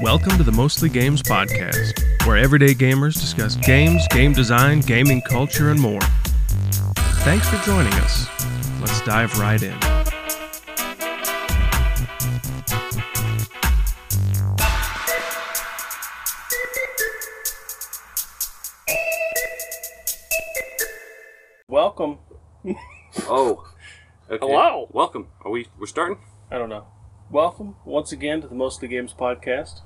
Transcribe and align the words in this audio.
Welcome 0.00 0.36
to 0.36 0.44
the 0.44 0.52
Mostly 0.54 0.88
Games 0.88 1.22
Podcast, 1.22 2.24
where 2.24 2.36
everyday 2.36 2.74
gamers 2.74 3.14
discuss 3.14 3.56
games, 3.56 4.06
game 4.10 4.32
design, 4.32 4.80
gaming 4.80 5.20
culture, 5.22 5.70
and 5.70 5.80
more. 5.80 6.00
Thanks 7.24 7.48
for 7.48 7.56
joining 7.66 7.92
us. 7.94 8.28
Let's 8.80 9.00
dive 9.02 9.36
right 9.40 9.60
in. 9.60 9.76
Welcome. 21.68 22.18
Oh. 23.26 23.66
Okay. 24.30 24.38
Hello. 24.46 24.88
Welcome. 24.92 25.28
Are 25.42 25.50
we 25.50 25.66
we're 25.78 25.86
starting? 25.86 26.18
I 26.50 26.58
don't 26.58 26.68
know. 26.68 26.86
Welcome 27.30 27.76
once 27.84 28.12
again 28.12 28.40
to 28.42 28.48
the 28.48 28.54
Mostly 28.54 28.88
Games 28.88 29.14
podcast. 29.18 29.80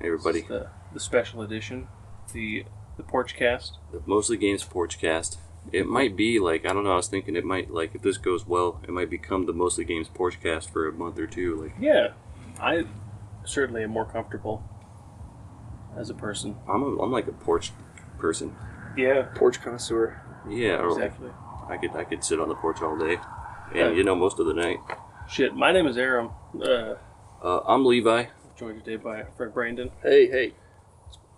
Hey 0.00 0.06
everybody. 0.06 0.40
This 0.40 0.44
is 0.44 0.48
The, 0.48 0.68
the 0.94 1.00
special 1.00 1.42
edition, 1.42 1.88
the 2.32 2.64
the 2.96 3.02
porch 3.02 3.36
cast. 3.36 3.78
The 3.92 4.02
Mostly 4.06 4.36
Games 4.36 4.64
Porchcast. 4.64 5.38
It 5.72 5.86
might 5.86 6.16
be 6.16 6.38
like 6.38 6.64
I 6.66 6.72
don't 6.72 6.84
know, 6.84 6.92
I 6.92 6.96
was 6.96 7.08
thinking 7.08 7.36
it 7.36 7.44
might 7.44 7.70
like 7.70 7.94
if 7.94 8.02
this 8.02 8.18
goes 8.18 8.46
well, 8.46 8.80
it 8.84 8.90
might 8.90 9.10
become 9.10 9.46
the 9.46 9.52
Mostly 9.52 9.84
Games 9.84 10.08
Porchcast 10.08 10.70
for 10.70 10.88
a 10.88 10.92
month 10.92 11.18
or 11.18 11.26
two. 11.26 11.56
Like 11.56 11.74
Yeah, 11.80 12.08
I 12.60 12.84
certainly 13.44 13.82
am 13.82 13.90
more 13.90 14.04
comfortable 14.06 14.62
as 15.96 16.10
a 16.10 16.14
person. 16.14 16.56
I'm 16.68 16.82
a, 16.82 17.02
I'm 17.02 17.12
like 17.12 17.26
a 17.28 17.32
porch 17.32 17.72
person. 18.18 18.54
Yeah, 18.96 19.22
porch 19.34 19.60
connoisseur. 19.60 20.20
Yeah, 20.48 20.76
or 20.78 20.90
exactly. 20.90 21.30
I 21.68 21.76
could 21.76 21.90
I 21.96 22.04
could 22.04 22.22
sit 22.24 22.40
on 22.40 22.48
the 22.48 22.54
porch 22.54 22.82
all 22.82 22.96
day. 22.98 23.18
And 23.74 23.96
you 23.96 24.04
know 24.04 24.14
most 24.14 24.38
of 24.38 24.46
the 24.46 24.54
night. 24.54 24.78
Shit, 25.28 25.54
my 25.54 25.72
name 25.72 25.86
is 25.86 25.96
Aram. 25.96 26.30
Uh, 26.60 26.94
Uh, 27.42 27.60
I'm 27.66 27.84
Levi. 27.84 28.26
joined 28.56 28.84
today 28.84 28.96
by 28.96 29.24
Fred 29.36 29.52
Brandon. 29.54 29.90
Hey, 30.02 30.28
hey. 30.30 30.54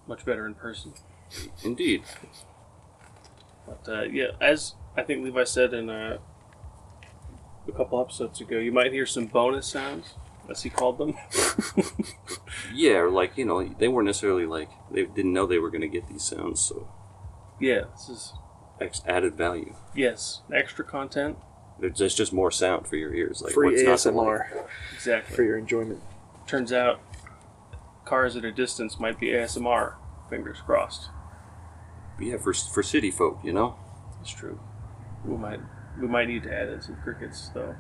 Much 0.06 0.24
better 0.24 0.46
in 0.46 0.54
person. 0.54 0.92
Indeed. 1.64 2.02
But 3.66 3.88
uh, 3.88 4.02
yeah, 4.02 4.28
as 4.40 4.74
I 4.96 5.02
think 5.02 5.24
Levi 5.24 5.44
said 5.44 5.72
in 5.74 5.90
uh, 5.90 6.18
a 7.68 7.72
couple 7.72 8.00
episodes 8.00 8.40
ago, 8.40 8.58
you 8.58 8.70
might 8.70 8.92
hear 8.92 9.06
some 9.06 9.26
bonus 9.26 9.66
sounds, 9.66 10.14
as 10.48 10.62
he 10.62 10.70
called 10.70 10.98
them. 10.98 11.14
Yeah, 12.74 12.98
or 12.98 13.10
like, 13.10 13.36
you 13.36 13.44
know, 13.44 13.62
they 13.78 13.88
weren't 13.88 14.06
necessarily 14.06 14.46
like 14.46 14.70
they 14.90 15.04
didn't 15.04 15.32
know 15.32 15.46
they 15.46 15.58
were 15.58 15.70
gonna 15.70 15.88
get 15.88 16.08
these 16.08 16.22
sounds, 16.24 16.60
so 16.60 16.88
yeah, 17.60 17.82
this 17.92 18.08
is 18.08 18.32
ex- 18.80 19.02
added 19.06 19.34
value. 19.34 19.74
yes, 19.94 20.42
extra 20.52 20.84
content. 20.84 21.36
There's 21.78 21.98
just, 21.98 22.16
just 22.16 22.32
more 22.32 22.50
sound 22.50 22.86
for 22.86 22.96
your 22.96 23.14
ears. 23.14 23.42
Like 23.42 23.52
Free 23.52 23.70
what's 23.72 23.82
not 24.06 24.10
to 24.12 24.16
like. 24.18 24.26
ASMR 24.40 24.64
Exactly. 24.94 25.36
for 25.36 25.42
your 25.42 25.58
enjoyment. 25.58 26.00
Turns 26.46 26.72
out, 26.72 27.00
cars 28.06 28.34
at 28.36 28.44
a 28.44 28.52
distance 28.52 28.98
might 28.98 29.18
be 29.20 29.26
ASMR. 29.28 29.94
Fingers 30.30 30.58
crossed. 30.64 31.10
But 32.16 32.26
Yeah, 32.26 32.36
for 32.38 32.54
for 32.54 32.82
city 32.82 33.10
folk, 33.10 33.40
you 33.44 33.52
know. 33.52 33.76
It's 34.22 34.30
true. 34.30 34.58
We 35.24 35.36
might 35.36 35.60
we 36.00 36.08
might 36.08 36.28
need 36.28 36.44
to 36.44 36.54
add 36.54 36.68
in 36.70 36.80
some 36.80 36.96
crickets 37.02 37.50
though. 37.52 37.74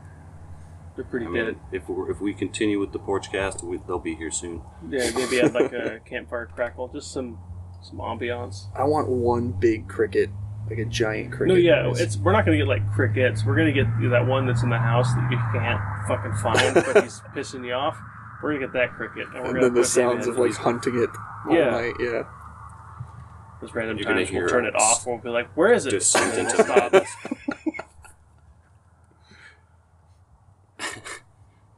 They're 0.94 1.04
pretty 1.04 1.26
I 1.26 1.32
dead. 1.32 1.46
mean, 1.46 1.56
if 1.72 1.88
we 1.88 2.10
if 2.10 2.20
we 2.20 2.34
continue 2.34 2.78
with 2.78 2.92
the 2.92 2.98
porchcast, 2.98 3.62
we, 3.62 3.78
they'll 3.86 3.98
be 3.98 4.14
here 4.14 4.30
soon. 4.30 4.62
Yeah, 4.90 5.10
maybe 5.14 5.40
add 5.40 5.54
like 5.54 5.72
a 5.72 6.00
campfire 6.04 6.46
crackle, 6.46 6.88
just 6.88 7.12
some 7.12 7.38
some 7.82 7.98
ambiance. 7.98 8.66
I 8.74 8.84
want 8.84 9.08
one 9.08 9.52
big 9.52 9.88
cricket, 9.88 10.30
like 10.68 10.78
a 10.78 10.84
giant 10.84 11.30
cricket. 11.32 11.48
No, 11.48 11.54
yeah, 11.54 11.82
noise. 11.82 12.00
it's 12.00 12.16
we're 12.16 12.32
not 12.32 12.44
gonna 12.44 12.56
get 12.56 12.66
like 12.68 12.90
crickets. 12.92 13.44
We're 13.44 13.56
gonna 13.56 13.72
get 13.72 13.86
that 14.10 14.26
one 14.26 14.46
that's 14.46 14.62
in 14.62 14.70
the 14.70 14.78
house 14.78 15.12
that 15.14 15.30
you 15.30 15.38
can't 15.52 15.80
fucking 16.08 16.34
find, 16.34 16.74
but 16.74 17.02
he's 17.04 17.20
pissing 17.34 17.64
you 17.66 17.72
off. 17.74 17.96
We're 18.42 18.52
gonna 18.54 18.66
get 18.66 18.72
that 18.74 18.92
cricket, 18.92 19.26
and 19.28 19.34
we're 19.34 19.44
and 19.44 19.54
gonna 19.54 19.60
then 19.66 19.74
the 19.74 19.84
sounds 19.84 20.26
of 20.26 20.38
like 20.38 20.54
hunting 20.54 20.96
it 21.02 21.10
all 21.48 21.54
Yeah. 21.54 21.70
night. 21.70 21.94
Yeah. 22.00 22.22
Those 23.60 23.72
random 23.74 23.96
You're 23.96 24.12
times 24.12 24.30
we'll 24.30 24.48
turn 24.48 24.66
it 24.66 24.74
off. 24.74 25.06
We'll 25.06 25.18
be 25.18 25.30
like, 25.30 25.48
"Where 25.56 25.72
is 25.72 25.86
it?" 25.86 25.90
descent 25.90 26.36
And 26.36 26.48
then 26.48 26.60
into 26.60 26.64
we'll 26.64 26.76
madness. 26.76 27.08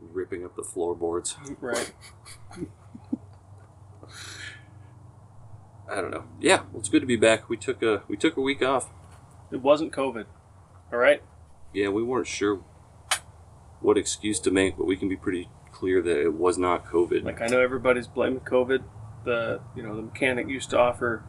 Ripping 0.00 0.44
up 0.44 0.56
the 0.56 0.64
floorboards. 0.64 1.36
Right. 1.60 1.92
I 5.90 6.00
don't 6.00 6.10
know. 6.10 6.24
Yeah, 6.40 6.62
well, 6.72 6.80
it's 6.80 6.88
good 6.88 7.00
to 7.00 7.06
be 7.06 7.16
back. 7.16 7.48
We 7.48 7.56
took 7.56 7.82
a 7.82 8.02
we 8.08 8.16
took 8.16 8.36
a 8.36 8.40
week 8.40 8.62
off. 8.62 8.90
It 9.50 9.62
wasn't 9.62 9.92
COVID. 9.92 10.26
All 10.92 10.98
right. 10.98 11.22
Yeah, 11.72 11.88
we 11.88 12.02
weren't 12.02 12.26
sure 12.26 12.60
what 13.80 13.96
excuse 13.96 14.40
to 14.40 14.50
make, 14.50 14.76
but 14.76 14.86
we 14.86 14.96
can 14.96 15.08
be 15.08 15.16
pretty 15.16 15.48
clear 15.72 16.02
that 16.02 16.20
it 16.20 16.34
was 16.34 16.58
not 16.58 16.84
COVID. 16.86 17.24
Like 17.24 17.40
I 17.40 17.46
know 17.46 17.60
everybody's 17.60 18.06
blaming 18.06 18.40
COVID. 18.40 18.82
The 19.24 19.60
you 19.74 19.82
know 19.82 19.96
the 19.96 20.02
mechanic 20.02 20.48
used 20.48 20.70
to 20.70 20.78
offer 20.78 21.24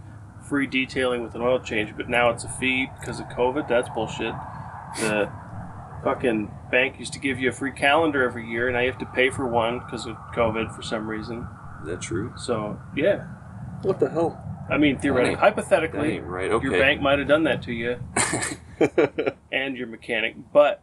free 0.48 0.68
detailing 0.68 1.22
with 1.24 1.36
an 1.36 1.42
oil 1.42 1.60
change, 1.60 1.96
but 1.96 2.10
now 2.10 2.30
it's 2.30 2.44
a 2.44 2.50
fee 2.50 2.88
because 3.00 3.20
of 3.20 3.28
COVID. 3.28 3.68
That's 3.68 3.90
bullshit. 3.90 4.34
The 5.00 5.32
fucking 6.04 6.52
bank 6.72 6.98
used 7.00 7.14
to 7.14 7.20
give 7.20 7.40
you 7.40 7.50
a 7.50 7.52
free 7.52 7.72
calendar 7.72 8.24
every 8.24 8.50
year, 8.50 8.68
and 8.68 8.76
now 8.76 8.82
you 8.82 8.90
have 8.90 9.00
to 9.00 9.06
pay 9.06 9.30
for 9.30 9.48
one 9.48 9.80
because 9.80 10.06
of 10.06 10.16
COVID 10.34 10.76
for 10.76 10.82
some 10.82 11.08
reason. 11.08 11.48
Is 11.82 11.88
that 11.88 12.02
true? 12.02 12.34
So 12.38 12.80
yeah, 12.96 13.26
What 13.84 14.00
the 14.00 14.10
hell? 14.10 14.44
I 14.72 14.78
mean 14.78 14.98
theoretically, 15.00 15.36
That 15.36 15.46
ain't- 15.46 15.50
That 15.56 15.56
hypothetically, 15.56 16.20
right. 16.20 16.52
Okay. 16.52 16.64
your 16.64 16.74
bank 16.80 17.02
might 17.02 17.20
have 17.20 17.28
done 17.28 17.44
that 17.44 17.62
to 17.64 17.74
you 17.74 17.98
and 19.52 19.76
your 19.78 19.88
mechanic, 19.88 20.36
but 20.54 20.82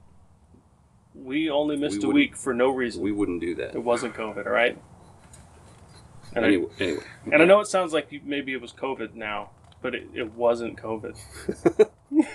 we 1.14 1.48
only 1.50 1.76
missed 1.76 2.02
a 2.04 2.08
week 2.08 2.36
for 2.36 2.52
no 2.52 2.70
reason. 2.70 3.02
we 3.02 3.12
wouldn't 3.12 3.40
do 3.40 3.54
that. 3.56 3.74
it 3.74 3.82
wasn't 3.82 4.14
COVID, 4.14 4.46
all 4.46 4.52
right. 4.52 4.78
And 6.34 6.44
I- 6.44 6.48
Anyway, 6.48 6.70
anyway. 6.80 7.02
And 7.32 7.42
I 7.42 7.44
know 7.46 7.60
it 7.60 7.66
sounds 7.68 7.92
like 7.92 8.10
you, 8.12 8.20
maybe 8.24 8.52
it 8.52 8.60
was 8.60 8.72
COVID 8.72 9.14
now, 9.14 9.50
but 9.80 9.94
it, 9.94 10.08
it 10.14 10.34
wasn't 10.34 10.76
COVID. 10.76 11.16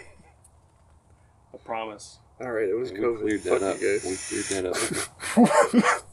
I 1.53 1.57
promise. 1.63 2.19
All 2.39 2.51
right, 2.51 2.67
it 2.69 2.75
was 2.77 2.91
COVID. 2.91 3.23
We 3.23 3.33
COVID. 3.33 3.41
cleared 3.41 3.41
Fuck 3.41 3.59
that 3.59 3.75
up. 3.75 3.81
you 3.81 3.87
We 3.87 3.93
guys. 4.09 4.29
cleared 4.29 4.63
that 4.63 5.85
up. 5.85 6.01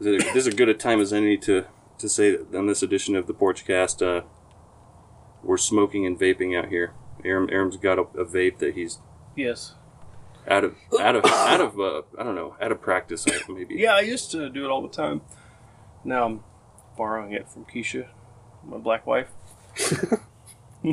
Is 0.00 0.06
it- 0.06 0.34
This 0.34 0.46
is 0.46 0.46
a 0.46 0.52
good 0.56 0.68
a 0.68 0.74
time 0.74 1.00
as 1.00 1.12
any 1.12 1.36
to, 1.38 1.64
to 2.00 2.08
say 2.08 2.36
that 2.36 2.54
on 2.56 2.66
this 2.66 2.82
edition 2.82 3.14
of 3.16 3.26
the 3.26 3.34
Porchcast, 3.34 4.02
uh, 4.06 4.22
we're 5.42 5.56
smoking 5.56 6.04
and 6.06 6.18
vaping 6.18 6.58
out 6.58 6.68
here. 6.68 6.92
Aram, 7.24 7.48
Aram's 7.50 7.76
got 7.76 7.98
a, 7.98 8.02
a 8.18 8.24
vape 8.24 8.58
that 8.58 8.74
he's 8.74 8.98
Yes. 9.36 9.74
out 10.48 10.64
of 10.64 10.74
out 10.98 11.16
of 11.16 11.24
out 11.26 11.60
of 11.60 11.78
uh, 11.80 12.02
I 12.18 12.22
don't 12.24 12.34
know 12.34 12.56
out 12.60 12.72
of 12.72 12.80
practice 12.80 13.26
maybe. 13.48 13.76
Yeah, 13.76 13.94
I 13.94 14.00
used 14.00 14.30
to 14.32 14.48
do 14.50 14.64
it 14.64 14.70
all 14.70 14.82
the 14.82 14.88
time. 14.88 15.20
Now 16.04 16.24
I'm 16.26 16.44
borrowing 16.96 17.32
it 17.32 17.48
from 17.48 17.64
Keisha, 17.66 18.08
my 18.64 18.78
black 18.78 19.06
wife. 19.06 19.28
yeah, 20.82 20.92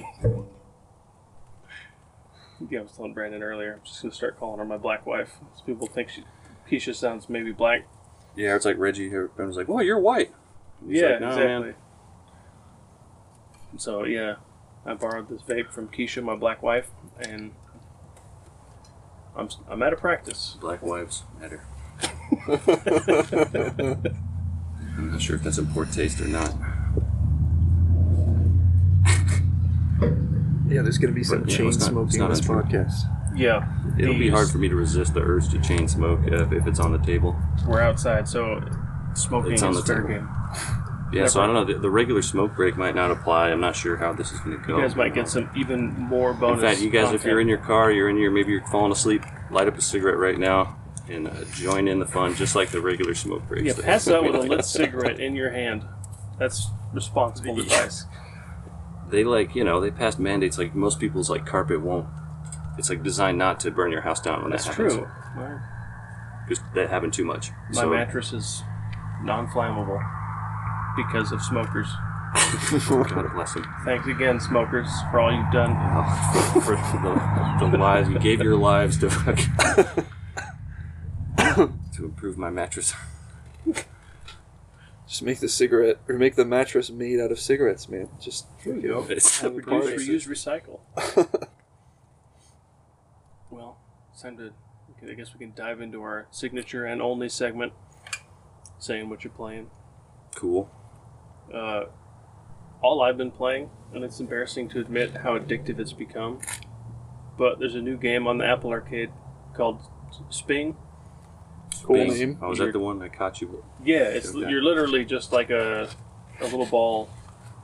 I 2.80 2.82
was 2.82 2.92
telling 2.96 3.14
Brandon 3.14 3.42
earlier. 3.44 3.74
I'm 3.76 3.82
just 3.86 4.02
gonna 4.02 4.14
start 4.14 4.38
calling 4.40 4.60
her 4.60 4.66
my 4.66 4.78
black 4.78 5.06
wife. 5.06 5.38
So 5.56 5.64
people 5.64 5.88
think 5.88 6.10
she, 6.10 6.24
Keisha 6.70 6.94
sounds 6.96 7.30
maybe 7.30 7.52
black. 7.52 7.88
Yeah, 8.36 8.56
it's 8.56 8.66
like 8.66 8.78
Reggie 8.78 9.10
was 9.10 9.56
like, 9.58 9.68
"Well, 9.68 9.84
you're 9.84 10.00
white." 10.00 10.32
He's 10.86 11.02
yeah, 11.02 11.08
like, 11.12 11.22
"No, 11.22 11.36
man." 11.36 11.62
exactly. 11.64 11.74
So 13.78 14.04
yeah, 14.06 14.36
I 14.86 14.94
borrowed 14.94 15.30
this 15.30 15.42
vape 15.42 15.72
from 15.72 15.88
Keisha, 15.90 16.24
my 16.24 16.36
black 16.36 16.62
wife, 16.64 16.90
and 17.20 17.52
I'm 19.36 19.50
I'm 19.70 19.82
out 19.84 19.94
of 19.94 20.00
practice. 20.00 20.58
Black 20.60 20.82
wives 20.84 21.24
matter. 21.40 21.64
I'm 24.98 25.12
not 25.12 25.22
sure 25.22 25.36
if 25.36 25.44
that's 25.44 25.58
in 25.58 25.68
poor 25.68 25.86
taste 25.86 26.20
or 26.22 26.28
not. 26.28 26.54
Yeah, 30.70 30.82
there's 30.82 30.98
gonna 30.98 31.14
be 31.14 31.24
some 31.24 31.42
But, 31.42 31.50
yeah, 31.52 31.58
chain 31.58 31.68
it's 31.68 31.78
not- 31.80 31.90
smoking 31.90 32.20
not 32.20 32.26
in 32.26 32.32
this 32.32 32.40
untrue. 32.48 32.62
podcast. 32.64 32.94
Yeah, 33.36 33.68
It'll 34.00 34.16
be 34.18 34.30
hard 34.30 34.50
for 34.50 34.58
me 34.58 34.68
to 34.68 34.76
resist 34.76 35.14
the 35.14 35.22
urge 35.22 35.50
to 35.50 35.60
chain 35.62 35.88
smoke 35.88 36.20
uh, 36.32 36.44
if, 36.46 36.52
if 36.52 36.68
it's 36.68 36.80
on 36.80 36.92
the 36.92 36.98
table. 36.98 37.36
We're 37.68 37.82
outside, 37.82 38.28
so 38.28 38.60
smoking 39.14 39.54
It's 39.54 39.62
on 39.62 39.72
is 39.76 39.78
the 39.78 39.86
fair 39.86 40.02
table. 40.02 40.10
game. 40.10 40.30
Yeah, 41.12 41.28
so 41.28 41.42
I 41.42 41.46
don't 41.46 41.56
know. 41.56 41.64
The, 41.64 41.80
the 41.80 41.90
regular 41.90 42.22
smoke 42.22 42.56
break 42.56 42.76
might 42.76 42.96
not 42.96 43.12
apply. 43.12 43.50
I'm 43.50 43.62
not 43.62 43.76
sure 43.76 43.96
how 43.96 44.12
this 44.12 44.32
is 44.32 44.40
going 44.42 44.60
to 44.60 44.68
go. 44.68 44.76
You 44.76 44.82
guys 44.84 44.96
might 44.96 45.14
get 45.14 45.30
some 45.30 45.50
even 45.56 45.88
more 45.98 46.34
bonus. 46.34 46.62
In 46.62 46.68
fact, 46.70 46.82
you 46.82 46.90
guys, 46.90 47.14
if 47.14 47.24
you're 47.24 47.40
in 47.40 47.48
your 47.48 47.60
car, 47.60 47.92
you're 47.92 48.10
in 48.10 48.18
your 48.18 48.32
maybe 48.32 48.52
you're 48.52 48.66
falling 48.68 48.92
asleep, 48.92 49.24
light 49.50 49.68
up 49.68 49.78
a 49.78 49.82
cigarette 49.82 50.18
right 50.18 50.38
now 50.38 50.76
and 51.10 51.28
uh, 51.28 51.44
join 51.54 51.88
in 51.88 52.00
the 52.00 52.06
fun, 52.06 52.36
just 52.36 52.56
like 52.56 52.70
the 52.70 52.82
regular 52.82 53.16
smoke 53.16 53.48
breaks. 53.48 53.66
yeah, 53.78 53.86
pass 53.86 54.08
out 54.10 54.24
with 54.26 54.36
a 54.36 54.40
lit 54.40 54.66
cigarette 54.66 55.20
in 55.20 55.36
your 55.36 55.52
hand. 55.52 55.86
That's 56.40 56.68
responsible 56.94 57.60
advice. 57.60 58.06
They 59.10 59.24
like 59.24 59.56
you 59.56 59.64
know 59.64 59.80
they 59.80 59.92
passed 59.92 60.20
mandates 60.20 60.58
like 60.58 60.76
most 60.76 61.00
people's 61.00 61.30
like 61.30 61.46
carpet 61.46 61.82
won't. 61.82 62.08
It's 62.78 62.90
like 62.90 63.02
designed 63.02 63.38
not 63.38 63.60
to 63.62 63.72
burn 63.72 63.92
your 63.92 64.02
house 64.02 64.20
down 64.20 64.42
when 64.42 64.52
That's 64.52 64.66
that 64.66 64.76
happens. 64.76 64.94
true. 64.96 65.08
My, 65.36 65.60
Because 66.48 66.64
that 66.76 66.90
happened 66.90 67.14
too 67.14 67.26
much. 67.26 67.52
my 67.74 67.82
so, 67.82 67.90
mattress 67.90 68.34
is 68.34 68.62
non-flammable 69.24 70.27
because 70.98 71.32
of 71.32 71.42
smokers. 71.42 71.88
God 72.90 73.34
bless 73.34 73.56
him. 73.56 73.66
Thanks 73.86 74.06
again, 74.08 74.40
smokers, 74.40 74.90
for 75.10 75.20
all 75.22 75.32
you've 75.34 75.52
done. 75.52 75.72
Oh, 75.78 76.62
for 76.62 76.76
the, 76.76 77.72
the 77.72 77.78
lives 77.78 78.10
you 78.10 78.20
gave 78.20 78.42
your 78.42 78.58
lives 78.58 78.98
to 78.98 79.10
to 81.38 82.06
improve 82.06 82.38
my 82.38 82.50
mattress. 82.50 82.94
Just 85.08 85.24
make 85.24 85.40
the 85.40 85.48
cigarette 85.48 86.00
or 86.10 86.18
make 86.18 86.36
the 86.36 86.44
mattress 86.44 86.90
made 86.90 87.20
out 87.20 87.32
of 87.32 87.40
cigarettes, 87.40 87.88
man. 87.88 88.10
Just 88.20 88.46
There 88.66 88.76
you 88.76 88.88
go. 88.90 89.06
It's 89.10 89.40
Have 89.40 89.56
Reduce, 89.56 90.28
reuse, 90.28 90.28
recycle. 90.28 90.82
well, 93.50 93.78
it's 94.12 94.22
time 94.22 94.36
to. 94.38 94.52
I 95.10 95.14
guess 95.14 95.34
we 95.34 95.40
can 95.40 95.54
dive 95.56 95.80
into 95.80 96.02
our 96.02 96.28
signature 96.32 96.84
and 96.84 97.02
only 97.02 97.30
segment, 97.30 97.72
saying 98.80 99.10
what 99.10 99.24
you're 99.24 99.32
playing. 99.32 99.70
cool. 100.36 100.70
Uh, 101.54 101.86
all 102.82 103.02
I've 103.02 103.18
been 103.18 103.32
playing, 103.32 103.70
and 103.94 104.04
it's 104.04 104.20
embarrassing 104.20 104.70
to 104.70 104.80
admit 104.80 105.12
how 105.18 105.38
addictive 105.38 105.80
it's 105.80 105.94
become. 105.94 106.40
But 107.38 107.60
there's 107.60 107.76
a 107.76 107.82
new 107.82 107.98
game 107.98 108.28
on 108.28 108.38
the 108.38 108.46
Apple 108.46 108.72
Arcade 108.72 109.10
called 109.56 109.80
Sping. 110.30 110.76
cool 111.84 111.96
Bing. 111.96 112.10
name. 112.14 112.40
Oh, 112.42 112.50
was 112.50 112.60
that 112.60 112.74
the 112.74 112.80
one 112.80 113.02
I 113.02 113.10
caught 113.10 113.42
you? 113.42 113.64
Yeah, 113.84 113.98
it's 114.04 114.34
Okay. 114.34 114.50
you're 114.50 114.64
literally 114.64 115.06
just 115.06 115.32
like 115.32 115.50
a 115.50 115.90
a 116.40 116.44
little 116.44 116.66
ball 116.68 117.10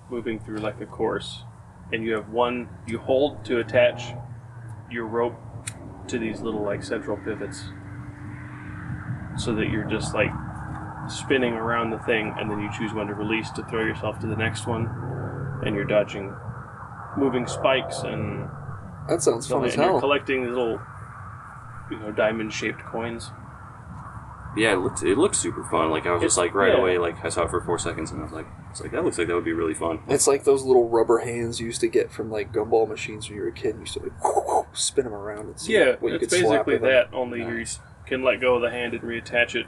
moving 0.09 0.39
through 0.39 0.57
like 0.57 0.79
a 0.81 0.85
course, 0.85 1.43
and 1.91 2.03
you 2.03 2.13
have 2.13 2.29
one 2.29 2.69
you 2.87 2.97
hold 2.99 3.43
to 3.45 3.59
attach 3.59 4.13
your 4.91 5.05
rope 5.05 5.35
to 6.07 6.19
these 6.19 6.41
little 6.41 6.61
like 6.63 6.83
central 6.83 7.17
pivots, 7.17 7.63
so 9.37 9.53
that 9.55 9.69
you're 9.69 9.85
just 9.89 10.13
like 10.13 10.31
spinning 11.09 11.53
around 11.53 11.89
the 11.91 11.99
thing, 11.99 12.33
and 12.39 12.49
then 12.49 12.59
you 12.61 12.69
choose 12.77 12.93
when 12.93 13.07
to 13.07 13.13
release 13.13 13.49
to 13.51 13.63
throw 13.65 13.81
yourself 13.83 14.19
to 14.19 14.27
the 14.27 14.35
next 14.35 14.67
one, 14.67 14.87
and 15.65 15.75
you're 15.75 15.85
dodging 15.85 16.33
moving 17.17 17.45
spikes 17.45 17.99
and 18.03 18.49
That 19.07 19.21
sounds 19.21 19.47
fun 19.47 19.59
and 19.59 19.67
as 19.67 19.75
you're 19.75 19.85
hell. 19.85 19.99
collecting 19.99 20.41
these 20.43 20.49
little 20.51 20.79
you 21.91 21.99
know 21.99 22.11
diamond 22.11 22.51
shaped 22.53 22.79
coins. 22.85 23.29
Yeah, 24.55 24.73
it 24.73 24.77
looked 24.77 25.01
it 25.03 25.17
looked 25.17 25.35
super 25.35 25.63
fun. 25.65 25.89
Like 25.91 26.05
I 26.05 26.11
was 26.13 26.21
just 26.21 26.37
like 26.37 26.53
right 26.53 26.73
yeah. 26.73 26.79
away, 26.79 26.97
like 26.97 27.23
I 27.25 27.29
saw 27.29 27.43
it 27.43 27.49
for 27.49 27.61
four 27.61 27.77
seconds, 27.79 28.11
and 28.11 28.19
I 28.21 28.23
was 28.23 28.31
like, 28.33 28.45
it's 28.71 28.81
like 28.81 28.91
that 28.91 29.03
looks 29.03 29.17
like 29.17 29.27
that 29.27 29.33
would 29.35 29.43
be 29.45 29.51
really 29.53 29.73
fun. 29.73 29.99
It's 30.07 30.27
like 30.27 30.43
those 30.43 30.63
little 30.63 30.89
rubber 30.89 31.19
hands 31.19 31.59
you 31.59 31.65
used 31.67 31.81
to 31.81 31.87
get 31.87 32.11
from 32.11 32.31
like 32.31 32.51
gumball 32.53 32.87
machines 32.87 33.27
when 33.27 33.37
you 33.37 33.41
were 33.43 33.49
a 33.49 33.53
kid. 33.53 33.75
You 33.75 33.81
used 33.81 33.93
to 33.93 33.99
like 34.01 34.65
spin 34.73 35.05
them 35.05 35.13
around 35.13 35.47
and 35.47 35.59
see 35.59 35.73
Yeah, 35.73 35.95
what 35.99 36.09
you 36.09 36.15
it's 36.15 36.19
could 36.19 36.29
slap 36.31 36.65
basically 36.65 36.73
with 36.73 36.81
them. 36.83 36.91
that. 36.91 37.13
Only 37.15 37.39
you 37.39 37.65
can 38.05 38.23
let 38.23 38.41
go 38.41 38.55
of 38.55 38.61
the 38.61 38.69
hand 38.69 38.93
and 38.93 39.01
reattach 39.03 39.55
it 39.55 39.65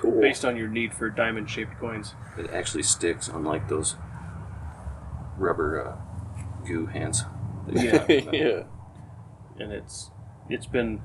Cool. 0.00 0.20
based 0.20 0.44
on 0.44 0.56
your 0.56 0.68
need 0.68 0.94
for 0.94 1.10
diamond 1.10 1.50
shaped 1.50 1.78
coins. 1.78 2.14
It 2.38 2.50
actually 2.50 2.82
sticks, 2.84 3.28
unlike 3.28 3.68
those 3.68 3.96
rubber 5.36 5.86
uh, 5.86 6.66
goo 6.66 6.86
hands. 6.86 7.24
Yeah, 7.72 8.04
yeah. 8.08 8.62
and 9.58 9.70
it's 9.70 10.10
it's 10.48 10.66
been 10.66 11.02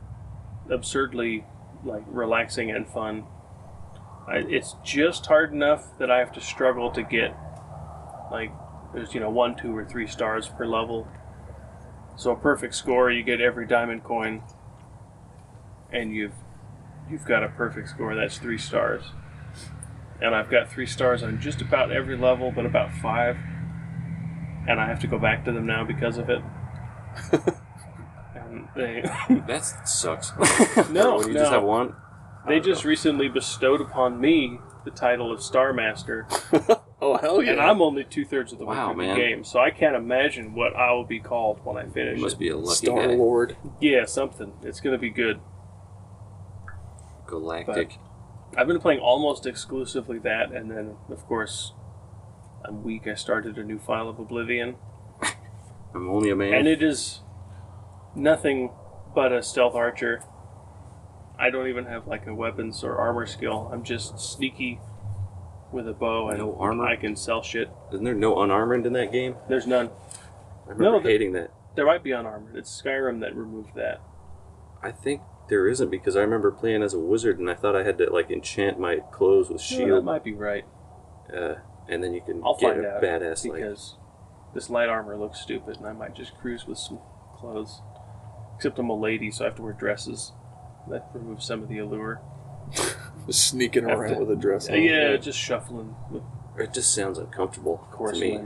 absurdly 0.71 1.45
like 1.83 2.03
relaxing 2.07 2.71
and 2.71 2.88
fun. 2.88 3.25
I, 4.27 4.38
it's 4.38 4.75
just 4.83 5.27
hard 5.27 5.53
enough 5.53 5.95
that 6.00 6.09
I 6.09 6.18
have 6.19 6.31
to 6.31 6.42
struggle 6.42 6.89
to 6.92 7.03
get 7.03 7.36
like 8.31 8.51
there's 8.94 9.13
you 9.13 9.19
know 9.19 9.30
one, 9.30 9.56
two, 9.56 9.75
or 9.75 9.86
three 9.86 10.07
stars 10.07 10.47
per 10.47 10.65
level. 10.65 11.07
So 12.15 12.31
a 12.31 12.36
perfect 12.36 12.74
score, 12.75 13.12
you 13.12 13.24
get 13.24 13.42
every 13.42 13.68
diamond 13.68 14.03
coin, 14.06 14.42
and 15.92 16.13
you've 16.15 16.33
you've 17.10 17.25
got 17.25 17.44
a 17.44 17.50
perfect 17.50 17.90
score. 17.90 18.16
That's 18.16 18.38
three 18.38 18.57
stars, 18.57 19.04
and 20.22 20.36
I've 20.36 20.50
got 20.50 20.69
three 20.72 20.86
stars 20.86 21.24
on 21.24 21.40
just 21.42 21.62
about 21.62 21.92
every 21.92 22.18
level, 22.18 22.52
but 22.52 22.66
about 22.66 22.92
five, 22.94 23.38
and 24.68 24.80
I 24.80 24.88
have 24.88 25.00
to 25.02 25.07
go 25.07 25.18
back 25.19 25.46
to 25.46 25.52
them 25.52 25.66
now 25.66 25.84
because 25.84 26.18
of 26.18 26.30
it. 26.30 26.42
and 28.36 28.68
they 28.75 29.02
That 29.48 29.62
sucks. 29.88 30.31
No, 30.90 31.18
when 31.18 31.28
you 31.30 31.34
no. 31.34 31.40
just 31.42 31.52
have 31.52 31.63
one. 31.63 31.96
They 32.48 32.60
just 32.60 32.84
know. 32.84 32.90
recently 32.90 33.28
bestowed 33.28 33.81
upon 33.81 34.19
me 34.22 34.60
the 34.84 34.92
title 34.92 35.31
of 35.31 35.42
Star 35.42 35.74
Master, 35.74 36.28
Oh 37.02 37.18
hell 37.18 37.42
yeah! 37.42 37.54
and 37.54 37.60
I'm 37.62 37.81
only 37.81 38.04
two 38.04 38.24
thirds 38.24 38.54
of 38.54 38.60
the 38.60 38.66
way 38.66 38.75
Wow, 38.75 38.90
through 38.94 38.98
man. 39.04 39.16
the 39.16 39.22
game, 39.22 39.44
so 39.44 39.60
I 39.60 39.72
can't 39.72 39.96
imagine 39.96 40.54
what 40.54 40.75
I 40.75 40.92
will 40.92 41.06
be 41.06 41.19
called 41.19 41.60
when 41.66 41.75
I 41.75 41.88
finish. 41.90 42.18
You 42.18 42.24
must 42.24 42.36
it. 42.36 42.40
be 42.40 42.50
a 42.50 42.56
lucky 42.57 42.86
Star 42.86 43.07
guy. 43.07 43.13
Lord. 43.16 43.57
Yeah, 43.81 44.06
something. 44.06 44.54
It's 44.62 44.80
gonna 44.80 45.00
be 45.00 45.10
good. 45.10 45.40
Galactic. 47.27 47.98
I've 48.57 48.68
been 48.68 48.80
playing 48.80 49.00
almost 49.00 49.45
exclusively 49.45 50.19
that, 50.19 50.51
and 50.51 50.69
then 50.72 50.95
of 51.10 51.25
course, 51.27 51.74
I'm 52.63 52.83
weak. 52.83 53.07
I 53.07 53.16
started 53.16 53.57
a 53.57 53.63
new 53.63 53.80
file 53.80 54.07
of 54.10 54.19
Oblivion, 54.19 54.75
I'm 55.94 56.10
only 56.10 56.30
a 56.30 56.36
man. 56.36 56.54
and 56.54 56.68
it 56.68 56.81
is 56.81 57.22
nothing 58.16 58.72
but 59.13 59.31
a 59.31 59.42
stealth 59.44 59.75
archer. 59.75 60.22
I 61.38 61.50
don't 61.50 61.68
even 61.68 61.86
have 61.86 62.07
like 62.07 62.27
a 62.27 62.33
weapons 62.33 62.83
or 62.83 62.95
armor 62.98 63.25
skill. 63.25 63.69
I'm 63.74 63.83
just 63.83 64.18
sneaky 64.19 64.80
with 65.71 65.88
a 65.88 65.94
bow, 65.94 66.30
and 66.30 66.38
No 66.39 66.56
armor? 66.57 66.86
I 66.86 66.95
can 66.95 67.16
sell 67.18 67.42
shit. 67.44 67.69
Isn't 67.92 68.06
there 68.06 68.13
no 68.13 68.42
unarmored 68.42 68.86
in 68.86 68.94
that 68.94 69.12
game? 69.12 69.36
There's 69.50 69.68
none. 69.68 69.89
I 70.66 70.69
remember 70.71 71.00
No, 71.00 71.00
hating 71.01 71.33
that. 71.33 71.51
There 71.75 71.86
might 71.86 72.04
be 72.04 72.12
unarmored. 72.12 72.56
It's 72.56 72.81
Skyrim 72.81 73.19
that 73.19 73.36
removed 73.36 73.75
that. 73.75 74.01
I 74.81 74.92
think 74.92 75.21
there 75.50 75.68
isn't 75.68 75.89
because 75.92 76.15
I 76.15 76.21
remember 76.21 76.51
playing 76.51 76.81
as 76.83 76.94
a 76.94 77.00
wizard 77.00 77.39
and 77.39 77.50
I 77.50 77.53
thought 77.56 77.75
I 77.75 77.83
had 77.83 77.97
to 78.00 78.09
like 78.12 78.31
enchant 78.31 78.80
my 78.80 78.97
clothes 79.12 79.50
with 79.50 79.62
Yeah, 79.71 79.86
that 79.95 80.01
might 80.03 80.24
be 80.24 80.33
right 80.33 80.65
uh, 81.36 81.56
and 81.88 82.03
then 82.03 82.13
you 82.13 82.21
can 82.21 82.42
I'll 82.44 82.56
get 82.57 82.74
find 82.75 82.86
a 82.86 82.95
out, 82.95 83.01
badass 83.03 83.45
like. 83.45 83.53
because 83.62 83.95
this 84.53 84.69
light 84.69 84.89
armor 84.89 85.18
looks 85.18 85.39
stupid, 85.42 85.77
and 85.77 85.86
I 85.86 85.92
might 85.92 86.15
just 86.15 86.36
cruise 86.38 86.65
with 86.65 86.77
some 86.77 87.00
clothes. 87.36 87.81
Except 88.56 88.80
I'm 88.80 88.89
a 88.89 88.95
lady, 88.97 89.30
so 89.30 89.44
I 89.44 89.47
have 89.47 89.56
to 89.57 89.62
wear 89.62 89.74
dresses. 89.74 90.31
That 90.89 91.09
removes 91.13 91.45
some 91.45 91.62
of 91.62 91.68
the 91.68 91.80
allure. 91.80 92.21
Just 93.27 93.47
sneaking 93.50 93.83
around 93.86 94.13
to- 94.13 94.19
with 94.19 94.31
a 94.31 94.36
dress. 94.39 94.69
Uh, 94.69 94.74
on. 94.74 94.83
yeah, 94.83 95.18
just 95.18 95.38
shuffling 95.38 95.95
with 96.12 96.24
It 96.57 96.74
just 96.74 96.94
sounds 96.95 97.18
uncomfortable 97.18 97.86
coarse 97.92 98.18
to 98.19 98.39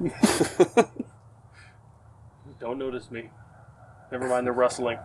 me. 0.00 0.10
Don't 2.60 2.78
notice 2.78 3.10
me. 3.10 3.30
Never 4.10 4.28
mind 4.28 4.46
the 4.46 4.52
rustling. 4.52 4.98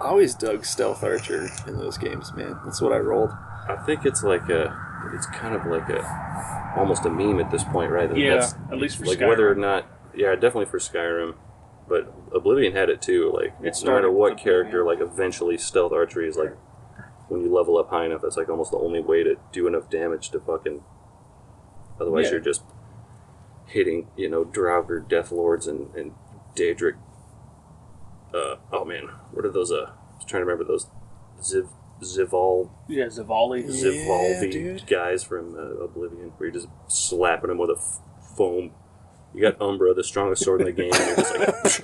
I 0.00 0.08
always 0.08 0.34
dug 0.34 0.64
stealth 0.64 1.02
archer 1.04 1.48
in 1.66 1.78
those 1.78 1.96
games, 1.98 2.32
man. 2.34 2.58
That's 2.64 2.80
what 2.80 2.92
I 2.92 2.98
rolled. 2.98 3.30
I 3.68 3.76
think 3.86 4.04
it's 4.04 4.22
like 4.22 4.48
a, 4.48 4.76
it's 5.14 5.26
kind 5.26 5.54
of 5.54 5.64
like 5.66 5.88
a, 5.88 6.74
almost 6.76 7.04
a 7.06 7.10
meme 7.10 7.40
at 7.40 7.50
this 7.50 7.64
point, 7.64 7.90
right? 7.90 8.08
That 8.08 8.18
Yeah, 8.18 8.30
that's- 8.34 8.54
at 8.70 8.78
least 8.78 8.98
for 8.98 9.06
like 9.06 9.18
Skyrim. 9.18 9.28
whether 9.28 9.50
or 9.50 9.54
not, 9.54 9.86
yeah, 10.14 10.34
definitely 10.34 10.66
for 10.66 10.78
Skyrim, 10.78 11.34
but 11.88 12.12
Oblivion 12.34 12.72
had 12.72 12.90
it 12.90 13.00
too. 13.00 13.30
Like 13.32 13.54
it's 13.62 13.82
no 13.84 13.94
matter 13.94 14.10
what 14.10 14.36
character, 14.36 14.84
like 14.84 15.00
eventually 15.00 15.56
stealth 15.58 15.92
archery 15.92 16.28
is 16.28 16.36
like 16.36 16.54
when 17.28 17.40
you 17.42 17.52
level 17.54 17.78
up 17.78 17.90
high 17.90 18.04
enough, 18.06 18.20
that's 18.22 18.36
like 18.36 18.48
almost 18.48 18.70
the 18.72 18.78
only 18.78 19.00
way 19.00 19.22
to 19.22 19.36
do 19.52 19.66
enough 19.66 19.88
damage 19.90 20.30
to 20.30 20.40
fucking. 20.40 20.82
Otherwise, 22.00 22.26
Yeah. 22.26 22.32
you're 22.32 22.40
just 22.40 22.62
hitting, 23.66 24.08
you 24.16 24.28
know, 24.28 24.44
Draugr 24.44 25.06
Death 25.08 25.30
Lords 25.32 25.66
and 25.66 25.94
and 25.94 26.12
Daedric. 26.56 26.94
Uh, 28.34 28.56
oh 28.72 28.84
man, 28.84 29.04
what 29.32 29.44
are 29.44 29.50
those? 29.52 29.70
Uh, 29.70 29.92
I 29.92 30.16
was 30.16 30.24
trying 30.26 30.40
to 30.42 30.46
remember 30.46 30.64
those. 30.64 30.88
Ziv 31.40 31.68
Zival 32.02 32.70
Yeah, 32.88 33.04
Zavali. 33.06 33.62
Yeah, 33.62 33.90
Zivalvi 33.90 34.50
dude. 34.50 34.86
guys 34.86 35.22
from 35.22 35.54
uh, 35.54 35.84
Oblivion, 35.84 36.30
where 36.36 36.48
you're 36.48 36.54
just 36.60 36.68
slapping 36.88 37.48
them 37.48 37.58
with 37.58 37.70
a 37.70 37.76
f- 37.76 38.00
foam. 38.36 38.72
You 39.34 39.42
got 39.42 39.60
Umbra, 39.60 39.94
the 39.94 40.04
strongest 40.04 40.44
sword 40.44 40.60
in 40.60 40.66
the 40.66 40.72
game. 40.72 40.90
And 40.92 41.06
you're 41.06 41.16
just 41.16 41.80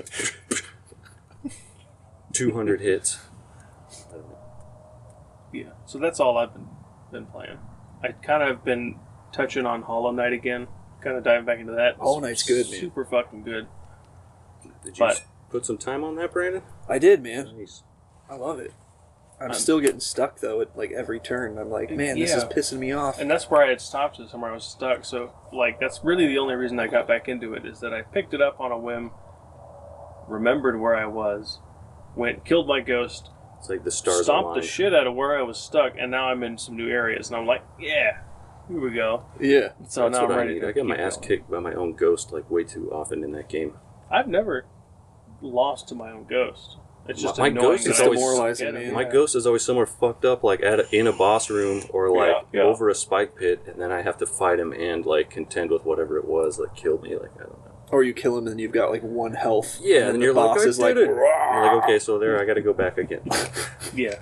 like 1.42 1.52
two 2.32 2.52
hundred 2.52 2.80
hits. 2.80 3.18
Yeah, 5.52 5.70
so 5.86 5.98
that's 5.98 6.20
all 6.20 6.36
I've 6.38 6.52
been 6.54 6.68
been 7.12 7.26
playing. 7.26 7.58
I 8.02 8.08
kind 8.12 8.42
of 8.42 8.64
been 8.64 8.98
touching 9.32 9.66
on 9.66 9.82
Hollow 9.82 10.10
Knight 10.12 10.32
again, 10.32 10.68
kind 11.02 11.16
of 11.16 11.24
diving 11.24 11.44
back 11.44 11.58
into 11.58 11.72
that. 11.72 11.96
Hollow 11.96 12.20
Knight's 12.20 12.44
good, 12.44 12.70
man. 12.70 12.80
Super 12.80 13.04
fucking 13.04 13.42
good. 13.42 13.66
Did 14.84 14.96
you 14.98 15.04
But- 15.04 15.16
s- 15.16 15.22
put 15.50 15.66
some 15.66 15.78
time 15.78 16.04
on 16.04 16.16
that, 16.16 16.32
Brandon? 16.32 16.62
I 16.88 16.98
did, 16.98 17.22
man. 17.22 17.56
Nice. 17.58 17.82
I 18.28 18.34
love 18.36 18.58
it. 18.60 18.72
I'm 19.40 19.52
Um, 19.52 19.54
still 19.56 19.80
getting 19.80 20.00
stuck 20.00 20.40
though 20.40 20.60
at 20.60 20.76
like 20.76 20.92
every 20.92 21.18
turn. 21.18 21.56
I'm 21.58 21.70
like, 21.70 21.90
man, 21.90 22.18
this 22.18 22.34
is 22.34 22.44
pissing 22.44 22.78
me 22.78 22.92
off. 22.92 23.18
And 23.18 23.30
that's 23.30 23.48
where 23.50 23.62
I 23.64 23.70
had 23.70 23.80
stopped 23.80 24.20
it, 24.20 24.28
somewhere 24.28 24.50
I 24.50 24.54
was 24.54 24.64
stuck. 24.64 25.04
So 25.04 25.32
like 25.52 25.80
that's 25.80 26.00
really 26.04 26.26
the 26.26 26.36
only 26.38 26.54
reason 26.54 26.78
I 26.78 26.86
got 26.88 27.08
back 27.08 27.26
into 27.28 27.54
it 27.54 27.64
is 27.64 27.80
that 27.80 27.94
I 27.94 28.02
picked 28.02 28.34
it 28.34 28.42
up 28.42 28.60
on 28.60 28.70
a 28.70 28.76
whim, 28.78 29.12
remembered 30.28 30.78
where 30.78 30.94
I 30.94 31.06
was, 31.06 31.58
went 32.14 32.44
killed 32.44 32.68
my 32.68 32.80
ghost, 32.80 33.30
It's 33.58 33.68
like 33.70 33.82
the 33.84 33.90
stars 33.90 34.24
stomped 34.24 34.60
the 34.60 34.66
shit 34.66 34.94
out 34.94 35.06
of 35.06 35.14
where 35.14 35.38
I 35.38 35.42
was 35.42 35.58
stuck, 35.58 35.94
and 35.98 36.10
now 36.10 36.28
I'm 36.28 36.42
in 36.42 36.58
some 36.58 36.76
new 36.76 36.88
areas, 36.88 37.28
and 37.28 37.36
I'm 37.36 37.46
like, 37.46 37.62
yeah, 37.80 38.18
here 38.68 38.80
we 38.80 38.90
go. 38.90 39.24
yeah, 39.40 39.70
So 39.88 40.02
That's 40.02 40.12
now 40.18 40.22
what 40.22 40.32
I'm 40.32 40.32
I 40.32 40.36
ready 40.36 40.54
need. 40.54 40.60
to 40.60 40.68
I 40.68 40.72
got 40.72 40.86
my 40.86 40.96
ass 40.96 41.16
going. 41.16 41.28
kicked 41.28 41.50
by 41.50 41.60
my 41.60 41.72
own 41.72 41.94
ghost 41.94 42.30
like 42.32 42.50
way 42.50 42.64
too 42.64 42.90
often 42.92 43.24
in 43.24 43.32
that 43.32 43.48
game. 43.48 43.74
I've 44.10 44.28
never 44.28 44.66
lost 45.42 45.88
to 45.88 45.94
my 45.94 46.10
own 46.10 46.24
ghost. 46.24 46.76
It's 47.08 47.20
just 47.22 47.38
My- 47.38 47.50
my 47.50 47.60
ghost 47.60 47.84
that 47.84 47.90
is 47.92 48.00
I 48.00 48.04
always- 48.04 48.20
demoralizing, 48.20 48.66
get 48.66 48.74
it. 48.74 48.84
man. 48.86 48.94
My 48.94 49.02
Yeah. 49.02 49.08
ghost 49.10 49.34
is 49.34 49.46
always 49.46 49.62
somewhere 49.64 49.86
fucked 49.86 50.24
up, 50.24 50.44
like 50.44 50.62
at 50.62 50.80
a, 50.80 50.94
in 50.96 51.06
a 51.06 51.12
boss 51.12 51.50
room 51.50 51.82
or 51.90 52.10
like 52.10 52.28
Yeah, 52.52 52.60
yeah. 52.60 52.68
over 52.68 52.88
a 52.88 52.94
spike 52.94 53.34
pit, 53.36 53.60
and 53.66 53.80
then 53.80 53.90
I 53.90 54.02
have 54.02 54.18
to 54.18 54.26
fight 54.26 54.60
him 54.60 54.72
and 54.72 55.04
like 55.06 55.30
contend 55.30 55.70
with 55.70 55.84
whatever 55.84 56.18
it 56.18 56.24
was 56.26 56.56
that 56.58 56.76
killed 56.76 57.02
me. 57.02 57.16
Like 57.16 57.30
I 57.36 57.40
don't 57.44 57.58
know. 57.64 57.72
Or 57.90 58.04
you 58.04 58.12
kill 58.12 58.38
him 58.38 58.46
and 58.46 58.60
you've 58.60 58.70
got 58.70 58.90
like 58.90 59.02
one 59.02 59.32
health. 59.32 59.78
Yeah, 59.80 60.02
and 60.02 60.10
and 60.10 60.20
the 60.20 60.26
you're 60.26 60.34
boss 60.34 60.58
like, 60.58 60.68
is 60.68 60.78
like, 60.78 60.94
You're 60.94 61.16
like, 61.16 61.84
okay, 61.84 61.98
so 61.98 62.18
there, 62.18 62.40
I 62.40 62.44
got 62.44 62.54
to 62.54 62.60
go 62.60 62.72
back 62.72 62.98
again. 62.98 63.22
Yeah. 63.94 64.16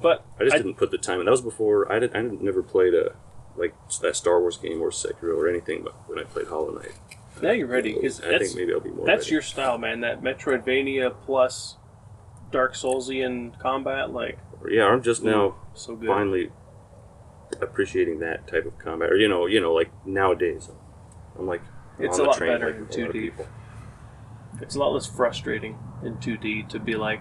But 0.00 0.24
I 0.40 0.44
just 0.44 0.54
I- 0.54 0.58
didn't 0.58 0.74
put 0.78 0.90
the 0.90 0.98
time 0.98 1.18
in. 1.20 1.26
That 1.26 1.32
was 1.32 1.42
before 1.42 1.90
I 1.92 1.98
didn't. 1.98 2.16
I 2.16 2.22
didn't, 2.22 2.42
never 2.42 2.62
played 2.62 2.94
a 2.94 3.14
like 3.56 3.74
that 4.00 4.16
Star 4.16 4.40
Wars 4.40 4.56
game 4.56 4.80
or 4.80 4.90
Sekiro 4.90 5.36
or 5.36 5.48
anything. 5.48 5.82
But 5.82 5.94
when 6.08 6.18
I 6.18 6.24
played 6.24 6.46
Hollow 6.46 6.72
Knight, 6.72 6.92
now 7.42 7.50
you're 7.52 7.66
ready 7.66 7.92
because 7.94 8.20
I 8.20 8.28
that's 8.32 8.44
think 8.54 8.56
maybe 8.56 8.72
I'll 8.72 8.80
be 8.80 8.90
more. 8.90 9.06
that's 9.06 9.26
ready. 9.26 9.32
your 9.32 9.42
style, 9.42 9.78
man. 9.78 10.00
That 10.00 10.22
Metroidvania 10.22 11.14
plus 11.24 11.76
Dark 12.50 12.74
Soulsian 12.74 13.58
combat, 13.58 14.10
like 14.12 14.38
Yeah, 14.68 14.84
I'm 14.86 15.02
just 15.02 15.22
now 15.22 15.56
so 15.74 15.96
good. 15.96 16.08
finally 16.08 16.50
appreciating 17.60 18.20
that 18.20 18.46
type 18.48 18.64
of 18.66 18.78
combat. 18.78 19.10
Or 19.12 19.16
you 19.16 19.28
know, 19.28 19.46
you 19.46 19.60
know, 19.60 19.72
like 19.72 19.90
nowadays, 20.06 20.70
I'm 21.38 21.46
like 21.46 21.62
It's 21.98 22.14
on 22.18 22.20
a 22.20 22.22
the 22.24 22.28
lot 22.30 22.36
train 22.38 22.52
better 22.52 22.66
like 22.66 22.74
in 22.76 22.80
a 22.80 23.06
lot 23.06 23.08
of 23.10 23.14
2D. 23.14 23.20
people. 23.20 23.46
It's 24.60 24.74
a 24.74 24.78
lot 24.78 24.92
less 24.92 25.06
frustrating 25.06 25.78
in 26.04 26.16
2D 26.18 26.68
to 26.70 26.78
be 26.78 26.94
like 26.94 27.20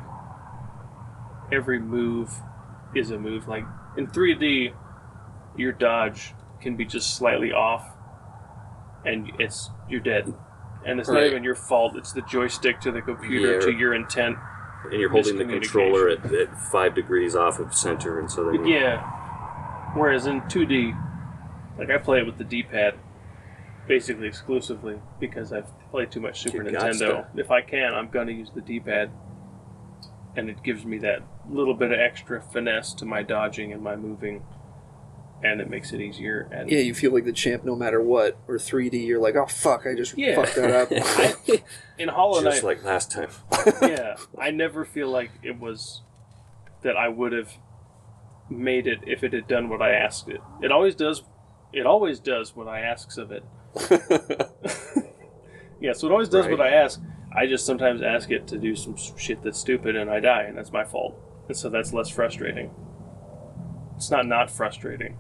every 1.52 1.80
move 1.80 2.30
is 2.96 3.12
a 3.12 3.18
move. 3.18 3.48
Like 3.48 3.66
in 3.98 4.08
3D, 4.08 4.74
your 5.58 5.72
dodge 5.72 6.34
can 6.62 6.76
be 6.76 6.86
just 6.86 7.16
slightly 7.16 7.52
off, 7.52 7.86
and 9.06 9.32
it's 9.40 9.70
you're 9.90 10.00
dead. 10.00 10.34
And 10.86 11.00
it's 11.00 11.10
not 11.10 11.16
Right. 11.18 11.28
even 11.28 11.44
your 11.44 11.56
fault. 11.56 11.96
It's 11.96 12.12
the 12.12 12.22
joystick 12.24 12.80
to 12.82 12.92
the 12.92 13.02
computer 13.02 13.54
Yeah. 13.54 13.60
to 13.60 13.72
your 13.72 13.94
intent. 13.94 14.38
And 14.86 14.94
you're 14.94 15.10
holding 15.12 15.38
the 15.38 15.46
controller 15.46 16.10
at, 16.10 16.26
at 16.34 16.58
five 16.60 16.96
degrees 16.96 17.36
off 17.36 17.60
of 17.60 17.74
center, 17.76 18.20
and 18.20 18.32
so 18.32 18.52
then 18.52 18.66
Yeah. 18.66 19.02
Whereas 19.94 20.26
in 20.26 20.42
2D, 20.48 20.96
like 21.78 21.90
I 21.92 21.98
play 22.00 22.20
it 22.20 22.26
with 22.26 22.38
the 22.40 22.44
D-pad, 22.44 22.96
basically 23.88 24.28
exclusively 24.28 25.00
because 25.20 25.54
I've 25.54 25.68
played 25.92 26.10
too 26.12 26.20
much 26.22 26.42
Super 26.42 26.64
You 26.64 26.72
Nintendo. 26.72 27.26
If 27.36 27.52
I 27.52 27.62
can, 27.62 27.94
I'm 27.94 28.10
gonna 28.10 28.32
use 28.32 28.50
the 28.52 28.62
D-pad, 28.62 29.12
and 30.36 30.50
it 30.50 30.64
gives 30.64 30.84
me 30.86 30.98
that 31.00 31.22
little 31.50 31.74
bit 31.76 31.92
of 31.92 32.00
extra 32.00 32.42
finesse 32.42 32.94
to 32.96 33.06
my 33.06 33.22
dodging 33.22 33.72
and 33.74 33.84
my 33.84 33.96
moving, 33.96 34.44
and 35.44 35.60
it 35.62 35.70
makes 35.70 35.92
it 35.92 36.02
easier. 36.02 36.48
And 36.52 36.70
Yeah, 36.70 36.80
you 36.80 36.94
feel 36.94 37.12
like 37.14 37.26
the 37.26 37.32
champ 37.34 37.64
no 37.64 37.76
matter 37.76 38.02
what. 38.02 38.38
Or 38.48 38.56
3D, 38.56 39.06
you're 39.06 39.20
like, 39.20 39.36
oh 39.36 39.46
fuck, 39.48 39.86
I 39.88 39.96
just 39.96 40.18
Yeah. 40.18 40.36
fucked 40.36 40.56
that 40.56 40.72
up. 40.72 41.60
in 41.98 42.10
Hollow 42.10 42.42
Knight, 42.42 42.52
just 42.52 42.64
like 42.64 42.84
last 42.84 43.12
time. 43.12 43.30
yeah, 43.82 44.16
I 44.40 44.52
never 44.52 44.86
feel 44.86 45.10
like 45.10 45.32
it 45.44 45.60
was 45.60 46.02
that 46.84 46.96
I 46.98 47.08
would 47.10 47.32
have 47.32 47.52
made 48.50 48.88
it 48.88 49.00
if 49.08 49.24
it 49.24 49.34
had 49.34 49.48
done 49.48 49.70
what 49.70 49.82
I 49.82 49.92
asked 49.92 50.28
it. 50.30 50.42
It 50.62 50.72
always 50.72 50.96
does. 50.96 51.24
It 51.74 51.86
always 51.86 52.20
does 52.20 52.56
what 52.56 52.68
I 52.68 52.82
asks 52.82 53.18
of 53.18 53.32
it. 53.32 53.44
yeah, 55.80 55.94
so 55.94 56.08
it 56.08 56.12
always 56.12 56.30
does 56.30 56.48
what 56.48 56.60
I 56.62 56.70
ask. 56.70 57.00
I 57.34 57.48
just 57.48 57.66
sometimes 57.66 58.02
ask 58.02 58.30
it 58.30 58.46
to 58.48 58.58
do 58.58 58.76
some 58.76 58.96
shit 59.18 59.42
that's 59.42 59.58
stupid 59.58 59.96
and 59.96 60.10
I 60.10 60.20
die, 60.20 60.44
and 60.44 60.58
that's 60.58 60.72
my 60.72 60.84
fault. 60.84 61.16
And 61.48 61.56
so 61.56 61.70
that's 61.70 61.94
less 61.94 62.10
frustrating. 62.10 62.72
It's 63.96 64.12
not 64.12 64.26
not 64.28 64.52
frustrating. 64.52 65.18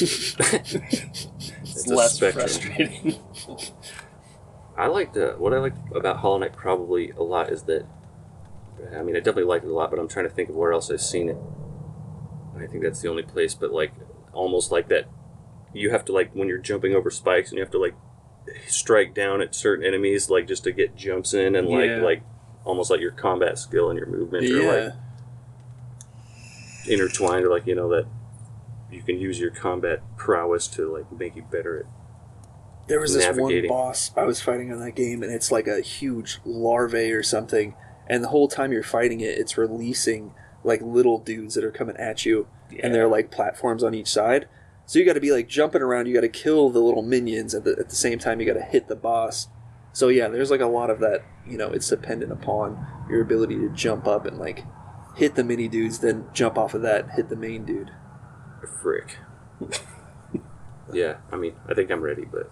It's, 0.00 1.86
less 1.86 2.14
spectrum. 2.14 2.46
frustrating. 2.48 3.14
I 4.76 4.86
liked 4.86 5.16
uh, 5.16 5.32
what 5.34 5.52
I 5.52 5.58
liked 5.58 5.78
about 5.94 6.18
Hollow 6.18 6.38
Knight 6.38 6.54
probably 6.54 7.10
a 7.10 7.22
lot 7.22 7.50
is 7.50 7.64
that 7.64 7.84
I 8.96 9.02
mean 9.02 9.16
I 9.16 9.20
definitely 9.20 9.44
liked 9.44 9.64
it 9.64 9.70
a 9.70 9.74
lot, 9.74 9.90
but 9.90 9.98
I'm 9.98 10.08
trying 10.08 10.26
to 10.28 10.34
think 10.34 10.48
of 10.48 10.54
where 10.56 10.72
else 10.72 10.90
I've 10.90 11.00
seen 11.00 11.28
it. 11.28 11.36
I 12.58 12.66
think 12.66 12.82
that's 12.82 13.00
the 13.00 13.08
only 13.08 13.22
place, 13.22 13.54
but 13.54 13.72
like 13.72 13.92
almost 14.32 14.70
like 14.70 14.88
that, 14.88 15.08
you 15.74 15.90
have 15.90 16.04
to 16.06 16.12
like 16.12 16.32
when 16.34 16.48
you're 16.48 16.58
jumping 16.58 16.94
over 16.94 17.10
spikes 17.10 17.50
and 17.50 17.58
you 17.58 17.62
have 17.64 17.72
to 17.72 17.78
like 17.78 17.94
strike 18.66 19.14
down 19.14 19.40
at 19.40 19.54
certain 19.54 19.84
enemies 19.84 20.28
like 20.30 20.46
just 20.48 20.64
to 20.64 20.72
get 20.72 20.96
jumps 20.96 21.32
in 21.34 21.54
and 21.54 21.68
like 21.68 21.86
Yeah. 21.90 22.02
like 22.02 22.22
almost 22.64 22.90
like 22.90 23.00
your 23.00 23.12
combat 23.12 23.58
skill 23.58 23.88
and 23.90 23.98
your 23.98 24.08
movement 24.08 24.46
are 24.50 24.84
like 24.86 24.92
intertwined 26.88 27.44
or 27.44 27.50
like 27.50 27.66
you 27.66 27.74
know 27.74 27.88
that 27.88 28.06
you 28.92 29.02
can 29.02 29.18
use 29.18 29.38
your 29.38 29.50
combat 29.50 30.00
prowess 30.16 30.66
to 30.68 30.92
like 30.92 31.10
make 31.12 31.36
you 31.36 31.42
better 31.50 31.80
at 31.80 31.86
There 32.88 33.00
was 33.00 33.14
this 33.14 33.36
one 33.36 33.66
boss 33.68 34.10
I 34.16 34.24
was 34.24 34.40
fighting 34.40 34.72
on 34.72 34.80
that 34.80 34.94
game, 34.94 35.22
and 35.22 35.32
it's 35.32 35.50
like 35.50 35.66
a 35.66 35.80
huge 35.80 36.40
larvae 36.44 37.12
or 37.12 37.22
something. 37.22 37.74
And 38.08 38.22
the 38.22 38.28
whole 38.28 38.48
time 38.48 38.72
you're 38.72 38.82
fighting 38.82 39.20
it, 39.20 39.38
it's 39.38 39.56
releasing 39.56 40.34
like 40.64 40.82
little 40.82 41.18
dudes 41.18 41.54
that 41.54 41.64
are 41.64 41.70
coming 41.70 41.96
at 41.96 42.26
you, 42.26 42.46
and 42.82 42.94
they're 42.94 43.08
like 43.08 43.30
platforms 43.30 43.82
on 43.82 43.94
each 43.94 44.08
side. 44.08 44.48
So 44.84 44.98
you 44.98 45.04
got 45.04 45.14
to 45.14 45.20
be 45.20 45.32
like 45.32 45.48
jumping 45.48 45.82
around. 45.82 46.06
You 46.06 46.14
got 46.14 46.22
to 46.22 46.28
kill 46.28 46.70
the 46.70 46.80
little 46.80 47.02
minions 47.02 47.54
at 47.54 47.64
the, 47.64 47.76
at 47.78 47.88
the 47.88 47.96
same 47.96 48.18
time. 48.18 48.40
You 48.40 48.46
got 48.46 48.58
to 48.58 48.62
hit 48.62 48.88
the 48.88 48.96
boss. 48.96 49.48
So 49.92 50.08
yeah, 50.08 50.28
there's 50.28 50.50
like 50.50 50.60
a 50.60 50.66
lot 50.66 50.90
of 50.90 50.98
that. 51.00 51.22
You 51.46 51.56
know, 51.56 51.70
it's 51.70 51.88
dependent 51.88 52.32
upon 52.32 52.86
your 53.08 53.22
ability 53.22 53.56
to 53.56 53.68
jump 53.70 54.06
up 54.06 54.26
and 54.26 54.38
like 54.38 54.64
hit 55.16 55.34
the 55.34 55.44
mini 55.44 55.68
dudes, 55.68 56.00
then 56.00 56.26
jump 56.32 56.58
off 56.58 56.74
of 56.74 56.82
that, 56.82 57.10
hit 57.12 57.28
the 57.28 57.36
main 57.36 57.64
dude. 57.64 57.90
Frick. 58.66 59.18
yeah, 60.92 61.18
I 61.30 61.36
mean 61.36 61.54
I 61.68 61.74
think 61.74 61.90
I'm 61.90 62.00
ready, 62.00 62.24
but 62.24 62.50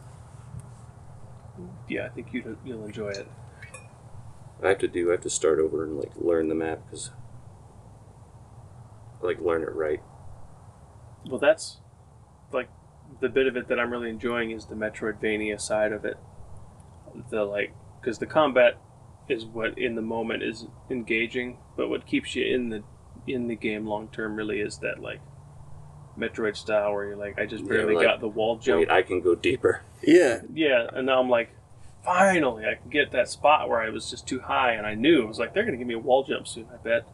yeah, 1.88 2.06
I 2.06 2.08
think 2.10 2.28
you'd, 2.32 2.56
you'll 2.64 2.84
enjoy 2.84 3.10
it. 3.10 3.28
I 4.62 4.68
have 4.68 4.78
to 4.78 4.88
do. 4.88 5.08
I 5.08 5.12
have 5.12 5.22
to 5.22 5.30
start 5.30 5.58
over 5.58 5.84
and 5.84 5.96
like 5.96 6.12
learn 6.16 6.48
the 6.48 6.54
map 6.54 6.80
because, 6.84 7.10
like, 9.22 9.40
learn 9.40 9.62
it 9.62 9.74
right. 9.74 10.02
Well, 11.26 11.38
that's 11.38 11.78
like 12.52 12.68
the 13.20 13.28
bit 13.28 13.46
of 13.46 13.56
it 13.56 13.68
that 13.68 13.80
I'm 13.80 13.90
really 13.90 14.10
enjoying 14.10 14.50
is 14.50 14.66
the 14.66 14.74
Metroidvania 14.74 15.60
side 15.60 15.92
of 15.92 16.04
it. 16.04 16.16
The 17.30 17.44
like, 17.44 17.74
because 18.00 18.18
the 18.18 18.26
combat 18.26 18.78
is 19.28 19.44
what 19.44 19.78
in 19.78 19.94
the 19.94 20.02
moment 20.02 20.42
is 20.42 20.66
engaging, 20.90 21.58
but 21.76 21.88
what 21.88 22.06
keeps 22.06 22.36
you 22.36 22.44
in 22.44 22.68
the 22.68 22.82
in 23.26 23.48
the 23.48 23.56
game 23.56 23.86
long 23.86 24.08
term 24.08 24.36
really 24.36 24.60
is 24.60 24.78
that 24.78 25.00
like 25.00 25.20
Metroid 26.20 26.56
style 26.56 26.92
where 26.92 27.06
you're 27.06 27.16
like, 27.16 27.38
I 27.38 27.46
just 27.46 27.66
barely 27.66 27.94
like, 27.94 28.04
got 28.06 28.20
the 28.20 28.28
wall 28.28 28.56
jump. 28.56 28.80
Wait, 28.80 28.90
I 28.90 29.02
can 29.02 29.20
go 29.20 29.34
deeper. 29.34 29.82
Yeah, 30.02 30.42
yeah, 30.52 30.86
and 30.92 31.06
now 31.06 31.20
I'm 31.20 31.30
like, 31.30 31.50
finally, 32.04 32.64
I 32.66 32.74
can 32.74 32.90
get 32.90 33.12
that 33.12 33.28
spot 33.28 33.68
where 33.68 33.80
I 33.80 33.90
was 33.90 34.10
just 34.10 34.26
too 34.26 34.40
high, 34.40 34.72
and 34.72 34.86
I 34.86 34.94
knew 34.94 35.22
it 35.22 35.28
was 35.28 35.38
like 35.38 35.54
they're 35.54 35.64
gonna 35.64 35.76
give 35.76 35.86
me 35.86 35.94
a 35.94 35.98
wall 35.98 36.24
jump 36.24 36.46
soon, 36.46 36.66
I 36.72 36.76
bet. 36.76 37.06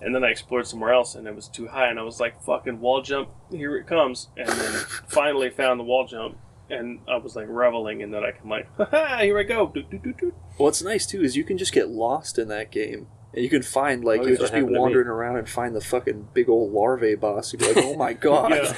And 0.00 0.12
then 0.14 0.24
I 0.24 0.28
explored 0.28 0.66
somewhere 0.66 0.92
else, 0.92 1.14
and 1.14 1.28
it 1.28 1.34
was 1.36 1.46
too 1.46 1.68
high, 1.68 1.86
and 1.86 1.98
I 1.98 2.02
was 2.02 2.18
like, 2.18 2.42
"Fucking 2.42 2.80
wall 2.80 3.02
jump, 3.02 3.28
here 3.50 3.76
it 3.76 3.86
comes!" 3.86 4.28
And 4.36 4.48
then 4.48 4.72
finally 5.06 5.48
found 5.48 5.78
the 5.78 5.84
wall 5.84 6.06
jump, 6.06 6.38
and 6.68 7.00
I 7.08 7.16
was 7.18 7.36
like 7.36 7.46
reveling 7.48 8.00
in 8.00 8.10
that 8.10 8.24
I 8.24 8.32
can 8.32 8.48
like, 8.48 8.68
"Ha 8.78 9.18
here 9.20 9.38
I 9.38 9.44
go!" 9.44 9.68
Doot, 9.68 9.90
doot, 9.90 10.02
doot, 10.02 10.16
doot. 10.16 10.34
What's 10.56 10.82
nice 10.82 11.06
too 11.06 11.22
is 11.22 11.36
you 11.36 11.44
can 11.44 11.56
just 11.56 11.72
get 11.72 11.88
lost 11.88 12.38
in 12.38 12.48
that 12.48 12.72
game. 12.72 13.06
And 13.34 13.42
you 13.42 13.48
can 13.50 13.62
find 13.62 14.04
like 14.04 14.20
Oh, 14.20 14.26
you'll 14.26 14.36
just 14.36 14.52
be 14.52 14.58
happened 14.58 14.68
to 14.68 14.72
me. 14.74 14.78
wandering 14.80 15.08
around 15.08 15.36
and 15.38 15.48
find 15.48 15.74
the 15.74 15.80
fucking 15.80 16.28
big 16.34 16.48
old 16.48 16.72
larvae 16.72 17.14
boss. 17.14 17.52
You'd 17.52 17.60
be 17.60 17.72
like, 17.72 17.84
oh 17.84 17.96
my 17.96 18.12
god. 18.28 18.50
Yeah, 18.52 18.74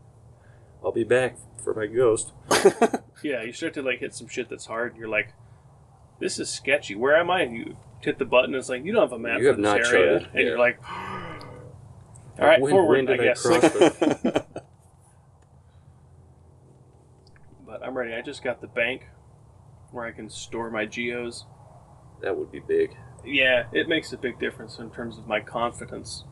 I'll 0.84 0.92
be 0.92 1.04
back 1.04 1.36
for 1.62 1.74
my 1.74 1.86
ghost. 1.86 2.32
yeah. 3.22 3.42
You 3.42 3.52
start 3.52 3.74
to 3.74 3.82
like 3.82 4.00
hit 4.00 4.14
some 4.14 4.26
shit 4.28 4.48
that's 4.48 4.66
hard, 4.66 4.92
and 4.92 5.00
you're 5.00 5.08
like, 5.08 5.32
"This 6.20 6.38
is 6.38 6.48
sketchy. 6.50 6.94
Where 6.94 7.16
am 7.16 7.30
I?" 7.30 7.42
And 7.42 7.54
you 7.56 7.76
hit 8.00 8.18
the 8.18 8.24
button, 8.24 8.54
and 8.54 8.56
it's 8.56 8.68
like, 8.68 8.84
"You 8.84 8.92
don't 8.92 9.02
have 9.02 9.12
a 9.12 9.18
map 9.18 9.38
You 9.38 9.44
for 9.44 9.48
have 9.48 9.56
this 9.56 9.62
not 9.64 9.94
area," 9.94 10.16
and 10.18 10.26
yeah. 10.34 10.40
you're 10.40 10.58
like, 10.58 10.78
"All 10.88 12.46
right, 12.46 12.60
When- 12.60 12.70
forward, 12.72 12.96
when 12.96 13.06
did 13.06 13.20
I 13.20 13.24
guess." 13.24 13.42
cross 13.42 13.60
but 17.66 17.82
I'm 17.84 17.96
ready. 17.96 18.14
I 18.14 18.22
just 18.22 18.42
got 18.42 18.60
the 18.60 18.66
bank 18.66 19.06
where 19.90 20.04
I 20.04 20.12
can 20.12 20.28
store 20.30 20.70
my 20.70 20.86
geos. 20.86 21.44
that 22.22 22.36
would 22.36 22.50
be 22.50 22.60
big. 22.60 22.96
Yeah, 23.24 23.64
it 23.72 23.88
makes 23.88 24.12
a 24.12 24.16
big 24.16 24.38
difference 24.38 24.78
in 24.78 24.90
terms 24.90 25.18
of 25.18 25.26
my 25.26 25.40
confidence 25.40 26.24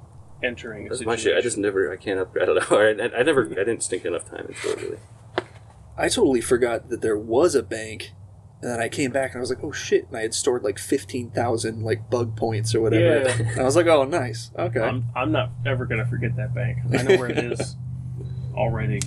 entering 0.43 0.87
a 0.87 0.89
That's 0.91 1.01
my 1.05 1.17
situation. 1.17 1.31
shit. 1.33 1.39
I 1.39 1.41
just 1.41 1.59
never. 1.59 1.93
I 1.93 1.97
can't 1.97 2.21
upgrade. 2.21 2.43
I 2.43 2.47
don't 2.47 2.71
know. 2.71 2.79
I, 3.15 3.19
I 3.19 3.23
never. 3.23 3.47
I 3.47 3.55
didn't 3.65 3.83
stink 3.83 4.05
enough 4.05 4.29
time 4.31 4.47
into 4.49 4.71
it 4.73 4.83
really. 4.83 4.99
I 5.99 6.09
totally 6.09 6.41
forgot 6.41 6.89
that 6.91 7.01
there 7.01 7.17
was 7.17 7.55
a 7.55 7.63
bank. 7.63 8.13
And 8.63 8.71
then 8.71 8.81
I 8.81 8.89
came 8.89 9.11
back 9.11 9.33
and 9.33 9.39
I 9.39 9.41
was 9.41 9.51
like, 9.51 9.63
oh 9.63 9.73
shit. 9.73 10.09
And 10.09 10.17
I 10.17 10.23
had 10.23 10.33
stored 10.35 10.63
like 10.63 10.79
15,000 10.79 11.83
like 11.83 12.09
bug 12.11 12.37
points 12.37 12.75
or 12.75 12.81
whatever. 12.81 13.29
Yeah. 13.29 13.37
And 13.53 13.61
I 13.61 13.65
was 13.65 13.77
like, 13.77 13.87
oh, 13.87 14.05
nice. 14.05 14.51
Okay. 14.59 14.81
I'm, 14.81 15.05
I'm 15.15 15.31
not 15.31 15.51
ever 15.67 15.85
gonna 15.85 16.07
forget 16.07 16.37
that 16.37 16.55
bank. 16.55 16.79
I 16.93 17.03
know 17.03 17.17
where 17.19 17.29
it 17.31 17.39
is 17.39 17.77
already. 18.55 19.01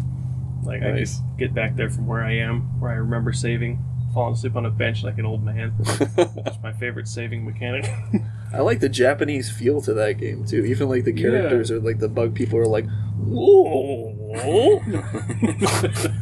Like 0.63 0.83
I 0.83 0.99
just 0.99 1.21
get 1.37 1.53
back 1.53 1.75
there 1.75 1.89
from 1.89 2.05
where 2.05 2.23
I 2.23 2.33
am, 2.37 2.79
where 2.79 2.91
I 2.91 2.95
remember 2.95 3.33
saving, 3.33 3.83
falling 4.13 4.33
asleep 4.33 4.55
on 4.55 4.65
a 4.65 4.69
bench 4.69 5.03
like 5.03 5.17
an 5.17 5.25
old 5.25 5.43
man. 5.43 5.73
It's 6.17 6.61
my 6.63 6.73
favorite 6.73 7.07
saving 7.07 7.45
mechanic. 7.45 7.89
I 8.53 8.59
like 8.61 8.79
the 8.79 8.89
Japanese 8.89 9.49
feel 9.51 9.81
to 9.81 9.93
that 9.93 10.17
game 10.17 10.45
too. 10.45 10.65
Even 10.65 10.89
like 10.89 11.03
the 11.05 11.13
Yeah. 11.15 11.29
characters 11.29 11.69
or 11.71 11.79
like 11.79 11.99
the 11.99 12.09
bug 12.09 12.33
people 12.35 12.57
are 12.59 12.65
like, 12.65 12.85
whoa. 13.17 14.79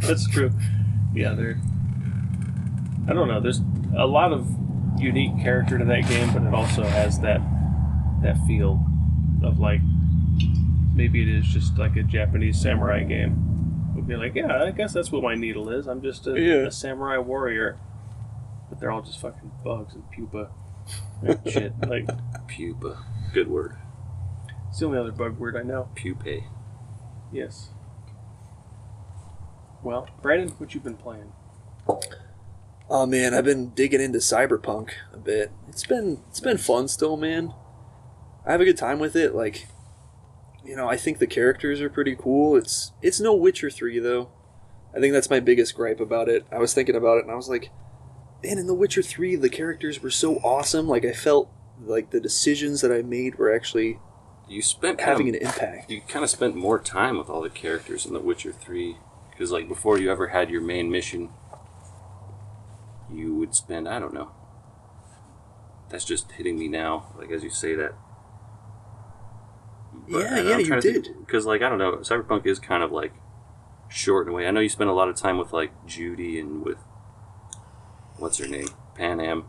That's 0.02 0.28
true. 0.30 0.52
Yeah, 1.14 1.34
they're. 1.34 1.58
I 3.08 3.14
don't 3.14 3.28
know. 3.28 3.40
There's 3.40 3.62
a 3.98 4.06
lot 4.06 4.34
of 4.34 4.48
unique 5.00 5.40
character 5.42 5.78
to 5.78 5.86
that 5.86 6.08
game, 6.10 6.34
but 6.34 6.44
it 6.44 6.54
also 6.54 6.84
has 6.84 7.20
that 7.22 7.40
that 8.22 8.38
feel 8.48 8.84
of 9.44 9.60
like 9.60 9.80
maybe 10.94 11.22
it 11.22 11.28
is 11.30 11.46
just 11.46 11.78
like 11.78 11.96
a 11.96 12.04
Japanese 12.04 12.60
samurai 12.60 13.04
game. 13.04 13.57
Would 14.08 14.14
be 14.14 14.16
like, 14.16 14.36
yeah, 14.36 14.64
I 14.64 14.72
guess 14.72 14.94
that's 14.94 15.12
what 15.12 15.22
my 15.22 15.36
needle 15.36 15.70
is. 15.70 15.86
I'm 15.88 16.02
just 16.02 16.28
a, 16.28 16.40
Yeah. 16.40 16.68
a 16.68 16.72
samurai 16.72 17.18
warrior, 17.18 17.78
but 18.70 18.80
they're 18.80 18.92
all 18.92 19.02
just 19.02 19.20
fucking 19.20 19.52
bugs 19.66 19.96
and 19.96 20.04
pupa 20.12 20.50
and 21.22 21.40
shit. 21.52 21.74
Like 21.88 22.08
Pupa. 22.48 23.04
Good 23.34 23.50
word. 23.50 23.76
it's 24.70 24.80
the 24.80 24.86
only 24.86 24.98
other 25.00 25.12
bug 25.12 25.38
word 25.38 25.58
I 25.58 25.64
know. 25.64 25.90
Pupae. 25.96 26.46
Yes. 27.34 27.70
Well, 29.84 30.08
Brandon, 30.22 30.50
what 30.58 30.74
you 30.74 30.80
been 30.80 30.96
playing? 30.96 31.34
Oh 32.90 33.06
man, 33.06 33.34
I've 33.34 33.44
been 33.46 33.70
digging 33.72 34.00
into 34.02 34.20
Cyberpunk 34.20 34.92
a 35.14 35.18
bit. 35.18 35.52
It's 35.68 35.86
been 35.86 36.22
it's 36.30 36.40
been 36.40 36.58
fun 36.58 36.88
still, 36.88 37.18
man. 37.18 37.54
I 38.46 38.52
have 38.54 38.62
a 38.62 38.66
good 38.66 38.78
time 38.78 39.00
with 39.00 39.16
it. 39.18 39.36
Like, 39.36 39.68
you 40.68 40.76
know, 40.76 40.88
I 40.90 40.98
think 40.98 41.20
the 41.20 41.28
characters 41.28 41.80
are 41.82 41.90
pretty 41.90 42.16
cool. 42.16 42.56
It's 42.58 42.92
it's 43.02 43.20
no 43.20 43.34
Witcher 43.34 43.70
three 43.70 44.00
though. 44.00 44.30
I 44.96 45.00
think 45.00 45.14
that's 45.14 45.30
my 45.30 45.40
biggest 45.40 45.76
gripe 45.76 46.00
about 46.00 46.28
it. 46.30 46.46
I 46.52 46.58
was 46.60 46.74
thinking 46.74 46.96
about 46.96 47.18
it 47.20 47.24
and 47.24 47.32
I 47.32 47.36
was 47.36 47.50
like, 47.50 47.72
man, 48.44 48.58
in 48.58 48.68
The 48.68 48.74
Witcher 48.74 49.02
three, 49.02 49.36
the 49.36 49.50
characters 49.50 50.02
were 50.02 50.10
so 50.10 50.36
awesome. 50.38 50.88
Like, 50.88 51.06
I 51.06 51.12
felt 51.14 51.50
like 51.80 52.10
the 52.12 52.20
decisions 52.20 52.82
that 52.82 52.92
I 52.92 53.02
made 53.04 53.36
were 53.36 53.54
actually 53.54 54.00
You 54.48 54.62
spent 54.62 54.98
kind 54.98 55.10
having 55.10 55.30
of, 55.30 55.36
an 55.36 55.42
impact. 55.48 55.92
you 55.92 56.02
kind 56.02 56.24
of 56.24 56.30
spent 56.32 56.56
more 56.56 56.80
time 56.80 57.18
with 57.18 57.30
all 57.30 57.42
the 57.42 57.50
characters 57.50 58.06
in 58.06 58.14
The 58.14 58.20
Witcher 58.20 58.52
3 58.52 58.98
because 59.30 59.52
like 59.52 59.68
before 59.68 60.00
you 60.00 60.12
ever 60.12 60.30
had 60.30 60.50
your 60.50 60.62
main 60.62 60.90
mission 60.90 61.30
you 63.14 63.36
would 63.36 63.54
spend 63.56 63.88
I 63.88 64.00
don't 64.00 64.14
know 64.14 64.32
that's 65.90 66.04
just 66.06 66.32
hitting 66.34 66.58
me 66.58 66.68
now 66.68 67.14
like 67.18 67.30
as 67.32 67.44
you 67.44 67.50
say 67.52 67.76
that 67.76 67.94
Yeah, 70.08 70.40
yeah, 70.40 70.58
you 70.58 70.80
did. 70.82 71.10
because 71.20 71.46
like 71.46 71.62
I 71.62 71.70
don't 71.70 71.78
know 71.78 71.98
Cyberpunk 71.98 72.46
is 72.46 72.60
kind 72.60 72.84
of 72.84 72.92
like 72.92 73.14
short 73.90 74.28
in 74.28 74.34
a 74.34 74.36
way 74.36 74.48
I 74.48 74.52
know 74.52 74.60
you 74.60 74.70
spend 74.70 74.90
a 74.90 74.94
lot 74.94 75.10
of 75.10 75.16
time 75.16 75.38
with 75.38 75.54
like 75.54 75.72
Judy 75.86 76.40
and 76.40 76.64
with 76.64 76.78
what's 78.18 78.38
her 78.38 78.48
name 78.48 78.68
Panam 78.98 79.46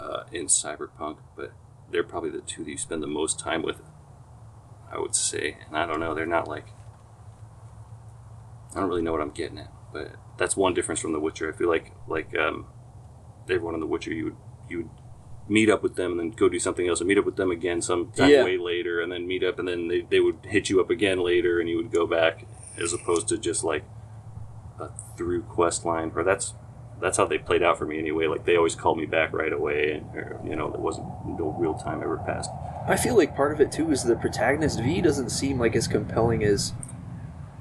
uh, 0.00 0.24
in 0.32 0.46
Cyberpunk 0.46 1.18
but 1.36 1.52
they're 1.90 2.04
probably 2.04 2.30
the 2.30 2.40
two 2.40 2.64
that 2.64 2.70
you 2.70 2.78
spend 2.78 3.02
the 3.02 3.06
most 3.06 3.38
time 3.38 3.62
with 3.62 3.80
I 4.90 4.98
would 4.98 5.14
say. 5.14 5.58
And 5.66 5.76
I 5.76 5.86
don't 5.86 6.00
know, 6.00 6.14
they're 6.14 6.26
not 6.26 6.48
like 6.48 6.66
I 8.74 8.80
don't 8.80 8.88
really 8.88 9.02
know 9.02 9.12
what 9.12 9.20
I'm 9.20 9.30
getting 9.30 9.58
at, 9.58 9.72
but 9.92 10.12
that's 10.36 10.56
one 10.56 10.74
difference 10.74 11.00
from 11.00 11.12
The 11.12 11.20
Witcher. 11.20 11.52
I 11.52 11.56
feel 11.56 11.68
like 11.68 11.92
like 12.06 12.36
um 12.36 12.66
everyone 13.44 13.74
in 13.74 13.80
The 13.80 13.86
Witcher 13.86 14.12
you 14.12 14.24
would 14.24 14.36
you 14.68 14.76
would 14.78 14.90
meet 15.48 15.70
up 15.70 15.82
with 15.82 15.96
them 15.96 16.12
and 16.12 16.20
then 16.20 16.30
go 16.30 16.48
do 16.48 16.58
something 16.58 16.86
else 16.88 17.00
and 17.00 17.08
meet 17.08 17.18
up 17.18 17.24
with 17.24 17.36
them 17.36 17.50
again 17.50 17.80
sometime 17.80 18.28
Yeah. 18.30 18.44
way 18.44 18.58
later 18.58 19.00
and 19.00 19.10
then 19.10 19.26
meet 19.26 19.42
up 19.42 19.58
and 19.58 19.66
then 19.66 19.88
they, 19.88 20.02
they 20.02 20.20
would 20.20 20.38
hit 20.44 20.68
you 20.68 20.80
up 20.80 20.90
again 20.90 21.18
later 21.20 21.58
and 21.60 21.68
you 21.68 21.76
would 21.76 21.90
go 21.90 22.06
back 22.06 22.44
as 22.78 22.92
opposed 22.92 23.28
to 23.28 23.38
just 23.38 23.64
like 23.64 23.84
a 24.78 24.88
through 25.16 25.42
quest 25.42 25.84
line 25.84 26.12
or 26.14 26.22
that's 26.22 26.54
that's 27.00 27.16
how 27.16 27.24
they 27.24 27.38
played 27.38 27.62
out 27.62 27.78
for 27.78 27.86
me 27.86 27.98
anyway 27.98 28.26
like 28.26 28.44
they 28.44 28.56
always 28.56 28.74
called 28.74 28.98
me 28.98 29.06
back 29.06 29.32
right 29.32 29.52
away 29.52 29.92
and 29.92 30.04
or, 30.16 30.40
you 30.44 30.54
know 30.54 30.70
there 30.70 30.80
wasn't 30.80 31.06
no 31.26 31.54
real 31.58 31.74
time 31.74 32.02
ever 32.02 32.18
passed 32.18 32.50
I 32.86 32.96
feel 32.96 33.16
like 33.16 33.34
part 33.36 33.52
of 33.52 33.60
it 33.60 33.70
too 33.72 33.90
is 33.90 34.02
the 34.04 34.16
protagonist 34.16 34.80
V 34.82 35.00
doesn't 35.00 35.30
seem 35.30 35.58
like 35.58 35.74
as 35.76 35.86
compelling 35.88 36.42
as 36.44 36.72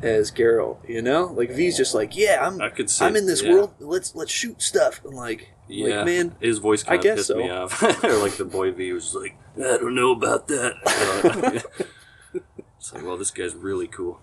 as 0.02 0.32
Geralt. 0.32 0.88
You 0.88 1.02
know, 1.02 1.26
like 1.26 1.52
V's 1.52 1.78
just 1.78 1.94
like, 1.94 2.16
yeah, 2.16 2.46
I'm 2.46 2.62
I 2.62 2.70
could 2.70 2.90
say 2.90 3.06
I'm 3.06 3.16
in 3.16 3.26
this 3.26 3.42
yeah. 3.42 3.54
world. 3.54 3.74
Let's 3.80 4.16
let's 4.16 4.32
shoot 4.32 4.62
stuff. 4.62 5.04
And 5.04 5.14
like, 5.14 5.54
Yeah, 5.68 5.98
like 5.98 6.06
man, 6.06 6.36
his 6.40 6.60
voice 6.60 6.84
I 6.84 6.98
kind 6.98 7.00
of 7.00 7.04
guess 7.04 7.16
pissed 7.18 7.28
so. 7.28 7.38
me 7.38 7.50
off. 7.50 7.82
or 8.04 8.18
like 8.18 8.38
the 8.38 8.46
boy 8.46 8.72
V 8.72 8.94
was 8.94 9.16
like, 9.16 9.38
I 9.58 9.78
don't 9.78 9.96
know 9.96 10.12
about 10.12 10.48
that. 10.48 10.74
Uh, 10.86 11.90
it's 12.78 12.94
like, 12.94 13.04
well, 13.04 13.18
this 13.18 13.32
guy's 13.32 13.56
really 13.56 13.88
cool. 13.88 14.22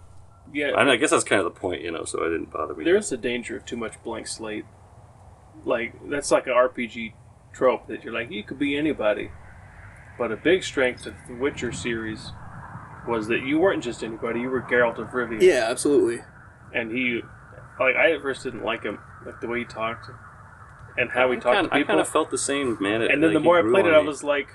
Yeah, 0.52 0.78
And 0.78 0.90
I 0.90 0.96
guess 0.96 1.10
that's 1.10 1.24
kind 1.24 1.40
of 1.40 1.52
the 1.52 1.58
point, 1.58 1.82
you 1.82 1.90
know. 1.90 2.04
So 2.04 2.22
it 2.22 2.30
didn't 2.30 2.52
bother 2.52 2.74
me. 2.74 2.84
There's 2.84 3.10
a 3.10 3.16
danger 3.16 3.56
of 3.56 3.64
too 3.64 3.76
much 3.76 4.00
blank 4.04 4.26
slate. 4.26 4.66
Like 5.64 5.94
that's 6.08 6.30
like 6.30 6.46
an 6.46 6.52
RPG 6.52 7.14
trope 7.52 7.86
that 7.86 8.04
you're 8.04 8.12
like 8.12 8.30
you 8.30 8.42
could 8.42 8.58
be 8.58 8.76
anybody. 8.76 9.30
But 10.16 10.30
a 10.30 10.36
big 10.36 10.62
strength 10.62 11.06
of 11.06 11.14
the 11.26 11.34
Witcher 11.34 11.72
series 11.72 12.30
was 13.08 13.28
that 13.28 13.42
you 13.42 13.58
weren't 13.58 13.82
just 13.84 14.02
anybody. 14.02 14.40
You 14.40 14.50
were 14.50 14.62
Geralt 14.62 14.98
of 14.98 15.08
Rivia, 15.08 15.40
yeah, 15.40 15.66
absolutely. 15.68 16.22
and 16.72 16.90
he, 16.90 17.20
like 17.80 17.96
I 17.96 18.12
at 18.12 18.22
first 18.22 18.42
didn't 18.44 18.64
like 18.64 18.82
him, 18.82 18.98
like 19.26 19.40
the 19.40 19.48
way 19.48 19.60
he 19.60 19.64
talked, 19.64 20.06
and 20.96 21.10
how 21.10 21.30
he 21.30 21.36
I 21.36 21.40
talked 21.40 21.54
kinda, 21.56 21.68
to 21.70 21.74
I 21.74 21.78
people. 21.78 21.92
kind 21.92 22.00
of 22.00 22.08
felt 22.08 22.30
the 22.30 22.38
same, 22.38 22.76
man. 22.80 23.02
It- 23.02 23.10
and 23.10 23.22
then 23.22 23.30
like, 23.30 23.34
the 23.34 23.44
more 23.44 23.58
I 23.58 23.62
played 23.62 23.86
it, 23.86 23.94
on 23.94 24.04
I 24.04 24.06
was 24.06 24.22
like, 24.24 24.48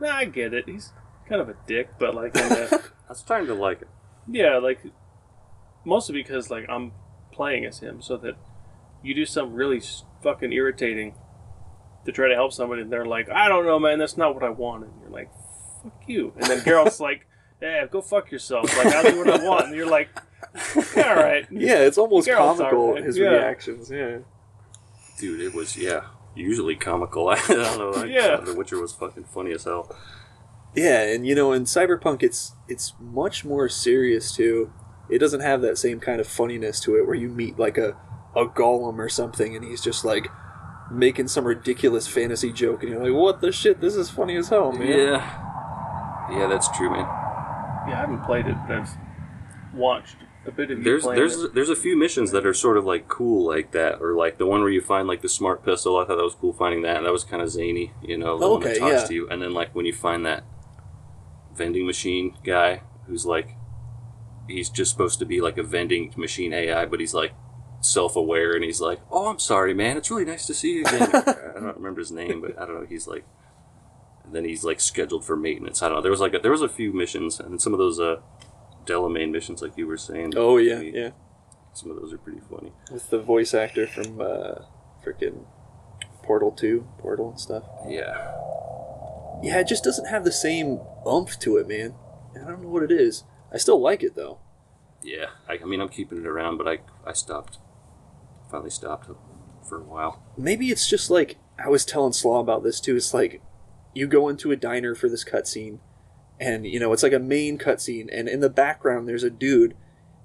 Nah, 0.00 0.14
I 0.16 0.24
get 0.24 0.52
it. 0.52 0.68
He's 0.68 0.92
kind 1.28 1.40
of 1.40 1.48
a 1.48 1.54
dick, 1.66 1.90
but 1.98 2.14
like, 2.14 2.36
in 2.36 2.42
a, 2.52 2.68
I 2.72 3.08
was 3.10 3.18
starting 3.20 3.46
to 3.46 3.54
like 3.54 3.82
it. 3.82 3.88
yeah, 4.28 4.58
like 4.58 4.80
mostly 5.84 6.14
because 6.14 6.50
like 6.50 6.66
I'm 6.68 6.92
playing 7.32 7.64
as 7.64 7.78
him, 7.80 8.02
so 8.02 8.16
that 8.18 8.34
you 9.02 9.14
do 9.14 9.24
something 9.26 9.54
really 9.54 9.80
fucking 10.22 10.52
irritating 10.52 11.14
to 12.04 12.12
try 12.12 12.28
to 12.28 12.34
help 12.34 12.52
somebody, 12.52 12.82
and 12.82 12.92
they're 12.92 13.06
like, 13.06 13.30
I 13.30 13.48
don't 13.48 13.64
know, 13.64 13.78
man, 13.78 13.98
that's 13.98 14.16
not 14.16 14.34
what 14.34 14.42
I 14.44 14.48
wanted. 14.50 14.90
And 14.90 15.00
you're 15.02 15.10
like, 15.10 15.30
fuck 15.82 16.02
you. 16.06 16.32
And 16.36 16.44
then 16.46 16.58
Geralt's 16.60 16.98
like, 17.08 17.26
Yeah, 17.62 17.86
go 17.86 18.02
fuck 18.02 18.32
yourself. 18.32 18.76
Like 18.76 18.92
I 18.92 19.10
do 19.10 19.18
what 19.18 19.30
I 19.30 19.46
want, 19.46 19.66
and 19.66 19.76
you're 19.76 19.88
like, 19.88 20.08
all 20.96 21.14
right. 21.14 21.46
Yeah, 21.48 21.78
it's 21.78 21.96
almost 21.96 22.26
Geralt's 22.26 22.58
comical 22.58 22.80
alright, 22.80 23.04
his 23.04 23.16
yeah. 23.16 23.28
reactions. 23.28 23.88
Yeah. 23.88 24.18
Dude, 25.18 25.40
it 25.40 25.54
was 25.54 25.76
yeah. 25.76 26.06
Usually 26.34 26.74
comical. 26.74 27.28
I 27.28 27.36
don't 27.46 27.78
know. 27.78 28.02
I 28.02 28.06
Yeah. 28.06 28.36
The 28.36 28.54
Witcher 28.54 28.80
was 28.80 28.92
fucking 28.92 29.24
funny 29.24 29.52
as 29.52 29.64
hell. 29.64 29.94
Yeah, 30.74 31.02
and 31.02 31.24
you 31.24 31.36
know, 31.36 31.52
in 31.52 31.64
Cyberpunk, 31.64 32.24
it's 32.24 32.54
it's 32.66 32.94
much 32.98 33.44
more 33.44 33.68
serious 33.68 34.34
too. 34.34 34.72
It 35.08 35.18
doesn't 35.18 35.40
have 35.40 35.60
that 35.62 35.78
same 35.78 36.00
kind 36.00 36.20
of 36.20 36.26
funniness 36.26 36.80
to 36.80 36.96
it, 36.96 37.06
where 37.06 37.14
you 37.14 37.28
meet 37.28 37.60
like 37.60 37.78
a 37.78 37.96
a 38.34 38.46
golem 38.46 38.98
or 38.98 39.08
something, 39.08 39.54
and 39.54 39.64
he's 39.64 39.82
just 39.82 40.04
like 40.04 40.26
making 40.90 41.28
some 41.28 41.44
ridiculous 41.44 42.08
fantasy 42.08 42.50
joke, 42.52 42.82
and 42.82 42.90
you're 42.90 43.04
like, 43.04 43.12
"What 43.12 43.40
the 43.40 43.52
shit? 43.52 43.80
This 43.80 43.94
is 43.94 44.10
funny 44.10 44.36
as 44.36 44.48
hell, 44.48 44.72
man." 44.72 44.88
Yeah, 44.88 46.28
yeah, 46.32 46.46
that's 46.48 46.74
true, 46.76 46.90
man. 46.90 47.21
Yeah, 47.88 47.94
I 47.94 48.00
haven't 48.00 48.24
played 48.24 48.46
it, 48.46 48.56
but 48.66 48.76
I've 48.78 48.90
watched 49.74 50.16
a 50.46 50.50
bit 50.50 50.70
of 50.70 50.78
you 50.78 50.84
There's 50.84 51.02
playing 51.04 51.18
there's 51.18 51.42
it. 51.42 51.54
there's 51.54 51.68
a 51.70 51.76
few 51.76 51.96
missions 51.96 52.30
that 52.32 52.44
are 52.46 52.54
sort 52.54 52.76
of 52.76 52.84
like 52.84 53.08
cool 53.08 53.46
like 53.46 53.72
that, 53.72 54.00
or 54.00 54.14
like 54.14 54.38
the 54.38 54.46
one 54.46 54.60
where 54.60 54.70
you 54.70 54.80
find 54.80 55.06
like 55.08 55.22
the 55.22 55.28
smart 55.28 55.64
pistol. 55.64 55.96
I 55.98 56.04
thought 56.04 56.16
that 56.16 56.24
was 56.24 56.34
cool 56.34 56.52
finding 56.52 56.82
that. 56.82 57.02
That 57.02 57.12
was 57.12 57.24
kind 57.24 57.42
of 57.42 57.50
zany, 57.50 57.92
you 58.02 58.16
know, 58.18 58.38
the 58.38 58.48
one 58.48 58.60
that 58.60 58.70
Okay, 58.70 58.78
talks 58.78 59.02
yeah. 59.02 59.04
to 59.08 59.14
you. 59.14 59.28
And 59.28 59.40
then 59.42 59.52
like 59.54 59.74
when 59.74 59.86
you 59.86 59.92
find 59.92 60.24
that 60.26 60.44
vending 61.54 61.86
machine 61.86 62.36
guy 62.44 62.82
who's 63.06 63.26
like, 63.26 63.56
he's 64.48 64.68
just 64.70 64.90
supposed 64.90 65.18
to 65.18 65.24
be 65.26 65.40
like 65.40 65.58
a 65.58 65.62
vending 65.62 66.12
machine 66.16 66.52
AI, 66.52 66.86
but 66.86 67.00
he's 67.00 67.14
like 67.14 67.32
self-aware 67.80 68.54
and 68.54 68.64
he's 68.64 68.80
like, 68.80 69.00
"Oh, 69.10 69.28
I'm 69.28 69.38
sorry, 69.38 69.74
man. 69.74 69.96
It's 69.96 70.10
really 70.10 70.24
nice 70.24 70.46
to 70.46 70.54
see 70.54 70.74
you 70.74 70.80
again." 70.84 71.02
I 71.14 71.60
don't 71.60 71.76
remember 71.76 72.00
his 72.00 72.10
name, 72.12 72.40
but 72.40 72.58
I 72.60 72.64
don't 72.66 72.80
know. 72.80 72.86
He's 72.88 73.06
like, 73.08 73.24
and 73.24 73.41
then 74.32 74.44
he's 74.44 74.64
like 74.64 74.80
scheduled 74.80 75.24
for 75.24 75.36
maintenance. 75.36 75.82
I 75.82 75.88
don't 75.88 75.96
know. 75.98 76.02
There 76.02 76.10
was 76.10 76.20
like 76.20 76.34
a, 76.34 76.38
there 76.38 76.50
was 76.50 76.62
a 76.62 76.68
few 76.68 76.92
missions, 76.92 77.40
and 77.40 77.60
some 77.60 77.72
of 77.72 77.78
those 77.78 78.00
uh, 78.00 78.20
Delamain 78.86 79.30
missions, 79.30 79.62
like 79.62 79.76
you 79.76 79.86
were 79.86 79.96
saying. 79.96 80.34
Oh 80.36 80.56
yeah, 80.56 80.80
yeah. 80.80 81.10
some 81.72 81.90
of 81.90 81.96
those 81.96 82.12
are 82.12 82.18
pretty 82.18 82.40
funny. 82.50 82.72
With 82.90 83.10
the 83.10 83.20
voice 83.20 83.54
actor 83.54 83.86
from 83.86 84.20
uh, 84.20 84.62
freaking 85.04 85.44
Portal 86.22 86.52
Two, 86.52 86.88
Portal 86.98 87.30
and 87.30 87.40
stuff. 87.40 87.64
Yeah. 87.86 88.32
Yeah, 89.42 89.58
it 89.58 89.66
just 89.66 89.82
doesn't 89.82 90.06
have 90.06 90.24
the 90.24 90.32
same 90.32 90.80
oomph 91.06 91.38
to 91.40 91.56
it, 91.56 91.66
man. 91.66 91.94
I 92.36 92.48
don't 92.48 92.62
know 92.62 92.68
what 92.68 92.84
it 92.84 92.92
is. 92.92 93.24
I 93.52 93.58
still 93.58 93.80
like 93.80 94.02
it 94.02 94.14
though. 94.14 94.38
Yeah. 95.02 95.26
I, 95.48 95.54
I 95.54 95.64
mean, 95.64 95.80
I'm 95.80 95.88
keeping 95.88 96.18
it 96.18 96.26
around, 96.26 96.58
but 96.58 96.68
I, 96.68 96.78
I 97.04 97.12
stopped. 97.12 97.58
Finally 98.50 98.70
stopped 98.70 99.08
for 99.68 99.78
a 99.78 99.84
while. 99.84 100.22
Maybe 100.36 100.70
it's 100.70 100.88
just 100.88 101.10
like 101.10 101.38
I 101.62 101.68
was 101.68 101.84
telling 101.84 102.12
Slaw 102.12 102.40
about 102.40 102.62
this 102.62 102.80
too. 102.80 102.96
It's 102.96 103.14
like 103.14 103.40
you 103.94 104.06
go 104.06 104.28
into 104.28 104.50
a 104.52 104.56
diner 104.56 104.94
for 104.94 105.08
this 105.08 105.24
cutscene, 105.24 105.78
and 106.40 106.66
you 106.66 106.80
know 106.80 106.92
it's 106.92 107.02
like 107.02 107.12
a 107.12 107.18
main 107.18 107.58
cutscene, 107.58 108.08
and 108.12 108.28
in 108.28 108.40
the 108.40 108.50
background 108.50 109.08
there's 109.08 109.24
a 109.24 109.30
dude. 109.30 109.74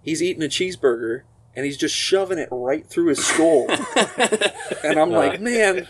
He's 0.01 0.23
eating 0.23 0.43
a 0.43 0.47
cheeseburger, 0.47 1.23
and 1.55 1.65
he's 1.65 1.77
just 1.77 1.95
shoving 1.95 2.37
it 2.37 2.49
right 2.51 2.87
through 2.87 3.07
his 3.07 3.25
skull. 3.25 3.67
and 4.83 4.97
I'm 4.97 5.09
like, 5.09 5.41
man, 5.41 5.87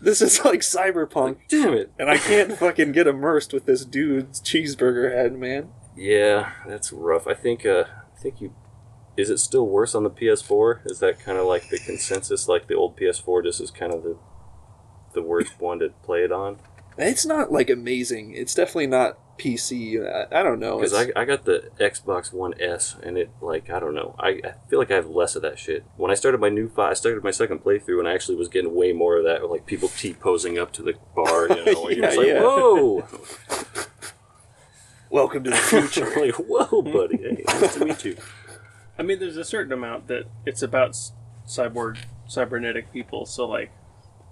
this 0.00 0.20
is 0.20 0.44
like 0.44 0.60
cyberpunk, 0.60 1.36
Damn 1.48 1.74
it. 1.74 1.92
and 1.98 2.10
I 2.10 2.16
can't 2.18 2.52
fucking 2.58 2.92
get 2.92 3.06
immersed 3.06 3.52
with 3.52 3.66
this 3.66 3.84
dude's 3.84 4.40
cheeseburger 4.40 5.14
head, 5.14 5.38
man. 5.38 5.68
Yeah, 5.96 6.52
that's 6.66 6.92
rough. 6.92 7.26
I 7.26 7.34
think, 7.34 7.64
uh, 7.64 7.84
I 8.16 8.18
think 8.20 8.40
you. 8.40 8.54
Is 9.14 9.28
it 9.28 9.38
still 9.38 9.66
worse 9.66 9.94
on 9.94 10.04
the 10.04 10.10
PS4? 10.10 10.90
Is 10.90 10.98
that 11.00 11.20
kind 11.20 11.36
of 11.36 11.44
like 11.44 11.68
the 11.68 11.78
consensus? 11.78 12.48
Like 12.48 12.66
the 12.66 12.74
old 12.74 12.96
PS4 12.96 13.44
just 13.44 13.60
is 13.60 13.70
kind 13.70 13.92
of 13.92 14.02
the 14.02 14.16
the 15.12 15.22
worst 15.22 15.60
one 15.60 15.78
to 15.80 15.90
play 16.02 16.24
it 16.24 16.32
on? 16.32 16.58
It's 17.06 17.26
not 17.26 17.52
like 17.52 17.70
amazing. 17.70 18.34
It's 18.34 18.54
definitely 18.54 18.86
not 18.88 19.18
PC. 19.38 20.00
I, 20.04 20.40
I 20.40 20.42
don't 20.42 20.60
know. 20.60 20.78
Because 20.78 20.94
I, 20.94 21.10
I 21.16 21.24
got 21.24 21.44
the 21.44 21.70
Xbox 21.78 22.32
One 22.32 22.54
S, 22.60 22.96
and 23.02 23.16
it 23.18 23.30
like 23.40 23.70
I 23.70 23.78
don't 23.80 23.94
know. 23.94 24.14
I, 24.18 24.40
I 24.44 24.54
feel 24.68 24.78
like 24.78 24.90
I 24.90 24.94
have 24.94 25.08
less 25.08 25.36
of 25.36 25.42
that 25.42 25.58
shit. 25.58 25.84
When 25.96 26.10
I 26.10 26.14
started 26.14 26.40
my 26.40 26.48
new 26.48 26.68
fi 26.68 26.90
I 26.90 26.94
started 26.94 27.24
my 27.24 27.30
second 27.30 27.60
playthrough, 27.60 27.98
and 27.98 28.08
I 28.08 28.14
actually 28.14 28.36
was 28.36 28.48
getting 28.48 28.74
way 28.74 28.92
more 28.92 29.16
of 29.16 29.24
that, 29.24 29.48
like 29.50 29.66
people 29.66 29.88
t 29.88 30.14
posing 30.14 30.58
up 30.58 30.72
to 30.74 30.82
the 30.82 30.94
bar. 31.14 31.48
You 31.48 31.64
know, 31.64 31.86
and 31.86 31.96
you're 31.96 32.06
just 32.06 32.16
like, 32.18 32.26
Yeah, 32.26 32.34
yeah. 32.34 32.42
whoa, 32.42 33.04
Welcome 35.10 35.44
to 35.44 35.50
the 35.50 35.56
future. 35.56 36.10
like 36.20 36.34
whoa, 36.36 36.82
buddy. 36.82 37.18
Hey, 37.18 37.44
nice 37.46 37.74
to 37.74 37.84
meet 37.84 38.04
you. 38.04 38.16
I 38.98 39.02
mean, 39.02 39.18
there's 39.18 39.36
a 39.36 39.44
certain 39.44 39.72
amount 39.72 40.08
that 40.08 40.24
it's 40.46 40.62
about 40.62 40.96
cyborg, 41.46 41.98
cybernetic 42.26 42.92
people. 42.92 43.26
So 43.26 43.46
like, 43.46 43.72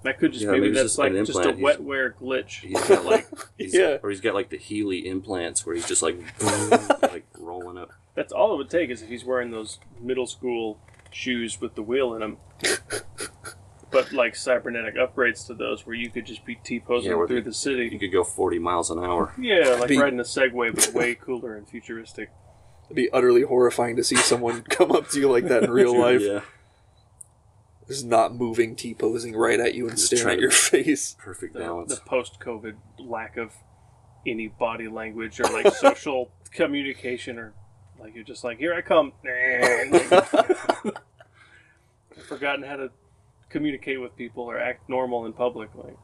that 0.03 0.19
could 0.19 0.33
just 0.33 0.45
Yeah, 0.45 0.53
maybe 0.53 0.63
maybe 0.63 0.75
that's 0.75 0.85
just 0.97 0.99
like 0.99 1.13
just 1.13 1.39
a 1.39 1.51
implant. 1.51 1.59
He's- 1.59 1.77
wetware 1.79 2.15
glitch. 2.15 2.61
He's 2.61 2.89
got 2.89 3.05
like, 3.05 3.27
he's, 3.59 3.75
Yeah. 3.75 3.99
or 4.03 4.11
he's 4.11 4.21
got 4.21 4.35
like 4.35 4.49
the 4.51 4.59
Heely 4.59 5.05
implants 5.05 5.65
where 5.67 5.75
he's 5.75 5.87
just 5.89 6.03
like, 6.03 6.17
like 7.03 7.27
rolling 7.39 7.77
up. 7.79 7.91
That's 8.15 8.33
all 8.33 8.55
it 8.55 8.57
would 8.57 8.71
take 8.71 8.91
is 8.91 9.03
if 9.03 9.09
he's 9.09 9.25
wearing 9.25 9.51
those 9.51 9.79
middle 10.01 10.27
school 10.27 10.79
shoes 11.11 11.61
with 11.61 11.75
the 11.75 11.83
wheel 11.83 12.15
in 12.15 12.21
them. 12.21 12.37
but 13.91 14.13
like 14.13 14.37
cybernetic 14.37 14.95
upgrades 14.97 15.47
to 15.49 15.55
those, 15.55 15.85
where 15.87 15.97
you 15.97 16.11
could 16.11 16.25
just 16.27 16.45
be 16.45 16.55
t 16.57 16.79
posing 16.81 17.11
Yeah, 17.11 17.27
through 17.27 17.37
you- 17.39 17.43
the 17.43 17.53
city. 17.55 17.89
You 17.93 17.99
could 17.99 18.13
go 18.13 18.23
40 18.25 18.59
miles 18.59 18.91
an 18.91 18.99
hour. 18.99 19.35
Yeah, 19.39 19.77
like 19.81 19.89
Be- 19.89 19.99
riding 19.99 20.21
a 20.21 20.25
Segway, 20.25 20.75
but 20.75 20.93
way 20.95 21.15
cooler 21.15 21.57
and 21.57 21.69
futuristic. 21.69 22.31
It'd 22.87 22.97
be 22.97 23.11
utterly 23.11 23.43
horrifying 23.43 23.97
to 23.97 24.05
see 24.05 24.17
someone 24.17 24.63
come 24.63 24.91
up 24.93 25.09
to 25.11 25.21
you 25.21 25.31
like 25.31 25.45
that 25.47 25.63
in 25.65 25.71
real 25.71 25.97
life. 25.99 26.21
Yeah, 26.23 26.41
Just 27.91 28.07
not 28.07 28.35
moving, 28.35 28.77
T 28.77 28.95
posing 28.95 29.35
right 29.37 29.59
at 29.61 29.75
you 29.75 29.89
and 29.89 29.97
Just 29.99 30.07
staring 30.17 30.35
at 30.35 30.41
your 30.41 30.51
face. 30.53 31.17
perfect 31.19 31.55
The, 31.55 31.59
balance. 31.61 31.95
the 31.95 32.01
post-COVID 32.03 32.77
lack 33.01 33.37
of 33.37 33.53
any 34.27 34.49
body 34.49 34.87
language 34.89 35.41
or 35.41 35.45
like 35.45 35.75
social 35.75 36.31
communication, 36.53 37.39
or 37.39 37.53
like 37.99 38.15
you're 38.15 38.23
just 38.25 38.45
like, 38.45 38.59
here 38.59 38.73
I 38.75 38.81
come. 38.81 39.13
I've 42.17 42.25
forgotten 42.29 42.65
how 42.65 42.77
to 42.77 42.91
communicate 43.49 44.01
with 44.01 44.17
people 44.17 44.45
or 44.45 44.59
act 44.59 44.89
normal 44.89 45.27
in 45.27 45.33
public. 45.33 45.71
Like, 45.75 45.97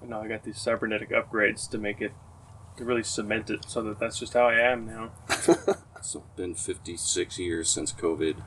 and 0.00 0.10
now 0.10 0.22
I 0.22 0.28
got 0.28 0.44
these 0.44 0.58
cybernetic 0.58 1.10
upgrades 1.10 1.68
to 1.70 1.78
make 1.78 2.00
it 2.00 2.12
to 2.78 2.84
really 2.84 3.02
cement 3.02 3.50
it 3.50 3.66
so 3.68 3.82
that 3.82 4.00
that's 4.00 4.18
just 4.18 4.32
how 4.32 4.46
I 4.48 4.54
am 4.60 4.86
now. 4.86 5.12
It's 5.98 6.16
been 6.36 6.54
56 6.54 7.38
years 7.38 7.68
since 7.70 7.92
COVID. 7.92 8.42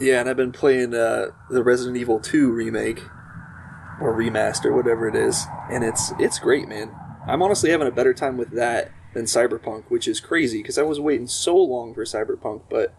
Yeah, 0.00 0.20
and 0.20 0.28
I've 0.28 0.36
been 0.36 0.52
playing 0.52 0.94
uh, 0.94 1.28
the 1.50 1.62
Resident 1.62 1.96
Evil 1.96 2.20
2 2.20 2.50
remake 2.50 3.00
or 4.00 4.14
remaster, 4.16 4.74
whatever 4.74 5.06
it 5.06 5.14
is, 5.14 5.44
and 5.70 5.84
it's 5.84 6.12
it's 6.18 6.38
great, 6.38 6.68
man. 6.68 6.90
I'm 7.26 7.42
honestly 7.42 7.70
having 7.70 7.86
a 7.86 7.92
better 7.92 8.14
time 8.14 8.38
with 8.38 8.50
that 8.52 8.92
than 9.12 9.24
Cyberpunk, 9.24 9.84
which 9.88 10.08
is 10.08 10.20
crazy 10.20 10.58
because 10.62 10.78
I 10.78 10.82
was 10.82 10.98
waiting 10.98 11.26
so 11.26 11.56
long 11.56 11.92
for 11.92 12.04
Cyberpunk, 12.04 12.62
but 12.70 12.94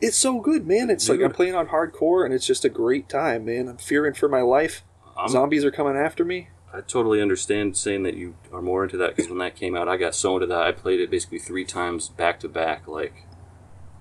it's 0.00 0.16
so 0.16 0.40
good, 0.40 0.66
man. 0.66 0.90
It's 0.90 1.08
like 1.08 1.20
I'm 1.20 1.30
playing 1.30 1.54
on 1.54 1.68
hardcore, 1.68 2.24
and 2.24 2.34
it's 2.34 2.46
just 2.46 2.64
a 2.64 2.68
great 2.68 3.08
time, 3.08 3.44
man. 3.44 3.68
I'm 3.68 3.76
fearing 3.76 4.14
for 4.14 4.28
my 4.28 4.40
life. 4.40 4.82
I'm, 5.16 5.28
Zombies 5.28 5.64
are 5.64 5.70
coming 5.70 5.96
after 5.96 6.24
me. 6.24 6.48
I 6.74 6.80
totally 6.80 7.20
understand 7.20 7.76
saying 7.76 8.02
that 8.02 8.14
you 8.14 8.34
are 8.52 8.62
more 8.62 8.82
into 8.82 8.96
that 8.96 9.14
because 9.14 9.28
when 9.28 9.38
that 9.38 9.54
came 9.54 9.76
out, 9.76 9.88
I 9.88 9.96
got 9.96 10.14
so 10.14 10.34
into 10.34 10.46
that. 10.46 10.62
I 10.62 10.72
played 10.72 11.00
it 11.00 11.10
basically 11.10 11.38
three 11.38 11.64
times 11.64 12.08
back 12.08 12.40
to 12.40 12.48
back, 12.48 12.88
like 12.88 13.26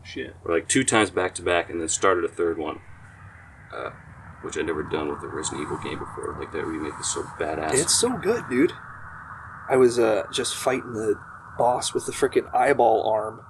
Shit. 0.04 0.36
or 0.44 0.54
like 0.54 0.68
two 0.68 0.84
times 0.84 1.10
back 1.10 1.36
to 1.36 1.42
back, 1.42 1.70
and 1.70 1.80
then 1.82 1.90
started 1.90 2.26
a 2.26 2.28
third 2.28 2.58
one, 2.58 2.80
uh, 3.76 3.92
which 4.42 4.58
I'd 4.58 4.66
never 4.66 4.84
done 4.84 5.10
with 5.10 5.22
a 5.24 5.28
Resident 5.28 5.62
Evil 5.64 5.78
game 5.78 6.00
before. 6.00 6.36
Like 6.40 6.52
that 6.52 6.66
remake 6.66 6.94
is 7.00 7.08
so 7.14 7.24
badass. 7.40 7.74
It's 7.76 8.00
so 8.00 8.18
good, 8.18 8.44
dude. 8.50 8.74
I 9.70 9.78
was 9.78 10.00
uh, 10.00 10.24
just 10.34 10.56
fighting 10.56 10.94
the 10.94 11.16
boss 11.58 11.94
with 11.94 12.06
the 12.06 12.12
freaking 12.12 12.54
eyeball 12.54 13.08
arm, 13.10 13.42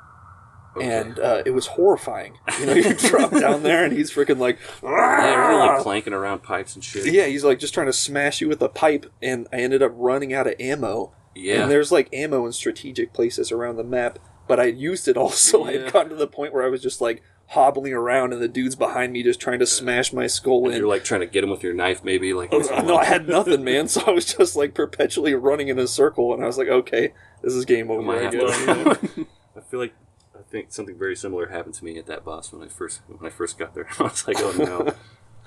Okay. 0.76 0.86
and 0.90 1.18
uh, 1.20 1.42
it 1.46 1.52
was 1.52 1.68
horrifying. 1.68 2.38
You 2.60 2.66
know, 2.66 2.74
you 2.74 2.94
drop 2.98 3.32
down 3.32 3.64
there, 3.64 3.84
and 3.86 3.94
he's 3.94 4.12
freaking 4.12 4.38
like, 4.38 4.60
yeah, 4.84 5.34
everything 5.34 5.60
like 5.68 5.80
clanking 5.82 6.14
around 6.14 6.44
pipes 6.44 6.76
and 6.76 6.84
shit. 6.84 7.12
yeah, 7.14 7.26
he's 7.26 7.44
like 7.44 7.60
just 7.60 7.74
trying 7.74 7.88
to 7.88 7.94
smash 7.94 8.42
you 8.42 8.48
with 8.50 8.62
a 8.62 8.70
pipe, 8.70 9.12
and 9.22 9.48
I 9.54 9.58
ended 9.58 9.82
up 9.82 9.92
running 9.96 10.34
out 10.34 10.48
of 10.48 10.54
ammo. 10.60 11.14
yeah. 11.34 11.62
And 11.64 11.72
there's 11.72 11.92
like 11.92 12.10
ammo 12.14 12.46
in 12.46 12.52
strategic 12.52 13.14
places 13.14 13.52
around 13.52 13.78
the 13.78 13.84
map, 13.84 14.20
but 14.52 14.60
I 14.60 14.66
used 14.66 15.08
it 15.08 15.16
all, 15.16 15.30
so 15.30 15.64
I 15.64 15.72
had 15.72 15.94
gotten 15.94 16.10
to 16.10 16.18
the 16.18 16.28
point 16.28 16.54
where 16.54 16.66
I 16.66 16.68
was 16.68 16.82
just 16.82 17.00
like 17.00 17.24
hobbling 17.48 17.94
around, 17.94 18.34
and 18.34 18.42
the 18.42 18.50
dude's 18.50 18.76
behind 18.76 19.14
me 19.14 19.24
just 19.24 19.40
trying 19.40 19.60
to 19.60 19.66
smash 19.66 20.12
my 20.12 20.28
skull 20.28 20.68
in. 20.68 20.76
You're 20.76 20.90
like 20.90 21.06
trying 21.06 21.22
to 21.22 21.26
get 21.26 21.46
him 21.46 21.50
with 21.50 21.64
your 21.64 21.74
knife, 21.74 22.04
maybe. 22.04 22.34
Like, 22.34 22.50
oh, 22.52 22.60
no, 22.86 22.98
I 22.98 23.06
had 23.06 23.30
nothing, 23.30 23.64
man. 23.64 23.88
So 23.88 24.04
I 24.06 24.12
was 24.12 24.26
just 24.26 24.58
like 24.58 24.74
perpetually 24.74 25.34
running 25.36 25.70
in 25.70 25.80
a 25.80 25.88
circle, 25.88 26.34
and 26.34 26.44
I 26.44 26.48
was 26.48 26.58
like, 26.58 26.68
okay, 26.68 27.14
this 27.42 27.54
is 27.54 27.64
game 27.64 27.90
over. 27.90 28.02
might 28.02 28.26
I 28.26 28.30
to- 28.32 29.08
I 29.56 29.62
feel 29.62 29.80
like 29.80 29.94
I 30.38 30.42
think 30.52 30.74
something 30.74 31.00
very 31.00 31.16
similar 31.16 31.48
happened 31.48 31.76
to 31.76 31.86
me 31.86 31.98
at 31.98 32.08
that 32.08 32.26
boss 32.26 32.52
when 32.52 32.62
I 32.62 32.68
first 32.68 33.04
when 33.08 33.26
I 33.26 33.34
first 33.34 33.58
got 33.58 33.74
there. 33.74 33.88
I 34.00 34.04
was 34.04 34.28
like, 34.28 34.36
oh 34.40 34.52
no, 34.58 34.94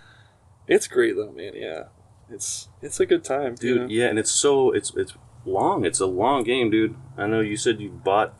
It's 0.67 0.89
great 0.89 1.15
though, 1.15 1.31
man. 1.31 1.53
Yeah, 1.55 1.89
it's 2.31 2.71
it's 2.81 3.01
a 3.01 3.05
good 3.05 3.23
time, 3.23 3.55
dude. 3.55 3.81
dude. 3.81 3.91
Yeah, 3.91 4.07
and 4.07 4.19
it's 4.19 4.31
so 4.31 4.73
it's 4.73 4.95
it's 4.97 5.13
long. 5.45 5.85
It's 5.85 6.01
a 6.01 6.07
long 6.07 6.43
game, 6.43 6.71
dude. 6.71 6.97
I 7.19 7.27
know 7.27 7.41
you 7.41 7.57
said 7.57 7.81
you 7.81 7.91
bought 7.91 8.35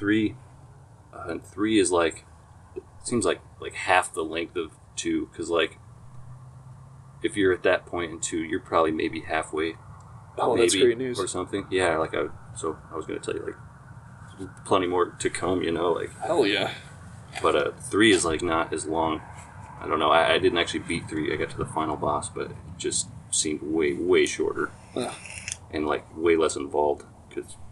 three, 0.00 0.34
uh, 1.14 1.24
and 1.28 1.44
three 1.46 1.78
is 1.78 1.92
like 1.92 2.24
it 2.74 2.82
seems 3.04 3.24
like 3.24 3.40
like 3.60 3.74
half 3.74 4.12
the 4.12 4.22
length 4.24 4.56
of 4.56 4.72
two 4.96 5.28
because 5.30 5.48
like 5.50 5.78
if 7.22 7.36
you're 7.36 7.52
at 7.52 7.62
that 7.62 7.86
point 7.86 8.10
in 8.10 8.18
two, 8.20 8.38
you're 8.42 8.60
probably 8.60 8.90
maybe 8.92 9.20
halfway 9.20 9.74
Oh, 10.38 10.54
maybe 10.54 10.62
that's 10.68 10.76
great 10.76 10.96
news. 10.98 11.20
or 11.20 11.26
something. 11.26 11.66
Yeah, 11.70 11.98
like 11.98 12.14
I 12.14 12.26
so 12.56 12.78
I 12.90 12.96
was 12.96 13.04
gonna 13.06 13.20
tell 13.20 13.34
you 13.34 13.44
like 13.44 14.48
plenty 14.64 14.86
more 14.86 15.06
to 15.10 15.28
come. 15.30 15.62
You 15.62 15.70
know, 15.72 15.92
like 15.92 16.10
Hell 16.20 16.46
yeah. 16.46 16.72
but 17.42 17.54
uh, 17.54 17.70
three 17.90 18.10
is 18.10 18.24
like 18.24 18.42
not 18.42 18.72
as 18.72 18.86
long. 18.86 19.20
I 19.82 19.86
don't 19.86 19.98
know. 19.98 20.10
I, 20.10 20.34
I 20.34 20.38
didn't 20.38 20.58
actually 20.58 20.80
beat 20.80 21.08
three. 21.08 21.32
I 21.32 21.36
got 21.36 21.50
to 21.50 21.56
the 21.58 21.64
final 21.66 21.96
boss, 21.96 22.28
but 22.28 22.50
it 22.50 22.56
just 22.78 23.08
seemed 23.30 23.62
way 23.62 23.92
way 23.94 24.24
shorter 24.26 24.70
Ugh. 24.96 25.12
and 25.70 25.86
like 25.86 26.04
way 26.16 26.36
less 26.36 26.56
involved 26.56 27.04
because 27.28 27.44
I 27.52 27.54
don't 27.54 27.58
know. 27.58 27.69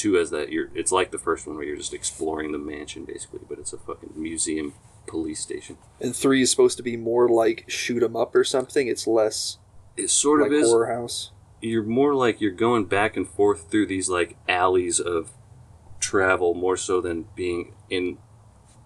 Two 0.00 0.14
has 0.14 0.30
that 0.30 0.50
you're. 0.50 0.70
It's 0.74 0.92
like 0.92 1.10
the 1.10 1.18
first 1.18 1.46
one 1.46 1.56
where 1.56 1.64
you're 1.66 1.76
just 1.76 1.92
exploring 1.92 2.52
the 2.52 2.58
mansion 2.58 3.04
basically, 3.04 3.40
but 3.48 3.58
it's 3.58 3.72
a 3.74 3.78
fucking 3.78 4.12
museum 4.16 4.72
police 5.06 5.40
station. 5.40 5.76
And 6.00 6.16
three 6.16 6.40
is 6.42 6.50
supposed 6.50 6.76
to 6.78 6.82
be 6.82 6.96
more 6.96 7.28
like 7.28 7.64
shoot 7.68 8.02
'em 8.02 8.16
up 8.16 8.34
or 8.34 8.44
something. 8.44 8.88
It's 8.88 9.06
less 9.06 9.58
It 9.98 10.08
sort 10.08 10.40
like 10.40 10.52
of 10.52 10.56
is. 10.56 10.68
horror 10.68 10.86
house. 10.94 11.32
you're 11.60 11.82
more 11.82 12.14
like 12.14 12.40
you're 12.40 12.50
going 12.68 12.86
back 12.86 13.16
and 13.18 13.28
forth 13.28 13.70
through 13.70 13.86
these 13.88 14.08
like 14.08 14.36
alleys 14.48 14.98
of 15.00 15.32
travel 16.00 16.54
more 16.54 16.76
so 16.78 17.00
than 17.02 17.26
being 17.36 17.74
in 17.90 18.16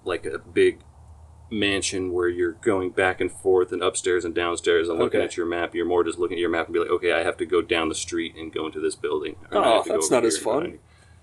like 0.05 0.27
a 0.27 0.38
big 0.38 0.81
mansion 1.50 2.12
where 2.12 2.29
you're 2.29 2.53
going 2.53 2.90
back 2.90 3.20
and 3.20 3.31
forth 3.31 3.70
and 3.70 3.83
upstairs 3.83 4.24
and 4.24 4.35
downstairs 4.35 4.88
and 4.88 4.98
looking 4.98 5.20
Okay. 5.20 5.27
at 5.27 5.37
your 5.37 5.46
map 5.46 5.74
you're 5.74 5.87
more 5.87 6.03
just 6.03 6.18
looking 6.18 6.37
at 6.37 6.40
your 6.40 6.50
map 6.50 6.66
and 6.66 6.74
be 6.74 6.81
like 6.81 6.90
okay 6.90 7.12
i 7.12 7.22
have 7.22 7.37
to 7.37 7.46
go 7.46 7.62
down 7.62 7.88
the 7.88 7.94
street 7.94 8.35
and 8.37 8.53
go 8.53 8.66
into 8.66 8.81
this 8.81 8.96
building 8.96 9.37
Oh, 9.53 9.62
have 9.77 9.85
to 9.85 9.90
go 9.90 9.94
that's 9.96 10.11
not 10.11 10.24
as 10.24 10.37
fun. 10.38 10.81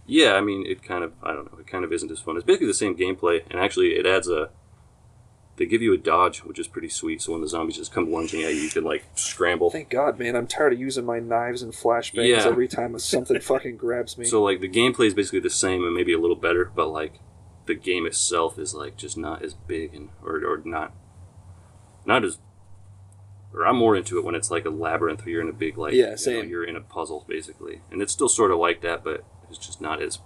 Yeah 0.07 0.33
i 0.33 0.41
mean 0.41 0.65
it 0.65 0.81
kind 0.83 1.03
of 1.03 1.13
i 1.23 1.31
don't 1.33 1.51
know 1.51 1.59
it 1.59 1.67
kind 1.67 1.83
of 1.85 1.93
isn't 1.93 2.11
as 2.11 2.19
fun 2.19 2.35
it's 2.35 2.45
basically 2.45 2.67
the 2.67 2.73
same 2.73 2.95
gameplay 2.95 3.41
and 3.49 3.59
actually 3.59 3.89
it 3.93 4.05
adds 4.05 4.27
a 4.27 4.49
they 5.57 5.65
give 5.65 5.81
you 5.81 5.93
a 5.93 5.97
dodge 5.97 6.39
which 6.39 6.57
is 6.57 6.67
pretty 6.67 6.89
sweet 6.89 7.21
so 7.21 7.33
when 7.33 7.41
the 7.41 7.47
zombies 7.47 7.77
just 7.77 7.93
come 7.93 8.11
lunging 8.11 8.41
at 8.41 8.53
you 8.53 8.61
you 8.61 8.69
can 8.69 8.83
like 8.83 9.03
scramble 9.15 9.69
Thank 9.69 9.89
God, 9.89 10.17
man. 10.17 10.35
I'm 10.35 10.47
tired 10.47 10.73
of 10.73 10.79
using 10.79 11.05
my 11.05 11.19
knives 11.19 11.61
and 11.61 11.71
flashbangs 11.71 12.27
Yeah. 12.27 12.45
every 12.47 12.67
time 12.67 12.97
something 12.97 13.39
fucking 13.39 13.77
grabs 13.77 14.17
me. 14.17 14.25
So 14.31 14.41
like 14.41 14.59
the 14.61 14.69
gameplay 14.69 15.05
is 15.07 15.13
basically 15.13 15.41
the 15.41 15.49
same 15.51 15.83
and 15.83 15.93
maybe 15.93 16.13
a 16.13 16.19
little 16.19 16.35
better, 16.37 16.71
but 16.73 16.87
like 16.87 17.19
the 17.67 17.75
game 17.75 18.07
itself 18.07 18.57
is 18.57 18.73
like 18.73 18.97
just 18.97 19.17
not 19.17 19.43
as 19.43 19.53
big 19.53 19.93
and 19.93 20.09
or, 20.23 20.37
or 20.43 20.61
not 20.65 20.93
not 22.05 22.23
as 22.25 22.39
or 23.53 23.67
I'm 23.67 23.75
more 23.75 23.95
into 23.95 24.17
it 24.17 24.23
when 24.23 24.33
it's 24.33 24.49
like 24.49 24.65
a 24.65 24.69
labyrinth 24.69 25.19
where 25.25 25.29
you're 25.33 25.41
in 25.41 25.49
a 25.49 25.53
big 25.53 25.77
like 25.77 25.93
Yeah, 25.93 26.05
you 26.05 26.09
know, 26.11 26.15
same. 26.15 26.49
you're 26.49 26.63
in 26.63 26.77
a 26.77 26.81
puzzle 26.81 27.25
basically. 27.27 27.81
And 27.91 28.01
it's 28.01 28.13
still 28.13 28.29
sort 28.29 28.49
of 28.51 28.57
like 28.57 28.81
that, 28.81 29.03
but 29.03 29.23
it's 29.51 29.65
just 29.65 29.81
not 29.81 30.01
as 30.01 30.19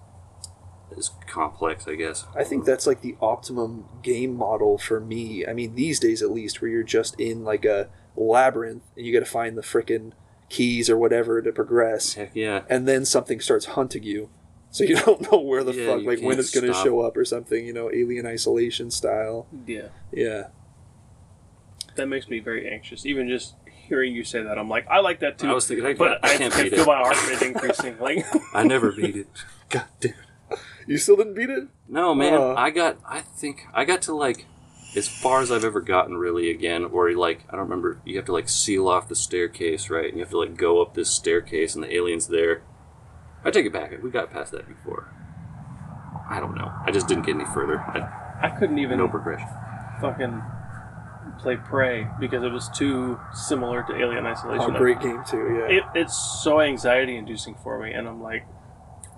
as 0.96 1.12
complex, 1.28 1.88
I 1.88 1.96
guess. 1.96 2.26
I 2.36 2.44
think 2.44 2.66
that's 2.66 2.88
like 2.88 3.02
the 3.02 3.16
optimum 3.22 3.86
game 4.02 4.36
model 4.36 4.78
for 4.78 5.00
me. 5.00 5.46
I 5.46 5.54
mean, 5.54 5.76
these 5.76 6.00
days 6.00 6.22
at 6.22 6.32
least, 6.32 6.62
where 6.62 6.70
you're 6.70 6.84
just 6.84 7.20
in 7.20 7.44
like 7.44 7.66
a 7.66 7.90
labyrinth 8.16 8.84
and 8.96 9.06
you 9.06 9.12
got 9.14 9.26
to 9.26 9.32
find 9.32 9.58
the 9.58 9.62
frickin' 9.62 10.14
keys 10.50 10.90
or 10.90 10.98
whatever 10.98 11.42
to 11.42 11.52
progress, 11.52 12.14
Heck 12.14 12.32
yeah. 12.34 12.62
and 12.70 12.88
then 12.88 13.04
something 13.06 13.40
starts 13.40 13.66
hunting 13.66 14.04
you. 14.04 14.30
So 14.72 14.84
you 14.84 14.96
don't 15.06 15.32
know 15.32 15.40
where 15.40 15.64
the 15.64 15.74
Yeah, 15.74 15.96
fuck, 15.96 16.04
like 16.06 16.22
when 16.22 16.40
it's 16.40 16.52
going 16.52 16.68
to 16.68 16.74
show 16.74 17.02
up 17.02 17.18
or 17.18 17.26
something. 17.26 17.66
You 17.66 17.74
know, 17.74 17.92
Alien 17.92 18.26
Isolation 18.26 18.92
style. 18.92 19.48
Yeah, 19.66 19.88
Yeah, 20.12 20.48
that 21.96 22.08
makes 22.08 22.28
me 22.30 22.40
very 22.40 22.70
anxious. 22.70 23.06
Even 23.06 23.28
just 23.28 23.56
hearing 23.86 24.14
you 24.14 24.24
say 24.24 24.42
that, 24.44 24.58
I'm 24.58 24.70
like, 24.70 24.88
I 24.88 25.00
like 25.00 25.20
that 25.22 25.38
too. 25.38 25.48
I 25.50 25.54
was 25.54 25.68
thinking 25.68 25.86
I, 25.86 25.94
but 25.94 26.24
I 26.24 26.34
I, 26.34 26.38
can't 26.38 26.54
can 26.54 26.64
beat 26.64 26.74
feel 26.74 26.84
it. 26.84 26.88
my 26.88 26.98
heart 26.98 27.30
rate 27.30 27.42
increasing. 27.42 27.98
Like, 28.00 28.26
I 28.54 28.64
never 28.64 28.92
beat 28.92 29.16
it. 29.16 29.28
God 29.70 29.86
damn. 30.00 30.14
you 30.88 30.98
still 30.98 31.16
didn't 31.16 31.34
beat 31.36 31.50
it. 31.50 31.68
No, 31.88 32.14
man. 32.14 32.34
Uh. 32.34 32.54
I 32.56 32.70
got. 32.70 32.98
I 33.08 33.22
think 33.22 33.62
I 33.74 33.86
got 33.86 34.02
to 34.04 34.16
like 34.16 34.46
as 34.96 35.08
far 35.08 35.42
as 35.42 35.52
I've 35.52 35.64
ever 35.66 35.82
gotten, 35.82 36.18
really. 36.18 36.50
Again, 36.50 36.92
where 36.92 37.10
you 37.10 37.20
like, 37.20 37.42
I 37.50 37.52
don't 37.54 37.62
remember. 37.62 38.00
You 38.06 38.16
have 38.18 38.26
to 38.26 38.34
like 38.34 38.50
seal 38.50 38.88
off 38.88 39.08
the 39.08 39.16
staircase, 39.16 39.90
right? 39.90 40.06
And 40.06 40.16
you 40.18 40.20
have 40.24 40.32
to 40.32 40.40
like 40.40 40.56
go 40.58 40.82
up 40.82 40.94
this 40.94 41.10
staircase, 41.12 41.76
and 41.76 41.84
the 41.84 41.94
alien's 41.94 42.28
there. 42.28 42.64
I 43.44 43.52
take 43.52 43.66
it 43.66 43.74
back. 43.74 43.92
We 44.02 44.10
got 44.10 44.32
past 44.32 44.52
that 44.54 44.68
before. 44.68 45.12
I 46.30 46.40
don't 46.40 46.56
know. 46.56 46.72
I 46.86 46.92
just 46.92 47.08
didn't 47.08 47.26
get 47.26 47.36
any 47.36 47.46
further. 47.46 47.80
I, 47.80 48.48
I 48.48 48.50
couldn't 48.50 48.80
even 48.80 48.98
no 48.98 49.08
progression. 49.08 49.48
fucking 50.02 50.42
play 51.40 51.58
Prey 51.58 52.08
because 52.20 52.44
it 52.44 52.52
was 52.52 52.70
too 52.70 53.20
similar 53.34 53.84
to 53.84 53.96
Alien 53.96 54.26
Isolation. 54.26 54.76
Oh, 54.76 54.78
great 54.78 55.00
game 55.00 55.24
too. 55.30 55.58
Yeah. 55.70 55.78
It, 55.78 55.84
it's 55.96 56.16
so 56.44 56.62
anxiety 56.62 57.16
inducing 57.18 57.56
for 57.56 57.80
me, 57.82 57.92
and 57.94 58.08
I'm 58.08 58.22
like, 58.22 58.46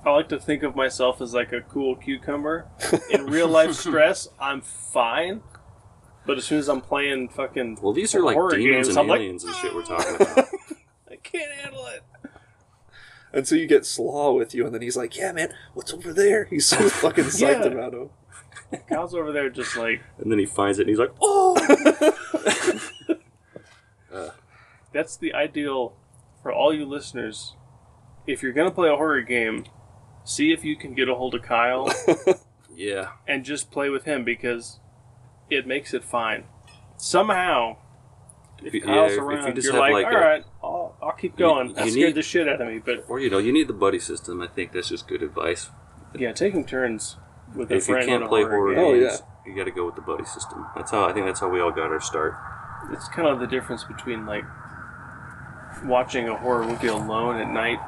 I 0.06 0.12
like 0.12 0.30
to 0.30 0.39
think 0.39 0.63
of 0.63 0.75
myself 0.75 1.21
as 1.21 1.34
like 1.34 1.51
a 1.51 1.62
cool 1.62 1.95
cucumber. 1.95 2.67
In 3.10 3.25
real 3.27 3.47
life 3.47 3.73
stress, 3.73 4.27
I'm 4.39 4.62
fine. 4.62 5.41
But 6.25 6.38
as 6.38 6.45
soon 6.45 6.60
as 6.60 6.67
I'm 6.67 6.82
playing 6.82 7.30
fucking 7.30 7.80
Well, 7.82 7.93
these 7.93 8.13
are 8.13 8.21
like 8.21 8.36
demons 8.36 8.88
games, 8.88 8.88
and 8.89 8.97
I'm 8.97 9.08
like, 9.08 9.19
aliens 9.21 9.43
and 9.45 9.56
shit 9.56 9.73
we're 9.73 9.84
talking 9.84 10.15
about. 10.15 10.45
I 11.12 11.15
can't 11.15 11.51
handle 11.53 11.86
it. 11.88 12.03
And 13.34 13.47
so 13.47 13.56
you 13.56 13.67
get 13.67 13.86
Slaw 13.86 14.32
with 14.32 14.56
you, 14.56 14.65
and 14.65 14.73
then 14.73 14.82
he's 14.82 14.95
like, 14.97 15.17
"Yeah, 15.17 15.32
man, 15.32 15.53
what's 15.73 15.93
over 15.93 16.13
there?" 16.13 16.45
He's 16.45 16.65
so 16.65 16.89
fucking 16.89 17.25
psyched 17.25 17.65
Yeah. 17.65 17.71
about 17.71 17.93
him. 17.93 18.10
Kyle's 18.89 19.13
over 19.13 19.32
there 19.32 19.49
just 19.49 19.75
like, 19.77 20.01
and 20.17 20.32
then 20.32 20.39
he 20.39 20.45
finds 20.45 20.77
it, 20.80 20.84
and 20.84 20.89
he's 20.89 20.99
like, 20.99 21.13
"Oh!" 21.21 21.56
that's 24.93 25.17
the 25.17 25.34
ideal 25.34 25.95
for 26.41 26.51
all 26.51 26.73
you 26.73 26.86
listeners. 26.86 27.56
If 28.25 28.43
you're 28.43 28.51
gonna 28.53 28.71
play 28.71 28.89
a 28.89 28.95
horror 28.95 29.21
game, 29.21 29.65
see 30.23 30.51
if 30.51 30.63
you 30.65 30.75
can 30.75 30.93
get 30.93 31.08
a 31.10 31.15
hold 31.15 31.34
of 31.36 31.43
Kyle 31.43 31.91
yeah. 32.75 33.12
and 33.27 33.45
just 33.45 33.71
play 33.71 33.89
with 33.89 34.03
him 34.06 34.23
because 34.25 34.80
it 35.49 35.65
makes 35.65 35.93
it 35.93 36.03
fine. 36.03 36.43
Somehow, 36.97 37.77
if 38.60 38.65
If 38.67 38.73
you- 38.73 38.82
Kyle's 38.82 38.95
yeah, 38.95 39.06
if 39.06 39.13
you 39.15 39.21
around, 39.23 39.56
just 39.56 39.65
you're 39.65 39.73
have, 39.75 39.82
like, 39.82 39.93
like, 39.93 40.06
all 40.08 40.12
a- 40.13 40.19
right, 40.21 40.43
I'll, 40.63 40.97
I'll 41.01 41.12
keep 41.13 41.38
going. 41.38 41.69
You- 41.69 41.73
that 41.75 41.86
you 41.86 41.91
scared 41.91 42.08
need- 42.08 42.15
the 42.15 42.21
shit 42.23 42.49
out 42.49 42.60
of 42.60 42.67
me, 42.67 42.80
but 42.80 43.06
Or 43.08 43.19
you 43.19 43.30
know, 43.30 43.38
you 43.38 43.53
need 43.53 43.67
the 43.69 43.73
buddy 43.73 43.99
system. 43.99 44.41
I 44.41 44.47
think 44.47 44.73
that's 44.73 44.89
just 44.89 45.08
good 45.08 45.23
advice. 45.23 45.69
yeah, 46.17 46.34
taking 46.34 46.65
turns 46.65 47.15
with 47.55 47.71
a 47.71 47.75
If 47.75 47.88
you 47.88 47.95
can't 47.95 48.27
play 48.27 48.41
horror 48.43 48.55
horror 48.55 48.75
game, 48.75 48.83
Oh, 48.83 48.93
games, 48.99 49.21
yeah. 49.45 49.51
you 49.51 49.55
got 49.57 49.65
to 49.65 49.71
go 49.71 49.86
with 49.86 49.95
the 49.95 50.01
buddy 50.01 50.25
system. 50.25 50.65
That's 50.75 50.91
how 50.91 51.05
I 51.05 51.13
think 51.13 51.25
that's 51.25 51.39
how 51.39 51.49
we 51.49 51.60
all 51.62 51.71
got 51.71 51.91
our 51.91 52.01
start. 52.01 52.36
it's 52.91 53.07
kind 53.10 53.27
of 53.27 53.39
the 53.39 53.47
difference 53.47 53.83
between 53.83 54.25
like 54.25 54.43
watching 55.86 56.27
a 56.27 56.36
horror 56.36 56.65
movie 56.65 56.88
alone 56.88 57.38
at 57.38 57.49
night 57.49 57.79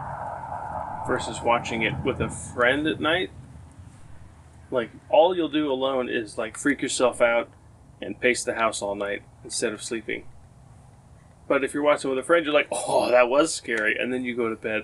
versus 1.07 1.41
watching 1.41 1.81
it 1.81 1.93
with 2.03 2.19
a 2.21 2.29
friend 2.29 2.87
at 2.87 2.99
night. 2.99 3.31
Like 4.71 4.91
all 5.09 5.35
you'll 5.35 5.49
do 5.49 5.71
alone 5.71 6.09
is 6.09 6.37
like 6.37 6.57
freak 6.57 6.81
yourself 6.81 7.21
out 7.21 7.49
and 8.01 8.19
pace 8.19 8.43
the 8.43 8.53
house 8.53 8.81
all 8.81 8.95
night 8.95 9.23
instead 9.43 9.73
of 9.73 9.81
sleeping. 9.81 10.25
But 11.47 11.63
if 11.63 11.73
you're 11.73 11.81
watching 11.83 12.11
with 12.11 12.19
a 12.19 12.23
friend, 12.23 12.45
you're 12.45 12.53
like, 12.53 12.67
"Oh, 12.71 13.09
that 13.09 13.27
was 13.27 13.51
scary," 13.53 13.97
and 13.99 14.13
then 14.13 14.23
you 14.23 14.35
go 14.35 14.49
to 14.49 14.55
bed 14.55 14.83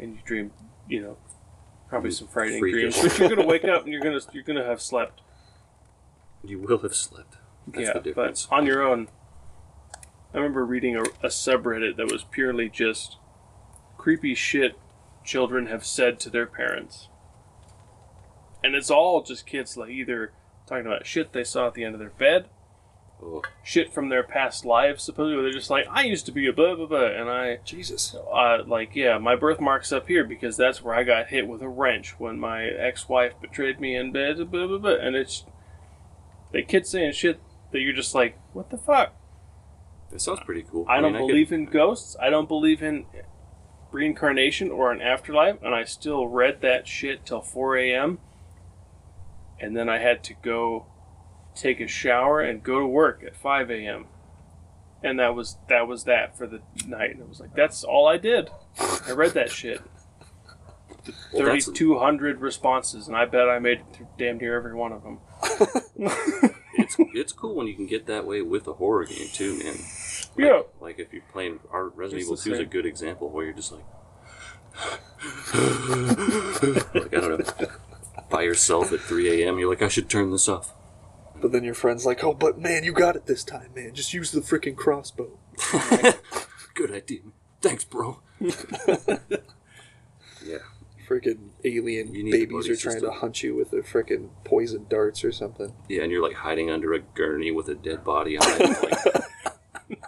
and 0.00 0.14
you 0.16 0.20
dream, 0.24 0.50
you 0.88 1.00
know, 1.00 1.16
probably 1.88 2.10
some 2.10 2.28
frightening 2.28 2.60
Freakish. 2.60 2.98
dreams. 2.98 3.12
But 3.12 3.18
you're 3.18 3.36
gonna 3.36 3.46
wake 3.46 3.64
up 3.64 3.84
and 3.84 3.92
you're 3.92 4.02
gonna 4.02 4.20
you're 4.32 4.42
gonna 4.42 4.64
have 4.64 4.80
slept. 4.80 5.22
You 6.44 6.58
will 6.58 6.78
have 6.78 6.94
slept. 6.94 7.36
That's 7.66 7.86
yeah, 7.86 7.92
the 7.94 8.00
difference. 8.00 8.46
but 8.46 8.56
on 8.56 8.66
your 8.66 8.82
own. 8.82 9.08
I 10.34 10.36
remember 10.36 10.64
reading 10.64 10.94
a, 10.94 11.02
a 11.02 11.28
subreddit 11.28 11.96
that 11.96 12.12
was 12.12 12.22
purely 12.22 12.68
just 12.68 13.16
creepy 13.96 14.34
shit 14.34 14.78
children 15.24 15.66
have 15.66 15.84
said 15.84 16.20
to 16.20 16.30
their 16.30 16.46
parents. 16.46 17.08
And 18.62 18.74
it's 18.74 18.90
all 18.90 19.22
just 19.22 19.46
kids 19.46 19.76
like 19.76 19.90
either 19.90 20.32
talking 20.66 20.86
about 20.86 21.06
shit 21.06 21.32
they 21.32 21.44
saw 21.44 21.68
at 21.68 21.74
the 21.74 21.84
end 21.84 21.94
of 21.94 22.00
their 22.00 22.10
bed, 22.10 22.48
Oh, 23.20 23.42
shit 23.64 23.92
from 23.92 24.08
their 24.10 24.22
past 24.22 24.64
lives, 24.64 25.02
supposedly 25.02 25.34
where 25.34 25.42
they're 25.42 25.52
just 25.52 25.70
like, 25.70 25.86
I 25.90 26.04
used 26.04 26.26
to 26.26 26.32
be 26.32 26.46
a 26.46 26.52
blah 26.52 26.76
blah 26.76 26.86
blah 26.86 27.06
and 27.06 27.28
I 27.28 27.58
Jesus. 27.64 28.14
uh, 28.14 28.58
like 28.64 28.94
yeah, 28.94 29.18
my 29.18 29.34
birthmark's 29.34 29.90
up 29.92 30.06
here 30.06 30.24
because 30.24 30.56
that's 30.56 30.82
where 30.82 30.94
I 30.94 31.02
got 31.02 31.26
hit 31.28 31.48
with 31.48 31.60
a 31.60 31.68
wrench 31.68 32.18
when 32.20 32.38
my 32.38 32.64
ex-wife 32.64 33.32
betrayed 33.40 33.80
me 33.80 33.96
in 33.96 34.12
bed. 34.12 34.36
Blah, 34.50 34.66
blah, 34.68 34.78
blah. 34.78 34.96
And 35.00 35.16
it's 35.16 35.44
they 36.52 36.62
kids 36.62 36.90
saying 36.90 37.12
shit 37.12 37.40
that 37.72 37.80
you're 37.80 37.92
just 37.92 38.14
like, 38.14 38.38
what 38.52 38.70
the 38.70 38.78
fuck? 38.78 39.14
that 40.10 40.20
sounds 40.20 40.40
pretty 40.40 40.64
cool. 40.70 40.86
I 40.88 41.00
don't 41.00 41.12
mean, 41.12 41.22
could- 41.22 41.28
believe 41.28 41.52
in 41.52 41.66
ghosts. 41.66 42.16
I 42.20 42.30
don't 42.30 42.48
believe 42.48 42.82
in 42.82 43.06
reincarnation 43.90 44.70
or 44.70 44.92
an 44.92 45.00
afterlife, 45.00 45.62
and 45.62 45.74
I 45.74 45.84
still 45.84 46.26
read 46.28 46.60
that 46.62 46.86
shit 46.86 47.26
till 47.26 47.40
4 47.40 47.76
a.m. 47.78 48.18
And 49.60 49.76
then 49.76 49.88
I 49.88 49.98
had 49.98 50.22
to 50.24 50.34
go 50.34 50.86
take 51.60 51.80
a 51.80 51.86
shower 51.86 52.40
and 52.40 52.62
go 52.62 52.78
to 52.78 52.86
work 52.86 53.22
at 53.24 53.36
5 53.36 53.70
a.m. 53.70 54.06
And 55.02 55.18
that 55.18 55.34
was 55.34 55.58
that 55.68 55.86
was 55.86 56.04
that 56.04 56.36
for 56.36 56.46
the 56.46 56.60
night. 56.86 57.14
And 57.14 57.22
I 57.22 57.26
was 57.26 57.40
like 57.40 57.54
that's 57.54 57.84
all 57.84 58.06
I 58.06 58.16
did. 58.16 58.50
I 59.06 59.12
read 59.12 59.32
that 59.32 59.50
shit. 59.50 59.80
Well, 61.32 61.44
3,200 61.44 62.40
responses, 62.42 63.08
and 63.08 63.16
I 63.16 63.24
bet 63.24 63.48
I 63.48 63.58
made 63.60 63.80
through 63.94 64.08
damn 64.18 64.36
near 64.36 64.54
every 64.54 64.74
one 64.74 64.92
of 64.92 65.02
them. 65.02 65.20
it's 66.74 66.96
it's 67.14 67.32
cool 67.32 67.54
when 67.54 67.66
you 67.66 67.72
can 67.74 67.86
get 67.86 68.04
that 68.06 68.26
way 68.26 68.42
with 68.42 68.66
a 68.68 68.74
horror 68.74 69.06
game 69.06 69.28
too, 69.32 69.58
man. 69.58 69.72
Like, 69.72 70.36
Yeah. 70.36 70.60
Like 70.80 70.98
if 70.98 71.10
you're 71.14 71.22
playing 71.32 71.60
our 71.70 71.88
Resident 71.88 72.24
Evil 72.24 72.36
Two 72.36 72.52
is 72.52 72.58
a 72.58 72.66
good 72.66 72.84
example 72.84 73.30
where 73.30 73.46
you're 73.46 73.54
just 73.54 73.72
like, 73.72 73.84
like 76.94 77.14
I 77.14 77.20
don't 77.20 77.38
know, 77.38 77.66
by 78.30 78.42
yourself 78.42 78.92
at 78.92 79.00
3 79.00 79.42
a.m. 79.42 79.58
You're 79.58 79.70
like, 79.70 79.82
I 79.82 79.88
should 79.88 80.10
turn 80.10 80.30
this 80.30 80.48
off. 80.48 80.72
But 81.40 81.52
then 81.52 81.62
your 81.64 81.74
friend's 81.74 82.04
like, 82.04 82.22
"Oh, 82.24 82.34
but 82.34 82.58
man, 82.58 82.82
you 82.84 82.92
got 82.92 83.16
it 83.16 83.26
this 83.26 83.44
time, 83.44 83.70
man. 83.74 83.94
Just 83.94 84.12
use 84.12 84.32
the 84.32 84.40
freaking 84.40 84.76
crossbow." 84.76 85.38
Good 86.74 86.90
idea. 86.92 87.20
Thanks, 87.60 87.84
bro. 87.84 88.20
yeah. 88.40 88.50
Freaking 91.08 91.48
alien 91.64 92.14
You 92.14 92.22
need 92.22 92.32
the 92.34 92.44
babies 92.46 92.66
buddy 92.66 92.72
are 92.72 92.76
trying 92.76 92.92
system. 92.96 93.10
to 93.10 93.16
hunt 93.18 93.42
you 93.42 93.54
with 93.56 93.70
their 93.70 93.82
freaking 93.82 94.28
poison 94.44 94.84
darts 94.90 95.24
or 95.24 95.32
something. 95.32 95.72
Yeah, 95.88 96.02
and 96.02 96.12
you're 96.12 96.22
like 96.22 96.36
hiding 96.36 96.70
under 96.70 96.92
a 96.92 96.98
gurney 97.00 97.50
with 97.50 97.66
a 97.68 97.74
dead 97.74 98.04
body 98.04 98.36
on 98.36 98.44
it. 98.46 99.24
Like, 99.88 99.98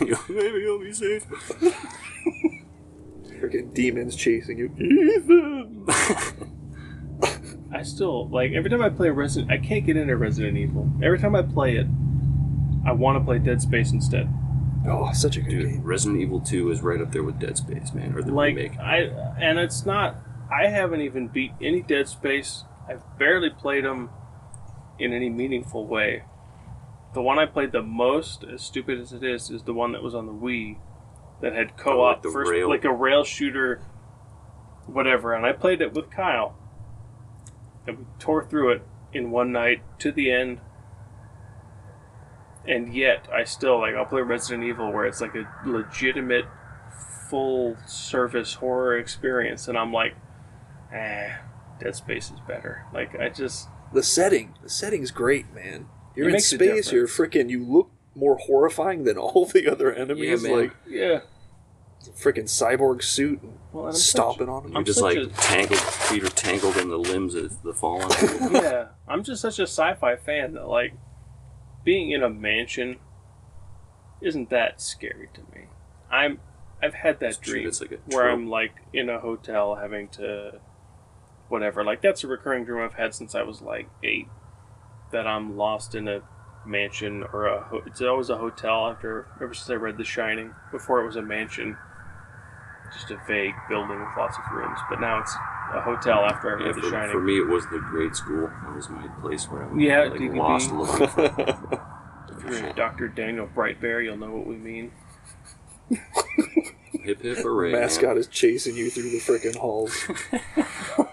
maybe 0.28 0.58
you'll 0.58 0.80
be 0.80 0.92
safe. 0.92 1.24
Freaking 3.40 3.72
demons 3.72 4.16
chasing 4.16 4.58
you. 4.58 4.66
Ethan. 4.76 5.86
I 7.72 7.82
still 7.82 8.28
like 8.28 8.52
every 8.52 8.70
time 8.70 8.80
I 8.82 8.88
play 8.88 9.08
a 9.08 9.12
Resident. 9.12 9.50
I 9.50 9.58
can't 9.58 9.84
get 9.84 9.96
into 9.96 10.16
Resident 10.16 10.56
Evil. 10.56 10.90
Every 11.02 11.18
time 11.18 11.34
I 11.36 11.42
play 11.42 11.76
it, 11.76 11.86
I 12.86 12.92
want 12.92 13.18
to 13.18 13.24
play 13.24 13.38
Dead 13.38 13.60
Space 13.60 13.92
instead. 13.92 14.28
Oh, 14.86 15.12
such 15.12 15.36
a 15.36 15.40
good 15.42 15.50
Dude, 15.50 15.68
game. 15.70 15.82
Resident 15.82 16.20
Evil 16.22 16.40
2 16.40 16.70
is 16.70 16.80
right 16.80 17.00
up 17.00 17.12
there 17.12 17.22
with 17.22 17.38
Dead 17.38 17.58
Space, 17.58 17.92
man, 17.92 18.14
or 18.14 18.22
the 18.22 18.32
Like 18.32 18.56
remake. 18.56 18.78
I, 18.78 19.00
and 19.38 19.58
it's 19.58 19.84
not. 19.84 20.16
I 20.50 20.68
haven't 20.68 21.02
even 21.02 21.28
beat 21.28 21.52
any 21.60 21.82
Dead 21.82 22.08
Space. 22.08 22.64
I've 22.88 23.02
barely 23.18 23.50
played 23.50 23.84
them 23.84 24.08
in 24.98 25.12
any 25.12 25.28
meaningful 25.28 25.86
way. 25.86 26.22
The 27.12 27.20
one 27.20 27.38
I 27.38 27.44
played 27.46 27.72
the 27.72 27.82
most, 27.82 28.44
as 28.44 28.62
stupid 28.62 28.98
as 28.98 29.12
it 29.12 29.22
is, 29.22 29.50
is 29.50 29.64
the 29.64 29.74
one 29.74 29.92
that 29.92 30.02
was 30.02 30.14
on 30.14 30.24
the 30.26 30.32
Wii, 30.32 30.78
that 31.42 31.52
had 31.54 31.76
co-op 31.76 31.98
Oh, 31.98 32.02
like 32.12 32.22
the 32.22 32.30
first, 32.30 32.50
rail- 32.50 32.68
like 32.70 32.84
a 32.84 32.92
rail 32.92 33.24
shooter, 33.24 33.82
whatever. 34.86 35.34
And 35.34 35.44
I 35.44 35.52
played 35.52 35.82
it 35.82 35.92
with 35.92 36.10
Kyle, 36.10 36.56
and 37.88 37.98
we 37.98 38.04
tore 38.20 38.44
through 38.44 38.70
it 38.72 38.82
in 39.12 39.30
one 39.32 39.50
night 39.50 39.82
to 40.00 40.12
the 40.12 40.30
end. 40.30 40.60
And 42.66 42.94
yet, 42.94 43.26
I 43.32 43.44
still 43.44 43.78
like. 43.80 43.94
I'll 43.94 44.04
play 44.04 44.20
Resident 44.20 44.62
Evil, 44.64 44.92
where 44.92 45.06
it's 45.06 45.20
like 45.22 45.34
a 45.34 45.48
legitimate, 45.66 46.44
full 47.30 47.76
service 47.86 48.54
horror 48.54 48.98
experience, 48.98 49.68
and 49.68 49.78
I'm 49.78 49.90
like, 49.92 50.14
eh, 50.92 51.36
Dead 51.80 51.96
Space 51.96 52.30
is 52.30 52.40
better. 52.46 52.84
Like 52.92 53.18
I 53.18 53.30
just 53.30 53.68
The 53.94 54.02
setting. 54.02 54.54
The 54.62 54.68
setting's 54.68 55.10
great, 55.10 55.52
man. 55.54 55.86
You're 56.14 56.26
It 56.26 56.28
in 56.28 56.32
makes 56.34 56.52
a 56.52 56.56
space. 56.56 56.92
You're 56.92 57.06
difference. 57.06 57.34
freaking. 57.34 57.48
You 57.48 57.64
look 57.64 57.90
more 58.14 58.36
horrifying 58.36 59.04
than 59.04 59.16
all 59.16 59.46
the 59.52 59.66
other 59.66 59.90
enemies. 59.92 60.42
man. 60.42 60.52
like 60.52 60.76
yeah. 60.86 61.20
Freaking 62.16 62.44
cyborg 62.44 63.02
suit 63.02 63.42
and 63.42 63.58
Well, 63.72 63.86
and 63.86 63.94
I'm 63.94 63.98
stomping 63.98 64.48
on 64.48 64.64
him. 64.64 64.68
You're 64.70 64.78
I'm 64.78 64.84
just 64.84 64.98
such 65.00 65.16
like 65.16 65.26
a- 65.26 65.32
tangled, 65.34 65.78
feet 65.80 66.24
are 66.24 66.28
tangled 66.28 66.76
in 66.76 66.88
the 66.88 66.98
limbs 66.98 67.34
of 67.34 67.62
the 67.62 67.72
fallen. 67.74 68.08
yeah, 68.52 68.88
I'm 69.06 69.22
just 69.24 69.42
such 69.42 69.58
a 69.58 69.62
sci-fi 69.66 70.16
fan 70.16 70.54
that 70.54 70.68
like 70.68 70.94
being 71.84 72.10
in 72.10 72.22
a 72.22 72.30
mansion 72.30 72.96
isn't 74.20 74.50
that 74.50 74.80
scary 74.80 75.28
to 75.34 75.40
me. 75.54 75.66
I'm 76.10 76.40
I've 76.82 76.94
had 76.94 77.20
that 77.20 77.30
It's 77.30 77.38
true, 77.38 77.54
dream 77.54 77.68
it's 77.68 77.80
like 77.80 77.92
a 77.92 77.96
where. 78.14 78.28
I'm 78.30 78.48
like 78.48 78.72
in 78.92 79.08
a 79.08 79.18
hotel 79.20 79.76
having 79.76 80.08
to 80.10 80.60
whatever. 81.48 81.84
Like 81.84 82.02
that's 82.02 82.24
a 82.24 82.26
recurring 82.28 82.64
dream 82.64 82.82
I've 82.84 82.94
had 82.94 83.14
since 83.14 83.34
I 83.34 83.42
was 83.42 83.60
like 83.62 83.88
eight. 84.02 84.28
That 85.10 85.26
I'm 85.26 85.56
lost 85.56 85.94
in 85.94 86.06
a 86.06 86.20
mansion 86.66 87.24
or 87.32 87.46
a 87.46 87.62
ho- 87.62 87.82
it's 87.86 88.02
always 88.02 88.28
a 88.28 88.36
hotel 88.36 88.88
after 88.90 89.26
ever 89.40 89.54
since 89.54 89.70
I 89.70 89.74
read 89.74 89.96
The 89.96 90.04
Shining. 90.04 90.52
Before 90.70 91.00
it 91.00 91.06
was 91.06 91.16
a 91.16 91.22
mansion, 91.22 91.76
just 92.92 93.10
a 93.10 93.20
vague 93.26 93.54
building 93.68 93.98
with 93.98 94.08
lots 94.16 94.36
of 94.38 94.44
rooms. 94.52 94.78
But 94.88 95.00
now 95.00 95.20
it's 95.20 95.34
a 95.74 95.80
hotel 95.80 96.24
after 96.24 96.58
I 96.58 96.66
Yeah, 96.66 96.72
The 96.72 96.80
for, 96.82 96.90
Shining. 96.90 97.12
for 97.12 97.20
me, 97.20 97.38
it 97.38 97.46
was 97.46 97.64
the 97.70 97.78
grade 97.78 98.14
school. 98.16 98.46
That 98.64 98.74
was 98.74 98.88
my 98.88 99.06
place 99.20 99.48
where 99.50 99.64
I 99.64 99.66
was 99.72 99.82
Yeah, 99.82 100.00
like, 100.04 100.20
DVB. 100.20 100.36
lost 100.36 100.72
looking 100.72 101.06
for 101.08 101.82
If 102.38 102.44
you're 102.60 102.66
a 102.70 102.72
Dr. 102.74 103.08
Daniel 103.08 103.46
Brightbear, 103.54 104.02
you'll 104.04 104.16
know 104.16 104.30
what 104.30 104.46
we 104.46 104.56
mean. 104.56 104.92
hip 107.02 107.22
hip 107.22 107.38
hooray. 107.38 107.72
man. 107.72 107.80
Mascot 107.82 108.16
is 108.18 108.26
chasing 108.26 108.76
you 108.76 108.90
through 108.90 109.10
the 109.10 109.18
freaking 109.20 109.56
halls. 109.56 110.06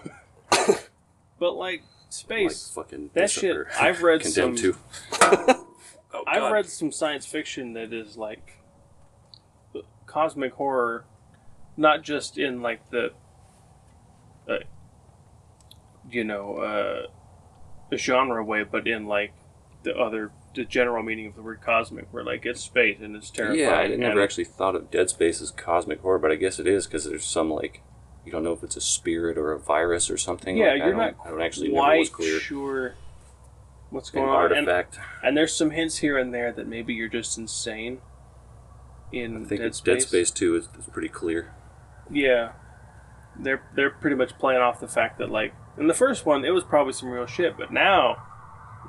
But 1.38 1.52
like 1.54 1.80
Like 1.82 1.82
space, 2.08 2.70
fucking 2.74 3.10
that 3.12 3.30
shit. 3.30 3.66
I've 3.78 4.02
read 4.02 4.24
some. 4.24 4.56
to. 4.56 4.74
Oh, 5.20 6.24
I've 6.26 6.50
read 6.50 6.64
some 6.66 6.90
science 6.90 7.26
fiction 7.26 7.74
that 7.74 7.92
is 7.92 8.16
like 8.16 8.58
cosmic 10.06 10.54
horror, 10.54 11.04
not 11.76 12.02
just 12.02 12.38
in 12.38 12.62
like 12.62 12.90
the, 12.90 13.12
uh, 14.48 14.58
you 16.10 16.24
know, 16.24 16.56
uh, 16.58 17.06
the 17.90 17.96
genre 17.96 18.42
way, 18.44 18.64
but 18.64 18.86
in 18.86 19.06
like 19.06 19.32
the 19.82 19.96
other, 19.96 20.32
the 20.54 20.64
general 20.64 21.02
meaning 21.02 21.26
of 21.26 21.36
the 21.36 21.42
word 21.42 21.60
cosmic, 21.60 22.06
where 22.12 22.24
like 22.24 22.46
it's 22.46 22.60
space 22.60 22.98
and 23.00 23.14
it's 23.14 23.30
terrifying. 23.30 23.60
Yeah, 23.60 23.76
I 23.76 23.88
never 23.88 24.22
actually 24.22 24.44
thought 24.44 24.74
of 24.74 24.90
Dead 24.90 25.10
Space 25.10 25.40
as 25.40 25.50
cosmic 25.50 26.00
horror, 26.00 26.18
but 26.18 26.32
I 26.32 26.36
guess 26.36 26.58
it 26.58 26.66
is 26.66 26.86
because 26.86 27.04
there's 27.04 27.24
some 27.24 27.50
like 27.50 27.82
you 28.24 28.32
don't 28.32 28.42
know 28.42 28.52
if 28.52 28.62
it's 28.64 28.76
a 28.76 28.80
spirit 28.80 29.38
or 29.38 29.52
a 29.52 29.58
virus 29.58 30.10
or 30.10 30.16
something. 30.16 30.56
Yeah, 30.56 30.70
like, 30.70 30.78
you're 30.78 30.90
don't, 30.90 30.96
not 30.96 31.14
I 31.24 31.30
don't 31.30 31.42
actually 31.42 31.70
quite 31.70 32.12
clear. 32.12 32.40
sure 32.40 32.94
what's 33.90 34.10
An 34.10 34.16
going 34.20 34.28
on, 34.28 34.52
and, 34.52 34.68
artifact. 34.68 34.98
and 35.22 35.36
there's 35.36 35.54
some 35.54 35.70
hints 35.70 35.98
here 35.98 36.18
and 36.18 36.34
there 36.34 36.52
that 36.52 36.66
maybe 36.66 36.92
you're 36.94 37.08
just 37.08 37.38
insane. 37.38 38.00
In 39.12 39.44
I 39.44 39.48
think 39.48 39.60
Dead 39.60 39.74
Space. 39.76 40.02
Dead 40.02 40.08
Space 40.08 40.30
Two 40.32 40.56
is, 40.56 40.68
is 40.76 40.86
pretty 40.92 41.08
clear. 41.08 41.54
Yeah, 42.10 42.52
they're 43.38 43.62
they're 43.74 43.90
pretty 43.90 44.16
much 44.16 44.38
playing 44.38 44.60
off 44.60 44.80
the 44.80 44.88
fact 44.88 45.18
that 45.18 45.30
like 45.30 45.54
in 45.78 45.86
the 45.88 45.94
first 45.94 46.24
one 46.26 46.44
it 46.44 46.50
was 46.50 46.64
probably 46.64 46.92
some 46.92 47.10
real 47.10 47.26
shit, 47.26 47.56
but 47.56 47.72
now 47.72 48.16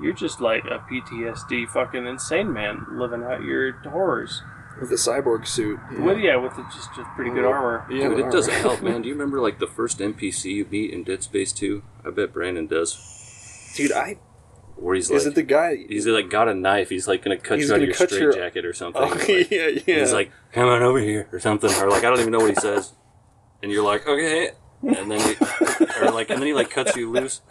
you're 0.01 0.13
just 0.13 0.39
like 0.39 0.63
a 0.65 0.79
PTSD 0.91 1.67
fucking 1.69 2.05
insane 2.05 2.51
man 2.53 2.85
living 2.91 3.23
out 3.23 3.41
your 3.43 3.71
horrors. 3.89 4.41
With 4.79 4.89
the 4.91 4.95
cyborg 4.95 5.47
suit. 5.47 5.79
Yeah. 5.91 6.01
With 6.03 6.19
yeah, 6.19 6.35
with 6.35 6.55
the, 6.55 6.61
just 6.71 6.93
just 6.95 7.09
pretty 7.15 7.31
good 7.31 7.45
armor. 7.45 7.87
Yeah, 7.89 8.09
Dude, 8.09 8.19
the 8.19 8.27
it 8.27 8.31
doesn't 8.31 8.53
help, 8.53 8.83
man. 8.83 9.01
Do 9.01 9.07
you 9.07 9.15
remember 9.15 9.41
like 9.41 9.57
the 9.57 9.65
first 9.65 9.97
NPC 9.97 10.45
you 10.53 10.65
beat 10.65 10.91
in 10.93 11.03
Dead 11.03 11.23
Space 11.23 11.51
Two? 11.51 11.81
I 12.05 12.11
bet 12.11 12.31
Brandon 12.31 12.67
does. 12.67 13.73
Dude, 13.75 13.91
I. 13.91 14.19
Where 14.75 14.93
he's 14.93 15.09
like, 15.09 15.17
Is 15.17 15.25
it 15.25 15.33
the 15.33 15.41
guy? 15.41 15.77
he's 15.89 16.05
like 16.05 16.29
got 16.29 16.47
a 16.47 16.53
knife. 16.53 16.89
He's 16.89 17.07
like 17.07 17.23
gonna 17.23 17.37
cut 17.37 17.57
He's 17.57 17.69
you 17.69 17.73
out 17.73 17.81
of 17.81 17.87
your 17.87 17.95
cut 17.95 18.11
your- 18.11 18.31
straitjacket 18.31 18.63
or 18.65 18.73
something. 18.73 19.01
Oh, 19.01 19.07
Like, 19.27 19.49
yeah, 19.49 19.69
yeah. 19.87 19.99
He's 20.01 20.13
like, 20.13 20.31
"Come 20.51 20.69
on 20.69 20.83
over 20.83 20.99
here" 20.99 21.27
or 21.31 21.39
something, 21.39 21.71
or 21.81 21.89
like 21.89 22.03
I 22.03 22.09
don't 22.11 22.19
even 22.19 22.31
know 22.31 22.37
what 22.41 22.49
he 22.51 22.55
says, 22.55 22.93
and 23.61 23.71
you're 23.71 23.83
like, 23.83 24.07
"Okay," 24.07 24.51
and 24.81 25.11
then 25.11 25.19
he, 25.19 25.35
or 26.01 26.11
like, 26.11 26.29
and 26.29 26.39
then 26.39 26.47
he 26.47 26.53
like 26.53 26.69
cuts 26.69 26.95
you 26.95 27.09
loose, 27.11 27.41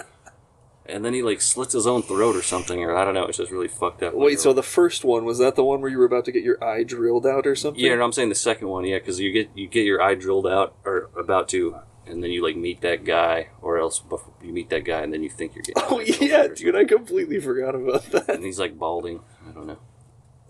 and 0.86 1.04
then 1.04 1.14
he 1.14 1.22
like 1.22 1.40
slits 1.40 1.72
his 1.72 1.86
own 1.86 2.02
throat 2.02 2.36
or 2.36 2.42
something, 2.42 2.82
or 2.82 2.96
I 2.96 3.04
don't 3.04 3.14
know. 3.14 3.24
It's 3.24 3.38
just 3.38 3.50
really 3.52 3.68
fucked 3.68 4.02
up. 4.02 4.14
Wait, 4.14 4.40
so 4.40 4.52
the 4.52 4.62
first 4.62 5.04
one 5.04 5.24
was 5.24 5.38
that 5.38 5.56
the 5.56 5.64
one 5.64 5.80
where 5.80 5.90
you 5.90 5.98
were 5.98 6.04
about 6.04 6.24
to 6.26 6.32
get 6.32 6.42
your 6.42 6.62
eye 6.62 6.84
drilled 6.84 7.26
out 7.26 7.46
or 7.46 7.56
something? 7.56 7.82
yeah, 7.82 7.94
no, 7.94 8.04
I'm 8.04 8.12
saying 8.12 8.28
the 8.28 8.34
second 8.34 8.68
one, 8.68 8.84
yeah, 8.84 8.98
because 8.98 9.20
you 9.20 9.32
get 9.32 9.50
you 9.54 9.66
get 9.68 9.84
your 9.84 10.00
eye 10.00 10.14
drilled 10.14 10.46
out 10.46 10.76
or 10.84 11.10
about 11.18 11.48
to, 11.50 11.76
and 12.06 12.22
then 12.22 12.30
you 12.30 12.42
like 12.42 12.56
meet 12.56 12.80
that 12.82 13.04
guy, 13.04 13.48
or 13.60 13.78
else 13.78 13.98
before 14.00 14.32
you 14.42 14.52
meet 14.52 14.70
that 14.70 14.84
guy, 14.84 15.02
and 15.02 15.12
then 15.12 15.22
you 15.22 15.30
think 15.30 15.54
you're 15.54 15.62
getting. 15.62 15.82
Oh 15.90 16.00
your 16.00 16.16
yeah, 16.20 16.46
dude, 16.54 16.76
I 16.76 16.84
completely 16.84 17.40
forgot 17.40 17.74
about 17.74 18.04
that. 18.12 18.28
And 18.30 18.44
he's 18.44 18.58
like 18.58 18.78
balding. 18.78 19.20
I 19.48 19.52
don't 19.52 19.66
know. 19.66 19.78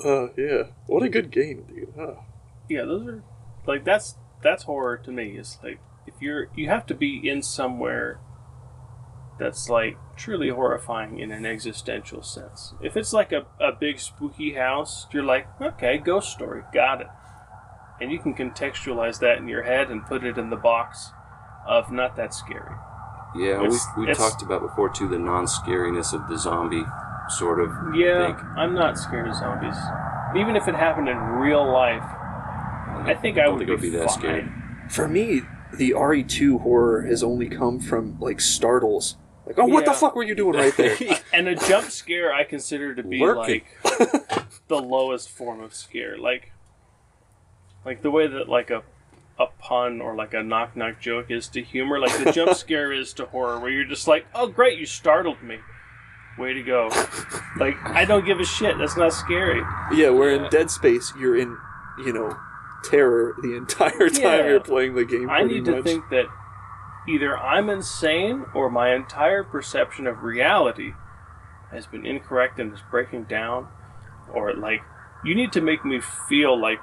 Uh, 0.04 0.28
yeah, 0.36 0.64
what 0.86 1.02
a 1.02 1.08
good 1.08 1.30
game, 1.30 1.64
dude. 1.68 1.92
Huh. 1.96 2.14
Yeah, 2.68 2.84
those 2.84 3.06
are 3.06 3.22
like 3.66 3.84
that's 3.84 4.16
that's 4.46 4.62
horror 4.64 4.96
to 4.98 5.10
me. 5.10 5.36
It's 5.36 5.58
like 5.62 5.80
if 6.06 6.14
you're 6.20 6.48
you 6.54 6.68
have 6.68 6.86
to 6.86 6.94
be 6.94 7.28
in 7.28 7.42
somewhere 7.42 8.20
that's 9.38 9.68
like 9.68 9.98
truly 10.16 10.48
horrifying 10.48 11.18
in 11.18 11.30
an 11.30 11.44
existential 11.44 12.22
sense. 12.22 12.72
If 12.80 12.96
it's 12.96 13.12
like 13.12 13.32
a, 13.32 13.44
a 13.60 13.72
big 13.72 13.98
spooky 14.00 14.54
house, 14.54 15.06
you're 15.12 15.22
like, 15.24 15.46
okay, 15.60 15.98
ghost 15.98 16.30
story, 16.32 16.62
got 16.72 17.02
it. 17.02 17.08
And 18.00 18.10
you 18.10 18.18
can 18.18 18.34
contextualize 18.34 19.18
that 19.20 19.38
in 19.38 19.48
your 19.48 19.62
head 19.64 19.90
and 19.90 20.06
put 20.06 20.24
it 20.24 20.38
in 20.38 20.48
the 20.50 20.56
box 20.56 21.10
of 21.66 21.90
not 21.92 22.16
that 22.16 22.32
scary. 22.32 22.74
Yeah, 23.34 23.58
we 23.60 23.66
It's- 23.66 23.86
we 23.98 24.02
it's- 24.04 24.16
talked 24.18 24.42
about 24.42 24.62
before 24.62 24.88
too 24.88 25.08
the 25.08 25.18
non 25.18 25.44
scariness 25.46 26.14
of 26.14 26.28
the 26.28 26.38
zombie 26.38 26.84
sort 27.28 27.60
of 27.60 27.70
Yeah, 27.94 28.26
thing. 28.36 28.46
I'm 28.56 28.74
not 28.74 28.96
scared 28.96 29.28
of 29.28 29.34
zombies. 29.34 29.76
Even 30.34 30.56
if 30.56 30.66
it 30.68 30.74
happened 30.76 31.08
in 31.08 31.18
real 31.18 31.64
life, 31.70 32.04
I 33.06 33.14
think 33.14 33.38
I 33.38 33.42
don't 33.44 33.58
would 33.58 33.66
think 33.66 33.70
it 33.70 33.80
be, 33.80 33.88
would 33.90 33.92
be 33.92 33.98
that 33.98 34.08
fine. 34.10 34.18
scary. 34.18 34.48
For 34.90 35.08
me, 35.08 35.42
the 35.74 35.90
RE2 35.90 36.60
horror 36.62 37.02
has 37.02 37.22
only 37.22 37.48
come 37.48 37.80
from 37.80 38.18
like 38.20 38.40
startles. 38.40 39.16
Like, 39.46 39.58
oh, 39.58 39.66
what 39.66 39.84
the 39.84 39.92
fuck 39.92 40.16
were 40.16 40.24
you 40.24 40.34
doing 40.34 40.54
right 40.56 40.76
there? 40.76 40.96
And 41.32 41.46
a 41.48 41.54
jump 41.54 41.90
scare 41.90 42.32
I 42.32 42.44
consider 42.44 42.94
to 42.94 43.02
be 43.02 43.18
Lurking. 43.20 43.62
like 43.84 44.66
the 44.68 44.76
lowest 44.80 45.28
form 45.30 45.60
of 45.60 45.74
scare. 45.74 46.16
Like 46.18 46.52
like 47.84 48.02
the 48.02 48.10
way 48.10 48.26
that 48.26 48.48
like 48.48 48.70
a 48.70 48.82
a 49.38 49.46
pun 49.58 50.00
or 50.00 50.14
like 50.16 50.32
a 50.34 50.42
knock 50.42 50.76
knock 50.76 50.98
joke 51.00 51.30
is 51.30 51.46
to 51.48 51.62
humor, 51.62 51.98
like 52.00 52.16
the 52.24 52.32
jump 52.32 52.54
scare 52.56 52.92
is 52.92 53.12
to 53.14 53.26
horror, 53.26 53.60
where 53.60 53.70
you're 53.70 53.84
just 53.84 54.08
like, 54.08 54.26
Oh 54.34 54.46
great, 54.46 54.78
you 54.78 54.86
startled 54.86 55.42
me. 55.42 55.58
Way 56.38 56.52
to 56.54 56.62
go. 56.62 56.88
Like, 57.58 57.76
I 57.84 58.04
don't 58.04 58.24
give 58.26 58.40
a 58.40 58.44
shit, 58.44 58.76
that's 58.78 58.96
not 58.96 59.12
scary. 59.12 59.62
yeah, 59.94 60.10
where 60.10 60.34
Yeah. 60.34 60.44
in 60.44 60.50
Dead 60.50 60.70
Space, 60.70 61.12
you're 61.18 61.36
in, 61.36 61.56
you 62.04 62.12
know, 62.12 62.36
terror 62.88 63.34
the 63.42 63.56
entire 63.56 64.08
time 64.08 64.22
Yeah. 64.22 64.46
you're 64.48 64.60
playing 64.60 64.94
the 64.94 65.04
game. 65.04 65.28
I 65.30 65.42
need 65.42 65.64
to 65.66 65.82
think 65.82 66.08
that 66.10 66.26
either 67.08 67.36
I'm 67.36 67.68
insane 67.68 68.44
or 68.54 68.70
my 68.70 68.94
entire 68.94 69.42
perception 69.44 70.06
of 70.06 70.22
reality 70.22 70.92
has 71.70 71.86
been 71.86 72.06
incorrect 72.06 72.58
and 72.58 72.72
is 72.72 72.80
breaking 72.90 73.24
down, 73.24 73.68
or 74.32 74.54
like 74.54 74.80
you 75.24 75.34
need 75.34 75.52
to 75.52 75.60
make 75.60 75.84
me 75.84 76.00
feel 76.28 76.58
like 76.60 76.80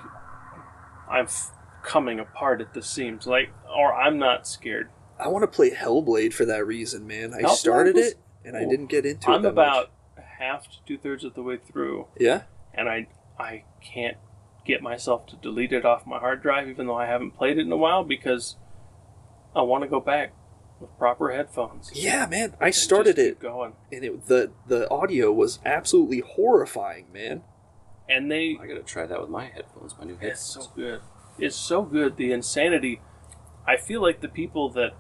I'm 1.10 1.26
f- 1.26 1.52
coming 1.84 2.20
apart 2.20 2.62
at 2.62 2.74
the 2.74 2.82
seams, 2.82 3.28
like 3.28 3.50
or 3.76 3.94
I'm 3.94 4.18
not 4.18 4.48
scared. 4.48 4.90
I 5.20 5.28
want 5.28 5.44
to 5.44 5.48
play 5.48 5.70
Hellblade 5.72 6.34
for 6.34 6.46
that 6.46 6.66
reason, 6.66 7.06
man. 7.08 7.34
I 7.34 7.42
Hellblade 7.44 7.50
started 7.56 7.96
was- 7.96 8.08
it 8.12 8.20
and 8.46 8.58
I 8.58 8.66
didn't 8.66 8.88
get 8.88 9.06
into 9.06 9.32
it. 9.32 9.34
I'm 9.36 9.46
about 9.46 9.92
much. 10.18 10.26
half 10.40 10.64
to 10.70 10.78
two 10.86 10.98
thirds 10.98 11.24
of 11.24 11.34
the 11.34 11.44
way 11.44 11.58
through, 11.58 12.08
Yeah. 12.20 12.44
and 12.74 12.90
I 12.90 13.08
I 13.40 13.64
can't 13.82 14.18
get 14.66 14.82
myself 14.82 15.26
to 15.28 15.36
delete 15.36 15.74
it 15.74 15.86
off 15.86 16.06
my 16.06 16.20
hard 16.20 16.42
drive, 16.42 16.68
even 16.70 16.88
though 16.88 16.96
I 16.98 17.06
haven't 17.08 17.32
played 17.32 17.58
it 17.58 17.62
in 17.66 17.72
a 17.72 17.78
while, 17.78 18.04
because 18.04 18.56
I 19.56 19.62
want 19.62 19.84
to 19.84 19.90
go 19.90 20.00
back 20.00 20.34
with 20.80 20.98
proper 20.98 21.32
headphones. 21.32 21.92
Yeah, 21.94 22.26
man. 22.26 22.56
I 22.60 22.72
started 22.72 23.18
it 23.20 23.40
going. 23.40 23.74
and 23.92 24.04
it, 24.04 24.28
the 24.28 24.52
the 24.68 24.90
audio 24.90 25.32
was 25.32 25.60
absolutely 25.66 26.20
horrifying, 26.22 27.06
man. 27.14 27.44
and 28.10 28.32
they 28.32 28.58
I 28.62 28.68
gotta 28.68 28.84
try 28.84 29.06
that 29.06 29.22
with 29.22 29.30
my 29.30 29.46
headphones, 29.46 29.96
my 29.98 30.06
new 30.06 30.14
headphones. 30.14 30.32
it's 30.58 30.66
so 30.66 30.72
good 30.76 31.02
it's 31.40 31.56
so 31.56 31.82
good 31.82 32.16
the 32.18 32.32
insanity 32.32 33.02
i 33.66 33.76
feel 33.76 34.02
like 34.04 34.22
the 34.22 34.28
people 34.28 34.70
that 34.70 34.92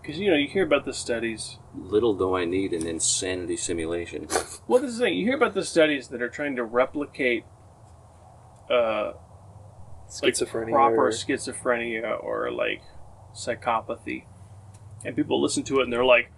because 0.00 0.18
you 0.18 0.30
know 0.30 0.36
you 0.36 0.48
hear 0.48 0.64
about 0.64 0.84
the 0.86 0.92
studies 0.94 1.58
Little 1.74 2.14
do 2.14 2.34
I 2.34 2.46
need 2.46 2.72
an 2.72 2.86
insanity 2.86 3.56
simulation. 3.58 4.26
well 4.66 4.80
this 4.80 4.92
is 4.92 4.98
the 4.98 5.04
thing 5.06 5.14
you 5.14 5.26
hear 5.26 5.36
about 5.36 5.52
the 5.54 5.64
studies 5.64 6.08
that 6.08 6.22
are 6.22 6.28
trying 6.30 6.56
to 6.56 6.64
replicate 6.64 7.44
uh 8.70 9.12
like 10.22 10.34
proper 10.72 11.06
or- 11.08 11.10
schizophrenia 11.10 12.22
or 12.22 12.50
like 12.50 12.82
psychopathy. 13.34 14.24
And 15.04 15.14
people 15.16 15.40
listen 15.42 15.62
to 15.64 15.80
it 15.80 15.84
and 15.84 15.92
they're 15.92 16.04
like 16.04 16.30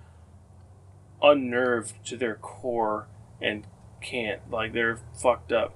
unnerved 1.23 2.05
to 2.07 2.17
their 2.17 2.35
core 2.37 3.09
and 3.41 3.67
can't 4.01 4.41
like 4.51 4.73
they're 4.73 4.99
fucked 5.21 5.53
up. 5.53 5.75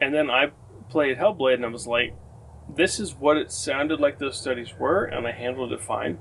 And 0.00 0.14
then 0.14 0.30
i 0.30 0.50
played 0.88 1.18
hellblade 1.18 1.54
and 1.54 1.64
i 1.66 1.68
was 1.68 1.86
like 1.86 2.14
this 2.74 2.98
is 3.00 3.14
what 3.14 3.36
it 3.36 3.50
sounded 3.52 4.00
like 4.00 4.18
those 4.18 4.38
studies 4.40 4.72
were 4.78 5.04
and 5.04 5.26
i 5.26 5.32
handled 5.32 5.72
it 5.72 5.80
fine. 5.80 6.18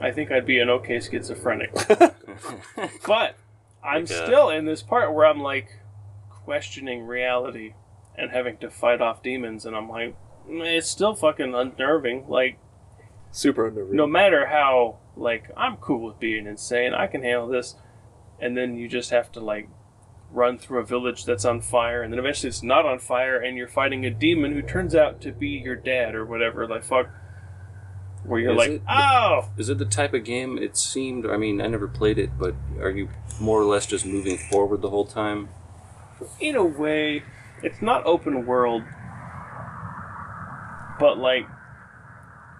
I 0.00 0.10
think 0.12 0.30
i'd 0.30 0.46
be 0.46 0.58
an 0.60 0.68
okay 0.70 1.00
schizophrenic. 1.00 1.72
But 3.06 3.36
i'm 3.82 4.02
Like, 4.04 4.10
uh, 4.12 4.26
still 4.26 4.50
in 4.50 4.64
this 4.66 4.82
part 4.82 5.12
where 5.14 5.26
i'm 5.26 5.40
like 5.40 5.68
questioning 6.30 7.06
reality 7.06 7.74
and 8.16 8.30
having 8.30 8.56
to 8.58 8.70
fight 8.70 9.00
off 9.00 9.22
demons 9.22 9.64
and 9.66 9.74
i'm 9.76 9.88
like 9.88 10.14
"Mm, 10.48 10.64
it's 10.76 10.88
still 10.88 11.14
fucking 11.14 11.54
unnerving 11.54 12.26
like 12.28 12.58
Super 13.32 13.66
underrated. 13.66 13.96
no 13.96 14.06
matter 14.06 14.46
how 14.46 14.98
like 15.16 15.50
I'm 15.56 15.76
cool 15.76 16.06
with 16.06 16.18
being 16.20 16.46
insane, 16.46 16.92
I 16.94 17.06
can 17.08 17.22
handle 17.22 17.46
this, 17.48 17.76
and 18.40 18.56
then 18.56 18.76
you 18.76 18.88
just 18.88 19.10
have 19.10 19.30
to 19.32 19.40
like 19.40 19.68
run 20.32 20.58
through 20.58 20.80
a 20.80 20.84
village 20.84 21.24
that's 21.24 21.44
on 21.44 21.60
fire, 21.60 22.02
and 22.02 22.12
then 22.12 22.18
eventually 22.18 22.48
it's 22.48 22.62
not 22.62 22.84
on 22.86 22.98
fire, 22.98 23.36
and 23.40 23.56
you're 23.56 23.68
fighting 23.68 24.04
a 24.06 24.10
demon 24.10 24.52
who 24.52 24.62
turns 24.62 24.94
out 24.94 25.20
to 25.22 25.30
be 25.32 25.48
your 25.48 25.76
dad 25.76 26.14
or 26.16 26.24
whatever. 26.24 26.66
Like 26.68 26.82
fuck, 26.84 27.08
where 28.24 28.40
you're 28.40 28.52
Is 28.52 28.56
like, 28.58 28.70
it? 28.70 28.82
oh, 28.88 29.50
Is 29.56 29.68
it 29.68 29.78
the 29.78 29.84
type 29.84 30.14
of 30.14 30.24
game 30.24 30.58
it 30.58 30.76
seemed? 30.76 31.26
I 31.26 31.36
mean, 31.36 31.60
I 31.60 31.66
never 31.68 31.86
played 31.88 32.18
it, 32.18 32.30
but 32.38 32.54
are 32.80 32.90
you 32.90 33.08
more 33.40 33.60
or 33.60 33.64
less 33.64 33.86
just 33.86 34.04
moving 34.06 34.36
forward 34.36 34.80
the 34.82 34.90
whole 34.90 35.06
time? 35.06 35.48
in 36.40 36.54
a 36.56 36.64
way, 36.64 37.22
it's 37.64 37.82
not 37.82 38.04
open 38.06 38.46
world, 38.46 38.82
but 41.00 41.18
like 41.18 41.46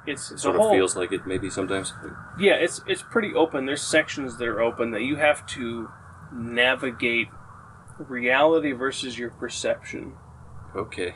it's 0.07 0.29
the 0.31 0.39
Sort 0.39 0.57
whole, 0.57 0.71
of 0.71 0.75
feels 0.75 0.97
like 0.97 1.13
it 1.13 1.27
maybe 1.27 1.49
sometimes. 1.49 1.93
Yeah, 2.39 2.55
it's 2.55 2.81
it's 2.87 3.03
pretty 3.03 3.33
open. 3.35 3.67
There's 3.67 3.83
sections 3.83 4.39
that 4.39 4.49
are 4.49 4.61
open 4.61 4.91
that 4.91 5.03
you 5.03 5.17
have 5.17 5.47
to 5.49 5.89
navigate 6.33 7.29
reality 7.99 8.73
versus 8.73 9.19
your 9.19 9.31
perception, 9.31 10.15
Okay. 10.75 11.15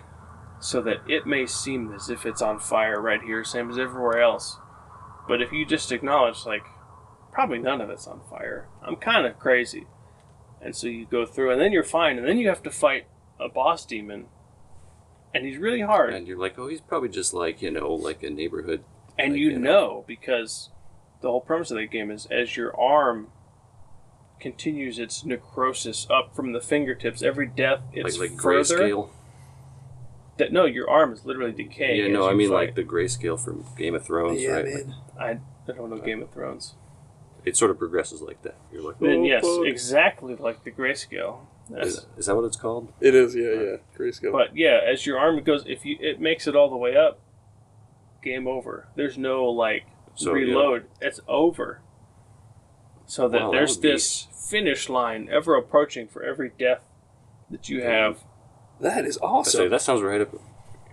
so 0.61 0.81
that 0.83 0.99
it 1.09 1.27
may 1.27 1.45
seem 1.45 1.93
as 1.93 2.09
if 2.09 2.25
it's 2.25 2.41
on 2.41 2.61
fire 2.61 3.01
right 3.01 3.21
here, 3.21 3.43
same 3.43 3.69
as 3.71 3.79
everywhere 3.79 4.21
else. 4.23 4.59
But 5.27 5.43
if 5.43 5.51
you 5.53 5.67
just 5.67 5.91
acknowledge, 5.93 6.47
like, 6.47 6.63
probably 7.33 7.59
none 7.59 7.81
of 7.81 7.91
it's 7.91 8.07
on 8.07 8.21
fire. 8.31 8.69
I'm 8.83 8.97
kind 8.97 9.27
of 9.27 9.39
crazy, 9.41 9.87
and 10.63 10.75
so 10.75 10.87
you 10.87 11.05
go 11.05 11.27
through, 11.27 11.51
and 11.51 11.61
then 11.61 11.73
you're 11.73 11.83
fine, 11.83 12.17
and 12.17 12.27
then 12.27 12.39
you 12.39 12.49
have 12.49 12.63
to 12.63 12.71
fight 12.71 13.07
a 13.41 13.49
boss 13.49 13.85
demon, 13.87 14.27
and 15.35 15.45
he's 15.45 15.59
really 15.59 15.81
hard. 15.83 16.15
And 16.15 16.27
you're 16.27 16.39
like, 16.39 16.59
oh, 16.59 16.69
he's 16.69 16.81
probably 16.81 17.09
just 17.09 17.33
like 17.35 17.63
you 17.63 17.71
know, 17.71 17.93
like 17.93 18.23
a 18.23 18.31
neighborhood. 18.31 18.85
And 19.19 19.33
Like, 19.33 19.41
you 19.41 19.51
you 19.51 19.59
know 19.59 20.05
because 20.07 20.71
the 21.21 21.29
whole 21.31 21.41
premise 21.41 21.71
of 21.71 21.79
that 21.79 21.91
game 21.91 22.11
is 22.11 22.27
as 22.31 22.57
your 22.57 22.79
arm 22.81 23.29
continues 24.41 24.99
its 24.99 25.25
necrosis 25.25 26.07
up 26.11 26.35
from 26.35 26.53
the 26.53 26.61
fingertips, 26.61 27.23
every 27.23 27.47
death 27.47 27.81
it's 27.93 28.19
like 28.19 28.31
like 28.31 28.41
further. 28.41 28.79
grayscale. 28.79 29.11
That 30.37 30.53
no, 30.53 30.67
your 30.67 30.89
arm 30.89 31.13
is 31.13 31.25
literally 31.25 31.51
decaying. 31.53 32.01
Yeah, 32.01 32.13
no, 32.13 32.29
I 32.29 32.35
mean 32.35 32.51
fight. 32.51 32.55
like 32.55 32.75
the 32.77 32.85
grayscale 32.85 33.43
from 33.43 33.65
Game 33.77 33.97
of 33.97 34.05
Thrones, 34.07 34.41
yeah, 34.41 34.51
right? 34.53 34.65
man. 34.67 34.95
I, 35.19 35.31
I 35.31 35.75
don't 35.77 35.91
know 35.91 35.99
Game 35.99 36.23
of 36.23 36.31
Thrones. 36.33 36.75
It 37.45 37.57
sort 37.57 37.71
of 37.73 37.79
progresses 37.79 38.21
like 38.23 38.43
that. 38.43 38.57
You're 38.73 38.83
like, 38.83 39.01
Then 39.01 39.11
oh, 39.11 39.25
yes, 39.25 39.43
fuck. 39.43 39.67
exactly 39.67 40.37
like 40.37 40.63
the 40.63 40.71
grayscale. 40.71 41.39
That's, 41.71 41.89
Is, 41.89 42.07
is 42.17 42.27
that 42.27 42.35
what 42.37 42.45
it's 42.45 42.57
called? 42.57 42.93
It 43.01 43.15
is, 43.15 43.35
yeah, 43.35 43.51
yeah. 43.53 43.77
Grayscale. 43.97 44.33
but 44.33 44.57
yeah, 44.57 44.81
as 44.87 45.05
your 45.07 45.19
arm 45.19 45.43
goes, 45.43 45.65
if 45.67 45.85
you 45.85 45.97
it 46.01 46.21
makes 46.21 46.47
it 46.47 46.57
all 46.57 46.71
the 46.71 46.77
way 46.77 46.97
up, 46.97 47.21
game 48.23 48.47
over. 48.49 48.89
There's 48.97 49.19
no 49.19 49.45
like 49.47 49.85
So, 50.15 50.31
yeah. 50.35 50.45
reload. 50.47 50.87
It's 51.01 51.21
over. 51.29 51.81
So 53.07 53.29
that 53.29 53.41
Wow, 53.41 53.51
that 53.51 53.57
there's 53.57 53.77
be- 53.77 53.91
this 53.93 54.27
finish 54.51 54.89
line 54.89 55.29
ever 55.31 55.55
approaching 55.57 56.09
for 56.09 56.23
every 56.23 56.51
death 56.59 56.83
that 57.51 57.69
you 57.69 57.83
have. 57.83 58.19
that 58.81 59.05
is 59.05 59.17
I 59.19 59.21
say 59.21 59.27
awesome. 59.27 59.71
that 59.71 59.83
sounds 59.83 60.03
right 60.03 60.21
up 60.21 60.35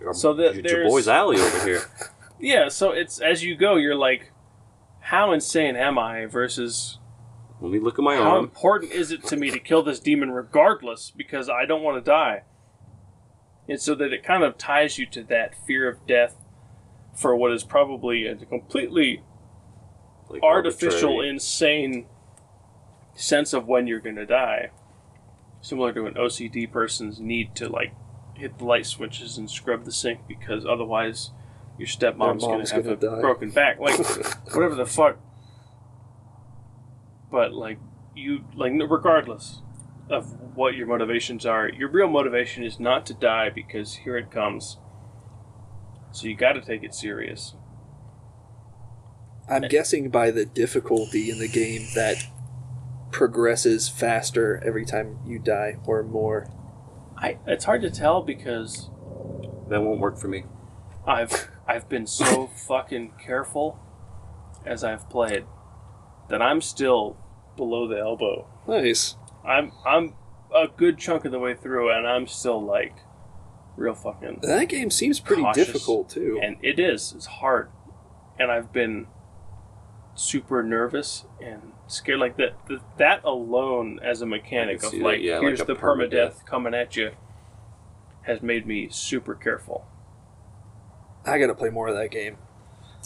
your, 0.00 0.12
So 0.14 0.34
that 0.34 0.54
your, 0.54 0.62
there's- 0.62 0.90
boy's 0.90 1.08
alley 1.08 1.38
over 1.40 1.64
here. 1.66 1.82
Yeah, 2.38 2.68
so 2.68 2.90
it's 2.90 3.18
as 3.18 3.42
you 3.42 3.56
go, 3.56 3.76
you're 3.76 3.94
like, 3.94 4.30
how 5.00 5.32
insane 5.32 5.74
am 5.74 5.98
I 5.98 6.26
versus 6.26 6.98
Let 7.60 7.72
me 7.72 7.78
look 7.78 7.98
at 7.98 8.02
my 8.04 8.16
how 8.16 8.34
arm. 8.36 8.44
important 8.44 8.92
is 8.92 9.10
it 9.10 9.24
to 9.26 9.36
me 9.36 9.50
to 9.50 9.58
kill 9.58 9.82
this 9.82 9.98
demon 9.98 10.30
regardless 10.30 11.10
because 11.10 11.48
I 11.48 11.64
don't 11.64 11.82
want 11.82 11.96
to 12.02 12.10
die? 12.10 12.42
And 13.68 13.80
so 13.80 13.94
that 13.96 14.12
it 14.12 14.22
kind 14.22 14.44
of 14.44 14.58
ties 14.58 14.98
you 14.98 15.06
to 15.06 15.22
that 15.24 15.54
fear 15.66 15.88
of 15.88 16.06
death 16.06 16.36
for 17.14 17.34
what 17.34 17.52
is 17.52 17.64
probably 17.64 18.26
a 18.26 18.36
completely 18.36 19.22
Like 20.28 20.42
artificial, 20.42 21.10
arbitrary. 21.14 21.28
insane 21.30 22.06
sense 23.14 23.52
of 23.54 23.66
when 23.66 23.86
you're 23.86 24.00
going 24.00 24.16
to 24.16 24.26
die. 24.26 24.70
Similar 25.62 25.92
to 25.94 26.06
an 26.06 26.14
OCD 26.14 26.70
person's 26.70 27.18
need 27.18 27.54
to 27.56 27.68
like 27.68 27.94
hit 28.34 28.58
the 28.58 28.64
light 28.66 28.84
switches 28.86 29.38
and 29.38 29.50
scrub 29.50 29.84
the 29.84 29.90
sink 29.92 30.20
because 30.28 30.66
otherwise 30.66 31.30
your 31.78 31.88
stepmom's 31.88 32.44
going 32.44 32.64
to 32.66 32.74
have 32.74 32.84
gonna 32.84 32.96
a 32.96 33.00
die. 33.00 33.20
broken 33.20 33.50
back. 33.50 33.80
Like 33.80 33.98
whatever 34.54 34.74
the 34.74 34.86
fuck. 34.86 35.16
But 37.30 37.52
like 37.52 37.78
you 38.14 38.44
like 38.54 38.72
regardless 38.88 39.62
of 40.08 40.32
what 40.54 40.74
your 40.74 40.86
motivations 40.86 41.44
are, 41.44 41.68
your 41.68 41.88
real 41.88 42.08
motivation 42.08 42.64
is 42.64 42.78
not 42.78 43.06
to 43.06 43.14
die 43.14 43.50
because 43.50 43.96
here 43.96 44.16
it 44.16 44.30
comes. 44.30 44.78
So 46.12 46.28
you 46.28 46.36
got 46.36 46.52
to 46.52 46.60
take 46.60 46.82
it 46.82 46.94
serious. 46.94 47.54
I'm 49.48 49.68
guessing 49.68 50.10
by 50.10 50.30
the 50.30 50.44
difficulty 50.44 51.30
in 51.30 51.38
the 51.38 51.48
game 51.48 51.86
that 51.94 52.24
progresses 53.12 53.88
faster 53.88 54.60
every 54.64 54.84
time 54.84 55.18
you 55.24 55.38
die 55.38 55.76
or 55.86 56.02
more. 56.02 56.50
I 57.16 57.38
it's 57.46 57.64
hard 57.64 57.82
to 57.82 57.90
tell 57.90 58.22
because 58.22 58.90
That 59.68 59.82
won't 59.82 60.00
work 60.00 60.18
for 60.18 60.28
me. 60.28 60.44
I've 61.06 61.48
I've 61.66 61.88
been 61.88 62.06
so 62.06 62.46
fucking 62.68 63.12
careful 63.22 63.78
as 64.64 64.82
I've 64.82 65.08
played 65.08 65.44
that 66.28 66.42
I'm 66.42 66.60
still 66.60 67.16
below 67.56 67.86
the 67.88 67.98
elbow. 67.98 68.46
Nice. 68.68 69.16
I'm 69.44 69.72
I'm 69.86 70.14
a 70.54 70.66
good 70.68 70.98
chunk 70.98 71.24
of 71.24 71.32
the 71.32 71.38
way 71.38 71.54
through 71.54 71.90
and 71.90 72.06
I'm 72.06 72.26
still 72.26 72.62
like 72.62 72.94
real 73.76 73.94
fucking 73.94 74.40
That 74.42 74.68
game 74.68 74.90
seems 74.90 75.20
pretty 75.20 75.42
Cautious. 75.42 75.66
difficult 75.66 76.08
too. 76.10 76.40
and 76.42 76.56
it 76.62 76.78
is 76.78 77.12
it's 77.16 77.26
hard 77.26 77.70
and 78.38 78.50
I've 78.50 78.72
been 78.72 79.06
super 80.14 80.62
nervous 80.62 81.26
and 81.44 81.72
scared 81.86 82.18
like 82.18 82.36
that 82.38 82.54
that, 82.98 83.22
alone 83.24 84.00
as 84.02 84.22
a 84.22 84.26
mechanic 84.26 84.82
of 84.82 84.94
like 84.94 85.20
yeah, 85.20 85.40
here's 85.40 85.60
a 85.60 85.64
the 85.64 85.74
permadeath 85.74 86.10
permadeath. 86.10 86.46
coming 86.46 86.74
at 86.74 86.96
you 86.96 87.10
has 88.22 88.42
made 88.42 88.66
me 88.66 88.88
super 88.90 89.34
careful. 89.34 89.86
I 91.24 91.38
gotta 91.38 91.54
play 91.54 91.70
more 91.70 91.88
of 91.88 91.94
that 91.94 92.10
game. 92.10 92.38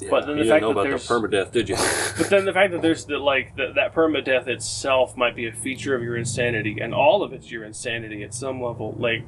Yeah, 0.01 0.09
But 0.11 0.26
then 0.26 0.36
the 0.38 0.45
you 0.45 0.51
fact 0.51 0.62
that 0.62 0.70
about 0.70 0.82
the 0.84 0.88
there's- 0.91 1.07
permadeath, 1.09 1.53
did 1.53 1.68
you? 1.68 1.76
But 2.16 2.30
then 2.30 2.45
the 2.47 2.53
fact 2.53 2.72
that 2.72 2.80
there's 2.82 3.05
that 3.07 3.18
like 3.18 3.57
that 3.57 3.74
that 3.74 3.95
permadeath 3.95 4.47
itself 4.49 5.16
might 5.16 5.36
be 5.36 5.47
a 5.47 5.53
feature 5.53 5.95
of 5.95 6.03
your 6.03 6.16
insanity, 6.16 6.78
and 6.80 6.95
all 6.95 7.22
of 7.22 7.32
it's 7.32 7.51
your 7.51 7.64
insanity 7.64 8.22
at 8.22 8.32
some 8.34 8.62
level. 8.62 8.95
Like 8.99 9.24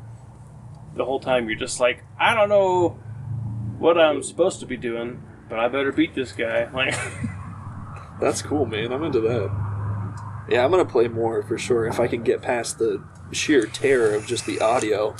the 0.95 1.05
whole 1.05 1.21
time 1.21 1.49
you're 1.49 1.59
just 1.59 1.81
like, 1.81 2.05
I 2.19 2.35
don't 2.35 2.49
know 2.49 2.91
what 3.79 3.99
I'm 3.99 4.23
supposed 4.23 4.61
to 4.61 4.67
be 4.67 4.77
doing, 4.77 5.23
but 5.49 5.59
I 5.59 5.69
better 5.69 5.93
beat 5.93 6.15
this 6.15 6.33
guy. 6.33 6.69
Like 6.75 6.95
That's 8.21 8.41
cool, 8.43 8.67
man. 8.67 8.93
I'm 8.93 9.03
into 9.05 9.21
that. 9.21 9.51
Yeah, 10.49 10.65
I'm 10.65 10.71
gonna 10.71 10.85
play 10.85 11.09
more 11.09 11.43
for 11.43 11.59
sure 11.59 11.87
if 11.87 11.99
I 12.01 12.07
can 12.09 12.23
get 12.23 12.41
past 12.43 12.79
the 12.79 13.03
sheer 13.33 13.67
terror 13.67 14.15
of 14.15 14.27
just 14.27 14.47
the 14.47 14.61
audio. 14.61 15.17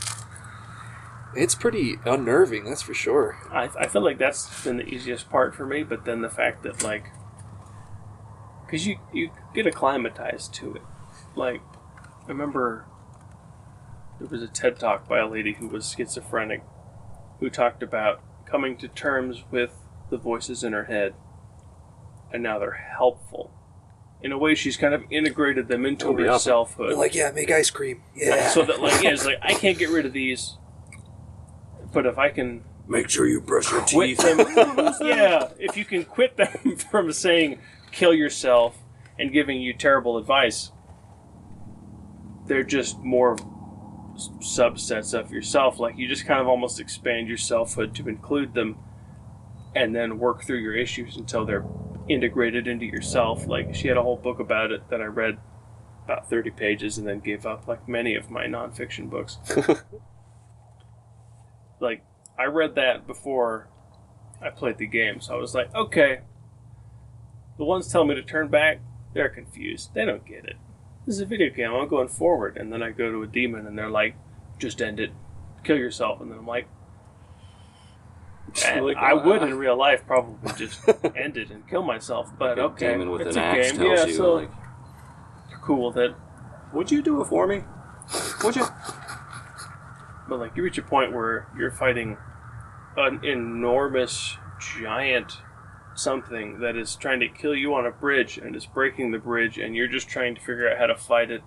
It's 1.35 1.55
pretty 1.55 1.97
unnerving, 2.05 2.65
that's 2.65 2.83
for 2.83 2.95
sure. 2.95 3.39
I, 3.51 3.71
I 3.79 3.89
feel 3.89 4.03
like 4.03 4.19
that's 4.19 4.65
been 4.65 4.77
the 4.77 4.87
easiest 4.87 5.31
part 5.31 5.55
for 5.55 5.67
me. 5.67 5.83
But 5.83 6.05
then 6.05 6.21
the 6.21 6.29
fact 6.29 6.63
that 6.65 6.83
like, 6.83 7.07
because 8.67 8.87
you 8.87 8.99
you 9.13 9.31
get 9.55 9.67
acclimatized 9.67 10.55
to 10.55 10.75
it. 10.75 10.83
Like, 11.35 11.63
I 12.25 12.29
remember 12.29 12.87
there 14.19 14.29
was 14.29 14.43
a 14.43 14.49
TED 14.49 14.79
talk 14.79 15.09
by 15.09 15.19
a 15.19 15.27
lady 15.27 15.55
who 15.55 15.69
was 15.69 15.95
schizophrenic, 15.97 16.63
who 17.41 17.51
talked 17.51 17.83
about 17.83 18.23
coming 18.47 18.77
to 18.77 18.89
terms 18.89 19.45
with 19.51 19.73
the 20.11 20.19
voices 20.19 20.63
in 20.63 20.73
her 20.75 20.85
head, 20.85 21.15
and 22.33 22.43
now 22.43 22.59
they're 22.59 22.73
helpful. 22.97 23.51
In 24.23 24.31
a 24.31 24.39
way, 24.39 24.55
she's 24.55 24.77
kind 24.77 24.95
of 24.95 25.03
integrated 25.11 25.69
them 25.69 25.85
into 25.85 26.15
her 26.17 26.39
selfhood. 26.39 26.91
They're 26.91 26.97
like, 26.97 27.15
yeah, 27.15 27.33
make 27.33 27.51
ice 27.51 27.71
cream. 27.71 28.03
Yeah. 28.15 28.51
So 28.51 28.65
that 28.65 28.81
like, 28.81 29.03
yeah, 29.03 29.11
it's 29.11 29.27
like 29.27 29.39
I 29.43 29.55
can't 29.55 29.79
get 29.79 29.89
rid 29.89 30.07
of 30.07 30.13
these, 30.13 30.59
but 31.93 32.07
if 32.07 32.19
I 32.19 32.31
can 32.31 32.65
Make 32.89 33.09
sure 33.09 33.27
you 33.27 33.41
brush 33.41 33.71
your 33.71 33.81
quit 33.83 34.19
teeth. 34.19 34.19
them. 34.19 34.39
yeah, 35.03 35.49
if 35.59 35.77
you 35.77 35.85
can 35.85 36.05
quit 36.05 36.37
them 36.37 36.77
from 36.91 37.13
saying 37.13 37.59
kill 37.93 38.13
yourself 38.13 38.77
and 39.19 39.33
giving 39.33 39.61
you 39.61 39.73
terrible 39.73 40.19
advice, 40.19 40.73
they're 42.47 42.65
just 42.65 42.99
more 42.99 43.37
subsets 44.41 45.19
of 45.19 45.31
yourself. 45.31 45.79
Like 45.79 45.97
you 45.97 46.09
just 46.09 46.27
kind 46.27 46.41
of 46.41 46.49
almost 46.49 46.81
expand 46.81 47.29
your 47.29 47.37
selfhood 47.39 47.95
to 47.97 48.09
include 48.09 48.55
them, 48.55 48.77
and 49.75 49.95
then 49.95 50.19
work 50.19 50.43
through 50.45 50.59
your 50.59 50.75
issues 50.75 51.17
until 51.17 51.47
they're 51.47 51.65
integrated 52.09 52.67
into 52.67 52.85
yourself. 52.85 53.47
Like 53.47 53.75
she 53.75 53.89
had 53.89 53.97
a 53.97 54.03
whole 54.03 54.17
book 54.17 54.41
about 54.41 54.73
it 54.73 54.89
that 54.91 55.01
I 55.01 55.05
read 55.07 55.39
about 56.05 56.29
30 56.29 56.51
pages 56.51 56.99
and 56.99 57.07
then 57.07 57.21
gave 57.21 57.47
up 57.47 57.69
like 57.69 57.89
many 57.89 58.17
of 58.17 58.29
my 58.29 58.47
nonfiction 58.47 59.09
books. 59.09 59.39
like 61.83 62.05
I 62.39 62.45
read 62.45 62.77
that 62.77 63.07
before 63.07 63.69
I 64.41 64.51
played 64.51 64.79
the 64.79 64.87
game, 64.87 65.21
so 65.21 65.35
I 65.35 65.37
was 65.39 65.55
like, 65.55 65.75
okay. 65.75 66.21
The 67.59 67.65
ones 67.65 67.87
telling 67.89 68.09
me 68.09 68.15
to 68.15 68.23
turn 68.23 68.49
back, 68.49 68.81
they're 69.13 69.29
confused. 69.29 69.93
They 69.95 70.05
don't 70.05 70.25
get 70.25 70.45
it. 70.47 70.57
This 71.07 71.17
is 71.17 71.21
a 71.21 71.27
video 71.27 71.51
game. 71.51 71.73
I'm 71.73 71.89
going 71.89 72.09
forward, 72.09 72.57
and 72.57 72.73
then 72.73 72.83
I 72.83 72.91
go 72.91 73.11
to 73.11 73.23
a 73.23 73.27
demon, 73.27 73.67
and 73.67 73.77
they're 73.77 73.91
like, 73.91 74.17
just 74.59 74.81
end 74.81 75.01
it, 75.01 75.11
kill 75.65 75.77
yourself, 75.77 76.21
and 76.21 76.31
then 76.31 76.39
I'm 76.39 76.47
like, 76.47 76.69
Like, 78.65 78.97
eh, 78.97 79.01
I 79.01 79.13
would 79.15 79.43
in 79.43 79.55
real 79.55 79.77
life 79.77 80.07
probably 80.07 80.53
just 80.57 80.81
end 81.17 81.37
it 81.37 81.51
and 81.51 81.69
kill 81.69 81.83
myself, 81.83 82.31
but 82.39 82.59
A 82.59 82.63
okay, 82.65 82.93
demon 82.93 83.11
with 83.11 83.23
it's 83.23 83.37
a 83.37 83.41
game. 83.41 83.83
Yeah, 83.83 84.07
so 84.07 84.35
like, 84.35 84.51
cool 85.63 85.93
that 85.93 86.15
would 86.73 86.91
you 86.91 87.03
do 87.03 87.21
it 87.23 87.27
for 87.27 87.47
me? 87.47 87.63
Would 88.45 88.57
you? 88.57 88.67
But 90.33 90.41
like 90.41 90.57
you 90.57 90.63
reach 90.63 90.79
a 90.79 90.83
point 90.83 91.13
where 91.13 91.47
you're 91.59 91.71
fighting 91.71 92.17
an 92.97 93.23
enormous 93.23 94.39
giant 94.79 95.31
something 95.95 96.61
that 96.61 96.75
is 96.75 96.97
trying 96.97 97.21
to 97.21 97.29
kill 97.29 97.55
you 97.55 97.75
on 97.75 97.85
a 97.85 97.91
bridge 97.91 98.39
and 98.39 98.57
is 98.57 98.65
breaking 98.65 99.11
the 99.11 99.19
bridge 99.19 99.59
and 99.59 99.77
you're 99.77 99.89
just 99.89 100.09
trying 100.09 100.35
to 100.35 100.41
figure 100.41 100.71
out 100.71 100.79
how 100.79 100.87
to 100.87 100.97
fight 100.97 101.31
it 101.31 101.43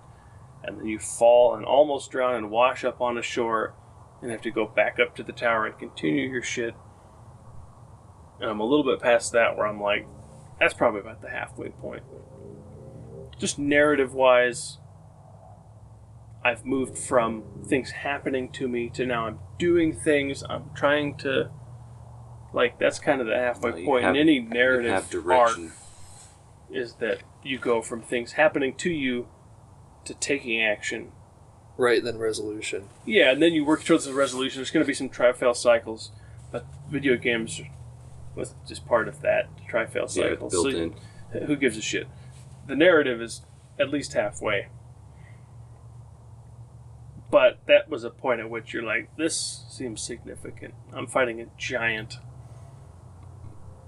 and 0.62 0.78
then 0.78 0.86
you 0.86 1.00
fall 1.00 1.56
and 1.56 1.64
almost 1.64 2.12
drown 2.12 2.36
and 2.36 2.48
wash 2.48 2.84
up 2.84 3.00
on 3.00 3.18
a 3.18 3.22
shore 3.22 3.74
and 4.22 4.30
have 4.30 4.42
to 4.42 4.52
go 4.52 4.64
back 4.64 5.00
up 5.00 5.16
to 5.16 5.24
the 5.24 5.32
tower 5.32 5.66
and 5.66 5.76
continue 5.80 6.30
your 6.30 6.40
shit. 6.40 6.76
and 8.40 8.48
I'm 8.48 8.60
a 8.60 8.64
little 8.64 8.84
bit 8.84 9.02
past 9.02 9.32
that 9.32 9.56
where 9.56 9.66
I'm 9.66 9.80
like, 9.80 10.06
that's 10.60 10.74
probably 10.74 11.00
about 11.00 11.22
the 11.22 11.30
halfway 11.30 11.70
point. 11.70 12.04
Just 13.36 13.58
narrative 13.58 14.14
wise, 14.14 14.78
I've 16.46 16.64
moved 16.64 16.96
from 16.96 17.42
things 17.66 17.90
happening 17.90 18.50
to 18.52 18.68
me 18.68 18.88
to 18.90 19.04
now 19.04 19.26
I'm 19.26 19.38
doing 19.58 19.92
things. 19.92 20.44
I'm 20.48 20.70
trying 20.76 21.16
to, 21.18 21.50
like, 22.52 22.78
that's 22.78 23.00
kind 23.00 23.20
of 23.20 23.26
the 23.26 23.34
halfway 23.36 23.72
Well, 23.72 23.84
point 23.84 24.04
have- 24.04 24.14
in 24.14 24.20
any 24.20 24.38
narrative 24.38 24.92
have 24.92 25.02
arc 25.04 25.10
direction. 25.10 25.72
is 26.70 26.94
that 26.96 27.18
you 27.42 27.58
go 27.58 27.82
from 27.82 28.00
things 28.00 28.32
happening 28.34 28.74
to 28.76 28.90
you 28.90 29.26
to 30.04 30.14
taking 30.14 30.62
action. 30.62 31.10
Right, 31.76 32.02
then 32.02 32.16
resolution. 32.18 32.90
Yeah, 33.04 33.32
and 33.32 33.42
then 33.42 33.52
you 33.52 33.64
work 33.64 33.82
towards 33.82 34.04
the 34.04 34.14
resolution. 34.14 34.60
There's 34.60 34.70
going 34.70 34.84
to 34.84 34.88
be 34.88 34.94
some 34.94 35.08
try 35.08 35.32
fail 35.32 35.52
cycles, 35.52 36.12
but 36.52 36.64
video 36.88 37.16
games 37.16 37.60
was 38.36 38.54
just 38.68 38.86
part 38.86 39.08
of 39.08 39.20
that 39.22 39.48
try 39.66 39.84
fail 39.84 40.02
Yeah, 40.02 40.30
cycle. 40.30 40.48
built 40.48 40.70
So 40.72 40.78
in. 40.78 40.94
who 41.46 41.56
gives 41.56 41.76
a 41.76 41.82
shit? 41.82 42.06
The 42.68 42.76
narrative 42.76 43.20
is 43.20 43.42
at 43.80 43.90
least 43.90 44.12
halfway. 44.12 44.68
But 47.36 47.58
that 47.66 47.90
was 47.90 48.02
a 48.02 48.08
point 48.08 48.40
at 48.40 48.48
which 48.48 48.72
you're 48.72 48.82
like, 48.82 49.14
this 49.18 49.66
seems 49.68 50.00
significant. 50.00 50.72
I'm 50.90 51.06
fighting 51.06 51.38
a 51.42 51.46
giant. 51.58 52.14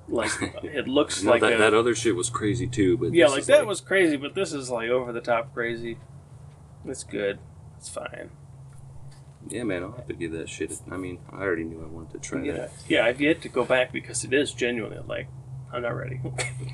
Like 0.07 0.31
it 0.63 0.87
looks 0.87 1.23
No, 1.23 1.31
like 1.31 1.41
that, 1.41 1.55
a, 1.55 1.57
that 1.57 1.73
other 1.73 1.95
shit 1.95 2.15
was 2.15 2.29
crazy 2.29 2.67
too, 2.67 2.99
but 2.99 3.15
yeah, 3.15 3.29
like 3.29 3.47
that 3.47 3.67
was 3.67 3.81
crazy, 3.81 4.17
but 4.19 4.35
this 4.35 4.53
is 4.53 4.69
like 4.69 4.91
over 4.91 5.13
the 5.13 5.23
top 5.23 5.55
crazy. 5.55 5.97
It's 6.85 7.05
good. 7.05 7.39
It's 7.79 7.89
fine. 7.89 8.29
Yeah, 9.49 9.63
man, 9.63 9.83
I'll 9.83 9.93
have 9.93 10.09
to 10.09 10.13
give 10.15 10.33
that 10.33 10.51
shit. 10.51 10.71
a- 10.71 10.93
I 10.95 10.99
mean, 10.99 11.19
I 11.33 11.41
already 11.41 11.65
knew 11.65 11.83
I 11.83 11.87
wanted 11.87 12.21
to 12.23 12.29
try 12.29 12.43
Yeah, 12.43 12.53
that. 12.53 12.71
yeah. 12.87 13.07
I've 13.07 13.19
yet 13.23 13.41
to 13.41 13.49
go 13.49 13.65
back 13.65 13.93
because 13.93 14.25
it 14.25 14.35
is 14.35 14.53
genuinely 14.53 14.99
like 15.09 15.29
I'm 15.73 15.81
not 15.81 15.97
ready. 15.97 16.21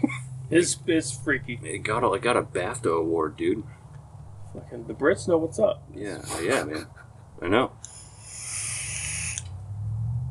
it's 0.50 0.76
it's 0.88 1.16
freaky. 1.16 1.60
It 1.62 1.84
got 1.84 2.02
a, 2.02 2.12
it 2.14 2.22
got 2.22 2.36
a 2.36 2.42
BAFTA 2.42 2.98
award, 2.98 3.36
dude. 3.36 3.62
Fucking 4.54 4.86
the 4.86 4.94
Brits 4.94 5.26
know 5.28 5.36
what's 5.38 5.58
up. 5.58 5.82
Yeah, 5.94 6.18
yeah, 6.40 6.64
man. 6.64 6.86
I 7.42 7.48
know. 7.48 7.72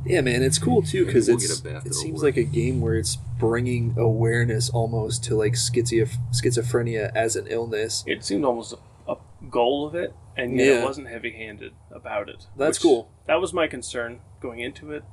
Yeah, 0.06 0.20
man, 0.22 0.44
it's 0.44 0.60
cool 0.60 0.82
too 0.82 1.06
because 1.06 1.28
We'll 1.28 1.38
it's 1.38 1.62
get 1.62 1.72
a 1.72 1.76
BAFTA 1.76 1.86
it 1.88 1.94
seems 1.96 2.20
award. 2.22 2.36
like 2.36 2.38
a 2.38 2.44
game 2.44 2.82
where 2.82 2.96
it's 2.96 3.16
bringing 3.40 3.96
awareness 3.98 4.70
almost 4.70 5.24
to 5.26 5.36
like 5.36 5.54
schizoph- 5.54 6.18
schizophrenia 6.32 7.12
as 7.16 7.36
an 7.38 7.48
illness. 7.48 8.04
It 8.06 8.24
seemed 8.26 8.44
almost 8.44 8.74
a, 9.08 9.12
a 9.14 9.16
goal 9.50 9.88
of 9.88 9.96
it, 9.96 10.14
and 10.36 10.58
yet 10.58 10.66
Yeah. 10.68 10.82
it 10.82 10.84
wasn't 10.86 11.08
heavy-handed 11.08 11.72
about 11.90 12.28
it. 12.28 12.48
That's 12.58 12.78
which- 12.80 12.84
cool. 12.84 13.12
That 13.28 13.40
was 13.40 13.54
my 13.54 13.68
concern 13.68 14.20
going 14.42 14.60
into 14.60 14.92
it. 14.92 15.04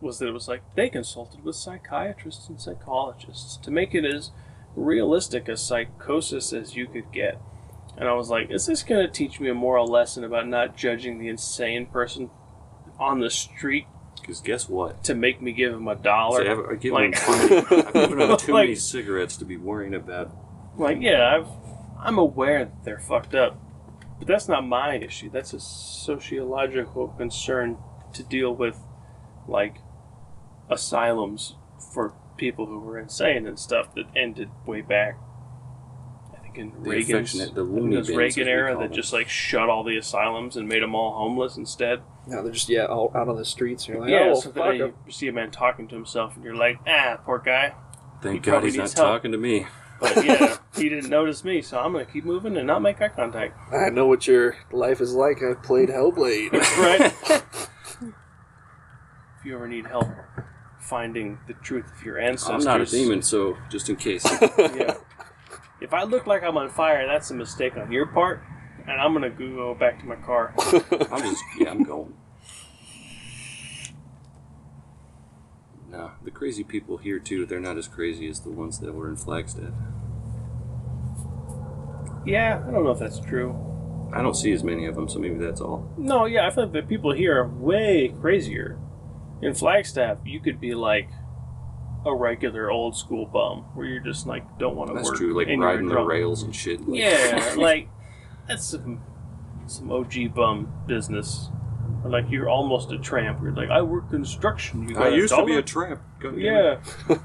Was 0.00 0.18
that 0.18 0.28
it 0.28 0.32
was 0.32 0.48
like 0.48 0.62
they 0.74 0.88
consulted 0.88 1.42
with 1.44 1.56
psychiatrists 1.56 2.48
and 2.48 2.58
psychologists 2.60 3.56
to 3.58 3.70
make 3.70 3.94
it 3.94 4.04
as 4.06 4.30
realistic 4.74 5.46
a 5.48 5.56
psychosis 5.58 6.52
as 6.54 6.74
you 6.74 6.86
could 6.86 7.10
get. 7.12 7.38
And 7.98 8.08
I 8.08 8.12
was 8.12 8.28
like, 8.28 8.50
is 8.50 8.66
this 8.66 8.82
going 8.82 9.06
to 9.06 9.12
teach 9.12 9.40
me 9.40 9.48
a 9.48 9.54
moral 9.54 9.86
lesson 9.86 10.22
about 10.24 10.46
not 10.46 10.76
judging 10.76 11.18
the 11.18 11.28
insane 11.28 11.86
person 11.86 12.30
on 12.98 13.20
the 13.20 13.30
street 13.30 13.86
Because 14.20 14.40
guess 14.40 14.68
what? 14.68 15.02
to 15.04 15.14
make 15.14 15.40
me 15.40 15.52
give 15.52 15.72
him 15.72 15.88
a 15.88 15.94
dollar? 15.94 16.44
See, 16.44 16.50
I've, 16.50 16.58
I've 16.58 16.80
given 16.80 17.10
Like- 17.12 17.18
him 17.18 17.24
too 17.24 17.48
many, 17.48 17.82
I've 17.86 17.92
given 17.92 18.20
him 18.20 18.36
too 18.38 18.52
many 18.54 18.68
Like- 18.68 18.76
cigarettes 18.78 19.36
to 19.38 19.44
be 19.44 19.56
worrying 19.56 19.94
about. 19.94 20.30
Like, 20.76 20.98
yeah, 21.00 21.34
I've, 21.36 21.48
I'm 21.98 22.18
aware 22.18 22.66
that 22.66 22.84
they're 22.84 22.98
fucked 23.00 23.34
up, 23.34 23.58
but 24.18 24.28
that's 24.28 24.46
not 24.46 24.66
my 24.66 24.96
issue. 24.96 25.30
That's 25.30 25.54
a 25.54 25.60
sociological 25.60 27.08
concern 27.16 27.78
to 28.12 28.22
deal 28.22 28.54
with, 28.54 28.78
like, 29.48 29.76
asylums 30.68 31.54
for 31.94 32.12
people 32.36 32.66
who 32.66 32.78
were 32.78 32.98
insane 32.98 33.46
and 33.46 33.58
stuff 33.58 33.94
that 33.94 34.04
ended 34.14 34.50
way 34.66 34.82
back. 34.82 35.18
I 36.56 36.58
think 36.58 36.74
in 36.76 36.82
The 36.82 36.90
Reagan's 36.90 37.10
affectionate- 37.34 37.54
the 37.54 37.62
loony 37.62 37.96
bins, 37.96 38.10
Reagan 38.10 38.48
era 38.48 38.74
that 38.76 38.80
them. 38.84 38.92
just 38.92 39.12
like 39.12 39.28
shut 39.28 39.68
all 39.68 39.84
the 39.84 39.96
asylums 39.96 40.56
and 40.56 40.68
made 40.68 40.82
them 40.82 40.94
all 40.94 41.12
homeless 41.14 41.56
instead. 41.56 42.00
Now 42.26 42.42
they're 42.42 42.52
just 42.52 42.68
yeah 42.68 42.86
all 42.86 43.12
out 43.14 43.28
on 43.28 43.36
the 43.36 43.44
streets. 43.44 43.86
And 43.86 43.94
you're 43.94 44.02
like, 44.02 44.10
yeah, 44.10 44.32
oh 44.32 44.40
so 44.40 44.50
fuck 44.50 44.54
then 44.72 44.82
'em." 44.82 44.94
you 45.06 45.12
see 45.12 45.28
a 45.28 45.32
man 45.32 45.50
talking 45.50 45.86
to 45.88 45.94
himself, 45.94 46.34
and 46.34 46.44
you're 46.44 46.56
like, 46.56 46.78
ah, 46.86 47.18
poor 47.24 47.38
guy. 47.38 47.74
Thank 48.22 48.44
He 48.44 48.50
God 48.50 48.64
he's 48.64 48.76
not 48.76 48.92
help. 48.92 49.06
talking 49.06 49.32
to 49.32 49.38
me. 49.38 49.66
But 50.00 50.24
yeah, 50.24 50.56
he 50.76 50.88
didn't 50.88 51.08
notice 51.10 51.44
me, 51.44 51.62
so 51.62 51.78
I'm 51.78 51.92
gonna 51.92 52.04
keep 52.04 52.24
moving 52.24 52.56
and 52.56 52.66
not 52.66 52.80
make 52.82 53.00
eye 53.00 53.08
contact. 53.08 53.56
I 53.72 53.90
know 53.90 54.06
what 54.06 54.26
your 54.26 54.56
life 54.72 55.00
is 55.00 55.14
like. 55.14 55.42
I've 55.42 55.62
played 55.62 55.88
Hellblade. 55.88 56.52
right? 56.52 57.14
if 59.38 59.44
you 59.44 59.54
ever 59.54 59.68
need 59.68 59.86
help 59.86 60.06
finding 60.80 61.38
the 61.46 61.54
truth 61.54 61.90
of 61.96 62.02
your 62.04 62.18
ancestors, 62.18 62.66
I'm 62.66 62.78
not 62.78 62.80
a 62.80 62.90
demon, 62.90 63.22
so 63.22 63.56
just 63.70 63.88
in 63.88 63.96
case. 63.96 64.24
Yeah. 64.58 64.94
If 65.80 65.92
I 65.92 66.04
look 66.04 66.26
like 66.26 66.42
I'm 66.42 66.56
on 66.56 66.70
fire, 66.70 67.06
that's 67.06 67.30
a 67.30 67.34
mistake 67.34 67.76
on 67.76 67.92
your 67.92 68.06
part, 68.06 68.42
and 68.86 69.00
I'm 69.00 69.12
gonna 69.12 69.30
go 69.30 69.74
back 69.74 70.00
to 70.00 70.06
my 70.06 70.16
car. 70.16 70.54
I'm 71.10 71.22
just 71.22 71.42
yeah, 71.58 71.70
I'm 71.70 71.82
going. 71.82 72.14
No, 75.90 76.12
the 76.22 76.30
crazy 76.30 76.64
people 76.64 76.96
here 76.96 77.18
too. 77.18 77.46
They're 77.46 77.60
not 77.60 77.76
as 77.76 77.88
crazy 77.88 78.28
as 78.28 78.40
the 78.40 78.50
ones 78.50 78.80
that 78.80 78.94
were 78.94 79.08
in 79.08 79.16
Flagstaff. 79.16 79.72
Yeah, 82.24 82.62
I 82.66 82.70
don't 82.70 82.84
know 82.84 82.90
if 82.90 82.98
that's 82.98 83.20
true. 83.20 83.54
I 84.12 84.22
don't 84.22 84.34
see 84.34 84.52
as 84.52 84.64
many 84.64 84.86
of 84.86 84.94
them, 84.94 85.08
so 85.08 85.18
maybe 85.18 85.36
that's 85.36 85.60
all. 85.60 85.92
No, 85.96 86.24
yeah, 86.24 86.46
I 86.46 86.50
feel 86.50 86.64
like 86.64 86.72
the 86.72 86.82
people 86.82 87.12
here 87.12 87.40
are 87.40 87.48
way 87.48 88.14
crazier. 88.20 88.78
In 89.42 89.52
Flagstaff, 89.54 90.18
you 90.24 90.40
could 90.40 90.58
be 90.58 90.74
like 90.74 91.10
a 92.06 92.14
regular 92.14 92.70
old 92.70 92.96
school 92.96 93.26
bum, 93.26 93.60
where 93.74 93.86
you're 93.86 94.00
just 94.00 94.26
like 94.26 94.58
don't 94.58 94.76
want 94.76 94.88
to 94.90 94.94
That's 94.94 95.08
work. 95.10 95.18
true, 95.18 95.36
like 95.36 95.48
and 95.48 95.58
you're 95.60 95.66
riding 95.70 95.86
the 95.88 95.94
drunk. 95.94 96.08
rails 96.10 96.42
and 96.42 96.54
shit. 96.54 96.86
Like, 96.88 97.00
Yeah, 97.00 97.54
like 97.58 97.88
that's 98.48 98.64
some 98.64 99.02
some 99.66 99.90
OG 99.90 100.34
bum 100.34 100.72
business. 100.86 101.48
Or 102.04 102.10
like 102.10 102.30
you're 102.30 102.48
almost 102.48 102.92
a 102.92 102.98
tramp. 102.98 103.40
You're 103.42 103.52
like, 103.52 103.70
I 103.70 103.82
work 103.82 104.08
construction. 104.10 104.88
You 104.88 104.94
got 104.94 105.08
I 105.08 105.08
used 105.08 105.34
to 105.34 105.44
be 105.44 105.52
dollar? 105.52 105.58
a 105.58 105.62
tramp. 105.62 106.00
God 106.20 106.36
damn 106.36 106.38
it. 106.38 106.80
Yeah. 107.08 107.18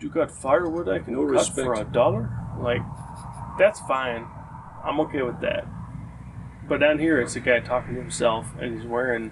you 0.00 0.08
got 0.08 0.30
firewood 0.30 0.88
I 0.88 0.98
can 1.00 1.14
No 1.14 1.20
cut 1.24 1.30
respect. 1.32 1.66
for 1.66 1.74
a 1.74 1.84
dollar? 1.84 2.30
Like, 2.60 2.82
that's 3.58 3.80
fine. 3.80 4.26
I'm 4.84 5.00
okay 5.00 5.22
with 5.22 5.40
that. 5.40 5.66
But 6.68 6.78
down 6.80 6.98
here, 6.98 7.20
it's 7.20 7.36
a 7.36 7.40
guy 7.40 7.60
talking 7.60 7.94
to 7.94 8.00
himself, 8.00 8.46
and 8.60 8.76
he's 8.78 8.86
wearing 8.86 9.30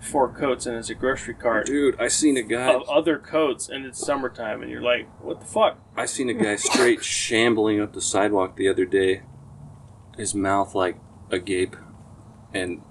four 0.00 0.28
coats, 0.28 0.66
and 0.66 0.76
it's 0.76 0.90
a 0.90 0.94
grocery 0.94 1.34
cart 1.34 1.66
Dude, 1.66 1.98
I 2.00 2.08
seen 2.08 2.36
a 2.36 2.42
guy. 2.42 2.72
of 2.72 2.88
other 2.88 3.18
coats, 3.18 3.68
and 3.68 3.84
it's 3.84 4.04
summertime, 4.04 4.62
and 4.62 4.70
you're 4.70 4.82
like, 4.82 5.08
what 5.22 5.40
the 5.40 5.46
fuck? 5.46 5.78
I 5.96 6.06
seen 6.06 6.28
a 6.30 6.34
guy 6.34 6.56
straight 6.56 7.02
shambling 7.04 7.80
up 7.80 7.92
the 7.92 8.00
sidewalk 8.00 8.56
the 8.56 8.68
other 8.68 8.84
day, 8.84 9.22
his 10.16 10.34
mouth 10.34 10.74
like 10.74 10.98
agape, 11.30 11.76
and 12.54 12.82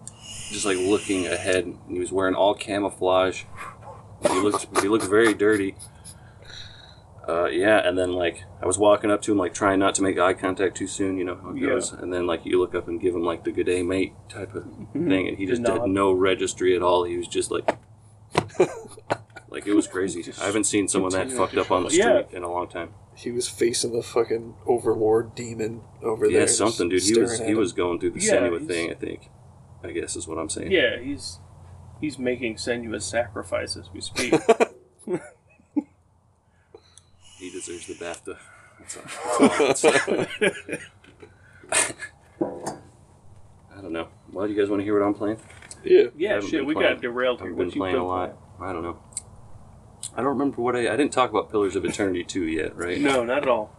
just 0.50 0.66
like 0.66 0.78
looking 0.78 1.28
ahead. 1.28 1.66
And 1.66 1.80
he 1.88 2.00
was 2.00 2.12
wearing 2.12 2.36
all 2.36 2.54
camouflage. 2.54 3.44
He 4.22 4.40
looked 4.40 4.82
he 4.82 4.88
looked 4.88 5.06
very 5.06 5.34
dirty. 5.34 5.76
Uh, 7.28 7.46
yeah, 7.46 7.80
and 7.88 7.98
then 7.98 8.14
like 8.14 8.44
I 8.62 8.68
was 8.68 8.78
walking 8.78 9.10
up 9.10 9.22
to 9.24 9.32
him, 9.32 9.38
like 9.40 9.54
trying 9.54 9.80
not 9.80 9.96
to 9.96 10.04
make 10.04 10.20
eye 10.20 10.34
contact 10.34 10.78
too 10.78 10.86
soon, 10.88 11.18
you 11.18 11.24
know 11.24 11.36
how 11.42 11.50
it 11.52 11.58
Yeah. 11.58 11.70
goes. 11.70 11.92
And 11.92 12.14
then 12.14 12.28
like 12.28 12.46
you 12.46 12.60
look 12.60 12.76
up 12.76 12.88
and 12.88 13.02
give 13.02 13.16
him 13.16 13.24
like 13.24 13.44
the 13.44 13.52
good 13.52 13.66
day 13.66 13.82
mate 13.82 14.14
type 14.30 14.54
of 14.54 14.64
thing, 14.94 15.28
and 15.28 15.38
he 15.38 15.46
just 15.48 15.66
had 15.66 15.88
no 15.88 16.12
registry 16.12 16.76
at 16.76 16.84
all. 16.84 17.04
He 17.04 17.18
was 17.18 17.28
just 17.28 17.50
like, 17.50 17.68
like 19.50 19.66
it 19.66 19.74
was 19.74 19.88
crazy. 19.88 20.24
I 20.42 20.46
haven't 20.46 20.66
seen 20.66 20.88
someone 20.88 21.12
that 21.14 21.32
fucked 21.32 21.58
up 21.58 21.72
on 21.72 21.84
the 21.84 21.90
street 21.90 22.04
Yeah. 22.06 22.38
in 22.38 22.44
a 22.44 22.52
long 22.52 22.68
time. 22.68 22.90
he 23.16 23.32
was 23.32 23.48
facing 23.48 23.94
the 23.94 24.04
fucking 24.04 24.54
overlord 24.68 25.34
demon 25.36 25.82
over 26.04 26.26
there. 26.28 26.34
Yeah, 26.34 26.40
there. 26.40 26.48
something, 26.48 26.90
dude. 26.90 27.02
He 27.02 27.18
was 27.20 27.32
staring 27.36 27.48
he 27.50 27.54
at 27.54 27.58
was 27.58 27.72
going 27.74 28.00
through 28.00 28.12
the 28.12 28.20
Yeah, 28.20 28.34
Senua 28.42 28.60
he's- 28.60 28.68
thing. 28.68 28.92
I 28.92 28.94
think. 28.94 29.30
I 29.84 29.92
guess 29.92 30.16
is 30.16 30.28
what 30.28 30.38
I'm 30.38 30.50
saying. 30.50 30.72
Yeah, 30.72 31.00
he's 31.00 31.40
he's 32.02 32.20
making 32.20 32.56
Senua's 32.56 33.06
sacrifice 33.06 33.76
as 33.78 33.90
we 33.94 34.02
speak. 34.02 34.34
He 37.46 37.52
deserves 37.52 37.86
the 37.86 37.94
BAFTA. 37.94 38.38
That's 38.80 38.98
all. 38.98 39.04
That's 39.68 39.86
all 39.86 39.92
I'd 39.92 40.28
say. 40.28 40.80
I 43.78 43.82
don't 43.82 43.94
know. 43.94 44.08
Well, 44.32 44.48
do 44.48 44.54
you 44.54 44.60
guys 44.60 44.68
want 44.68 44.80
to 44.80 44.84
hear 44.84 45.00
what 45.00 45.06
I'm 45.06 45.14
playing? 45.14 45.38
Yeah. 45.84 46.06
yeah, 46.18 46.40
shit, 46.40 46.66
we 46.66 46.74
playing. 46.74 46.94
got 46.94 47.02
derailed 47.04 47.42
here. 47.42 47.52
I've 47.52 47.58
been 47.58 47.70
playing 47.70 47.98
a 47.98 48.08
lot. 48.08 48.36
I 48.60 48.74
don't 48.74 48.82
know. 48.82 48.98
I 50.16 50.22
don't 50.22 50.30
remember 50.30 50.60
what 50.60 50.76
I. 50.76 50.92
I 50.92 50.96
didn't 50.96 51.12
talk 51.12 51.30
about 51.30 51.52
Pillars 51.52 51.76
of 51.76 51.86
Eternity 51.86 52.24
2 52.24 52.46
yet, 52.46 52.76
right? 52.76 53.00
No, 53.00 53.24
not 53.24 53.44
at 53.44 53.48
all. 53.48 53.70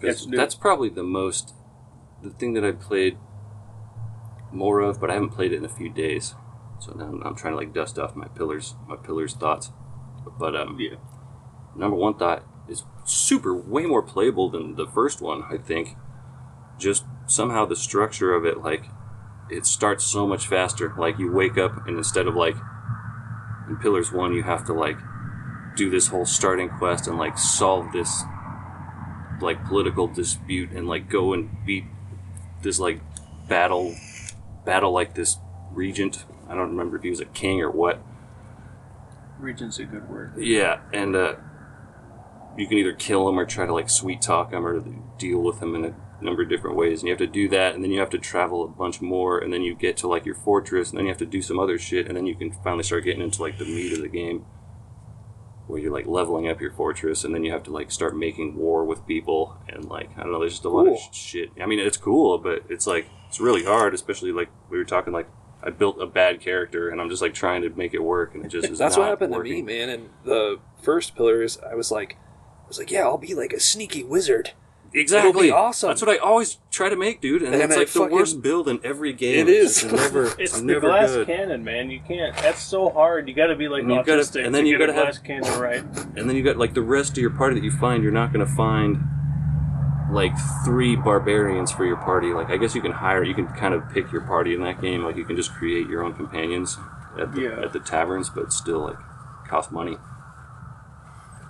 That's 0.00 0.24
new. 0.24 0.36
that's 0.36 0.54
probably 0.54 0.90
the 0.90 1.02
most, 1.02 1.54
the 2.22 2.30
thing 2.30 2.52
that 2.52 2.64
I 2.64 2.70
played 2.70 3.18
more 4.52 4.78
of, 4.78 5.00
but 5.00 5.10
I 5.10 5.14
haven't 5.14 5.30
played 5.30 5.52
it 5.52 5.56
in 5.56 5.64
a 5.64 5.68
few 5.68 5.88
days. 5.88 6.36
So 6.78 6.92
now 6.92 7.06
I'm, 7.06 7.20
I'm 7.24 7.34
trying 7.34 7.54
to 7.54 7.56
like 7.56 7.74
dust 7.74 7.98
off 7.98 8.14
my 8.14 8.28
pillars, 8.28 8.76
my 8.86 8.94
pillars 8.94 9.34
thoughts. 9.34 9.72
But 10.38 10.54
um, 10.54 10.78
Yeah. 10.78 10.96
Number 11.76 11.96
one 11.96 12.14
thought 12.14 12.44
is 12.68 12.84
super, 13.04 13.54
way 13.54 13.86
more 13.86 14.02
playable 14.02 14.50
than 14.50 14.76
the 14.76 14.86
first 14.86 15.20
one. 15.20 15.44
I 15.50 15.58
think. 15.58 15.96
Just 16.76 17.04
somehow 17.26 17.64
the 17.64 17.76
structure 17.76 18.34
of 18.34 18.44
it, 18.44 18.58
like, 18.60 18.86
it 19.50 19.66
starts 19.66 20.04
so 20.04 20.26
much 20.26 20.46
faster. 20.46 20.92
Like 20.96 21.18
you 21.18 21.30
wake 21.32 21.58
up 21.58 21.86
and 21.86 21.96
instead 21.96 22.26
of 22.26 22.34
like 22.34 22.56
in 23.68 23.76
Pillars 23.76 24.12
one, 24.12 24.32
you 24.32 24.42
have 24.42 24.64
to 24.66 24.72
like 24.72 24.98
do 25.76 25.90
this 25.90 26.08
whole 26.08 26.26
starting 26.26 26.68
quest 26.68 27.06
and 27.06 27.18
like 27.18 27.38
solve 27.38 27.92
this 27.92 28.22
like 29.40 29.64
political 29.66 30.06
dispute 30.06 30.70
and 30.70 30.86
like 30.86 31.08
go 31.08 31.32
and 31.32 31.50
beat 31.66 31.84
this 32.62 32.78
like 32.78 33.00
battle 33.48 33.94
battle 34.64 34.92
like 34.92 35.14
this 35.14 35.38
regent. 35.72 36.24
I 36.48 36.54
don't 36.54 36.70
remember 36.70 36.96
if 36.96 37.02
he 37.02 37.10
was 37.10 37.20
a 37.20 37.26
king 37.26 37.60
or 37.60 37.70
what. 37.70 38.00
Regent's 39.38 39.78
a 39.78 39.84
good 39.84 40.08
word. 40.08 40.34
Yeah, 40.38 40.80
and 40.92 41.16
uh, 41.16 41.34
you 42.56 42.66
can 42.66 42.78
either 42.78 42.92
kill 42.92 43.28
him 43.28 43.38
or 43.38 43.44
try 43.44 43.66
to 43.66 43.72
like 43.72 43.90
sweet 43.90 44.22
talk 44.22 44.52
him 44.52 44.66
or 44.66 44.80
deal 45.18 45.38
with 45.40 45.60
him 45.62 45.74
in 45.74 45.84
a 45.84 45.94
number 46.22 46.42
of 46.42 46.48
different 46.48 46.76
ways. 46.76 47.00
And 47.00 47.08
you 47.08 47.12
have 47.12 47.18
to 47.18 47.26
do 47.26 47.48
that, 47.48 47.74
and 47.74 47.82
then 47.82 47.90
you 47.90 48.00
have 48.00 48.10
to 48.10 48.18
travel 48.18 48.64
a 48.64 48.68
bunch 48.68 49.00
more, 49.00 49.38
and 49.38 49.52
then 49.52 49.62
you 49.62 49.74
get 49.74 49.96
to 49.98 50.08
like 50.08 50.24
your 50.24 50.34
fortress, 50.36 50.90
and 50.90 50.98
then 50.98 51.06
you 51.06 51.10
have 51.10 51.18
to 51.18 51.26
do 51.26 51.42
some 51.42 51.58
other 51.58 51.78
shit, 51.78 52.06
and 52.06 52.16
then 52.16 52.26
you 52.26 52.34
can 52.34 52.52
finally 52.62 52.82
start 52.84 53.04
getting 53.04 53.22
into 53.22 53.42
like 53.42 53.58
the 53.58 53.64
meat 53.64 53.92
of 53.92 54.00
the 54.00 54.08
game, 54.08 54.44
where 55.66 55.80
you're 55.80 55.92
like 55.92 56.06
leveling 56.06 56.48
up 56.48 56.60
your 56.60 56.72
fortress, 56.72 57.24
and 57.24 57.34
then 57.34 57.42
you 57.44 57.52
have 57.52 57.62
to 57.64 57.70
like 57.72 57.90
start 57.90 58.16
making 58.16 58.56
war 58.56 58.84
with 58.84 59.06
people, 59.06 59.56
and 59.68 59.84
like 59.86 60.10
I 60.16 60.22
don't 60.22 60.32
know, 60.32 60.40
there's 60.40 60.52
just 60.52 60.64
a 60.64 60.68
lot 60.68 60.86
of 60.86 60.98
sh- 60.98 61.16
shit. 61.16 61.50
I 61.60 61.66
mean, 61.66 61.78
it's 61.80 61.96
cool, 61.96 62.38
but 62.38 62.64
it's 62.68 62.86
like 62.86 63.06
it's 63.28 63.40
really 63.40 63.64
hard, 63.64 63.94
especially 63.94 64.32
like 64.32 64.50
we 64.70 64.78
were 64.78 64.84
talking 64.84 65.12
like. 65.12 65.28
I 65.66 65.70
built 65.70 65.98
a 65.98 66.04
bad 66.04 66.42
character, 66.42 66.90
and 66.90 67.00
I'm 67.00 67.08
just 67.08 67.22
like 67.22 67.32
trying 67.32 67.62
to 67.62 67.70
make 67.70 67.94
it 67.94 68.02
work, 68.02 68.34
and 68.34 68.44
it 68.44 68.48
just 68.48 68.68
is 68.70 68.78
That's 68.78 68.98
what 68.98 69.08
happened 69.08 69.32
working. 69.32 69.64
to 69.64 69.72
me, 69.72 69.78
man. 69.78 69.88
And 69.88 70.10
the 70.22 70.60
first 70.82 71.16
pillars, 71.16 71.56
I 71.66 71.74
was 71.74 71.90
like, 71.90 72.18
I 72.64 72.68
was 72.68 72.78
like, 72.78 72.90
yeah, 72.90 73.02
I'll 73.02 73.18
be 73.18 73.34
like 73.34 73.52
a 73.52 73.60
sneaky 73.60 74.02
wizard. 74.02 74.52
Exactly. 74.96 75.28
It'll 75.30 75.42
be 75.42 75.50
awesome. 75.50 75.88
That's 75.88 76.00
what 76.02 76.08
I 76.10 76.18
always 76.18 76.58
try 76.70 76.88
to 76.88 76.94
make, 76.94 77.20
dude. 77.20 77.42
And, 77.42 77.52
And 77.52 77.64
it's 77.64 77.74
I 77.74 77.78
like 77.78 77.88
the 77.88 77.98
fucking- 77.98 78.14
worst 78.16 78.42
build 78.42 78.68
in 78.68 78.78
every 78.84 79.12
game. 79.12 79.40
It 79.40 79.48
is. 79.48 79.82
It's 79.82 79.92
never. 79.92 80.32
It's 80.38 80.58
the 80.60 80.64
never 80.64 80.80
glass 80.82 81.10
good. 81.10 81.26
cannon, 81.26 81.64
man. 81.64 81.90
You 81.90 82.00
can't. 82.06 82.34
That's 82.36 82.62
so 82.62 82.90
hard. 82.90 83.26
You 83.28 83.34
got 83.34 83.48
to 83.48 83.56
be 83.56 83.66
like 83.68 83.82
And 83.82 83.90
you 83.90 83.96
gotta- 84.04 84.22
autistic 84.22 84.46
and 84.46 84.54
then 84.54 84.62
to 84.64 84.70
you 84.70 84.78
get 84.78 84.90
a 84.90 84.92
gotta 84.92 85.06
have- 85.06 85.14
glass 85.24 85.26
cannon 85.26 85.60
right. 85.60 85.82
And 86.16 86.28
then 86.30 86.36
you 86.36 86.44
got 86.44 86.56
like 86.58 86.74
the 86.74 86.82
rest 86.82 87.12
of 87.12 87.18
your 87.18 87.30
party 87.30 87.56
that 87.56 87.64
you 87.64 87.72
find. 87.72 88.02
You're 88.04 88.12
not 88.12 88.32
going 88.32 88.46
to 88.46 88.52
find 88.52 88.98
like 90.12 90.32
three 90.64 90.94
barbarians 90.94 91.72
for 91.72 91.84
your 91.84 91.96
party. 91.96 92.28
Like 92.32 92.50
I 92.50 92.56
guess 92.56 92.74
you 92.76 92.80
can 92.80 92.92
hire. 92.92 93.24
You 93.24 93.34
can 93.34 93.48
kind 93.48 93.74
of 93.74 93.82
pick 93.92 94.12
your 94.12 94.20
party 94.22 94.54
in 94.54 94.62
that 94.62 94.80
game. 94.80 95.02
Like 95.02 95.16
you 95.16 95.24
can 95.24 95.34
just 95.34 95.52
create 95.54 95.88
your 95.88 96.04
own 96.04 96.14
companions 96.14 96.78
at 97.18 97.32
the, 97.32 97.40
Yeah. 97.40 97.64
at 97.64 97.72
the 97.72 97.80
taverns, 97.80 98.30
but 98.30 98.52
still 98.52 98.78
like 98.78 98.96
cost 99.48 99.72
money. 99.72 99.96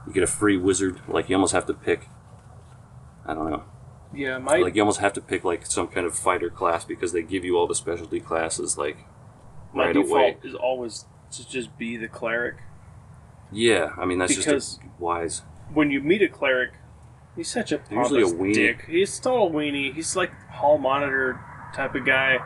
You 0.07 0.13
get 0.13 0.23
a 0.23 0.27
free 0.29 0.57
wizard. 0.57 1.01
Like 1.09 1.29
you 1.29 1.37
almost 1.37 1.53
have 1.53 1.67
to 1.67 1.75
pick. 1.75 2.09
I 3.27 3.35
don't 3.35 3.51
know. 3.51 3.65
Yeah, 4.15 4.39
my 4.39 4.59
like 4.59 4.75
you 4.77 4.83
almost 4.83 5.01
have 5.01 5.13
to 5.15 5.21
pick 5.21 5.45
like 5.45 5.67
some 5.67 5.89
kind 5.89 6.07
of 6.07 6.17
fighter 6.17 6.49
class 6.51 6.85
because 6.85 7.13
they 7.13 7.23
give 7.23 7.45
you 7.45 7.57
all 7.57 7.67
the 7.67 7.75
specialty 7.75 8.21
classes 8.21 8.79
like 8.79 8.99
my 9.75 9.87
right 9.87 9.95
default 9.95 10.13
away. 10.13 10.37
is 10.45 10.55
always 10.55 11.07
to 11.33 11.49
just 11.49 11.77
be 11.79 11.97
the 11.97 12.07
cleric. 12.07 12.57
Yeah, 13.51 13.91
I 13.99 14.05
mean 14.05 14.19
that's 14.19 14.37
Because- 14.37 14.77
just 14.77 14.83
a 14.83 14.87
wise. 15.03 15.43
When 15.73 15.91
you 15.91 16.01
meet 16.01 16.23
a 16.23 16.29
cleric, 16.29 16.73
he's 17.35 17.49
such 17.51 17.73
a 17.73 17.81
Usually 17.91 18.23
a 18.23 18.27
weenie. 18.27 18.55
dick. 18.55 18.85
He's 18.87 19.19
total 19.19 19.51
weenie. 19.51 19.95
He's 19.95 20.15
like 20.15 20.31
hall 20.51 20.79
monitor 20.79 21.41
type 21.75 21.95
of 21.95 22.05
guy. 22.05 22.39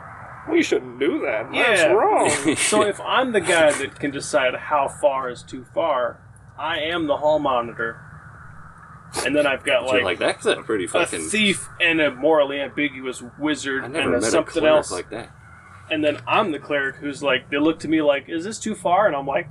We 0.49 0.63
shouldn't 0.63 0.99
do 0.99 1.19
that. 1.19 1.53
Yeah. 1.53 1.75
That's 1.75 1.93
wrong. 1.93 2.55
So 2.57 2.81
if 2.83 2.99
I'm 3.01 3.33
the 3.33 3.41
guy 3.41 3.71
that 3.73 3.99
can 3.99 4.09
decide 4.09 4.55
how 4.55 4.87
far 4.87 5.29
is 5.29 5.43
too 5.43 5.65
far, 5.75 6.21
I 6.59 6.79
am 6.81 7.07
the 7.07 7.17
hall 7.17 7.39
monitor. 7.39 8.01
And 9.25 9.35
then 9.35 9.47
I've 9.47 9.63
got 9.63 9.85
like, 9.85 10.03
like 10.03 10.19
that's 10.19 10.45
a 10.45 10.57
pretty 10.57 10.85
a 10.85 10.87
fucking. 10.87 11.29
thief 11.29 11.67
and 11.81 11.99
a 11.99 12.13
morally 12.13 12.59
ambiguous 12.61 13.23
wizard 13.39 13.85
and 13.85 13.93
never 13.93 14.11
then 14.11 14.19
met 14.19 14.27
a 14.27 14.31
something 14.31 14.61
cleric 14.61 14.75
else. 14.77 14.91
like 14.91 15.09
that. 15.09 15.31
And 15.89 16.03
then 16.03 16.19
I'm 16.27 16.51
the 16.51 16.59
cleric 16.59 16.97
who's 16.97 17.23
like, 17.23 17.49
they 17.49 17.57
look 17.57 17.79
to 17.79 17.87
me 17.87 18.01
like, 18.01 18.29
is 18.29 18.43
this 18.43 18.59
too 18.59 18.75
far? 18.75 19.07
And 19.07 19.15
I'm 19.15 19.25
like, 19.25 19.47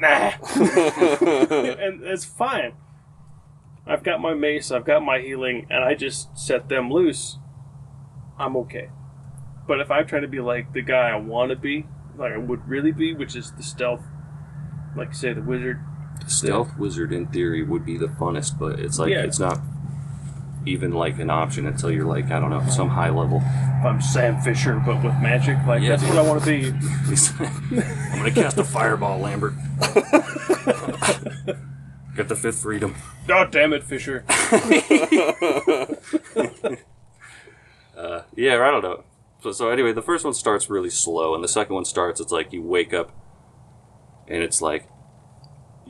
nah. 0.00 0.32
and 0.56 2.02
it's 2.02 2.24
fine. 2.24 2.72
I've 3.86 4.02
got 4.02 4.20
my 4.20 4.34
mace, 4.34 4.70
I've 4.70 4.84
got 4.84 5.02
my 5.04 5.20
healing, 5.20 5.66
and 5.70 5.84
I 5.84 5.94
just 5.94 6.36
set 6.38 6.68
them 6.68 6.90
loose. 6.90 7.38
I'm 8.38 8.56
okay. 8.56 8.88
But 9.68 9.80
if 9.80 9.90
I 9.90 10.02
try 10.02 10.20
to 10.20 10.28
be 10.28 10.40
like 10.40 10.72
the 10.72 10.82
guy 10.82 11.10
I 11.10 11.16
want 11.16 11.50
to 11.50 11.56
be, 11.56 11.86
like 12.16 12.32
I 12.32 12.38
would 12.38 12.66
really 12.68 12.92
be, 12.92 13.14
which 13.14 13.36
is 13.36 13.52
the 13.52 13.62
stealth, 13.62 14.02
like 14.96 15.14
say 15.14 15.32
the 15.32 15.42
wizard, 15.42 15.80
stealth 16.28 16.76
wizard 16.78 17.12
in 17.12 17.26
theory 17.26 17.62
would 17.62 17.84
be 17.84 17.96
the 17.96 18.06
funnest, 18.06 18.58
but 18.58 18.78
it's 18.80 18.98
like 18.98 19.10
Yeah. 19.10 19.22
it's 19.22 19.38
not 19.38 19.58
even 20.66 20.92
like 20.92 21.18
an 21.18 21.30
option 21.30 21.66
until 21.66 21.90
you're 21.90 22.04
like 22.06 22.30
I 22.30 22.38
don't 22.38 22.50
know 22.50 22.62
some 22.68 22.88
high 22.90 23.08
level. 23.10 23.38
if 23.42 23.84
I'm 23.86 24.00
Sam 24.02 24.40
Fisher, 24.42 24.82
but 24.84 24.96
with 25.02 25.14
magic, 25.20 25.56
like 25.66 25.82
Yeah. 25.82 25.96
that's 25.96 26.04
what 26.04 26.18
I 26.18 26.22
want 26.22 26.42
to 26.42 26.46
be. 26.46 26.66
I'm 28.12 28.18
gonna 28.18 28.30
cast 28.30 28.58
a 28.58 28.64
fireball, 28.64 29.18
Lambert. 29.20 29.54
Got 32.16 32.28
the 32.28 32.36
fifth 32.36 32.60
freedom. 32.62 32.94
God 33.26 33.50
damn 33.50 33.72
it, 33.72 33.82
Fisher. 33.84 34.24
Uh, 37.96 38.22
yeah, 38.34 38.54
I 38.66 38.70
don't 38.70 38.82
know. 38.82 39.04
So, 39.42 39.52
so 39.52 39.68
anyway, 39.68 39.92
the 39.92 40.00
first 40.02 40.24
one 40.24 40.32
starts 40.34 40.70
really 40.70 40.88
slow, 40.90 41.34
and 41.34 41.44
the 41.44 41.48
second 41.48 41.74
one 41.74 41.84
starts. 41.84 42.20
It's 42.20 42.32
like 42.32 42.50
you 42.52 42.62
wake 42.62 42.94
up, 42.94 43.12
and 44.26 44.42
it's 44.42 44.62
like 44.62 44.88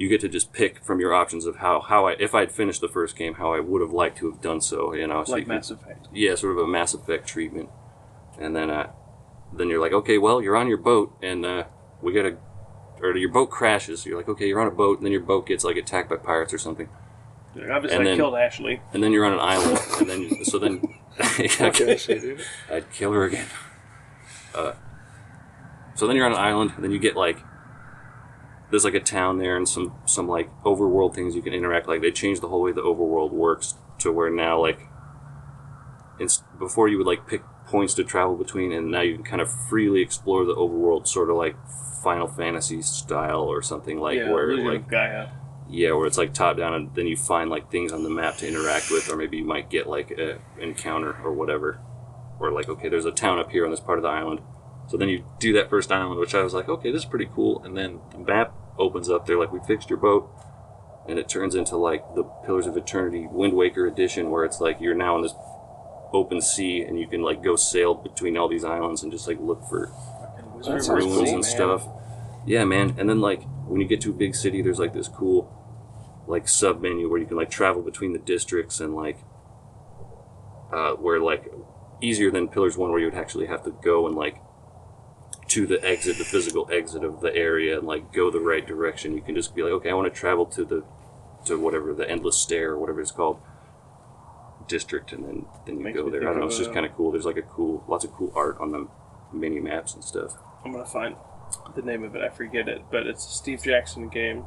you 0.00 0.08
get 0.08 0.20
to 0.22 0.28
just 0.28 0.52
pick 0.54 0.82
from 0.82 0.98
your 0.98 1.12
options 1.12 1.44
of 1.44 1.56
how 1.56 1.80
how 1.80 2.06
I 2.08 2.12
if 2.18 2.34
I'd 2.34 2.50
finished 2.50 2.80
the 2.80 2.88
first 2.88 3.16
game, 3.16 3.34
how 3.34 3.52
I 3.52 3.60
would 3.60 3.82
have 3.82 3.92
liked 3.92 4.16
to 4.18 4.30
have 4.30 4.40
done 4.40 4.60
so. 4.60 4.94
You 4.94 5.06
know, 5.06 5.22
so 5.24 5.32
like 5.32 5.44
can- 5.44 5.54
Mass 5.54 5.70
Effect. 5.70 6.08
yeah, 6.12 6.34
sort 6.36 6.56
of 6.56 6.64
a 6.64 6.66
Mass 6.66 6.94
Effect 6.94 7.28
treatment, 7.28 7.68
and 8.38 8.56
then 8.56 8.70
uh, 8.70 8.90
then 9.52 9.68
you're 9.68 9.80
like, 9.80 9.92
okay, 9.92 10.16
well, 10.18 10.40
you're 10.42 10.56
on 10.56 10.68
your 10.68 10.78
boat, 10.78 11.14
and 11.22 11.44
uh, 11.44 11.64
we 12.00 12.12
gotta, 12.14 12.38
or 13.02 13.14
your 13.16 13.30
boat 13.30 13.50
crashes. 13.50 14.06
You're 14.06 14.16
like, 14.16 14.28
okay, 14.28 14.46
you're 14.48 14.60
on 14.60 14.68
a 14.68 14.70
boat, 14.72 14.98
and 14.98 15.04
then 15.04 15.12
your 15.12 15.20
boat 15.20 15.46
gets 15.46 15.64
like 15.64 15.76
attacked 15.76 16.08
by 16.08 16.16
pirates 16.16 16.54
or 16.54 16.58
something, 16.58 16.88
Obviously, 17.54 17.90
And 17.96 18.00
I 18.02 18.04
then- 18.04 18.16
killed 18.16 18.34
Ashley. 18.36 18.80
and 18.94 19.02
then 19.04 19.12
you're 19.12 19.26
on 19.26 19.34
an 19.34 19.40
island, 19.40 19.78
and 19.98 20.08
then 20.08 20.44
so 20.44 20.58
then 20.58 20.80
Okay. 21.60 21.98
I'd 22.70 22.90
kill 22.92 23.12
her 23.12 23.24
again. 23.24 23.46
Uh, 24.54 24.72
so 25.94 26.06
then 26.06 26.16
you're 26.16 26.24
on 26.26 26.32
an 26.32 26.38
island, 26.38 26.72
and 26.76 26.82
then 26.84 26.90
you 26.92 26.98
get 26.98 27.16
like 27.16 27.38
there's 28.70 28.84
like 28.84 28.94
a 28.94 29.00
town 29.00 29.38
there 29.38 29.56
and 29.56 29.68
some 29.68 29.94
some 30.06 30.28
like 30.28 30.48
overworld 30.62 31.14
things 31.14 31.34
you 31.34 31.42
can 31.42 31.52
interact. 31.52 31.88
Like 31.88 32.00
they 32.00 32.10
changed 32.10 32.42
the 32.42 32.48
whole 32.48 32.62
way 32.62 32.72
the 32.72 32.82
overworld 32.82 33.32
works 33.32 33.74
to 33.98 34.12
where 34.12 34.30
now 34.30 34.60
like 34.60 34.80
it's 36.18 36.42
before 36.58 36.88
you 36.88 36.98
would 36.98 37.06
like 37.06 37.26
pick 37.26 37.42
points 37.66 37.94
to 37.94 38.04
travel 38.04 38.36
between, 38.36 38.72
and 38.72 38.90
now 38.90 39.00
you 39.00 39.14
can 39.14 39.24
kind 39.24 39.40
of 39.40 39.50
freely 39.68 40.02
explore 40.02 40.44
the 40.44 40.54
overworld, 40.54 41.06
sort 41.06 41.30
of 41.30 41.36
like 41.36 41.56
Final 42.02 42.28
Fantasy 42.28 42.82
style 42.82 43.42
or 43.42 43.62
something 43.62 43.98
like 43.98 44.18
yeah, 44.18 44.30
where 44.30 44.56
like 44.56 44.88
Gaia. 44.88 45.28
yeah, 45.68 45.92
where 45.92 46.06
it's 46.06 46.18
like 46.18 46.34
top 46.34 46.58
down, 46.58 46.74
and 46.74 46.94
then 46.94 47.06
you 47.06 47.16
find 47.16 47.48
like 47.48 47.70
things 47.70 47.92
on 47.92 48.02
the 48.02 48.10
map 48.10 48.36
to 48.38 48.48
interact 48.48 48.90
with, 48.90 49.10
or 49.10 49.16
maybe 49.16 49.38
you 49.38 49.44
might 49.44 49.70
get 49.70 49.86
like 49.86 50.10
a 50.10 50.38
encounter 50.58 51.16
or 51.24 51.32
whatever, 51.32 51.80
or 52.38 52.52
like 52.52 52.68
okay, 52.68 52.88
there's 52.88 53.06
a 53.06 53.12
town 53.12 53.38
up 53.38 53.50
here 53.50 53.64
on 53.64 53.70
this 53.70 53.80
part 53.80 53.98
of 53.98 54.02
the 54.02 54.08
island. 54.08 54.40
So 54.90 54.96
then 54.96 55.08
you 55.08 55.24
do 55.38 55.52
that 55.52 55.70
first 55.70 55.92
island, 55.92 56.18
which 56.18 56.34
I 56.34 56.42
was 56.42 56.52
like, 56.52 56.68
okay, 56.68 56.90
this 56.90 57.02
is 57.02 57.08
pretty 57.08 57.28
cool, 57.32 57.62
and 57.62 57.76
then 57.76 58.00
the 58.10 58.18
map 58.18 58.52
opens 58.76 59.08
up. 59.08 59.24
They're 59.24 59.38
like, 59.38 59.52
we 59.52 59.60
fixed 59.60 59.88
your 59.88 60.00
boat, 60.00 60.28
and 61.08 61.16
it 61.16 61.28
turns 61.28 61.54
into 61.54 61.76
like 61.76 62.02
the 62.16 62.24
Pillars 62.44 62.66
of 62.66 62.76
Eternity 62.76 63.28
Wind 63.30 63.52
Waker 63.52 63.86
edition, 63.86 64.30
where 64.30 64.44
it's 64.44 64.60
like 64.60 64.80
you're 64.80 64.96
now 64.96 65.14
in 65.14 65.22
this 65.22 65.34
open 66.12 66.40
sea, 66.40 66.82
and 66.82 66.98
you 66.98 67.06
can 67.06 67.22
like 67.22 67.40
go 67.40 67.54
sail 67.54 67.94
between 67.94 68.36
all 68.36 68.48
these 68.48 68.64
islands 68.64 69.04
and 69.04 69.12
just 69.12 69.28
like 69.28 69.38
look 69.38 69.62
for 69.68 69.92
ruins 70.56 70.88
cool, 70.88 71.18
and 71.20 71.30
man. 71.30 71.42
stuff. 71.44 71.86
Yeah, 72.44 72.64
man. 72.64 72.96
And 72.98 73.08
then 73.08 73.20
like 73.20 73.44
when 73.68 73.80
you 73.80 73.86
get 73.86 74.00
to 74.00 74.10
a 74.10 74.14
big 74.14 74.34
city, 74.34 74.60
there's 74.60 74.80
like 74.80 74.92
this 74.92 75.06
cool 75.06 75.56
like 76.26 76.48
sub 76.48 76.82
menu 76.82 77.08
where 77.08 77.20
you 77.20 77.26
can 77.26 77.36
like 77.36 77.50
travel 77.50 77.80
between 77.80 78.12
the 78.12 78.18
districts 78.18 78.80
and 78.80 78.96
like 78.96 79.18
uh, 80.72 80.94
where 80.94 81.20
like 81.20 81.48
easier 82.00 82.32
than 82.32 82.48
Pillars 82.48 82.76
One, 82.76 82.90
where 82.90 82.98
you 82.98 83.06
would 83.06 83.14
actually 83.14 83.46
have 83.46 83.62
to 83.62 83.70
go 83.70 84.08
and 84.08 84.16
like 84.16 84.42
to 85.50 85.66
the 85.66 85.84
exit, 85.84 86.16
the 86.16 86.24
physical 86.24 86.68
exit 86.72 87.02
of 87.02 87.20
the 87.20 87.34
area, 87.34 87.76
and 87.78 87.86
like 87.86 88.12
go 88.12 88.30
the 88.30 88.40
right 88.40 88.66
direction. 88.66 89.14
You 89.14 89.20
can 89.20 89.34
just 89.34 89.54
be 89.54 89.62
like, 89.62 89.72
okay, 89.72 89.90
I 89.90 89.94
want 89.94 90.12
to 90.12 90.18
travel 90.18 90.46
to 90.46 90.64
the 90.64 90.84
to 91.46 91.58
whatever 91.58 91.92
the 91.92 92.08
endless 92.08 92.36
stair 92.36 92.72
or 92.72 92.78
whatever 92.78 93.00
it's 93.00 93.10
called 93.10 93.40
district, 94.68 95.12
and 95.12 95.24
then 95.24 95.46
then 95.66 95.78
you 95.78 95.84
Makes 95.84 95.98
go 95.98 96.08
there. 96.08 96.22
I 96.22 96.32
don't 96.32 96.40
know. 96.40 96.46
It's 96.46 96.58
just 96.58 96.72
kind 96.72 96.86
of 96.86 96.94
cool. 96.96 97.10
There's 97.10 97.24
like 97.24 97.36
a 97.36 97.42
cool, 97.42 97.84
lots 97.88 98.04
of 98.04 98.12
cool 98.12 98.32
art 98.34 98.58
on 98.60 98.70
the 98.70 98.88
mini 99.32 99.60
maps 99.60 99.94
and 99.94 100.04
stuff. 100.04 100.36
I'm 100.64 100.72
gonna 100.72 100.86
find 100.86 101.16
the 101.74 101.82
name 101.82 102.04
of 102.04 102.14
it. 102.14 102.22
I 102.22 102.28
forget 102.28 102.68
it, 102.68 102.84
but 102.90 103.06
it's 103.06 103.26
a 103.26 103.30
Steve 103.30 103.62
Jackson 103.62 104.08
game. 104.08 104.44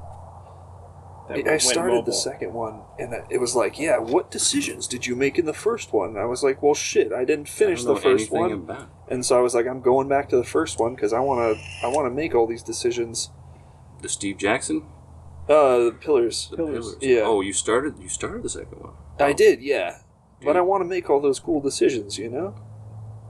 I 1.30 1.58
started 1.58 1.92
mobile. 1.94 2.04
the 2.04 2.14
second 2.14 2.54
one, 2.54 2.82
and 3.00 3.14
it 3.30 3.40
was 3.40 3.56
like, 3.56 3.80
yeah, 3.80 3.98
what 3.98 4.30
decisions 4.30 4.88
did 4.88 5.08
you 5.08 5.16
make 5.16 5.40
in 5.40 5.46
the 5.46 5.54
first 5.54 5.94
one? 5.94 6.10
And 6.10 6.20
I 6.20 6.26
was 6.26 6.44
like, 6.44 6.62
well, 6.62 6.74
shit, 6.74 7.14
I 7.14 7.24
didn't 7.24 7.48
finish 7.48 7.82
I 7.86 7.94
the 7.94 7.96
first 7.96 8.30
one, 8.32 8.52
about. 8.52 8.90
and 9.10 9.26
so 9.26 9.38
I 9.38 9.42
was 9.42 9.56
like, 9.56 9.66
I'm 9.66 9.82
going 9.82 10.10
back 10.10 10.28
to 10.30 10.38
the 10.38 10.44
first 10.44 10.80
one 10.80 10.96
because 10.96 11.14
I 11.14 11.20
want 11.22 11.58
to, 11.58 11.64
I 11.86 11.90
want 11.90 12.08
to 12.08 12.14
make 12.14 12.36
all 12.36 12.46
these 12.46 12.64
decisions. 12.64 13.30
The 14.02 14.10
Steve 14.10 14.38
Jackson, 14.38 14.84
Uh, 15.48 15.92
pillars. 16.02 16.50
the 16.52 16.58
Pillars. 16.58 16.86
Pillars. 16.88 16.98
Yeah. 17.02 17.22
Oh, 17.24 17.40
you 17.40 17.54
started. 17.54 17.98
You 18.00 18.10
started 18.10 18.44
the 18.44 18.50
second 18.50 18.82
one. 18.82 18.94
I 19.20 19.32
Oh, 19.32 19.34
did, 19.34 19.62
yeah, 19.62 20.00
but 20.44 20.58
I 20.58 20.62
want 20.62 20.82
to 20.82 20.86
make 20.86 21.10
all 21.10 21.22
those 21.22 21.40
cool 21.40 21.62
decisions, 21.62 22.18
you 22.18 22.30
know. 22.30 22.54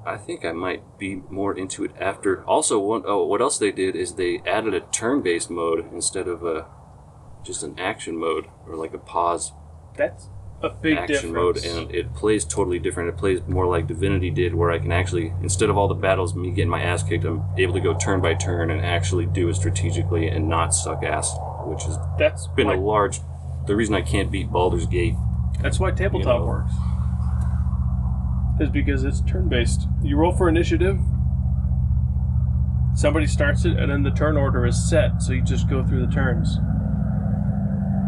I 0.06 0.18
think 0.18 0.44
I 0.44 0.52
might 0.52 0.98
be 0.98 1.22
more 1.30 1.56
into 1.56 1.84
it 1.86 1.92
after. 2.00 2.44
Also, 2.46 2.80
one 2.80 3.04
oh, 3.06 3.24
what 3.26 3.40
else 3.40 3.58
they 3.60 3.72
did 3.72 3.96
is 3.96 4.16
they 4.16 4.42
added 4.48 4.74
a 4.74 4.82
turn-based 4.82 5.50
mode 5.52 5.86
instead 5.94 6.28
of 6.28 6.44
a 6.44 6.66
just 7.44 7.64
an 7.64 7.78
action 7.80 8.18
mode 8.18 8.46
or 8.68 8.76
like 8.76 8.94
a 8.94 8.98
pause 8.98 9.52
That's 9.98 10.28
a 10.62 10.70
big 10.70 10.98
action 10.98 11.34
difference. 11.34 11.34
mode, 11.34 11.66
and 11.66 11.92
it 11.94 12.14
plays 12.16 12.46
totally 12.46 12.80
different. 12.80 13.10
It 13.10 13.18
plays 13.18 13.42
more 13.48 13.68
like 13.68 13.86
Divinity 13.86 14.30
did, 14.30 14.56
where 14.56 14.72
I 14.72 14.80
can 14.80 14.94
actually, 14.94 15.34
instead 15.42 15.70
of 15.70 15.78
all 15.78 15.90
the 15.90 15.94
battles, 15.94 16.34
me 16.36 16.52
getting 16.52 16.70
my 16.70 16.82
ass 16.82 17.04
kicked, 17.04 17.26
I'm 17.26 17.44
able 17.58 17.74
to 17.74 17.82
go 17.82 17.94
turn 17.98 18.22
by 18.22 18.34
turn 18.34 18.72
and 18.72 18.80
actually 18.80 19.26
do 19.26 19.50
it 19.50 19.56
strategically 19.56 20.28
and 20.30 20.48
not 20.48 20.74
suck 20.74 21.04
ass, 21.04 21.36
which 21.66 21.84
has 21.84 21.98
that's 22.18 22.48
been 22.48 22.68
why, 22.68 22.76
a 22.76 22.80
large. 22.80 23.20
The 23.68 23.76
reason 23.76 23.94
I 23.94 24.02
can't 24.02 24.32
beat 24.32 24.52
Baldur's 24.52 24.86
Gate. 24.86 25.16
that's 25.62 25.80
why 25.82 25.92
tabletop 25.92 26.34
you 26.36 26.40
know. 26.40 26.46
works. 26.46 26.74
Is 28.62 28.70
because 28.70 29.04
it's 29.04 29.20
turn 29.22 29.50
based. 29.50 29.88
You 30.02 30.16
roll 30.16 30.32
for 30.32 30.48
initiative. 30.48 31.00
Somebody 32.96 33.26
starts 33.26 33.66
it, 33.66 33.78
and 33.78 33.92
then 33.92 34.04
the 34.04 34.12
turn 34.12 34.38
order 34.38 34.66
is 34.66 34.90
set, 34.90 35.22
so 35.22 35.34
you 35.34 35.42
just 35.42 35.68
go 35.70 35.84
through 35.84 36.06
the 36.06 36.12
turns. 36.14 36.58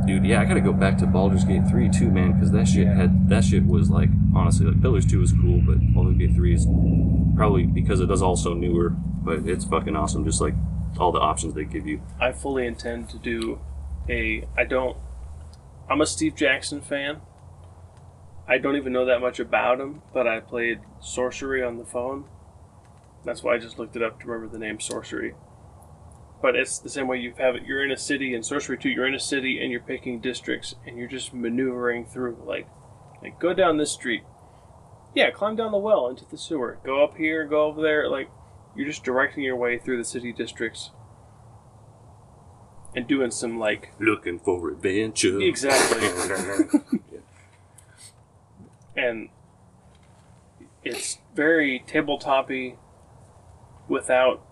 Dude, 0.06 0.26
yeah, 0.26 0.42
I 0.42 0.46
gotta 0.46 0.62
go 0.62 0.74
back 0.74 0.98
to 1.00 1.08
Baldur's 1.08 1.44
Gate 1.44 1.68
3 1.68 1.90
too, 1.90 2.12
man, 2.12 2.34
because 2.34 2.52
that 2.52 2.68
shit 2.68 2.88
had 2.88 3.28
that 3.30 3.44
shit 3.44 3.66
was 3.66 3.90
like 3.90 4.10
honestly 4.36 4.68
like 4.68 4.82
Pillars 4.82 5.06
2 5.06 5.22
is 5.22 5.32
cool, 5.34 5.62
but 5.66 5.78
Baldur's 5.94 6.18
Gate 6.18 6.36
3 6.36 6.54
is 6.54 6.68
probably 7.36 7.66
because 7.66 8.00
it 8.00 8.12
is 8.12 8.22
also 8.22 8.54
newer, 8.54 8.90
but 8.90 9.48
it's 9.48 9.66
fucking 9.66 9.96
awesome. 9.96 10.24
Just 10.24 10.42
like 10.42 10.54
all 11.00 11.12
the 11.12 11.20
options 11.20 11.54
they 11.54 11.66
give 11.66 11.88
you. 11.88 12.02
I 12.20 12.32
fully 12.32 12.66
intend 12.66 13.10
to 13.10 13.18
do 13.18 13.60
a. 14.10 14.48
I 14.58 14.64
don't. 14.64 14.98
I'm 15.90 16.02
a 16.02 16.06
Steve 16.06 16.36
Jackson 16.36 16.82
fan. 16.82 17.22
I 18.48 18.60
don't 18.60 18.76
even 18.76 18.94
know 18.94 19.06
that 19.06 19.22
much 19.22 19.40
about 19.40 19.80
him, 19.80 20.04
but 20.14 20.28
I 20.28 20.40
played 20.40 20.80
Sorcery 21.02 21.64
on 21.64 21.78
the 21.78 21.86
phone. 21.86 22.26
That's 23.24 23.42
why 23.42 23.56
I 23.56 23.58
just 23.58 23.80
looked 23.80 23.96
it 23.96 24.04
up 24.04 24.20
to 24.22 24.28
remember 24.28 24.52
the 24.52 24.60
name 24.60 24.80
Sorcery. 24.80 25.34
But 26.46 26.56
it's 26.56 26.78
the 26.78 26.90
same 26.90 27.08
way 27.08 27.18
you 27.18 27.34
have 27.40 27.56
it. 27.56 27.64
You're 27.66 27.84
in 27.84 27.90
a 27.90 27.98
city 27.98 28.36
in 28.36 28.44
Sorcery 28.44 28.78
2, 28.78 28.88
you're 28.88 29.08
in 29.08 29.16
a 29.16 29.20
city 29.20 29.60
and 29.60 29.72
you're 29.72 29.82
picking 29.82 30.20
districts 30.20 30.76
and 30.86 30.96
you're 30.96 31.08
just 31.08 31.34
maneuvering 31.34 32.06
through. 32.06 32.38
Like, 32.46 32.68
like 33.24 33.40
go 33.40 33.52
down 33.56 33.78
this 33.78 33.92
street. 33.92 34.22
Yeah, 35.16 35.32
climb 35.32 35.56
down 35.56 35.72
the 35.72 35.80
well 35.80 36.08
into 36.08 36.24
the 36.30 36.38
sewer. 36.38 36.78
Go 36.86 37.04
up 37.04 37.18
here, 37.18 37.46
go 37.46 37.64
over 37.64 37.82
there. 37.82 38.08
Like, 38.08 38.30
you're 38.76 38.86
just 38.86 39.04
directing 39.04 39.42
your 39.42 39.56
way 39.56 39.80
through 39.80 39.98
the 39.98 40.04
city 40.04 40.32
districts 40.32 40.92
and 42.96 43.08
doing 43.08 43.32
some 43.32 43.58
like 43.58 43.94
Looking 44.00 44.38
for 44.38 44.70
adventure. 44.70 45.42
exactly 45.42 46.08
and 48.96 49.30
it's 50.84 51.18
very 51.34 51.84
tabletopy 51.88 52.78
without 53.90 54.46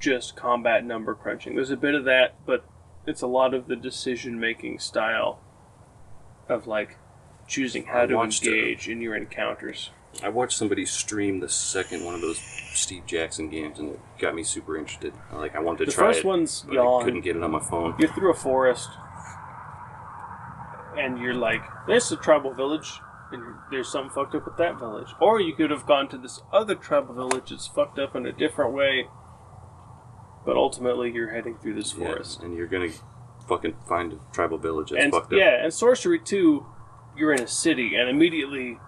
just 0.00 0.34
combat 0.34 0.84
number 0.84 1.14
crunching 1.14 1.54
there's 1.54 1.70
a 1.70 1.76
bit 1.76 1.94
of 1.94 2.04
that 2.04 2.34
but 2.46 2.64
it's 3.06 3.22
a 3.22 3.26
lot 3.26 3.54
of 3.54 3.68
the 3.68 3.76
decision 3.76 4.40
making 4.40 4.78
style 4.78 5.40
of 6.48 6.66
like 6.66 6.98
choosing 7.46 7.84
how 7.86 8.02
I 8.02 8.06
to 8.06 8.18
uh, 8.18 8.24
engage 8.24 8.88
in 8.88 9.00
your 9.00 9.14
encounters 9.14 9.90
I 10.24 10.28
watched 10.28 10.58
somebody 10.58 10.86
stream 10.86 11.38
the 11.38 11.48
second 11.48 12.04
one 12.04 12.14
of 12.14 12.20
those 12.20 12.38
Steve 12.72 13.06
Jackson 13.06 13.48
games, 13.48 13.78
and 13.78 13.90
it 13.90 14.00
got 14.18 14.34
me 14.34 14.42
super 14.42 14.76
interested. 14.76 15.14
Like 15.32 15.54
I 15.54 15.60
wanted 15.60 15.86
to 15.86 15.92
try 15.92 15.92
the 15.92 15.92
try 15.92 16.06
first 16.08 16.18
it, 16.18 16.24
one's 16.24 16.62
but 16.62 16.78
I 16.78 17.04
couldn't 17.04 17.20
get 17.20 17.36
it 17.36 17.42
on 17.44 17.52
my 17.52 17.60
phone. 17.60 17.94
you're 17.96 18.12
through 18.12 18.32
a 18.32 18.34
forest 18.34 18.88
and 20.98 21.18
you're 21.18 21.34
like 21.34 21.62
there's 21.86 22.10
a 22.12 22.16
tribal 22.16 22.52
village 22.52 23.00
and 23.32 23.42
there's 23.70 23.90
something 23.90 24.10
fucked 24.10 24.34
up 24.34 24.44
with 24.44 24.56
that 24.56 24.78
village 24.78 25.08
or 25.20 25.40
you 25.40 25.54
could 25.54 25.70
have 25.70 25.86
gone 25.86 26.08
to 26.08 26.18
this 26.18 26.42
other 26.52 26.74
tribal 26.74 27.14
village 27.14 27.50
that's 27.50 27.66
fucked 27.66 27.98
up 27.98 28.14
in 28.16 28.26
a 28.26 28.32
different 28.32 28.72
way 28.72 29.06
but 30.44 30.56
ultimately 30.56 31.10
you're 31.12 31.30
heading 31.32 31.56
through 31.58 31.74
this 31.74 31.94
Yeah, 31.96 32.06
forest 32.06 32.40
and 32.42 32.56
you're 32.56 32.66
gonna 32.66 32.90
fucking 33.48 33.76
find 33.88 34.12
a 34.12 34.18
tribal 34.32 34.58
village 34.58 34.90
that's 34.90 35.02
and 35.04 35.12
fucked 35.12 35.32
up. 35.32 35.38
yeah 35.38 35.62
and 35.62 35.72
sorcery 35.72 36.18
too. 36.18 36.66
you're 37.16 37.32
in 37.32 37.42
a 37.42 37.46
city 37.48 37.94
and 37.96 38.08
immediately 38.08 38.78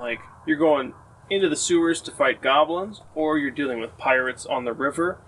like 0.00 0.20
you're 0.46 0.56
going 0.58 0.94
into 1.30 1.48
the 1.48 1.56
sewers 1.56 2.00
to 2.02 2.10
fight 2.12 2.40
goblins 2.40 3.02
or 3.14 3.36
you're 3.38 3.50
dealing 3.50 3.80
with 3.80 3.96
pirates 3.98 4.46
on 4.46 4.64
the 4.64 4.72
river 4.72 5.20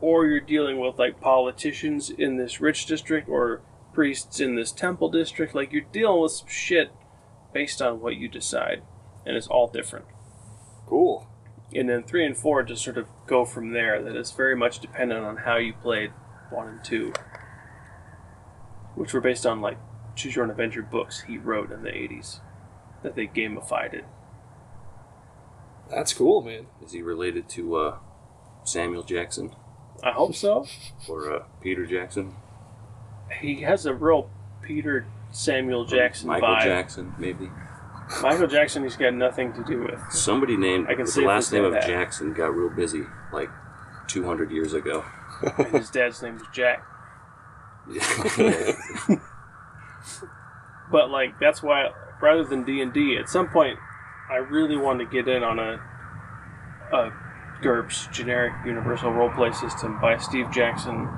or 0.00 0.26
you're 0.26 0.40
dealing 0.40 0.78
with 0.78 0.98
like 0.98 1.20
politicians 1.20 2.10
in 2.10 2.36
this 2.36 2.60
rich 2.60 2.86
district 2.86 3.28
or 3.28 3.62
priests 3.92 4.40
in 4.40 4.54
this 4.56 4.72
temple 4.72 5.08
district 5.10 5.54
like 5.54 5.72
you're 5.72 5.84
dealing 5.92 6.20
with 6.22 6.32
some 6.32 6.48
shit 6.48 6.90
based 7.54 7.80
on 7.80 8.00
what 8.00 8.16
you 8.16 8.28
decide 8.28 8.82
and 9.24 9.36
it's 9.36 9.46
all 9.46 9.68
different 9.68 10.04
Cool. 10.86 11.26
And 11.74 11.88
then 11.88 12.02
three 12.02 12.24
and 12.24 12.36
four 12.36 12.62
just 12.62 12.84
sort 12.84 12.98
of 12.98 13.06
go 13.26 13.44
from 13.44 13.72
there. 13.72 14.02
That 14.02 14.16
is 14.16 14.30
very 14.30 14.56
much 14.56 14.78
dependent 14.80 15.24
on 15.24 15.38
how 15.38 15.56
you 15.56 15.72
played 15.74 16.10
one 16.50 16.68
and 16.68 16.84
two, 16.84 17.12
which 18.94 19.12
were 19.12 19.20
based 19.20 19.46
on 19.46 19.60
like 19.60 19.78
choose 20.14 20.36
your 20.36 20.44
own 20.44 20.50
adventure 20.50 20.82
books 20.82 21.22
he 21.22 21.38
wrote 21.38 21.70
in 21.72 21.82
the 21.82 21.90
'80s 21.90 22.40
that 23.02 23.14
they 23.16 23.26
gamified 23.26 23.94
it. 23.94 24.04
That's 25.90 26.12
cool, 26.12 26.42
man. 26.42 26.66
Is 26.84 26.92
he 26.92 27.02
related 27.02 27.48
to 27.50 27.76
uh, 27.76 27.98
Samuel 28.64 29.02
Jackson 29.04 29.54
I 30.02 30.12
hope 30.12 30.34
so. 30.34 30.66
or 31.08 31.32
uh, 31.32 31.44
Peter 31.62 31.86
Jackson? 31.86 32.34
He 33.40 33.62
has 33.62 33.86
a 33.86 33.94
real 33.94 34.30
Peter 34.62 35.06
Samuel 35.30 35.84
Jackson 35.84 36.28
Michael 36.28 36.48
vibe. 36.48 36.64
Jackson, 36.64 37.14
maybe. 37.18 37.50
Michael 38.22 38.46
Jackson, 38.46 38.82
he's 38.82 38.96
got 38.96 39.14
nothing 39.14 39.52
to 39.54 39.64
do 39.64 39.82
with. 39.82 40.00
Somebody 40.10 40.56
named 40.56 40.86
I 40.88 40.94
can 40.94 41.06
see 41.06 41.20
the 41.20 41.26
if 41.26 41.28
last 41.28 41.52
name 41.52 41.64
of 41.64 41.72
that. 41.72 41.86
Jackson 41.86 42.32
got 42.32 42.54
real 42.54 42.70
busy 42.70 43.02
like 43.32 43.50
200 44.08 44.50
years 44.50 44.74
ago. 44.74 45.04
And 45.58 45.68
his 45.68 45.90
dad's 45.90 46.22
name 46.22 46.38
was 46.38 46.46
Jack. 46.52 46.84
But 50.90 51.10
like 51.10 51.38
that's 51.40 51.62
why 51.62 51.88
rather 52.20 52.44
than 52.44 52.64
D 52.64 52.80
and 52.80 52.92
D, 52.92 53.16
at 53.18 53.28
some 53.28 53.48
point, 53.48 53.78
I 54.30 54.36
really 54.36 54.76
want 54.76 55.00
to 55.00 55.04
get 55.06 55.28
in 55.28 55.42
on 55.42 55.58
a 55.58 55.80
a 56.92 57.12
GURPS 57.62 58.12
generic 58.12 58.52
universal 58.64 59.10
roleplay 59.10 59.54
system 59.54 60.00
by 60.00 60.16
Steve 60.18 60.50
Jackson 60.52 61.08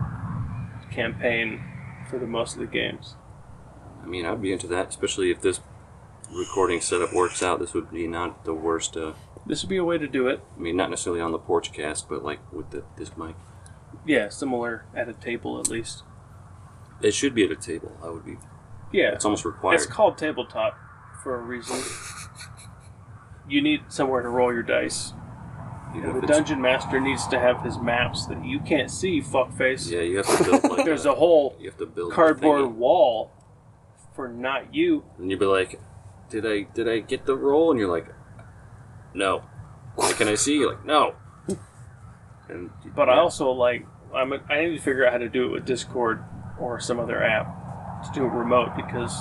campaign 0.90 1.62
for 2.08 2.18
the 2.18 2.26
most 2.26 2.54
of 2.54 2.60
the 2.60 2.66
games. 2.66 3.16
I 4.02 4.06
mean, 4.06 4.24
I'd 4.24 4.40
be 4.40 4.52
into 4.52 4.66
that, 4.68 4.88
especially 4.88 5.30
if 5.30 5.42
this 5.42 5.60
recording 6.32 6.80
setup 6.80 7.12
works 7.12 7.42
out. 7.42 7.58
This 7.60 7.74
would 7.74 7.90
be 7.90 8.06
not 8.06 8.44
the 8.44 8.54
worst. 8.54 8.96
Uh, 8.96 9.12
This 9.46 9.62
would 9.62 9.68
be 9.70 9.76
a 9.76 9.84
way 9.84 9.98
to 9.98 10.06
do 10.08 10.28
it. 10.28 10.40
I 10.56 10.60
mean, 10.60 10.76
not 10.76 10.90
necessarily 10.90 11.20
on 11.20 11.32
the 11.32 11.38
porch 11.38 11.72
cast, 11.72 12.08
but 12.08 12.22
like 12.24 12.40
with 12.52 12.70
the, 12.70 12.84
this 12.96 13.16
mic. 13.16 13.34
Yeah, 14.06 14.28
similar 14.28 14.84
at 14.94 15.08
a 15.08 15.12
table 15.14 15.58
at 15.60 15.68
least. 15.68 16.02
It 17.00 17.12
should 17.14 17.34
be 17.34 17.44
at 17.44 17.50
a 17.50 17.56
table. 17.56 17.96
I 18.02 18.10
would 18.10 18.24
be. 18.24 18.36
Yeah, 18.92 19.12
It's 19.12 19.24
almost 19.24 19.44
required. 19.44 19.74
it's 19.76 19.86
called 19.86 20.16
tabletop 20.18 20.76
for 21.22 21.34
a 21.34 21.42
reason. 21.42 21.76
You 23.48 23.62
need 23.62 23.80
somewhere 23.88 24.22
to 24.22 24.28
roll 24.28 24.52
your 24.52 24.62
dice. 24.62 25.12
You 25.94 26.02
know, 26.02 26.20
the 26.20 26.26
dungeon 26.26 26.60
master 26.60 27.00
needs 27.00 27.26
to 27.28 27.38
have 27.38 27.62
his 27.62 27.78
maps 27.78 28.26
that 28.26 28.44
you 28.44 28.60
can't 28.60 28.90
see, 28.90 29.22
fuckface. 29.22 29.90
Yeah, 29.90 30.00
you 30.02 30.18
have 30.18 30.26
to 30.36 30.44
build 30.44 30.64
like 30.64 30.84
There's 30.84 31.06
a, 31.06 31.12
a 31.12 31.14
whole 31.14 31.56
you 31.58 31.68
have 31.70 31.78
to 31.78 31.86
build 31.86 32.12
cardboard 32.12 32.66
wall 32.76 33.30
for 34.14 34.28
not 34.28 34.74
you. 34.74 35.04
and 35.16 35.30
you'd 35.30 35.40
be 35.40 35.46
like, 35.46 35.80
"Did 36.28 36.46
I 36.46 36.62
did 36.74 36.88
I 36.88 37.00
get 37.00 37.26
the 37.26 37.36
role? 37.36 37.70
And 37.70 37.80
you're 37.80 37.90
like, 37.90 38.06
"No." 39.14 39.42
Like, 39.96 40.16
Can 40.16 40.28
I 40.28 40.34
see? 40.34 40.58
You're 40.58 40.72
like, 40.72 40.84
"No." 40.84 41.14
And 42.48 42.70
But 42.94 43.08
I 43.08 43.18
also 43.18 43.50
like 43.50 43.86
I'm 44.14 44.32
a, 44.32 44.40
I 44.48 44.64
need 44.64 44.76
to 44.76 44.82
figure 44.82 45.06
out 45.06 45.12
how 45.12 45.18
to 45.18 45.28
do 45.28 45.46
it 45.46 45.48
with 45.48 45.66
Discord 45.66 46.24
or 46.58 46.80
some 46.80 46.98
other 46.98 47.22
app 47.22 48.04
to 48.04 48.10
do 48.12 48.24
it 48.24 48.28
remote 48.28 48.74
because 48.76 49.14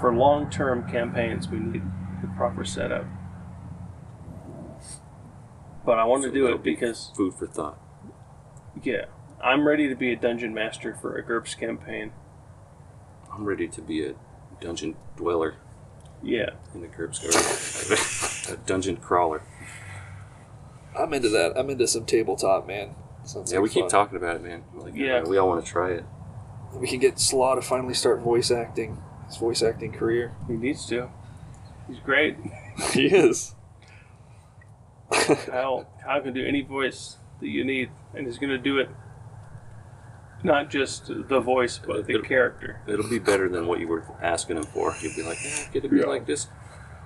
for 0.00 0.14
long 0.14 0.50
term 0.50 0.88
campaigns 0.90 1.48
we 1.48 1.58
need 1.58 1.82
the 2.20 2.28
proper 2.36 2.64
setup. 2.64 3.04
But 5.84 5.98
I 5.98 6.04
want 6.04 6.22
to 6.24 6.32
do 6.32 6.46
it 6.46 6.62
be 6.62 6.74
because 6.74 7.12
food 7.14 7.34
for 7.34 7.46
thought. 7.46 7.78
yeah, 8.82 9.04
I'm 9.42 9.68
ready 9.68 9.88
to 9.88 9.94
be 9.94 10.12
a 10.12 10.16
dungeon 10.16 10.54
master 10.54 10.94
for 10.94 11.16
a 11.16 11.22
GURPS 11.22 11.54
campaign. 11.58 12.12
I'm 13.32 13.44
ready 13.44 13.68
to 13.68 13.82
be 13.82 14.06
a 14.06 14.14
dungeon 14.60 14.96
dweller 15.16 15.56
Yeah, 16.24 16.50
in 16.74 16.80
the 16.80 16.88
Curbs 16.88 17.18
Garden. 17.18 18.58
a 18.58 18.66
dungeon 18.66 18.96
crawler. 18.96 19.42
I'm 20.98 21.12
into 21.12 21.28
that. 21.28 21.52
I'm 21.56 21.68
into 21.70 21.86
some 21.86 22.06
tabletop, 22.06 22.66
man. 22.66 22.94
Sounds 23.24 23.52
Yeah, 23.52 23.58
like 23.58 23.64
we 23.64 23.68
keep 23.74 23.88
talking 23.88 24.16
about 24.16 24.36
it, 24.36 24.42
man. 24.42 24.64
Like, 24.74 24.94
Yeah. 24.94 25.18
uh, 25.20 25.28
we 25.28 25.36
all 25.38 25.48
want 25.48 25.64
to 25.64 25.70
try 25.70 25.90
it. 25.90 26.04
We 26.74 26.88
can 26.88 26.98
get 26.98 27.18
Slaw 27.20 27.54
to 27.54 27.62
finally 27.62 27.94
start 27.94 28.20
voice 28.20 28.50
acting. 28.50 29.02
His 29.28 29.36
voice 29.36 29.62
acting 29.62 29.92
career. 29.92 30.34
he 30.46 30.54
needs 30.54 30.86
to. 30.86 31.08
He's 31.88 31.98
great. 31.98 32.36
he 32.92 33.06
is. 33.06 33.54
Kyle, 35.12 35.86
Kyle 36.02 36.20
can 36.22 36.32
do 36.34 36.44
any 36.44 36.62
voice 36.62 37.16
that 37.40 37.48
you 37.48 37.64
need, 37.64 37.90
and 38.14 38.26
he's 38.26 38.38
going 38.38 38.50
to 38.50 38.58
do 38.58 38.78
it. 38.78 38.88
Not 40.44 40.70
just 40.70 41.06
the 41.08 41.40
voice, 41.40 41.78
but 41.84 42.06
the 42.06 42.14
It'll- 42.14 42.26
character. 42.26 42.80
It'll 42.86 43.08
be 43.08 43.18
better 43.18 43.48
than 43.48 43.66
what 43.66 43.80
you 43.80 43.88
were 43.88 44.04
asking 44.22 44.58
him 44.58 44.62
for. 44.64 44.94
You'll 45.00 45.16
be 45.16 45.22
like, 45.22 45.38
eh, 45.44 45.64
get 45.72 45.84
it 45.84 45.90
be 45.90 45.98
Yeah. 46.00 46.06
like 46.06 46.26
this. 46.26 46.46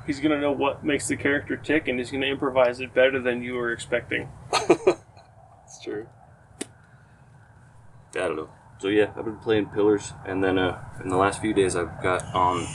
He's 0.07 0.19
going 0.21 0.33
to 0.33 0.41
know 0.41 0.53
what 0.53 0.83
makes 0.85 1.07
the 1.07 1.17
character 1.17 1.57
tick, 1.57 1.87
and 1.87 1.99
he's 1.99 2.11
going 2.11 2.23
to 2.23 2.29
improvise 2.29 2.81
it 2.81 2.93
better 2.95 3.21
than 3.21 3.43
you 3.43 3.55
were 3.55 3.73
expecting. 3.73 4.29
It's 5.71 5.83
true. 5.85 6.07
I 8.15 8.21
don't 8.21 8.37
know. 8.37 8.49
so 8.79 8.89
yeah, 8.89 9.11
I've 9.17 9.27
been 9.27 9.37
playing 9.37 9.67
Pillars, 9.67 10.15
and 10.25 10.43
then 10.43 10.59
uh, 10.59 10.83
in 11.05 11.11
the 11.11 11.17
last 11.19 11.43
few 11.43 11.53
days 11.53 11.77
I've 11.77 12.03
got 12.03 12.23
on 12.35 12.67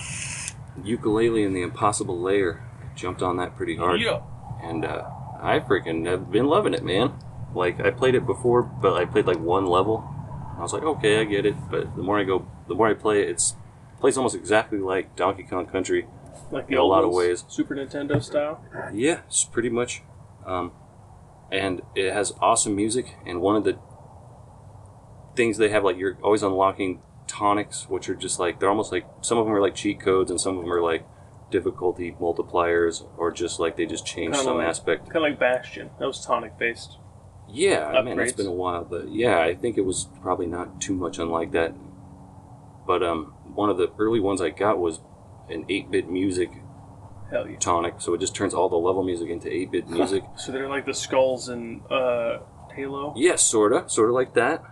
Yooka-Laylee 0.79 1.43
and 1.43 1.55
the 1.55 1.63
Impossible 1.63 2.19
Lair. 2.21 2.61
I 2.83 2.95
jumped 2.95 3.23
on 3.23 3.37
that 3.37 3.55
pretty 3.57 3.75
hard, 3.77 3.99
Yeah. 3.99 4.21
and 4.61 4.85
uh, 4.85 5.05
I 5.41 5.59
freaking 5.59 6.05
have 6.05 6.31
been 6.31 6.45
loving 6.45 6.75
it, 6.75 6.83
man. 6.83 7.13
Like 7.55 7.79
I 7.79 7.89
played 7.89 8.13
it 8.13 8.27
before, 8.27 8.61
but 8.61 8.93
I 8.93 9.05
played 9.05 9.25
like 9.25 9.39
one 9.39 9.65
level. 9.65 10.07
I 10.57 10.61
was 10.61 10.73
like, 10.73 10.83
okay, 10.83 11.19
I 11.19 11.23
get 11.23 11.45
it. 11.45 11.55
But 11.69 11.95
the 11.95 12.03
more 12.03 12.19
I 12.19 12.23
go, 12.23 12.47
the 12.67 12.75
more 12.75 12.87
I 12.87 12.93
play 12.93 13.21
it, 13.23 13.29
it's 13.29 13.55
plays 13.99 14.17
almost 14.17 14.35
exactly 14.35 14.79
like 14.79 15.15
Donkey 15.15 15.43
Kong 15.43 15.65
Country. 15.65 16.07
Like 16.51 16.69
In 16.69 16.77
a 16.77 16.83
lot 16.83 17.03
of 17.03 17.11
ways. 17.11 17.45
Super 17.47 17.75
Nintendo 17.75 18.21
style. 18.21 18.63
Yeah, 18.93 19.21
it's 19.27 19.43
pretty 19.45 19.69
much. 19.69 20.03
Um, 20.45 20.71
and 21.51 21.81
it 21.95 22.11
has 22.13 22.33
awesome 22.41 22.75
music. 22.75 23.15
And 23.25 23.41
one 23.41 23.55
of 23.55 23.63
the 23.63 23.77
things 25.35 25.57
they 25.57 25.69
have, 25.69 25.83
like 25.83 25.97
you're 25.97 26.17
always 26.23 26.43
unlocking 26.43 27.01
tonics, 27.27 27.89
which 27.89 28.09
are 28.09 28.15
just 28.15 28.39
like 28.39 28.59
they're 28.59 28.69
almost 28.69 28.91
like 28.91 29.05
some 29.21 29.37
of 29.37 29.45
them 29.45 29.53
are 29.55 29.61
like 29.61 29.75
cheat 29.75 29.99
codes, 29.99 30.29
and 30.29 30.39
some 30.39 30.57
of 30.57 30.63
them 30.63 30.71
are 30.71 30.81
like 30.81 31.05
difficulty 31.49 32.15
multipliers, 32.19 33.07
or 33.17 33.31
just 33.31 33.59
like 33.59 33.77
they 33.77 33.85
just 33.85 34.05
change 34.05 34.33
Kinda 34.33 34.43
some 34.43 34.57
like- 34.57 34.67
aspect. 34.67 35.05
Kind 35.05 35.17
of 35.17 35.31
like 35.31 35.39
Bastion. 35.39 35.89
That 35.99 36.07
was 36.07 36.23
tonic 36.23 36.57
based. 36.57 36.97
Yeah, 37.53 38.01
man, 38.03 38.19
it's 38.19 38.33
upgrades. 38.33 38.37
been 38.37 38.47
a 38.47 38.51
while, 38.51 38.83
but 38.83 39.09
yeah, 39.09 39.39
I 39.39 39.53
think 39.55 39.77
it 39.77 39.85
was 39.85 40.09
probably 40.21 40.47
not 40.47 40.81
too 40.81 40.93
much 40.95 41.19
unlike 41.19 41.51
that. 41.51 41.73
But 42.87 43.03
um, 43.03 43.33
one 43.53 43.69
of 43.69 43.77
the 43.77 43.91
early 43.99 44.19
ones 44.19 44.41
I 44.41 44.49
got 44.49 44.79
was 44.79 44.99
an 45.49 45.65
8-bit 45.65 46.09
music 46.09 46.49
Hell 47.31 47.47
yeah. 47.47 47.57
tonic, 47.59 47.95
so 47.99 48.13
it 48.13 48.19
just 48.19 48.35
turns 48.35 48.53
all 48.53 48.69
the 48.69 48.75
level 48.75 49.03
music 49.03 49.29
into 49.29 49.47
8-bit 49.49 49.87
music. 49.89 50.23
So 50.35 50.51
they're 50.51 50.67
like 50.67 50.85
the 50.85 50.93
skulls 50.93 51.47
in 51.49 51.81
uh, 51.89 52.39
Halo. 52.75 53.13
Yes, 53.15 53.43
sorta, 53.43 53.85
sorta 53.87 54.11
like 54.13 54.33
that. 54.33 54.63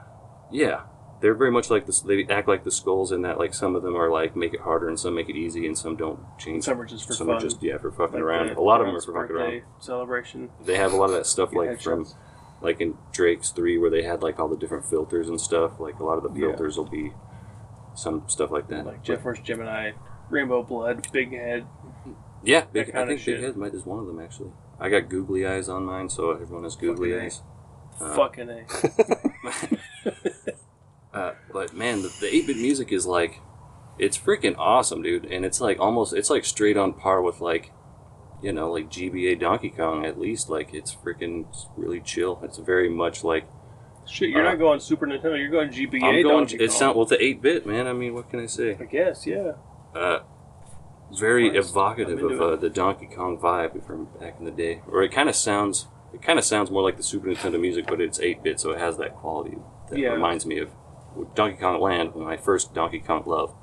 Yeah, 0.52 0.82
they're 1.22 1.36
very 1.36 1.52
much 1.52 1.70
like 1.70 1.86
this. 1.86 2.02
They 2.02 2.26
act 2.30 2.48
like 2.48 2.64
the 2.64 2.72
skulls 2.72 3.12
in 3.12 3.22
that. 3.22 3.38
Like 3.38 3.54
some 3.54 3.76
of 3.76 3.84
them 3.84 3.96
are 3.96 4.10
like 4.10 4.36
make 4.36 4.54
it 4.54 4.62
harder, 4.62 4.90
and 4.90 5.00
some 5.00 5.16
make 5.16 5.30
it 5.30 5.36
easy, 5.36 5.66
and 5.68 5.78
some 5.78 5.96
don't 5.96 6.20
change. 6.38 6.64
Some 6.64 6.82
are 6.82 6.86
just 6.86 7.08
for 7.08 7.14
some 7.14 7.28
fun. 7.28 7.38
are 7.38 7.40
just 7.40 7.62
yeah 7.64 7.78
for 7.78 7.92
fucking 7.92 8.16
Like 8.16 8.24
around. 8.24 8.50
A 8.50 8.62
lot 8.62 8.82
of 8.82 8.88
them 8.88 8.96
are 8.96 9.02
for 9.02 9.14
fucking 9.14 9.36
around. 9.36 9.62
Celebration. 9.80 10.50
They 10.66 10.76
have 10.78 10.94
a 10.94 10.98
lot 10.98 11.06
of 11.06 11.16
that 11.16 11.26
stuff 11.28 11.54
like 11.54 11.80
from. 11.82 12.06
Like 12.62 12.82
in 12.82 12.97
Drake's 13.12 13.51
three, 13.51 13.78
where 13.78 13.89
they 13.89 14.03
had 14.03 14.22
like 14.22 14.39
all 14.39 14.47
the 14.47 14.57
different 14.57 14.86
filters 14.86 15.30
and 15.30 15.39
stuff. 15.39 15.80
Like 15.80 15.99
a 15.99 16.03
lot 16.03 16.18
of 16.18 16.24
the 16.24 16.39
Yeah. 16.39 16.47
filters 16.49 16.78
will 16.78 16.89
be 16.89 17.14
some 17.95 18.24
stuff 18.28 18.51
like 18.51 18.68
that. 18.70 18.86
Like 18.86 19.03
Jeff 19.03 19.22
vs. 19.22 19.45
Gemini, 19.45 19.91
Rainbow 20.30 20.64
Blood, 20.64 21.07
Big 21.12 21.32
Head. 21.32 21.66
Yeah, 22.43 22.66
big, 22.72 22.95
I 22.95 23.05
think 23.05 23.24
Big. 23.26 23.39
Head 23.41 23.57
might 23.57 23.74
is 23.74 23.86
one 23.86 23.99
of 23.99 24.07
them 24.07 24.20
actually. 24.20 24.51
I 24.80 24.89
got 24.89 25.09
googly 25.09 25.45
eyes 25.45 25.70
on 25.70 25.86
mine, 25.86 26.09
so 26.09 26.32
everyone 26.32 26.64
has 26.64 26.76
googly 26.76 27.12
Fucking 27.12 27.22
A. 27.22 27.26
eyes. 27.26 27.41
Uh, 27.99 28.16
Fucking 28.16 28.49
A. 28.49 28.66
Uh, 31.14 31.34
but 31.51 31.74
man, 31.74 32.01
the, 32.03 32.07
the 32.22 32.28
8-bit 32.28 32.55
music 32.55 32.93
is 32.93 33.05
like, 33.05 33.41
it's 33.99 34.18
freaking 34.18 34.55
awesome, 34.57 35.01
dude. 35.01 35.26
And 35.26 35.43
it's 35.43 35.59
like 35.59 35.78
almost, 35.78 36.14
it's 36.14 36.30
like 36.30 36.45
straight 36.45 36.78
on 36.78 36.93
par 36.93 37.22
with 37.22 37.41
like, 37.41 37.74
you 38.42 38.52
know, 38.54 38.72
like 38.72 38.89
GBA 38.89 39.39
Donkey 39.39 39.70
Kong 39.70 40.06
at 40.06 40.20
least. 40.20 40.50
Like 40.50 40.74
it's 40.74 40.94
freaking 40.96 41.46
really 41.78 42.00
chill. 42.02 42.39
It's 42.44 42.58
very 42.58 42.89
much 42.89 43.24
like 43.24 43.46
Shit, 44.08 44.30
you're 44.30 44.42
Uh, 44.46 44.50
not 44.52 44.60
going 44.60 44.80
Super 44.80 45.06
Nintendo. 45.06 45.38
You're 45.38 45.50
going 45.52 45.70
GBA. 45.70 46.04
I'm 46.04 46.24
going. 46.24 46.48
Donkey 46.48 46.58
It's 46.58 46.80
Kong. 46.80 46.88
not 46.88 46.96
well, 46.96 47.06
the 47.06 47.18
8-bit 47.18 47.68
man. 47.68 47.86
I 47.88 47.94
mean, 47.94 48.16
what 48.16 48.30
can 48.32 48.39
I 48.39 48.48
say? 48.48 48.76
I 48.80 48.86
guess, 48.86 49.28
yeah. 49.28 49.52
Uh, 49.96 50.20
very 51.18 51.56
evocative 51.56 52.22
of 52.24 52.42
uh, 52.42 52.56
the 52.56 52.70
Donkey 52.70 53.06
Kong 53.06 53.38
vibe 53.38 53.86
from 53.86 54.08
back 54.20 54.38
in 54.39 54.46
the 54.46 54.52
day. 54.52 54.82
Or 54.88 55.04
it 55.04 55.12
kind 55.12 55.30
of 55.30 55.36
sounds, 55.36 55.88
it 56.14 56.22
kind 56.24 56.39
of 56.39 56.46
sounds 56.46 56.72
more 56.72 56.82
like 56.82 56.98
the 56.98 57.04
Super 57.04 57.28
Nintendo 57.28 57.62
music, 57.62 57.86
but 57.88 58.02
it's 58.02 58.18
8-bit, 58.18 58.60
so 58.60 58.72
it 58.72 58.80
has 58.80 58.98
that 58.98 59.16
quality 59.16 59.58
that 59.89 60.00
Yeah. 60.00 60.10
reminds 60.10 60.48
me 60.48 60.58
of 60.58 60.72
Donkey 61.36 61.58
Kong 61.58 61.80
Land, 61.80 62.16
my 62.16 62.38
first 62.38 62.74
Donkey 62.74 63.00
Kong 63.00 63.22
love. 63.28 63.54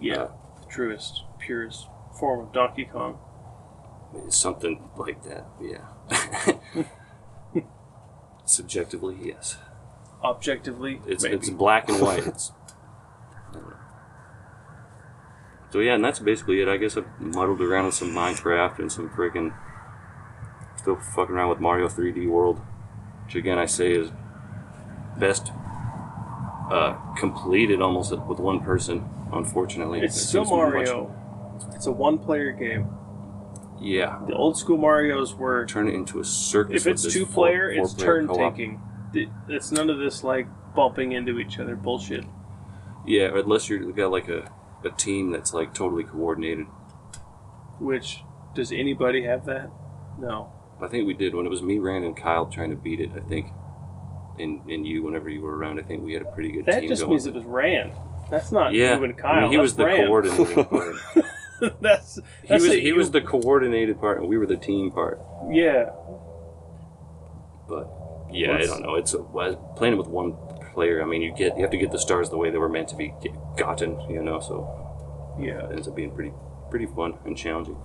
Yeah. 0.00 0.14
Uh, 0.22 0.30
the 0.60 0.66
truest, 0.70 1.24
purest 1.40 1.86
form 2.18 2.40
of 2.46 2.52
Donkey 2.52 2.84
Kong. 2.84 3.18
Something 4.28 4.88
like 4.96 5.22
that, 5.24 5.46
yeah. 5.60 5.84
Subjectively, 8.44 9.16
yes. 9.22 9.56
Objectively, 10.24 11.00
It's 11.06 11.22
maybe. 11.24 11.36
it's 11.36 11.50
black 11.50 11.88
and 11.88 12.00
white. 12.00 12.26
It's, 12.26 12.52
so 15.70 15.80
yeah, 15.80 15.94
and 15.94 16.02
that's 16.04 16.18
basically 16.18 16.62
it. 16.62 16.68
I 16.68 16.78
guess 16.78 16.96
I've 16.96 17.06
muddled 17.20 17.60
around 17.60 17.84
with 17.86 17.94
some 17.94 18.12
Minecraft 18.12 18.78
and 18.78 18.90
some 18.90 19.10
freaking 19.10 19.54
still 20.76 20.96
fucking 20.96 21.34
around 21.34 21.50
with 21.50 21.60
Mario 21.60 21.88
3D 21.88 22.26
World, 22.26 22.58
which 23.26 23.34
again 23.34 23.58
I 23.58 23.66
say 23.66 23.92
is 23.92 24.10
best 25.18 25.52
uh, 26.70 26.94
completed 27.18 27.82
almost 27.82 28.12
with 28.12 28.38
one 28.38 28.60
person. 28.60 29.06
Unfortunately, 29.30 30.00
It's 30.00 30.16
It 30.16 30.20
still 30.20 30.44
be 30.44 30.50
much- 30.52 30.58
Mario. 30.86 31.14
It's 31.74 31.86
a 31.86 31.92
one-player 31.92 32.52
game. 32.52 32.86
Yeah, 33.80 34.18
The 34.26 34.34
old 34.34 34.56
school 34.58 34.76
Mario's 34.78 35.34
were 35.34 35.66
turn 35.66 35.88
it 35.88 35.94
into 35.94 36.20
a 36.20 36.24
circus. 36.24 36.86
if 36.86 36.92
it's 36.92 37.12
two 37.12 37.24
four- 37.26 37.46
player, 37.46 37.70
it's 37.70 37.90
four-player 37.92 38.06
turn 38.06 38.26
co-op. 38.28 38.52
taking. 38.56 38.80
It's 39.48 39.72
none 39.72 39.88
of 39.90 39.98
this 39.98 40.22
like 40.24 40.46
bumping 40.74 41.12
into 41.12 41.38
each 41.38 41.58
other 41.58 41.76
bullshit. 41.76 42.24
Yeah, 43.06 43.30
unless 43.34 43.68
you've 43.68 43.96
got 43.96 44.10
like 44.10 44.28
a, 44.28 44.50
a 44.84 44.90
team 44.90 45.30
that's 45.30 45.54
like 45.54 45.72
totally 45.74 46.04
coordinated. 46.04 46.66
Which 47.80 48.22
does 48.54 48.72
anybody 48.72 49.22
have 49.24 49.46
that? 49.46 49.70
No. 50.18 50.52
I 50.82 50.88
think 50.88 51.06
we 51.06 51.14
did 51.14 51.34
when 51.34 51.46
it 51.46 51.48
was 51.48 51.62
me, 51.62 51.78
Rand, 51.78 52.04
and 52.04 52.16
Kyle 52.16 52.46
trying 52.46 52.70
to 52.70 52.76
beat 52.76 53.00
it. 53.00 53.10
I 53.16 53.20
think, 53.20 53.46
and 54.38 54.60
and 54.70 54.86
you 54.86 55.02
whenever 55.02 55.28
you 55.28 55.40
were 55.40 55.56
around, 55.56 55.78
I 55.80 55.82
think 55.82 56.04
we 56.04 56.12
had 56.12 56.22
a 56.22 56.30
pretty 56.32 56.52
good 56.52 56.66
That 56.66 56.80
team 56.80 56.88
just 56.88 57.02
going. 57.02 57.10
means 57.12 57.26
it 57.26 57.34
was 57.34 57.44
Rand. 57.44 57.92
That's 58.30 58.52
not 58.52 58.72
yeah, 58.74 58.96
you 58.98 59.04
and 59.04 59.16
Kyle. 59.16 59.38
I 59.38 59.40
mean, 59.42 59.52
he 59.52 59.58
was 59.58 59.74
the 59.74 59.84
that's 59.84 59.96
Rand. 59.98 60.06
coordinating 60.08 61.22
part. 61.60 61.76
that's, 61.82 62.18
he 62.44 62.52
was 62.54 62.64
it, 62.66 62.82
he 62.82 62.92
was 62.92 63.10
the 63.10 63.20
coordinated 63.20 64.00
part, 64.00 64.18
and 64.20 64.28
we 64.28 64.38
were 64.38 64.46
the 64.46 64.56
team 64.56 64.90
part. 64.90 65.20
yeah. 65.50 65.90
But 67.68 67.90
yeah, 68.32 68.52
What's- 68.52 68.68
I 68.70 68.72
don't 68.72 68.82
know. 68.82 68.94
It's 68.94 69.12
a, 69.14 69.20
well, 69.22 69.56
playing 69.76 69.96
with 69.98 70.06
one 70.08 70.34
player. 70.72 71.02
I 71.02 71.06
mean, 71.06 71.20
you 71.22 71.34
get 71.34 71.56
you 71.56 71.62
have 71.62 71.70
to 71.72 71.76
get 71.78 71.90
the 71.92 71.98
stars 71.98 72.30
the 72.30 72.38
way 72.38 72.50
they 72.50 72.58
were 72.58 72.68
meant 72.68 72.88
to 72.88 72.96
be 72.96 73.12
gotten. 73.56 73.98
You 74.08 74.22
know, 74.22 74.40
so 74.40 75.36
Yeah. 75.40 75.66
it 75.66 75.72
ends 75.72 75.88
up 75.88 75.94
being 75.94 76.12
pretty 76.14 76.32
pretty 76.70 76.86
fun 76.86 77.18
and 77.26 77.36
challenging. 77.36 77.76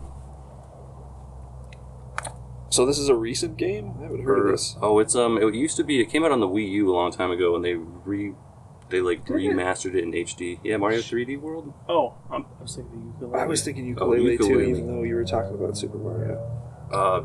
So 2.70 2.86
this 2.88 2.98
is 2.98 3.08
a 3.10 3.16
recent 3.16 3.58
game. 3.58 3.94
I 4.00 4.04
haven't 4.04 4.24
heard 4.24 4.40
of 4.46 4.52
this. 4.52 4.76
Oh, 4.82 4.98
it's 5.00 5.16
um, 5.16 5.38
it 5.38 5.54
used 5.54 5.78
to 5.78 5.84
be. 5.84 6.02
It 6.02 6.06
came 6.10 6.24
out 6.24 6.32
on 6.32 6.40
the 6.40 6.48
Wii 6.48 6.68
U 6.72 6.92
a 6.92 6.96
long 6.96 7.12
time 7.12 7.30
ago, 7.30 7.56
and 7.56 7.64
they 7.64 7.76
re, 7.76 8.34
they 8.94 9.02
like 9.02 9.26
Did 9.26 9.36
it? 9.36 9.40
remastered 9.40 9.96
it 9.96 10.04
in 10.04 10.12
HD. 10.14 10.60
Yeah, 10.64 10.78
Mario 10.78 11.00
3D 11.00 11.40
World. 11.42 11.74
Oh, 11.90 12.14
I'm, 12.32 12.46
I 12.60 12.62
was 12.62 12.76
thinking 12.76 13.14
Yooka-Laylee. 13.20 13.40
I 13.42 13.46
was 13.46 13.64
thinking 13.66 13.98
Oh, 14.00 14.06
Yooka-Laylee, 14.12 14.38
too, 14.38 14.44
Yooka-Laylee. 14.46 14.70
even 14.70 14.88
though 14.88 15.04
you 15.04 15.16
were 15.16 15.26
talking 15.26 15.56
about 15.56 15.76
Super 15.78 15.98
Mario. 15.98 16.36
Uh, 16.92 17.24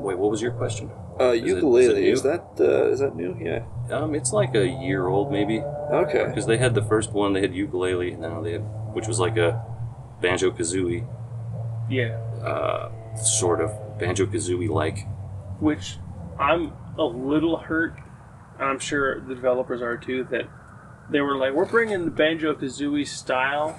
wait, 0.00 0.18
what 0.18 0.30
was 0.30 0.40
your 0.42 0.52
question? 0.52 0.90
Uh, 1.18 1.24
it- 1.32 1.44
is 1.44 1.52
it 1.52 1.62
Yooka-Laylee 1.64 2.12
is, 2.12 2.22
new? 2.24 2.30
that 2.30 2.44
uh, 2.60 2.88
is 2.90 2.98
that 3.00 3.16
new? 3.16 3.34
Yeah. 3.40 3.64
Um, 3.90 4.14
it's 4.14 4.32
like 4.32 4.54
a 4.54 4.66
year 4.68 5.06
old 5.08 5.32
maybe, 5.32 5.60
Okay. 5.60 6.26
because 6.26 6.46
they 6.46 6.58
had 6.58 6.74
the 6.74 6.82
first 6.82 7.12
one. 7.12 7.32
They 7.32 7.40
had 7.40 7.52
Yooka-Laylee, 7.52 8.12
and 8.12 8.20
now 8.22 8.40
they 8.42 8.52
had, 8.52 8.62
which 8.94 9.08
was 9.08 9.18
like 9.18 9.36
a 9.38 9.64
banjo 10.20 10.50
kazooie, 10.50 11.06
Yeah. 11.88 12.18
uh, 12.44 12.90
sort 13.16 13.60
of 13.62 13.70
banjo 13.98 14.26
kazooie 14.26 14.68
like. 14.68 15.06
Which 15.60 15.96
I'm 16.38 16.72
a 16.98 17.04
little 17.04 17.56
hurt, 17.56 17.94
and 18.60 18.68
I'm 18.68 18.78
sure 18.78 19.20
the 19.20 19.34
developers 19.34 19.80
are 19.80 19.96
too, 19.96 20.24
that 20.30 20.44
they 21.10 21.20
were 21.20 21.36
like, 21.36 21.52
we're 21.52 21.64
bringing 21.64 22.04
the 22.04 22.10
Banjo 22.10 22.54
Kazooie 22.54 23.06
style 23.06 23.78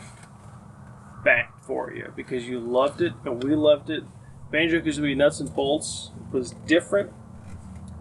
back 1.23 1.63
for 1.63 1.93
you 1.93 2.11
because 2.15 2.47
you 2.47 2.59
loved 2.59 3.01
it 3.01 3.13
and 3.25 3.43
we 3.43 3.55
loved 3.55 3.89
it. 3.89 4.03
Banjo 4.51 4.79
Kazooie 4.79 5.17
Nuts 5.17 5.39
and 5.39 5.53
Bolts 5.53 6.11
was 6.31 6.51
different, 6.65 7.11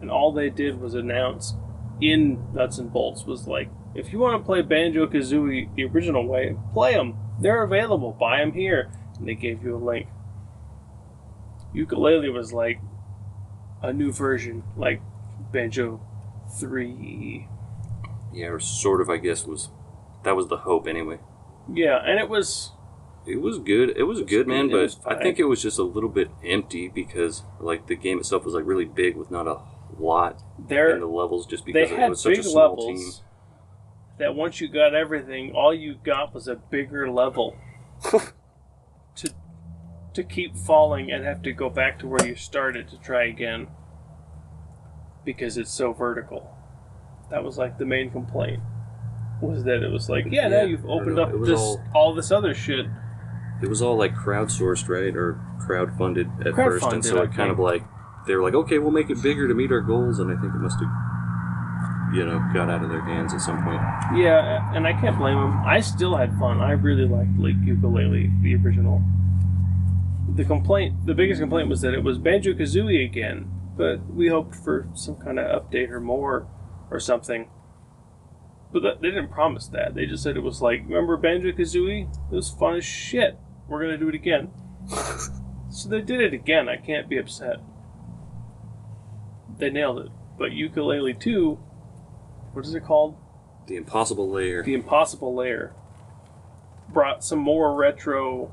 and 0.01 0.11
all 0.11 0.33
they 0.33 0.49
did 0.49 0.81
was 0.81 0.95
announce 0.95 1.55
in 2.01 2.53
Nuts 2.53 2.79
and 2.79 2.93
Bolts 2.93 3.25
was 3.25 3.49
like, 3.49 3.69
if 3.95 4.13
you 4.13 4.19
want 4.19 4.41
to 4.41 4.45
play 4.45 4.63
Banjo 4.63 5.07
Kazooie 5.07 5.75
the 5.75 5.85
original 5.85 6.27
way, 6.27 6.57
play 6.73 6.93
them. 6.93 7.17
They're 7.41 7.63
available. 7.63 8.13
Buy 8.13 8.39
them 8.39 8.53
here. 8.53 8.93
And 9.19 9.27
they 9.27 9.35
gave 9.35 9.63
you 9.63 9.75
a 9.75 9.79
link. 9.79 10.09
Yooka-Laylee 11.75 12.33
was 12.33 12.53
like 12.53 12.79
a 13.83 13.93
new 13.93 14.13
version, 14.13 14.63
like 14.77 15.01
Banjo 15.53 16.01
3. 16.59 17.49
Yeah, 18.37 18.49
or 18.49 18.61
sort 18.61 19.01
of. 19.01 19.09
I 19.09 19.17
guess 19.17 19.47
was 19.47 19.71
that 20.25 20.37
was 20.37 20.49
the 20.49 20.59
hope 20.59 20.87
anyway. 20.87 21.19
Yeah, 21.73 21.99
and 22.05 22.19
it 22.21 22.29
was. 22.29 22.73
It 23.27 23.41
was 23.41 23.59
good. 23.59 23.97
It 23.97 24.05
was 24.05 24.21
It 24.21 24.23
was 24.25 24.31
good, 24.31 24.47
man. 24.47 24.69
good. 24.69 24.79
It 24.79 24.83
was 24.83 24.95
But 24.97 25.17
I 25.17 25.23
think 25.23 25.39
it 25.41 25.45
was 25.45 25.61
just 25.61 25.79
a 25.81 25.83
little 25.83 26.09
bit 26.11 26.31
empty 26.45 26.87
because 26.89 27.43
like 27.59 27.89
the 27.89 27.97
game 27.97 28.19
itself 28.19 28.45
was 28.45 28.55
like 28.55 28.65
really 28.65 28.85
big 28.85 29.17
with 29.17 29.31
not 29.33 29.49
a 29.49 29.63
lot 29.99 30.41
There, 30.69 30.91
in 30.91 31.01
the 31.01 31.07
levels, 31.07 31.47
just 31.47 31.65
because 31.65 31.91
it 31.91 31.99
had 31.99 32.11
was 32.11 32.21
such 32.21 32.35
big 32.35 32.41
a 32.41 32.43
small 32.45 32.71
levels 32.77 32.87
team. 33.17 33.25
that 34.19 34.35
once 34.37 34.61
you 34.61 34.69
got 34.69 34.95
everything, 34.95 35.53
all 35.57 35.75
you 35.75 35.97
got 36.05 36.35
was 36.35 36.47
a 36.47 36.55
bigger 36.55 37.11
level 37.11 37.57
to 39.17 39.31
to 40.15 40.23
keep 40.23 40.57
falling 40.57 41.11
and 41.11 41.25
have 41.25 41.43
to 41.43 41.53
go 41.53 41.69
back 41.69 41.99
to 41.99 42.07
where 42.07 42.25
you 42.27 42.37
started 42.37 42.89
to 42.91 42.99
try 42.99 43.25
again 43.25 43.67
because 45.25 45.57
it's 45.59 45.73
so 45.73 45.93
vertical. 45.93 46.56
That 47.31 47.43
was 47.45 47.59
like 47.59 47.79
the 47.79 47.87
main 47.87 48.11
complaint. 48.11 48.61
was 49.43 49.65
that 49.65 49.83
it 49.83 49.91
was 49.93 50.09
like, 50.09 50.25
yeah, 50.31 50.49
now 50.49 50.57
Yeah, 50.59 50.63
you've 50.65 50.85
I 50.87 50.89
opened 50.89 51.17
know. 51.17 51.23
up 51.25 51.31
It 51.31 51.39
was 51.39 51.49
this 51.51 51.61
all- 51.61 51.81
all 51.95 52.15
this 52.15 52.31
other 52.33 52.55
shit. 52.55 52.87
It 53.63 53.69
was 53.69 53.83
all 53.83 53.97
like 53.97 54.15
crowdsourced, 54.15 54.89
right, 54.89 55.15
or 55.15 55.39
crowdfunded 55.69 56.47
at 56.47 56.55
first, 56.55 56.87
and 56.93 57.05
so 57.05 57.17
Crowdfunded, 57.17 57.21
I 57.21 57.23
it 57.25 57.33
kind 57.35 57.51
of 57.51 57.57
think. 57.57 57.69
like 57.69 57.83
they 58.27 58.35
were 58.35 58.43
like, 58.43 58.55
okay, 58.55 58.79
we'll 58.79 58.93
make 58.93 59.11
it 59.11 59.23
bigger 59.23 59.47
to 59.47 59.55
meet 59.55 59.71
our 59.73 59.81
goals, 59.83 60.19
and 60.21 60.31
I 60.31 60.41
think 60.41 60.55
it 60.55 60.59
must 60.59 60.79
have, 60.81 62.15
you 62.15 62.25
know, 62.25 62.39
got 62.55 62.71
out 62.71 62.83
of 62.83 62.89
their 62.91 63.03
hands 63.03 63.35
at 63.35 63.41
some 63.43 63.63
point. 63.63 63.81
Yeah, 64.15 64.71
and 64.75 64.87
I 64.87 64.93
can't 64.95 65.19
blame 65.19 65.37
them. 65.39 65.63
I 65.67 65.81
still 65.81 66.17
had 66.17 66.37
fun. 66.39 66.61
I 66.63 66.73
really 66.73 67.07
liked 67.07 67.39
Lake 67.39 67.57
Yooka-Laylee, 67.63 68.43
the 68.43 68.57
original. 68.57 69.03
The 70.35 70.45
complaint, 70.45 71.07
the 71.07 71.15
biggest 71.15 71.41
complaint 71.41 71.69
was 71.69 71.81
that 71.83 71.93
it 71.95 72.03
was 72.03 72.19
Banjo 72.19 72.53
Kazooie 72.55 73.05
again, 73.05 73.51
but 73.77 74.05
we 74.13 74.29
hoped 74.29 74.55
for 74.57 74.89
some 74.95 75.17
kind 75.17 75.39
of 75.39 75.63
update 75.63 75.91
or 75.91 76.01
more 76.01 76.47
or 76.91 77.01
something. 77.01 77.49
But 78.73 78.83
that, 78.83 79.01
they 79.01 79.09
didn't 79.09 79.31
promise 79.31 79.69
that. 79.69 79.95
They 79.95 80.07
just 80.07 80.23
said 80.23 80.37
it 80.37 80.43
was 80.43 80.61
like, 80.61 80.83
remember 80.87 81.17
Banjo 81.17 81.53
Kazooie? 81.53 82.09
It 82.31 82.35
was 82.35 82.51
fun 82.51 82.77
as 82.77 82.85
shit. 82.85 83.39
We're 83.69 83.83
gonna 83.83 83.99
do 83.99 84.09
it 84.09 84.15
again. 84.15 84.51
so 85.71 85.89
they 85.89 86.01
did 86.01 86.21
it 86.21 86.35
again. 86.35 86.69
I 86.69 86.77
can't 86.77 87.09
be 87.09 87.19
upset. 87.19 87.57
They 89.59 89.71
nailed 89.71 89.99
it. 90.01 90.11
But 90.39 90.51
Yooka-Laylee 90.51 91.19
2, 91.19 91.59
what 92.53 92.67
is 92.67 92.75
it 92.75 92.85
called? 92.85 93.17
The 93.67 93.77
impossible 93.77 94.29
lair. 94.31 94.63
the 94.63 94.75
impossible 94.75 95.35
lair 95.35 95.73
brought 96.89 97.25
some 97.25 97.41
more 97.41 97.75
retro 97.75 98.53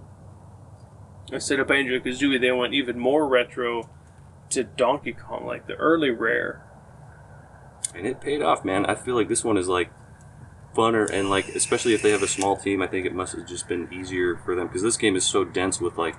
instead 1.31 1.59
of 1.59 1.67
banjo 1.67 1.99
kazooie 1.99 2.41
they 2.41 2.51
went 2.51 2.73
even 2.73 2.97
more 2.97 3.27
retro 3.27 3.87
to 4.49 4.63
donkey 4.63 5.13
kong 5.13 5.45
like 5.45 5.67
the 5.67 5.75
early 5.75 6.09
rare 6.09 6.62
and 7.95 8.07
it 8.07 8.21
paid 8.21 8.41
off, 8.41 8.65
man. 8.65 8.85
I 8.85 8.95
feel 8.95 9.15
like 9.15 9.27
this 9.27 9.43
one 9.43 9.57
is 9.57 9.67
like 9.67 9.91
funner, 10.75 11.09
and 11.09 11.29
like 11.29 11.49
especially 11.49 11.93
if 11.93 12.01
they 12.01 12.11
have 12.11 12.23
a 12.23 12.27
small 12.27 12.57
team, 12.57 12.81
I 12.81 12.87
think 12.87 13.05
it 13.05 13.13
must 13.13 13.35
have 13.35 13.47
just 13.47 13.67
been 13.67 13.87
easier 13.93 14.37
for 14.37 14.55
them 14.55 14.67
because 14.67 14.81
this 14.81 14.97
game 14.97 15.15
is 15.15 15.25
so 15.25 15.43
dense 15.43 15.79
with 15.79 15.97
like 15.97 16.15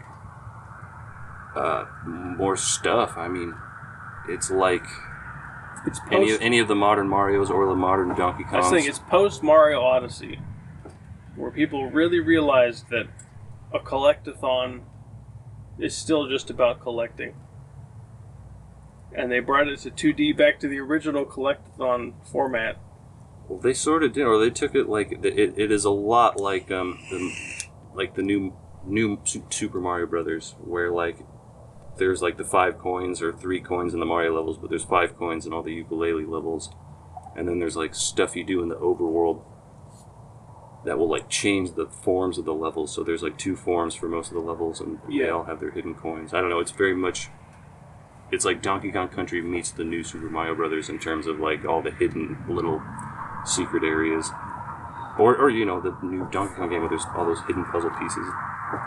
uh, 1.56 1.84
more 2.04 2.56
stuff. 2.56 3.14
I 3.16 3.28
mean, 3.28 3.54
it's 4.28 4.50
like 4.50 4.84
it's 5.86 6.00
any 6.10 6.32
of, 6.32 6.40
any 6.40 6.58
of 6.58 6.68
the 6.68 6.74
modern 6.74 7.08
Mario's 7.08 7.50
or 7.50 7.66
the 7.66 7.74
modern 7.74 8.14
Donkey 8.14 8.44
Kong. 8.44 8.62
i 8.64 8.70
think 8.70 8.88
it's 8.88 8.98
post 8.98 9.42
mario 9.42 9.82
odyssey 9.82 10.40
where 11.36 11.50
people 11.50 11.90
really 11.90 12.20
realized 12.20 12.88
that 12.90 13.06
a 13.72 13.78
collectathon 13.78 14.82
is 15.78 15.94
still 15.94 16.28
just 16.28 16.48
about 16.50 16.80
collecting 16.80 17.34
and 19.14 19.30
they 19.30 19.40
brought 19.40 19.68
it 19.68 19.78
to 19.78 19.90
2d 19.90 20.36
back 20.36 20.58
to 20.60 20.68
the 20.68 20.78
original 20.78 21.24
collectathon 21.24 22.14
format 22.30 22.76
Well, 23.48 23.58
they 23.58 23.74
sort 23.74 24.02
of 24.02 24.12
did, 24.12 24.24
or 24.24 24.38
they 24.38 24.50
took 24.50 24.74
it 24.74 24.88
like 24.88 25.12
it, 25.12 25.54
it 25.56 25.70
is 25.70 25.84
a 25.84 25.90
lot 25.90 26.40
like 26.40 26.70
um 26.70 26.98
the 27.10 27.32
like 27.94 28.14
the 28.14 28.22
new 28.22 28.54
new 28.86 29.20
Super 29.50 29.80
Mario 29.80 30.06
Brothers, 30.06 30.54
where 30.62 30.90
like 30.90 31.18
there's 31.96 32.22
like 32.22 32.36
the 32.36 32.44
five 32.44 32.78
coins 32.78 33.22
or 33.22 33.32
three 33.32 33.60
coins 33.60 33.94
in 33.94 34.00
the 34.00 34.06
Mario 34.06 34.34
levels, 34.34 34.58
but 34.58 34.68
there's 34.68 34.84
five 34.84 35.16
coins 35.16 35.46
in 35.46 35.52
all 35.52 35.62
the 35.62 35.82
Yooka-Laylee 35.82 36.28
levels, 36.28 36.70
and 37.36 37.48
then 37.48 37.58
there's 37.60 37.76
like 37.76 37.94
stuff 37.94 38.36
you 38.36 38.44
do 38.44 38.62
in 38.62 38.68
the 38.68 38.76
overworld 38.76 39.44
that 40.84 40.98
will 40.98 41.08
like 41.08 41.28
change 41.30 41.74
the 41.74 41.86
forms 41.86 42.36
of 42.36 42.44
the 42.44 42.54
levels. 42.54 42.94
So 42.94 43.02
there's 43.02 43.22
like 43.22 43.38
two 43.38 43.56
forms 43.56 43.94
for 43.94 44.08
most 44.08 44.28
of 44.28 44.34
the 44.34 44.40
levels, 44.40 44.80
and 44.80 44.98
they 45.08 45.28
all 45.28 45.44
have 45.44 45.60
their 45.60 45.70
hidden 45.70 45.94
coins. 45.94 46.34
I 46.34 46.40
don't 46.40 46.50
know. 46.50 46.60
It's 46.60 46.72
very 46.72 46.94
much. 46.94 47.28
It's 48.34 48.44
like 48.44 48.60
Donkey 48.62 48.90
Kong 48.92 49.08
Country 49.08 49.40
meets 49.40 49.70
the 49.70 49.84
new 49.84 50.02
Super 50.02 50.28
Mario 50.28 50.54
Brothers 50.54 50.88
in 50.88 50.98
terms 50.98 51.26
of 51.26 51.38
like 51.40 51.64
all 51.64 51.80
the 51.82 51.90
hidden 51.92 52.36
little 52.48 52.82
secret 53.46 53.84
areas. 53.84 54.30
Or, 55.16 55.36
or 55.36 55.48
you 55.48 55.64
know, 55.64 55.80
the 55.80 55.96
new 56.02 56.28
Donkey 56.32 56.54
Kong 56.56 56.68
game 56.70 56.80
where 56.80 56.88
there's 56.88 57.06
all 57.14 57.24
those 57.24 57.40
hidden 57.46 57.64
puzzle 57.66 57.90
pieces. 57.90 58.26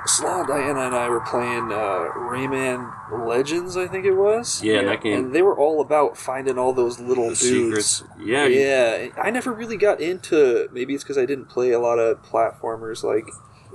Slaw, 0.06 0.44
Diana, 0.44 0.82
and 0.82 0.96
I 0.96 1.08
were 1.08 1.22
playing 1.22 1.72
uh, 1.72 2.10
Rayman 2.18 2.92
Legends, 3.26 3.78
I 3.78 3.88
think 3.88 4.04
it 4.06 4.12
was. 4.12 4.62
Yeah, 4.62 4.84
that 4.84 5.02
game- 5.02 5.18
And 5.18 5.34
they 5.34 5.42
were 5.42 5.58
all 5.58 5.80
about 5.80 6.18
finding 6.18 6.58
all 6.58 6.74
those 6.74 7.00
little 7.00 7.30
The 7.30 7.36
dudes. 7.36 7.86
secrets. 7.86 8.04
Yeah, 8.20 8.46
you- 8.48 8.60
Yeah, 8.60 9.08
I 9.18 9.30
never 9.32 9.54
really 9.54 9.78
got 9.78 10.02
into. 10.02 10.68
Maybe 10.74 10.94
it's 10.94 11.06
because 11.06 11.18
I 11.18 11.26
didn't 11.26 11.46
play 11.46 11.72
a 11.72 11.80
lot 11.80 12.00
of 12.00 12.22
platformers 12.24 13.04
like 13.04 13.24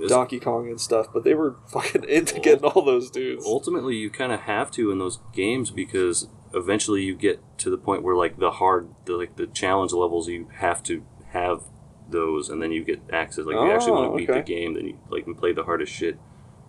Donkey 0.07 0.39
Kong 0.39 0.67
and 0.69 0.79
stuff, 0.81 1.07
but 1.13 1.23
they 1.23 1.33
were 1.33 1.55
fucking 1.67 2.03
into 2.05 2.39
getting 2.39 2.65
all 2.65 2.83
those 2.83 3.09
dudes. 3.09 3.45
ultimately 3.45 3.95
you 3.95 4.09
kind 4.09 4.31
of 4.31 4.41
have 4.41 4.71
to 4.71 4.91
in 4.91 4.99
those 4.99 5.19
games 5.33 5.71
because 5.71 6.27
eventually 6.53 7.01
you 7.03 7.15
get 7.15 7.41
to 7.59 7.69
the 7.69 7.77
point 7.77 8.03
where 8.03 8.15
like 8.15 8.37
the 8.39 8.51
hard, 8.51 8.89
the, 9.05 9.13
like 9.13 9.35
the 9.37 9.47
challenge 9.47 9.91
levels, 9.91 10.27
you 10.27 10.47
have 10.57 10.83
to 10.83 11.05
have 11.29 11.61
those, 12.09 12.49
and 12.49 12.61
then 12.61 12.71
you 12.71 12.83
get 12.83 13.01
access. 13.11 13.45
Like 13.45 13.55
you 13.55 13.71
actually 13.71 13.91
want 13.93 14.07
Oh, 14.07 14.11
to 14.11 14.17
beat 14.17 14.29
okay. 14.29 14.39
the 14.39 14.45
game, 14.45 14.73
then 14.75 14.87
you 14.87 14.99
like 15.09 15.25
and 15.25 15.37
play 15.37 15.51
the 15.53 15.63
hardest 15.63 15.91
shit. 15.93 16.17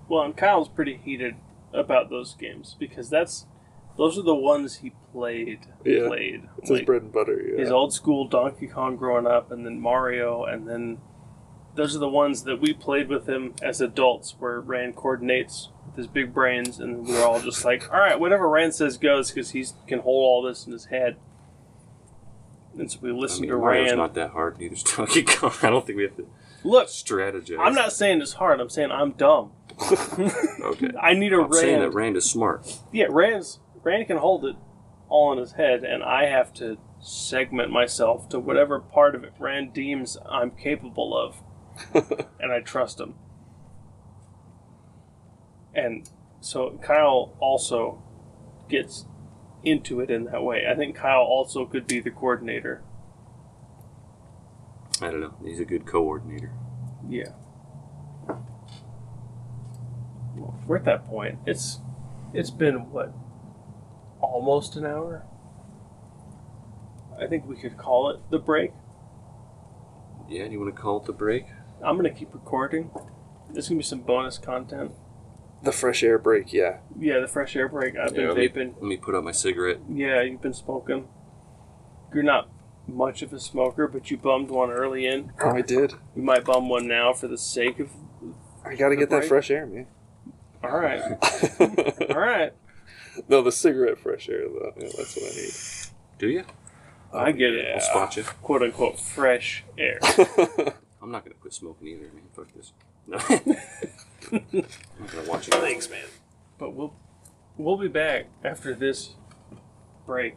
Well, 0.08 0.22
and 0.22 0.36
Kyle's 0.36 0.68
pretty 0.68 0.96
heated 1.02 1.34
about 1.72 2.08
those 2.10 2.34
games 2.34 2.76
because 2.78 3.10
that's 3.10 3.46
those 3.96 4.18
are 4.18 4.22
the 4.22 4.34
ones 4.34 4.76
he 4.76 4.92
played. 5.12 5.60
Yeah. 5.84 6.06
Played 6.08 6.48
It's 6.58 6.68
his 6.68 6.78
Like, 6.80 6.86
bread 6.86 7.02
and 7.02 7.12
butter. 7.12 7.40
Yeah. 7.46 7.60
his 7.60 7.70
old 7.70 7.92
school 7.92 8.26
Donkey 8.28 8.66
Kong 8.66 8.96
growing 8.96 9.26
up, 9.26 9.50
and 9.52 9.64
then 9.66 9.80
Mario, 9.80 10.44
and 10.44 10.68
then 10.68 10.98
those 11.74 11.94
are 11.96 12.00
the 12.00 12.08
ones 12.08 12.44
that 12.44 12.60
we 12.60 12.72
played 12.72 13.08
with 13.08 13.28
him 13.28 13.54
as 13.62 13.80
adults, 13.80 14.36
where 14.38 14.60
Rand 14.60 14.96
coordinates 14.96 15.70
with 15.86 15.96
his 15.96 16.06
big 16.06 16.32
brains, 16.32 16.78
and 16.78 17.06
we're 17.06 17.24
all 17.24 17.40
just 17.40 17.64
like, 17.64 17.92
all 17.92 18.00
right, 18.00 18.18
whatever 18.18 18.48
Rand 18.48 18.74
says 18.74 18.96
goes, 18.96 19.30
because 19.30 19.50
he 19.50 19.64
can 19.86 20.00
hold 20.00 20.22
all 20.24 20.42
this 20.42 20.66
in 20.66 20.72
his 20.72 20.86
head. 20.86 21.16
And 22.78 22.90
so 22.90 22.98
we 23.02 23.10
I 23.10 23.12
listen 23.12 23.42
mean, 23.42 23.50
to 23.50 23.58
Mario's 23.58 23.86
Rand. 23.88 23.98
not 23.98 24.14
that 24.14 24.30
hard. 24.30 24.58
Neither's 24.58 24.82
Donkey 24.82 25.22
Kong. 25.22 25.52
I 25.62 25.70
don't 25.70 25.86
think 25.86 25.96
we 25.96 26.02
have 26.04 26.16
to 26.16 26.26
Look, 26.64 26.88
strategize. 26.88 27.58
I'm 27.60 27.74
not 27.74 27.92
saying 27.92 28.20
it's 28.22 28.32
hard. 28.34 28.60
I'm 28.60 28.70
saying 28.70 28.90
I'm 28.90 29.12
dumb. 29.12 29.52
Okay. 30.64 30.88
I 31.00 31.14
need 31.14 31.32
a 31.32 31.40
I'm 31.42 31.52
saying 31.52 31.80
that 31.80 31.86
Rand. 31.86 31.94
Rand 31.94 32.16
is 32.16 32.24
smart. 32.30 32.80
Yeah, 32.92 33.06
Rand's 33.10 33.58
Rand 33.82 34.06
can 34.06 34.16
hold 34.16 34.44
it 34.46 34.56
all 35.08 35.32
in 35.32 35.38
his 35.38 35.52
head, 35.52 35.84
and 35.84 36.02
I 36.02 36.26
have 36.26 36.52
to 36.54 36.78
segment 37.00 37.70
myself 37.70 38.28
to 38.30 38.38
whatever 38.38 38.80
part 38.80 39.14
of 39.14 39.24
it 39.24 39.32
Rand 39.38 39.74
deems 39.74 40.16
I'm 40.28 40.52
capable 40.52 41.16
of, 41.16 41.42
and 42.40 42.52
I 42.52 42.60
trust 42.60 43.00
him. 43.00 43.14
And 45.74 46.08
so 46.40 46.78
Kyle 46.82 47.34
also 47.40 48.02
gets 48.68 49.06
into 49.64 50.00
it 50.00 50.10
in 50.10 50.24
that 50.24 50.42
way. 50.42 50.66
I 50.70 50.74
think 50.74 50.96
Kyle 50.96 51.22
also 51.22 51.64
could 51.66 51.86
be 51.86 52.00
the 52.00 52.10
coordinator. 52.10 52.82
I 55.00 55.10
don't 55.10 55.20
know. 55.20 55.34
He's 55.42 55.60
a 55.60 55.64
good 55.64 55.86
coordinator. 55.86 56.52
Yeah. 57.08 57.32
Well, 60.36 60.60
we're 60.66 60.76
at 60.76 60.84
that 60.84 61.06
point. 61.06 61.38
It's 61.46 61.80
it's 62.32 62.50
been 62.50 62.90
what 62.90 63.12
almost 64.20 64.76
an 64.76 64.86
hour. 64.86 65.24
I 67.20 67.26
think 67.26 67.46
we 67.46 67.56
could 67.56 67.76
call 67.76 68.10
it 68.10 68.20
the 68.30 68.38
break. 68.38 68.72
Yeah. 70.28 70.46
Do 70.46 70.52
you 70.52 70.60
want 70.60 70.74
to 70.74 70.80
call 70.80 71.00
it 71.00 71.06
the 71.06 71.12
break? 71.12 71.46
I'm 71.84 71.96
gonna 71.96 72.10
keep 72.10 72.32
recording. 72.34 72.90
There's 73.52 73.68
gonna 73.68 73.78
be 73.78 73.84
some 73.84 74.00
bonus 74.00 74.38
content. 74.38 74.92
the 75.62 75.72
fresh 75.72 76.02
air 76.02 76.18
break. 76.18 76.52
Yeah. 76.52 76.78
Yeah, 76.98 77.20
the 77.20 77.26
fresh 77.28 77.56
air 77.56 77.68
break. 77.68 77.96
I've 77.96 78.12
been 78.14 78.22
Yeah, 78.22 78.28
let 78.32 78.36
me- 78.36 78.48
vaping. 78.48 78.74
Let 78.74 78.82
me 78.82 78.96
put 78.98 79.14
out 79.14 79.24
my 79.24 79.32
cigarette. 79.32 79.78
Yeah, 79.88 80.20
you've 80.20 80.42
been 80.42 80.52
smoking. 80.52 81.08
You're 82.12 82.22
not 82.22 82.50
much 82.86 83.22
of 83.22 83.32
a 83.32 83.40
smoker, 83.40 83.88
but 83.88 84.10
you 84.10 84.18
bummed 84.18 84.50
one 84.50 84.70
early 84.70 85.06
in. 85.06 85.32
Oh, 85.42 85.50
I 85.50 85.62
did. 85.62 85.94
You 86.14 86.22
might 86.22 86.44
bum 86.44 86.68
one 86.68 86.86
now 86.86 87.14
for 87.14 87.28
the 87.28 87.38
sake 87.38 87.80
of. 87.80 87.88
I 88.62 88.74
gotta 88.74 88.94
The 88.94 89.00
get 89.00 89.10
that 89.10 89.18
break? 89.20 89.28
fresh 89.28 89.50
air, 89.50 89.64
man. 89.66 89.86
All 90.62 90.78
right, 90.78 91.00
all 92.10 92.18
right. 92.20 92.52
no, 93.28 93.40
the 93.42 93.52
cigarette 93.52 93.98
fresh 93.98 94.28
air 94.28 94.40
though. 94.48 94.72
Yeah, 94.78 94.88
that's 94.96 95.16
what 95.16 95.30
I 95.32 95.34
need. 95.34 95.52
Do 96.18 96.28
you? 96.28 96.44
I 97.12 97.32
get 97.32 97.52
it. 97.54 97.66
I'll 97.74 97.80
spot 97.80 98.16
you. 98.18 98.22
quote 98.42 98.62
unquote 98.62 98.98
fresh 99.00 99.64
air. 99.78 99.98
I'm 101.04 101.10
not 101.10 101.22
gonna 101.22 101.34
quit 101.34 101.52
smoking 101.52 101.86
either, 101.88 102.10
man. 102.14 102.24
Fuck 102.32 102.48
this. 102.54 102.72
No. 103.06 103.18
I'm 104.32 104.40
not 104.98 105.12
gonna 105.12 105.28
watch 105.28 105.48
it. 105.48 105.54
Thanks, 105.54 105.90
man. 105.90 106.06
But 106.56 106.72
we'll 106.72 106.94
we'll 107.58 107.76
be 107.76 107.88
back 107.88 108.28
after 108.42 108.74
this 108.74 109.10
break 110.06 110.36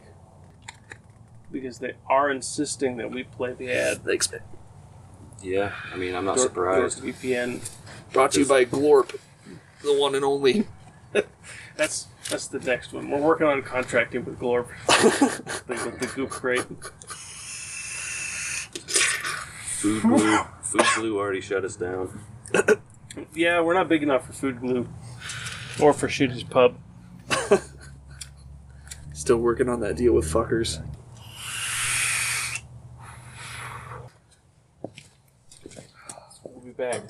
because 1.50 1.78
they 1.78 1.94
are 2.10 2.30
insisting 2.30 2.98
that 2.98 3.10
we 3.10 3.22
play 3.22 3.54
the 3.54 3.72
ad. 3.72 4.04
Thanks, 4.04 4.30
man. 4.30 4.42
Yeah, 5.42 5.72
I 5.90 5.96
mean, 5.96 6.14
I'm 6.14 6.26
not 6.26 6.36
Dork- 6.36 6.48
surprised. 6.50 7.02
Dork 7.02 7.14
VPN. 7.16 7.66
Brought 8.12 8.32
to 8.32 8.40
you 8.40 8.46
by 8.46 8.66
Glorp, 8.66 9.16
the 9.82 9.98
one 9.98 10.14
and 10.14 10.24
only. 10.26 10.66
That's 11.76 12.08
that's 12.28 12.48
the 12.48 12.58
next 12.58 12.92
one. 12.92 13.08
We're 13.08 13.22
working 13.22 13.46
on 13.46 13.62
contracting 13.62 14.26
with 14.26 14.38
Glorp. 14.38 14.66
the, 15.66 15.72
with 15.86 15.98
the 16.00 16.06
Goop 16.08 16.28
Crate. 16.28 16.66
Food 19.78 20.02
glue, 20.02 20.40
food 20.70 20.86
glue 20.96 21.18
already 21.18 21.40
shut 21.40 21.64
us 21.64 21.76
down. 21.76 22.20
Yeah, 23.34 23.60
we're 23.62 23.74
not 23.74 23.88
big 23.88 24.02
enough 24.02 24.26
for 24.26 24.32
Food 24.32 24.60
Glue 24.60 24.88
or 25.80 25.92
for 25.92 26.08
Shooter's 26.08 26.44
Pub. 26.44 26.76
Still 29.12 29.38
working 29.38 29.68
on 29.68 29.80
that 29.80 29.96
deal 29.96 30.12
with 30.12 30.24
fuckers. 30.24 30.80
back. 36.76 37.02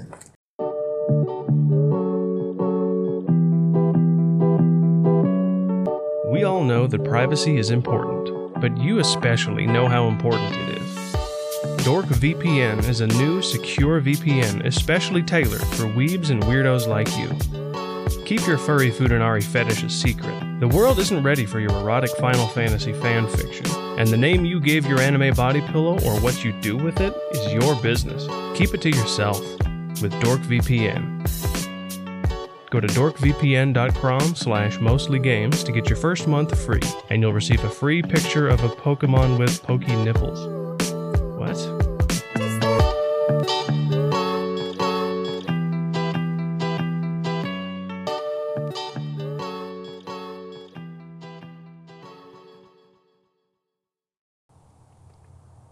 We 6.32 6.42
all 6.44 6.64
know 6.64 6.86
that 6.86 7.04
privacy 7.04 7.58
is 7.58 7.70
important, 7.70 8.60
but 8.62 8.78
you 8.78 8.98
especially 8.98 9.66
know 9.66 9.88
how 9.88 10.08
important 10.08 10.56
it 10.56 10.60
is. 10.62 10.67
Dork 11.88 12.04
VPN 12.04 12.86
is 12.86 13.00
a 13.00 13.06
new, 13.06 13.40
secure 13.40 13.98
VPN 13.98 14.66
especially 14.66 15.22
tailored 15.22 15.62
for 15.62 15.84
weebs 15.84 16.28
and 16.28 16.42
weirdos 16.42 16.86
like 16.86 17.08
you. 17.16 18.24
Keep 18.26 18.46
your 18.46 18.58
furry 18.58 18.90
Futanari 18.90 19.42
fetish 19.42 19.82
a 19.82 19.88
secret. 19.88 20.60
The 20.60 20.68
world 20.68 20.98
isn't 20.98 21.22
ready 21.22 21.46
for 21.46 21.60
your 21.60 21.70
erotic 21.70 22.10
Final 22.18 22.46
Fantasy 22.48 22.92
fanfiction, 22.92 23.98
and 23.98 24.06
the 24.10 24.18
name 24.18 24.44
you 24.44 24.60
gave 24.60 24.84
your 24.84 25.00
anime 25.00 25.34
body 25.34 25.62
pillow 25.62 25.98
or 26.00 26.20
what 26.20 26.44
you 26.44 26.52
do 26.60 26.76
with 26.76 27.00
it 27.00 27.16
is 27.32 27.54
your 27.54 27.74
business. 27.76 28.26
Keep 28.54 28.74
it 28.74 28.82
to 28.82 28.90
yourself 28.90 29.40
with 30.02 30.12
Dork 30.20 30.40
VPN. 30.40 31.24
Go 32.68 32.80
to 32.80 32.88
dorkvpn.com 32.88 34.34
slash 34.34 34.76
mostlygames 34.76 35.64
to 35.64 35.72
get 35.72 35.88
your 35.88 35.96
first 35.96 36.28
month 36.28 36.62
free, 36.66 36.82
and 37.08 37.22
you'll 37.22 37.32
receive 37.32 37.64
a 37.64 37.70
free 37.70 38.02
picture 38.02 38.46
of 38.46 38.62
a 38.62 38.68
Pokemon 38.68 39.38
with 39.38 39.62
pokey 39.62 39.96
nipples. 40.04 40.57
What? 41.48 41.56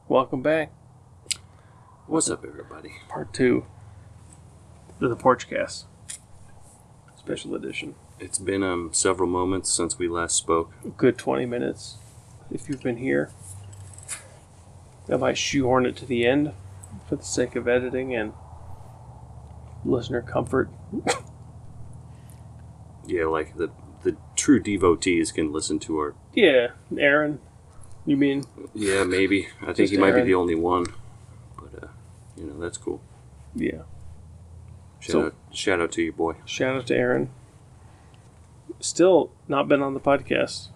Welcome 0.09 0.41
back. 0.41 0.72
What's 2.07 2.31
up, 2.31 2.43
everybody? 2.43 2.95
Part 3.11 3.35
two 3.35 3.66
of 4.99 5.11
the 5.11 5.14
Porchcast. 5.14 5.85
Special 7.18 7.55
edition. 7.55 7.97
It's 8.18 8.39
been 8.39 8.62
um 8.62 8.95
several 8.95 9.29
moments 9.29 9.70
since 9.70 9.99
we 9.99 10.09
last 10.09 10.37
spoke. 10.37 10.72
A 10.87 10.89
good 10.89 11.18
20 11.18 11.45
minutes 11.45 11.99
if 12.51 12.70
you've 12.70 12.83
been 12.83 12.97
here. 12.97 13.31
I 15.11 15.16
might 15.16 15.38
shoehorn 15.38 15.86
it 15.86 15.96
to 15.96 16.07
the 16.07 16.26
end 16.26 16.52
for 17.09 17.16
the 17.16 17.22
sake 17.24 17.54
of 17.57 17.68
editing 17.68 18.14
and 18.14 18.32
listener 19.84 20.22
comfort. 20.22 20.68
Yeah, 23.07 23.26
like 23.26 23.57
the 23.57 23.70
the 24.02 24.16
true 24.34 24.61
devotees 24.61 25.30
can 25.32 25.52
listen 25.52 25.78
to 25.80 25.98
our. 25.98 26.14
Yeah, 26.34 26.68
Aaron, 26.98 27.40
you 28.04 28.16
mean? 28.16 28.44
Yeah, 28.74 29.04
maybe. 29.04 29.48
I 29.64 29.72
think 29.72 29.90
he 29.90 29.96
might 29.96 30.12
be 30.14 30.22
the 30.22 30.34
only 30.34 30.54
one, 30.54 30.86
but 31.57 31.84
uh, 31.84 31.86
you 32.36 32.46
know 32.46 32.59
that's 32.59 32.78
cool. 32.78 33.00
Yeah. 33.54 33.82
Shout 34.98 35.12
So- 35.12 35.26
out, 35.26 35.34
shout 35.52 35.80
out 35.80 35.92
to 35.92 36.02
you, 36.02 36.12
boy. 36.12 36.34
Shout 36.44 36.74
out 36.76 36.86
to 36.88 36.96
Aaron. 36.96 37.30
Still 38.80 39.30
not 39.48 39.68
been 39.68 39.82
on 39.82 39.94
the 39.94 40.00
podcast. 40.00 40.68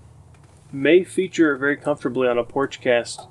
May 0.73 1.03
feature 1.03 1.57
very 1.57 1.77
comfortably 1.77 2.29
on 2.29 2.39
a 2.39 2.45
Porchcast. 2.45 3.27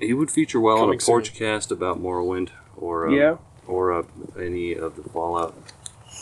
He 0.00 0.12
would 0.12 0.30
feature 0.30 0.60
well 0.60 0.76
on 0.76 0.82
a 0.82 0.86
Coming 0.86 1.00
soon. 1.00 1.12
porch 1.12 1.34
cast 1.34 1.70
about 1.72 2.00
Morrowind, 2.00 2.50
or 2.76 3.08
um, 3.08 3.14
Yeah. 3.14 3.36
or 3.66 3.92
uh, 3.92 4.02
any 4.38 4.74
of 4.74 4.96
the 4.96 5.02
Fallout, 5.08 5.56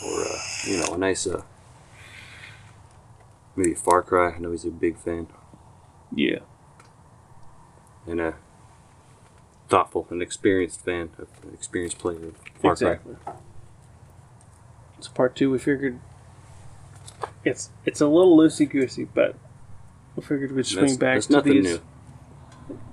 or 0.05 0.21
uh, 0.23 0.37
you 0.65 0.77
know 0.79 0.93
a 0.93 0.97
nice 0.97 1.27
uh, 1.27 1.43
maybe 3.55 3.73
Far 3.75 4.01
Cry. 4.01 4.31
I 4.35 4.39
know 4.39 4.51
he's 4.51 4.65
a 4.65 4.71
big 4.71 4.97
fan 4.97 5.27
Yeah. 6.13 6.39
and 8.07 8.19
a 8.19 8.35
thoughtful 9.69 10.07
and 10.09 10.21
experienced 10.21 10.83
fan, 10.83 11.09
of 11.19 11.27
an 11.43 11.53
experienced 11.53 11.99
player 11.99 12.27
of 12.29 12.37
Far 12.61 12.75
Cry. 12.75 12.91
exactly. 12.93 13.15
It's 14.97 15.07
part 15.09 15.35
two. 15.35 15.51
We 15.51 15.59
figured 15.59 15.99
it's 17.45 17.69
it's 17.85 18.01
a 18.01 18.07
little 18.07 18.35
loosey 18.35 18.67
goosey, 18.67 19.05
but 19.05 19.35
we 20.15 20.23
figured 20.23 20.51
we'd 20.53 20.65
swing 20.65 20.85
That's, 20.85 20.97
back 20.97 21.13
that's 21.17 21.27
to 21.27 21.33
nothing 21.33 21.53
these. 21.63 21.79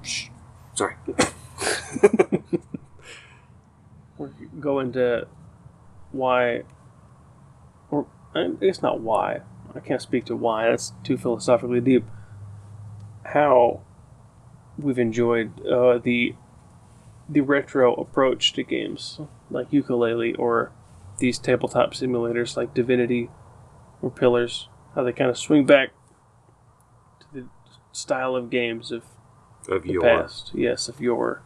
new. 0.05 0.29
Sorry. 0.75 0.95
We're 4.19 4.31
go 4.61 4.81
into 4.81 5.27
why, 6.13 6.63
or 7.91 8.07
I 8.35 8.49
guess 8.61 8.83
not 8.83 9.01
why. 9.01 9.41
I 9.75 9.81
can't 9.81 10.03
speak 10.03 10.25
to 10.27 10.37
why. 10.37 10.69
That's 10.69 10.93
too 11.03 11.17
philosophically 11.17 11.81
deep. 11.81 12.05
How 13.25 13.81
we've 14.79 14.99
enjoyed 14.99 15.65
uh, 15.67 15.99
the 15.99 16.35
the 17.29 17.41
retro 17.41 17.95
approach 17.95 18.53
to 18.53 18.63
games 18.63 19.19
like 19.51 19.71
Yooka-Laylee 19.71 20.39
or 20.39 20.73
these 21.19 21.39
tabletop 21.39 21.95
simulators 21.95 22.57
like 22.57 22.75
Divinity 22.75 23.31
or 24.03 24.11
Pillars. 24.11 24.69
How 24.95 25.03
they 25.03 25.13
kind 25.13 25.31
of 25.31 25.39
swing 25.39 25.65
back 25.67 25.91
to 27.21 27.27
the 27.33 27.49
style 27.93 28.37
of 28.37 28.51
games 28.51 28.93
of 28.93 29.05
Of 29.69 29.87
your 29.87 30.03
past. 30.03 30.51
Yes, 30.55 30.89
of 30.89 31.01
your 31.01 31.43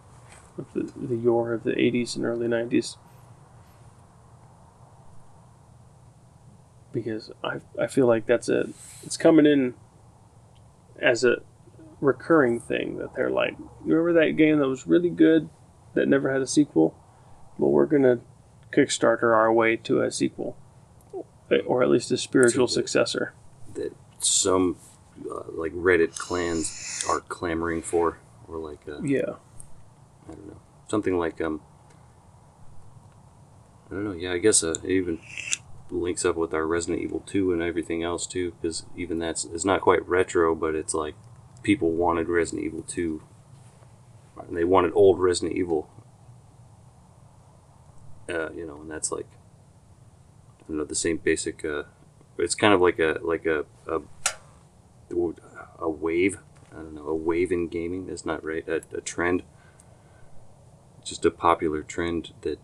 of 0.56 0.66
the, 0.74 0.92
the 0.96 1.16
yore 1.16 1.52
of 1.52 1.62
the 1.64 1.72
'80s 1.72 2.16
and 2.16 2.24
early 2.24 2.48
'90s. 2.48 2.96
Because 6.92 7.30
I 7.44 7.60
I 7.80 7.86
feel 7.86 8.06
like 8.06 8.26
that's 8.26 8.48
a 8.48 8.70
it's 9.04 9.16
coming 9.16 9.46
in 9.46 9.74
as 11.00 11.22
a 11.22 11.42
recurring 12.00 12.60
thing 12.60 12.98
that 12.98 13.14
they're 13.14 13.30
like, 13.30 13.56
remember 13.80 14.12
that 14.14 14.36
game 14.36 14.58
that 14.58 14.68
was 14.68 14.86
really 14.86 15.10
good 15.10 15.48
that 15.94 16.08
never 16.08 16.32
had 16.32 16.42
a 16.42 16.46
sequel? 16.46 16.96
Well, 17.58 17.70
we're 17.70 17.86
gonna 17.86 18.20
Kickstarter 18.72 19.34
our 19.34 19.52
way 19.52 19.76
to 19.76 20.02
a 20.02 20.10
sequel, 20.10 20.56
or 21.66 21.82
at 21.82 21.88
least 21.88 22.10
a 22.10 22.18
spiritual 22.18 22.68
successor. 22.68 23.32
that 23.74 23.94
some 24.18 24.76
uh, 25.30 25.44
like 25.52 25.72
Reddit 25.72 26.16
clans 26.16 27.04
are 27.08 27.20
clamoring 27.20 27.82
for, 27.82 28.18
or 28.46 28.58
like 28.58 28.80
uh, 28.88 29.00
Yeah, 29.02 29.36
I 30.28 30.32
don't 30.32 30.48
know, 30.48 30.60
something 30.88 31.18
like 31.18 31.40
um, 31.40 31.60
I 33.90 33.94
don't 33.94 34.04
know. 34.04 34.12
Yeah, 34.12 34.32
I 34.32 34.38
guess 34.38 34.62
uh, 34.62 34.74
it 34.84 34.90
even 34.90 35.20
links 35.90 36.24
up 36.24 36.36
with 36.36 36.52
our 36.52 36.66
Resident 36.66 37.02
Evil 37.02 37.20
Two 37.20 37.52
and 37.52 37.62
everything 37.62 38.02
else 38.02 38.26
too, 38.26 38.52
because 38.60 38.84
even 38.96 39.18
that's 39.18 39.44
it's 39.44 39.64
not 39.64 39.80
quite 39.80 40.06
retro, 40.08 40.54
but 40.54 40.74
it's 40.74 40.94
like 40.94 41.14
people 41.62 41.92
wanted 41.92 42.28
Resident 42.28 42.66
Evil 42.66 42.82
Two, 42.82 43.22
and 44.46 44.56
they 44.56 44.64
wanted 44.64 44.92
old 44.94 45.18
Resident 45.20 45.56
Evil. 45.56 45.90
Uh, 48.28 48.50
you 48.52 48.66
know, 48.66 48.82
and 48.82 48.90
that's 48.90 49.10
like 49.10 49.26
I 50.60 50.64
don't 50.68 50.76
know 50.76 50.84
the 50.84 50.94
same 50.94 51.16
basic. 51.16 51.64
Uh, 51.64 51.84
it's 52.36 52.54
kind 52.54 52.74
of 52.74 52.80
like 52.80 52.98
a 52.98 53.18
like 53.22 53.46
a 53.46 53.64
a, 53.86 54.00
a 55.78 55.88
wave. 55.88 56.38
I 56.72 56.76
don't 56.76 56.94
know 56.94 57.06
a 57.08 57.14
wave 57.14 57.50
in 57.52 57.68
gaming. 57.68 58.06
That's 58.06 58.26
not 58.26 58.44
right. 58.44 58.66
A, 58.68 58.82
a 58.92 59.00
trend 59.00 59.42
just 61.04 61.24
a 61.24 61.30
popular 61.30 61.82
trend 61.82 62.32
that 62.42 62.58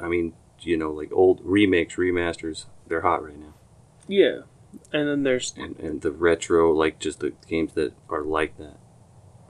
I 0.00 0.08
mean, 0.08 0.34
you 0.60 0.76
know, 0.76 0.92
like 0.92 1.10
old 1.12 1.40
remakes, 1.42 1.96
remasters, 1.96 2.66
they're 2.86 3.00
hot 3.00 3.24
right 3.24 3.38
now. 3.38 3.54
yeah, 4.06 4.40
and 4.92 5.08
then 5.08 5.22
there's 5.24 5.52
And 5.56 5.76
and 5.80 6.00
the 6.02 6.12
retro, 6.12 6.72
like 6.72 6.98
just 6.98 7.20
the 7.20 7.32
games 7.48 7.72
that 7.74 7.92
are 8.08 8.22
like 8.22 8.56
that. 8.58 8.78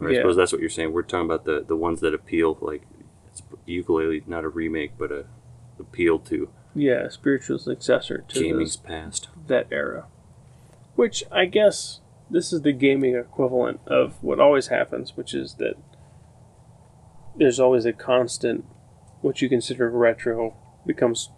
Or 0.00 0.08
I 0.08 0.12
Yeah. 0.12 0.18
suppose 0.20 0.36
that's 0.36 0.52
what 0.52 0.60
you're 0.60 0.70
saying. 0.70 0.92
We're 0.92 1.02
talking 1.02 1.26
about 1.26 1.44
the 1.44 1.62
the 1.66 1.76
ones 1.76 2.00
that 2.00 2.14
appeal, 2.14 2.56
like 2.60 2.82
it's 3.28 3.42
Yooka-Laylee, 3.68 4.26
not 4.26 4.44
a 4.44 4.48
remake, 4.48 4.92
but 4.96 5.10
a 5.12 5.26
appeal 5.78 6.18
to 6.20 6.48
yeah 6.74 7.04
a 7.04 7.10
spiritual 7.10 7.58
successor 7.58 8.24
to 8.28 8.40
gaming's 8.40 8.76
those, 8.76 8.86
past. 8.86 9.28
that 9.46 9.66
era. 9.70 10.06
Which 10.96 11.22
I 11.30 11.44
guess 11.46 12.00
this 12.30 12.52
is 12.52 12.62
the 12.62 12.72
gaming 12.72 13.14
equivalent 13.14 13.80
of 13.86 14.22
what 14.22 14.40
always 14.40 14.66
happens, 14.68 15.16
which 15.16 15.32
is 15.34 15.54
that 15.54 15.74
there's 17.36 17.60
always 17.60 17.84
a 17.84 17.92
constant 17.92 18.64
what 19.20 19.40
you 19.42 19.48
consider 19.48 19.90
retro 19.90 20.56
becomes 20.86 21.30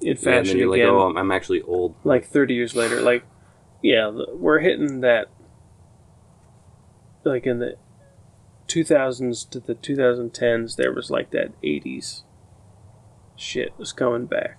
in 0.00 0.06
Yeah, 0.08 0.10
and 0.12 0.18
fashion 0.20 0.44
then 0.46 0.56
you're 0.58 0.70
like, 0.70 0.80
again. 0.80 0.90
oh, 0.94 1.00
I'm, 1.02 1.16
I'm 1.16 1.30
actually 1.32 1.62
old. 1.62 1.94
like 2.04 2.24
30 2.26 2.54
years 2.54 2.74
later 2.76 3.00
like 3.00 3.24
yeah 3.82 4.10
we're 4.34 4.60
hitting 4.60 5.00
that 5.00 5.28
like 7.24 7.46
in 7.46 7.58
the 7.58 7.76
2000s 8.68 9.48
to 9.50 9.60
the 9.60 9.74
2010s 9.74 10.76
there 10.76 10.92
was 10.92 11.10
like 11.10 11.30
that 11.30 11.60
80s 11.62 12.22
shit 13.36 13.72
was 13.78 13.92
coming 13.92 14.26
back 14.26 14.58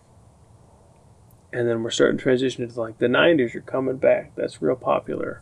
and 1.54 1.68
then 1.68 1.82
we're 1.84 1.90
starting 1.90 2.18
to 2.18 2.24
transition 2.24 2.64
into 2.64 2.80
like 2.80 2.98
the 2.98 3.08
90s 3.08 3.56
are 3.56 3.62
coming 3.62 3.98
back 3.98 4.34
that's 4.36 4.62
real 4.62 4.76
popular 4.76 5.42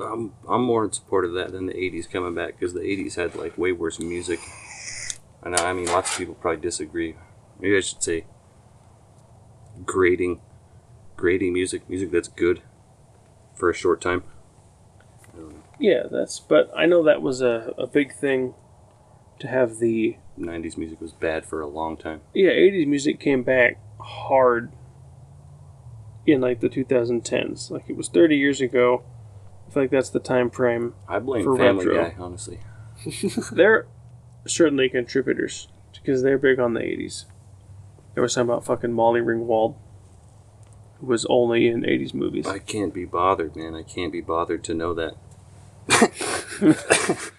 I'm 0.00 0.32
I'm 0.48 0.62
more 0.62 0.84
in 0.84 0.92
support 0.92 1.24
of 1.24 1.32
that 1.34 1.50
than 1.50 1.66
the 1.66 1.72
'80s 1.74 2.08
coming 2.08 2.32
back 2.34 2.56
because 2.58 2.72
the 2.72 2.80
'80s 2.80 3.16
had 3.16 3.34
like 3.34 3.58
way 3.58 3.72
worse 3.72 3.98
music. 3.98 4.38
And 5.42 5.56
I 5.56 5.72
mean, 5.72 5.86
lots 5.86 6.12
of 6.12 6.18
people 6.18 6.34
probably 6.34 6.60
disagree. 6.60 7.16
Maybe 7.58 7.76
I 7.76 7.80
should 7.80 8.02
say 8.02 8.24
grading, 9.84 10.40
grading 11.16 11.52
music, 11.52 11.88
music 11.90 12.12
that's 12.12 12.28
good 12.28 12.62
for 13.56 13.68
a 13.68 13.74
short 13.74 14.00
time. 14.00 14.22
yeah 15.80 16.04
that's 16.10 16.38
but 16.40 16.70
i 16.76 16.86
know 16.86 17.02
that 17.02 17.22
was 17.22 17.40
a, 17.40 17.72
a 17.78 17.86
big 17.86 18.12
thing 18.14 18.54
to 19.40 19.46
have 19.48 19.78
the 19.78 20.16
90s 20.38 20.76
music 20.76 21.00
was 21.00 21.12
bad 21.12 21.44
for 21.44 21.60
a 21.60 21.66
long 21.66 21.96
time. 21.96 22.20
yeah 22.34 22.50
80s 22.50 22.86
music 22.86 23.20
came 23.20 23.42
back 23.42 23.78
hard 24.00 24.70
in 26.28 26.40
like 26.40 26.60
the 26.60 26.68
2010s. 26.68 27.70
Like 27.70 27.84
it 27.88 27.96
was 27.96 28.08
30 28.08 28.36
years 28.36 28.60
ago. 28.60 29.04
I 29.66 29.70
feel 29.72 29.82
like 29.82 29.90
that's 29.90 30.10
the 30.10 30.20
time 30.20 30.50
frame. 30.50 30.94
I 31.08 31.18
blame 31.18 31.44
For 31.44 31.56
Family 31.56 31.86
retro. 31.86 32.04
Guy, 32.04 32.16
honestly. 32.18 32.60
They're 33.52 33.86
certainly 34.46 34.88
contributors 34.88 35.68
because 35.92 36.22
they're 36.22 36.38
big 36.38 36.58
on 36.58 36.74
the 36.74 36.80
80s. 36.80 37.24
There 38.14 38.22
was 38.22 38.32
something 38.32 38.52
about 38.52 38.64
fucking 38.64 38.92
Molly 38.92 39.20
Ringwald, 39.20 39.74
who 41.00 41.06
was 41.06 41.26
only 41.26 41.68
in 41.68 41.82
80s 41.82 42.14
movies. 42.14 42.46
I 42.46 42.58
can't 42.58 42.94
be 42.94 43.04
bothered, 43.04 43.56
man. 43.56 43.74
I 43.74 43.82
can't 43.82 44.12
be 44.12 44.20
bothered 44.20 44.64
to 44.64 44.74
know 44.74 44.94
that. 44.94 45.14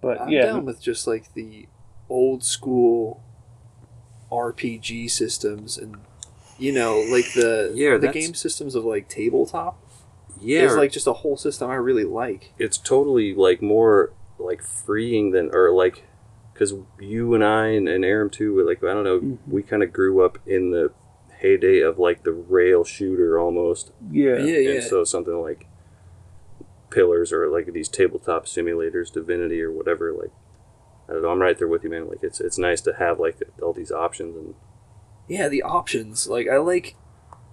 But 0.00 0.20
I'm 0.20 0.28
yeah, 0.30 0.46
down 0.46 0.64
with 0.64 0.80
just 0.80 1.06
like 1.06 1.34
the 1.34 1.68
old 2.08 2.42
school 2.42 3.22
RPG 4.32 5.10
systems 5.10 5.76
and 5.76 5.98
you 6.60 6.72
know 6.72 7.00
like 7.10 7.32
the 7.34 7.72
Yeah, 7.74 7.92
the 7.94 7.98
that's- 8.06 8.14
game 8.24 8.34
systems 8.34 8.74
of 8.74 8.84
like 8.84 9.08
tabletop. 9.08 9.78
Yeah, 10.42 10.62
It's 10.64 10.74
like 10.74 10.90
just 10.92 11.06
a 11.06 11.12
whole 11.12 11.36
system 11.36 11.68
I 11.70 11.74
really 11.74 12.04
like. 12.04 12.52
it's 12.58 12.78
totally 12.78 13.34
like 13.34 13.60
more 13.60 14.12
like 14.38 14.62
freeing 14.62 15.32
than 15.32 15.50
or 15.54 15.70
like 15.72 16.04
because 16.54 16.74
you 16.98 17.34
and 17.34 17.44
I 17.44 17.66
and, 17.68 17.86
and 17.88 18.04
Aram 18.04 18.30
too 18.30 18.66
like 18.66 18.82
I 18.84 18.94
don't 18.94 19.04
know 19.04 19.20
Mhm. 19.20 19.38
we 19.48 19.62
kind 19.62 19.82
of 19.82 19.92
grew 19.92 20.24
up 20.24 20.38
in 20.46 20.70
the 20.70 20.92
heyday 21.40 21.80
of 21.80 21.98
like 21.98 22.22
the 22.22 22.32
rail 22.32 22.84
shooter 22.84 23.38
almost 23.38 23.92
yeah, 24.10 24.36
Yeah, 24.38 24.56
yeah. 24.58 24.70
and 24.76 24.82
so 24.82 25.04
something 25.04 25.40
like 25.42 25.66
pillars 26.90 27.32
or 27.32 27.48
like 27.48 27.72
these 27.72 27.88
tabletop 27.88 28.46
simulators 28.46 29.12
divinity 29.12 29.60
or 29.62 29.70
whatever 29.70 30.12
like 30.12 30.32
I 31.08 31.12
don't 31.12 31.22
know 31.22 31.30
I'm 31.30 31.40
right 31.40 31.56
there 31.58 31.68
with 31.68 31.84
you 31.84 31.90
man 31.90 32.08
like 32.08 32.22
it's 32.22 32.40
it's 32.40 32.58
nice 32.58 32.80
to 32.82 32.94
have 32.94 33.20
like 33.20 33.36
all 33.62 33.72
these 33.72 33.92
options 33.92 34.36
and 34.36 34.54
Yeah, 35.30 35.48
the 35.48 35.62
options. 35.62 36.26
Like 36.26 36.48
I 36.48 36.56
like 36.58 36.96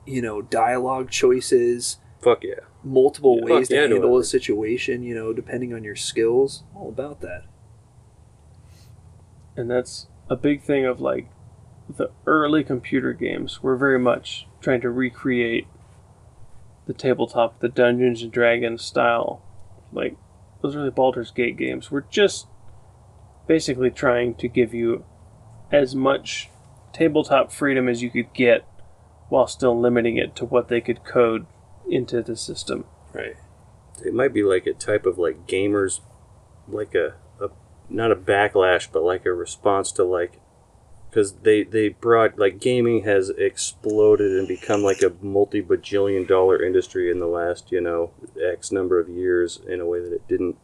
you 0.05 0.21
know 0.21 0.41
dialogue 0.41 1.11
choices, 1.11 1.97
fuck 2.21 2.43
yeah 2.43 2.55
multiple 2.83 3.37
Yeah, 3.39 3.43
ways 3.55 3.67
fuck 3.67 3.75
yeah, 3.75 3.81
to 3.83 3.87
no, 3.89 3.95
handle 3.95 4.17
I- 4.17 4.21
a 4.21 4.23
situation. 4.23 5.03
You 5.03 5.13
know, 5.15 5.31
depending 5.33 5.73
on 5.73 5.83
your 5.83 5.95
skills. 5.95 6.63
All 6.75 6.89
about 6.89 7.21
that. 7.21 7.43
and 9.55 9.69
that's 9.69 10.07
a 10.29 10.35
big 10.35 10.61
thing 10.61 10.85
of 10.85 10.99
like 11.01 11.27
the 11.89 12.11
early 12.25 12.63
computer 12.63 13.13
games 13.13 13.63
were 13.63 13.77
very 13.77 13.99
much 13.99 14.47
trying 14.61 14.81
to 14.81 14.89
recreate 14.89 15.67
the 16.85 16.93
tabletop, 16.93 17.59
the 17.59 17.69
Dungeons 17.69 18.21
and 18.21 18.31
Dragons 18.31 18.83
style. 18.83 19.41
Like 19.91 20.15
those 20.61 20.75
early 20.75 20.89
Baldur's 20.89 21.31
Gate 21.31 21.57
games 21.57 21.89
were 21.91 22.05
just 22.09 22.47
basically 23.47 23.89
trying 23.91 24.35
to 24.35 24.47
give 24.47 24.73
you 24.73 25.05
as 25.71 25.95
much 25.95 26.49
tabletop 26.93 27.51
freedom 27.51 27.87
as 27.87 28.01
you 28.01 28.09
could 28.09 28.33
get 28.33 28.65
while 29.29 29.47
still 29.47 29.79
limiting 29.79 30.17
it 30.17 30.35
to 30.35 30.45
what 30.45 30.67
they 30.69 30.81
could 30.81 31.03
code 31.03 31.45
into 31.89 32.21
the 32.21 32.35
system. 32.35 32.85
Right. 33.13 33.35
it 34.05 34.13
might 34.13 34.33
be 34.33 34.43
like 34.43 34.65
a 34.67 34.73
type 34.73 35.05
of 35.05 35.17
like 35.17 35.47
gamers 35.47 36.01
like 36.67 36.93
a, 36.93 37.15
a 37.41 37.49
not 37.89 38.11
a 38.11 38.15
backlash 38.15 38.87
but 38.91 39.01
like 39.03 39.25
a 39.25 39.33
response 39.33 39.91
to 39.93 40.03
like 40.03 40.39
because 41.09 41.33
they 41.43 41.63
they 41.63 41.89
brought 41.89 42.37
like 42.37 42.59
gaming 42.59 43.03
has 43.05 43.29
exploded 43.29 44.33
and 44.37 44.47
become 44.47 44.83
like 44.83 45.01
a 45.01 45.13
multi 45.21 45.61
bajillion 45.63 46.27
dollar 46.27 46.61
industry 46.61 47.09
in 47.09 47.19
the 47.19 47.25
last 47.27 47.71
you 47.71 47.79
know 47.81 48.11
x 48.39 48.71
number 48.71 48.99
of 48.99 49.07
years 49.09 49.59
in 49.67 49.79
a 49.79 49.85
way 49.85 49.99
that 50.01 50.13
it 50.13 50.27
didn't 50.27 50.57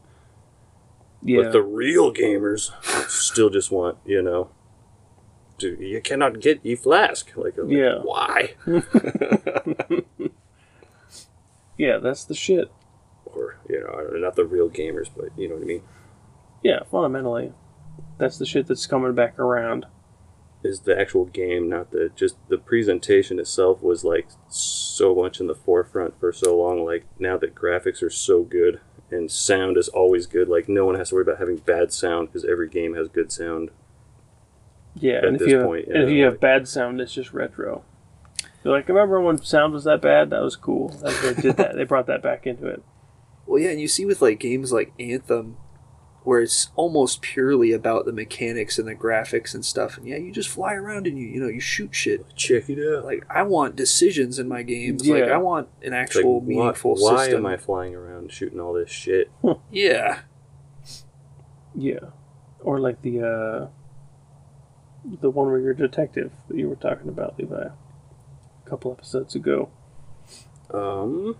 Yeah. 1.24 1.44
but 1.44 1.54
the 1.54 1.62
real 1.64 2.14
gamers 2.14 2.72
still 3.10 3.50
just 3.50 3.72
want 3.72 3.98
you 4.06 4.22
know 4.22 4.50
to, 5.64 5.84
you 5.84 5.99
cannot 6.02 6.40
get 6.40 6.60
e 6.64 6.76
flask 6.76 7.31
like, 7.35 7.57
like, 7.57 7.72
Yeah. 7.72 7.99
why 8.03 8.53
yeah, 11.77 11.98
that's 11.98 12.23
the 12.26 12.35
shit. 12.35 12.72
or 13.26 13.57
you 13.68 13.80
know 13.81 14.18
not 14.19 14.35
the 14.35 14.45
real 14.45 14.69
gamers 14.69 15.10
but 15.15 15.30
you 15.38 15.48
know 15.49 15.56
what 15.56 15.64
i 15.64 15.68
mean 15.68 15.81
Yeah, 16.61 16.80
fundamentally. 16.90 17.52
That's 18.18 18.38
the 18.38 18.45
shit 18.45 18.68
that's 18.68 18.85
coming 18.88 19.14
back 19.15 19.38
around. 19.40 19.85
is 20.64 20.81
the 20.81 20.98
actual 20.99 21.26
game, 21.26 21.68
not 21.69 21.91
the 21.91 22.10
just 22.15 22.35
the 22.48 22.57
presentation 22.57 23.38
itself 23.40 23.81
was 23.84 24.03
like 24.03 24.27
so 24.49 25.14
much 25.15 25.40
in 25.41 25.48
the 25.48 25.56
forefront 25.56 26.18
for 26.19 26.31
so 26.31 26.56
long. 26.57 26.85
Like 26.85 27.06
now 27.19 27.38
that 27.38 27.53
graphics 27.56 28.02
are 28.02 28.10
so 28.10 28.44
good 28.44 28.80
and 29.11 29.30
sound 29.30 29.77
is 29.77 29.90
always 29.90 30.26
good, 30.26 30.48
like 30.48 30.68
no 30.69 30.85
one 30.85 30.95
has 30.95 31.10
to 31.10 31.15
worry 31.15 31.23
about 31.23 31.40
having 31.40 31.57
bad 31.57 31.91
sound 31.91 32.30
because 32.30 32.45
every 32.45 32.69
game 32.69 32.95
has 32.95 33.07
good 33.10 33.31
sound. 33.31 33.69
Yeah, 34.95 35.14
At 35.15 35.26
and 35.26 35.36
if 35.36 35.40
this 35.40 35.49
you 35.49 35.57
have, 35.57 35.65
point, 35.65 35.88
and 35.88 36.03
if 36.03 36.10
yeah, 36.10 36.15
you 36.15 36.24
have 36.26 36.40
bad 36.40 36.68
sound, 36.68 37.02
it's 37.02 37.14
just 37.14 37.34
retro. 37.34 37.84
You're 38.64 38.74
like, 38.74 38.88
remember 38.88 39.20
when 39.20 39.38
sound 39.44 39.74
was 39.74 39.84
that 39.86 40.02
bad? 40.02 40.30
That 40.30 40.41
was 40.41 40.56
cool. 40.56 40.90
That's 41.02 41.20
they 41.22 41.34
did 41.41 41.57
that. 41.57 41.76
They 41.76 41.84
brought 41.84 42.07
that 42.07 42.22
back 42.22 42.45
into 42.48 42.68
it. 42.68 42.82
Well, 43.45 43.60
yeah, 43.61 43.72
and 43.72 43.82
you 43.82 43.90
see 43.90 44.06
with 44.06 44.22
like 44.22 44.40
games 44.40 44.72
like 44.72 44.94
Anthem, 44.98 45.57
where 46.24 46.40
it's 46.41 46.70
almost 46.78 47.22
purely 47.22 47.74
about 47.74 48.06
the 48.06 48.14
mechanics 48.14 48.80
and 48.80 48.88
the 48.88 48.95
graphics 48.95 49.53
and 49.53 49.65
stuff. 49.65 49.98
And 49.98 50.07
yeah, 50.07 50.15
you 50.15 50.32
just 50.32 50.48
fly 50.48 50.76
around 50.76 51.07
and 51.07 51.20
you 51.20 51.28
you 51.28 51.41
know 51.41 51.49
you 51.49 51.60
shoot 51.60 51.94
shit. 51.94 52.26
Check 52.38 52.70
it 52.70 52.80
out. 52.80 53.03
Like 53.03 53.26
I 53.30 53.44
want 53.44 53.76
decisions 53.76 54.40
in 54.40 54.48
my 54.48 54.64
games. 54.64 55.06
Like 55.06 55.26
Yeah. 55.26 55.34
I 55.34 55.38
want 55.40 55.68
an 55.82 55.91
It's 55.91 56.15
like, 56.15 56.24
actual 56.24 56.40
why, 56.40 56.48
meaningful 56.48 56.95
why 56.95 57.18
system. 57.26 57.45
am 57.45 57.45
I 57.48 57.57
flying 57.57 57.94
around 57.95 58.32
shooting 58.32 58.61
all 58.61 58.72
this 58.72 58.90
shit? 58.90 59.30
Yeah. 59.70 60.20
Yeah, 61.76 61.99
or 62.61 62.80
like 62.80 63.02
the 63.02 63.22
uh, 63.22 63.68
the 65.05 65.30
one 65.30 65.47
where 65.47 65.59
you're 65.59 65.71
a 65.71 65.77
detective 65.77 66.31
that 66.47 66.57
you 66.57 66.69
were 66.69 66.75
talking 66.75 67.09
about, 67.09 67.38
Levi, 67.38 67.55
a 68.65 68.69
couple 68.69 68.91
episodes 68.91 69.35
ago. 69.35 69.69
Um, 70.73 71.35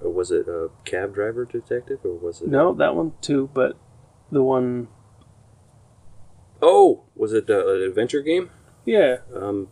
was 0.00 0.30
it 0.30 0.48
a 0.48 0.70
cab 0.84 1.14
driver 1.14 1.44
detective 1.44 2.00
or 2.04 2.14
was 2.14 2.40
it? 2.42 2.48
No, 2.48 2.72
that 2.74 2.94
one 2.96 3.12
too, 3.20 3.50
but 3.54 3.76
the 4.30 4.42
one, 4.42 4.88
Oh, 6.60 7.04
was 7.16 7.32
it 7.32 7.50
uh, 7.50 7.66
an 7.74 7.82
adventure 7.82 8.22
game? 8.22 8.50
yeah, 8.84 9.18
Um, 9.34 9.68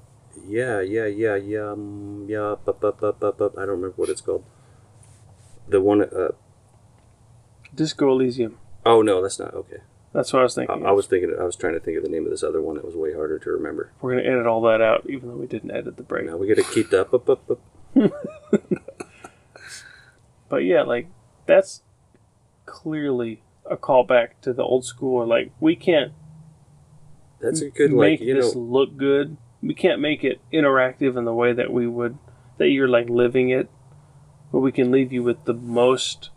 yeah, 0.47 0.81
yeah, 0.81 1.07
yeah, 1.07 1.37
yeah, 1.37 1.71
um, 1.73 2.27
yeah. 2.29 2.55
Bup, 2.65 2.81
bup, 2.81 3.01
bup, 3.01 3.21
bup, 3.21 3.39
bup. 3.39 3.53
I 3.57 3.61
don't 3.63 3.71
remember 3.71 3.95
what 3.97 4.09
it's 4.09 4.21
called. 4.21 4.45
The 5.69 5.81
one. 5.81 6.03
Uh, 6.03 6.33
Disco 7.75 8.11
Elysium. 8.11 8.59
oh 8.85 9.03
no, 9.03 9.23
that's 9.23 9.39
not 9.39 9.55
okay. 9.55 9.79
That's 10.13 10.33
what 10.33 10.41
I 10.41 10.43
was 10.43 10.55
thinking. 10.57 10.85
I 10.85 10.91
of. 10.91 10.97
was 10.97 11.07
thinking. 11.07 11.33
I 11.39 11.45
was 11.45 11.55
trying 11.57 11.75
to 11.75 11.81
think 11.81 11.97
of 11.97 12.03
the 12.03 12.09
name 12.09 12.25
of 12.25 12.31
this 12.31 12.43
other 12.43 12.61
one 12.61 12.75
that 12.77 12.85
was 12.85 12.97
way 12.97 13.13
harder 13.15 13.39
to 13.39 13.51
remember. 13.51 13.93
We're 14.01 14.17
gonna 14.17 14.29
edit 14.29 14.47
all 14.47 14.61
that 14.63 14.81
out, 14.81 15.07
even 15.09 15.29
though 15.29 15.37
we 15.37 15.47
didn't 15.47 15.71
edit 15.71 15.97
the 15.97 16.03
break. 16.03 16.27
Now 16.27 16.37
we 16.37 16.49
got 16.49 16.57
to 16.65 16.73
keep 16.75 16.91
that. 16.91 17.13
Up, 17.15 17.29
up, 17.29 17.51
up. 17.51 17.61
But 20.51 20.65
yeah, 20.65 20.83
like 20.83 21.07
that's 21.47 21.83
clearly 22.67 23.43
a 23.71 23.77
callback 23.77 24.31
to 24.43 24.53
the 24.53 24.65
old 24.65 24.85
school. 24.85 25.15
Or 25.23 25.27
like 25.27 25.53
we 25.61 25.77
can't 25.77 26.13
That's 27.41 27.61
a 27.63 27.71
good 27.71 27.93
make 27.93 28.19
like 28.19 28.27
you 28.29 28.35
this 28.35 28.55
know. 28.55 28.61
look 28.61 28.97
good. 28.97 29.37
We 29.63 29.75
can't 29.75 30.01
make 30.01 30.25
it 30.25 30.41
interactive 30.53 31.17
in 31.17 31.25
the 31.25 31.33
way 31.33 31.53
that 31.53 31.73
we 31.73 31.87
would 31.87 32.19
that 32.59 32.69
you're 32.69 32.89
like 32.89 33.09
living 33.09 33.51
it. 33.51 33.71
But 34.53 34.59
we 34.59 34.73
can 34.73 34.91
leave 34.91 35.13
you 35.13 35.23
with 35.23 35.45
the 35.45 35.55
most 35.55 36.31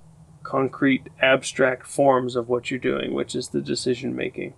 concrete, 0.43 1.07
abstract 1.21 1.87
forms 1.87 2.35
of 2.35 2.49
what 2.49 2.69
you're 2.69 2.79
doing, 2.79 3.13
which 3.13 3.33
is 3.35 3.49
the 3.49 3.61
decision 3.61 4.15
making. 4.15 4.53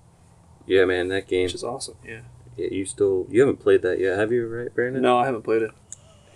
Yeah, 0.66 0.86
man, 0.86 1.08
that 1.10 1.28
game. 1.28 1.44
Which 1.46 1.56
is 1.56 1.64
awesome. 1.64 1.96
Yeah. 2.06 2.22
Yeah, 2.58 2.68
you 2.72 2.86
still 2.86 3.28
you 3.30 3.42
haven't 3.42 3.60
played 3.60 3.82
that 3.84 4.00
yet, 4.00 4.18
have 4.18 4.32
you? 4.32 4.48
Right, 4.48 4.74
Brandon? 4.74 5.02
No, 5.02 5.18
I 5.18 5.26
haven't 5.26 5.44
played 5.44 5.62
it. 5.62 5.72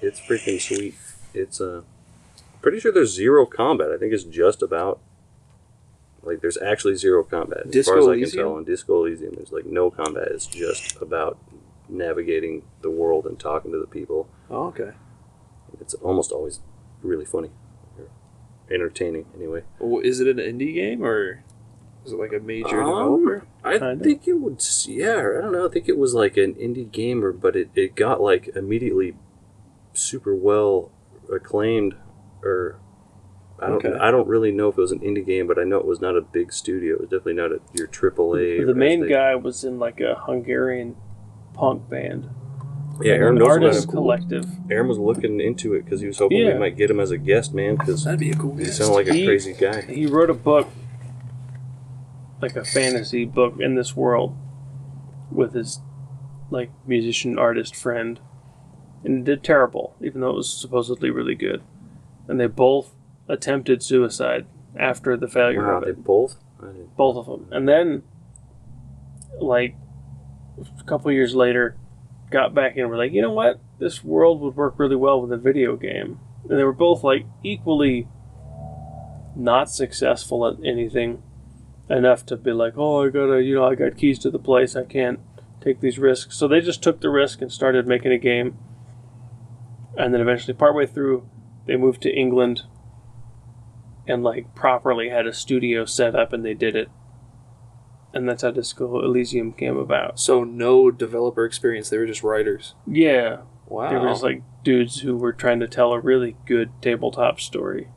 It's 0.01 0.19
freaking 0.19 0.61
sweet. 0.61 0.95
It's 1.33 1.59
uh, 1.61 1.81
pretty 2.61 2.79
sure 2.79 2.91
there's 2.91 3.13
zero 3.13 3.45
combat. 3.45 3.91
I 3.91 3.97
think 3.97 4.13
it's 4.13 4.23
just 4.23 4.61
about. 4.61 4.99
Like 6.21 6.41
there's 6.41 6.57
actually 6.57 6.95
zero 6.95 7.23
combat 7.23 7.61
as 7.65 7.71
Disco 7.71 7.93
far 7.93 7.99
as 8.01 8.07
I 8.07 8.19
can 8.19 8.29
tell. 8.29 8.57
In 8.57 8.65
Disco 8.65 9.05
Elysium, 9.05 9.35
there's 9.35 9.53
like 9.53 9.65
no 9.65 9.89
combat. 9.89 10.27
It's 10.31 10.47
just 10.47 11.01
about 11.01 11.37
navigating 11.87 12.63
the 12.81 12.89
world 12.91 13.25
and 13.25 13.39
talking 13.39 13.71
to 13.71 13.79
the 13.79 13.87
people. 13.87 14.27
Oh, 14.49 14.67
okay. 14.67 14.91
It's 15.79 15.93
almost 15.95 16.33
always 16.33 16.59
really 17.01 17.23
funny, 17.23 17.47
or 17.47 17.51
entertaining 18.71 19.25
anyway. 19.35 19.63
Well, 19.79 20.01
is 20.03 20.19
it 20.19 20.27
an 20.27 20.37
indie 20.37 20.73
game 20.73 21.03
or 21.03 21.43
is 22.05 22.13
it 22.13 22.19
like 22.19 22.33
a 22.33 22.39
major 22.39 22.81
Um, 22.81 22.85
developer? 23.19 23.47
I 23.63 23.77
Kinda. 23.77 24.03
think 24.03 24.27
it 24.27 24.33
would. 24.33 24.61
Yeah, 24.87 25.17
I 25.37 25.41
don't 25.41 25.51
know. 25.51 25.65
I 25.67 25.69
think 25.69 25.89
it 25.89 25.97
was 25.97 26.13
like 26.13 26.37
an 26.37 26.55
indie 26.55 26.89
gamer, 26.89 27.31
but 27.31 27.55
it, 27.55 27.69
it 27.75 27.95
got 27.95 28.21
like 28.21 28.49
immediately 28.55 29.15
super 29.93 30.35
well 30.35 30.91
acclaimed. 31.31 31.95
Or 32.43 32.79
I 33.59 33.67
don't 33.67 33.85
Okay. 33.85 33.97
I 33.99 34.11
don't 34.11 34.27
really 34.27 34.51
know 34.51 34.69
if 34.69 34.77
it 34.77 34.81
was 34.81 34.91
an 34.93 34.99
indie 34.99 35.25
game, 35.25 35.45
but 35.47 35.59
I 35.59 35.63
know 35.65 35.77
it 35.77 35.85
was 35.85 35.99
not 35.99 36.15
a 36.15 36.21
big 36.21 36.53
studio. 36.53 36.95
It 36.95 37.01
was 37.01 37.09
definitely 37.09 37.33
not 37.33 37.51
a, 37.51 37.59
your 37.73 37.87
triple 37.87 38.35
A. 38.37 38.63
the 38.63 38.73
main 38.73 39.07
guy 39.07 39.35
was 39.35 39.63
in 39.63 39.77
like 39.79 39.99
a 39.99 40.15
Hungarian 40.15 40.95
punk 41.53 41.89
band. 41.89 42.29
Yeah, 43.01 43.13
Aaron 43.13 43.35
knows 43.35 43.47
artist 43.47 43.85
him. 43.85 43.91
collective. 43.91 44.45
Aaron 44.69 44.87
was 44.87 44.97
looking 44.97 45.39
into 45.39 45.73
it 45.73 45.85
because 45.85 46.01
he 46.01 46.07
was 46.07 46.17
hoping 46.19 46.39
Yeah. 46.39 46.53
we 46.53 46.59
might 46.59 46.75
get 46.77 46.89
him 46.89 46.99
as 46.99 47.11
a 47.11 47.17
guest, 47.17 47.53
man. 47.53 47.75
Because 47.75 48.03
That'd 48.03 48.19
be 48.19 48.31
a 48.31 48.35
cool 48.35 48.55
he 48.57 48.65
guest. 48.65 48.77
sounded 48.77 48.93
like 48.93 49.07
a 49.07 49.13
He- 49.13 49.25
crazy 49.25 49.53
guy. 49.53 49.81
He 49.81 50.05
wrote 50.05 50.29
a 50.29 50.33
book 50.33 50.67
like 52.41 52.55
a 52.55 52.63
fantasy 52.63 53.25
book 53.25 53.55
in 53.59 53.75
this 53.75 53.95
world 53.95 54.35
with 55.31 55.53
his 55.53 55.81
like 56.49 56.71
musician 56.87 57.37
artist 57.37 57.75
friend, 57.75 58.19
and 59.03 59.19
it 59.19 59.23
did 59.25 59.43
terrible, 59.43 59.95
even 60.01 60.21
though 60.21 60.31
it 60.31 60.35
was 60.35 60.49
supposedly 60.51 61.09
really 61.09 61.35
good. 61.35 61.61
And 62.27 62.39
they 62.39 62.47
both 62.47 62.95
attempted 63.27 63.83
suicide 63.83 64.45
after 64.75 65.15
the 65.17 65.27
failure 65.27 65.65
Wow, 65.65 65.77
of 65.77 65.83
they 65.83 65.91
it, 65.91 66.03
both. 66.03 66.37
I 66.61 66.67
didn't- 66.67 66.95
both 66.97 67.17
of 67.17 67.25
them. 67.27 67.47
And 67.51 67.67
then, 67.67 68.03
like 69.39 69.75
a 70.79 70.83
couple 70.83 71.11
years 71.11 71.35
later, 71.35 71.75
got 72.31 72.53
back 72.53 72.75
in. 72.75 72.81
and 72.81 72.89
Were 72.89 72.97
like, 72.97 73.11
you 73.11 73.21
know 73.21 73.33
what? 73.33 73.59
This 73.79 74.03
world 74.03 74.41
would 74.41 74.55
work 74.55 74.75
really 74.77 74.95
well 74.95 75.21
with 75.21 75.31
a 75.31 75.37
video 75.37 75.75
game. 75.75 76.19
And 76.49 76.57
they 76.57 76.63
were 76.63 76.73
both 76.73 77.03
like 77.03 77.25
equally 77.43 78.07
not 79.35 79.69
successful 79.69 80.45
at 80.47 80.55
anything 80.65 81.23
enough 81.89 82.25
to 82.27 82.37
be 82.37 82.51
like, 82.51 82.73
oh, 82.77 83.05
I 83.05 83.09
gotta, 83.09 83.41
you 83.41 83.55
know, 83.55 83.65
I 83.65 83.75
got 83.75 83.97
keys 83.97 84.19
to 84.19 84.29
the 84.29 84.39
place. 84.39 84.75
I 84.75 84.83
can't 84.83 85.19
take 85.61 85.81
these 85.81 85.99
risks. 85.99 86.37
So 86.37 86.47
they 86.47 86.61
just 86.61 86.83
took 86.83 87.01
the 87.01 87.09
risk 87.09 87.41
and 87.41 87.51
started 87.51 87.87
making 87.87 88.11
a 88.11 88.17
game. 88.17 88.57
And 89.97 90.13
then 90.13 90.21
eventually, 90.21 90.53
partway 90.53 90.85
through, 90.85 91.27
they 91.65 91.75
moved 91.75 92.01
to 92.03 92.11
England 92.11 92.63
and 94.07 94.23
like 94.23 94.55
properly 94.55 95.09
had 95.09 95.27
a 95.27 95.33
studio 95.33 95.85
set 95.85 96.15
up 96.15 96.33
and 96.33 96.45
they 96.45 96.53
did 96.53 96.75
it. 96.75 96.89
And 98.13 98.27
that's 98.27 98.41
how 98.41 98.51
Disco 98.51 99.03
Elysium 99.03 99.53
came 99.53 99.77
about. 99.77 100.19
So 100.19 100.43
no 100.43 100.89
developer 100.89 101.45
experience. 101.45 101.89
They 101.89 101.97
were 101.97 102.07
just 102.07 102.23
writers. 102.23 102.73
Yeah, 102.87 103.41
Wow. 103.67 103.89
they 103.89 103.97
were 103.97 104.09
just 104.09 104.23
like 104.23 104.41
dudes 104.63 105.01
who 105.01 105.15
were 105.15 105.31
trying 105.33 105.59
to 105.59 105.67
tell 105.67 105.93
a 105.93 105.99
really 105.99 106.35
good 106.47 106.71
tabletop 106.81 107.39
story. 107.39 107.89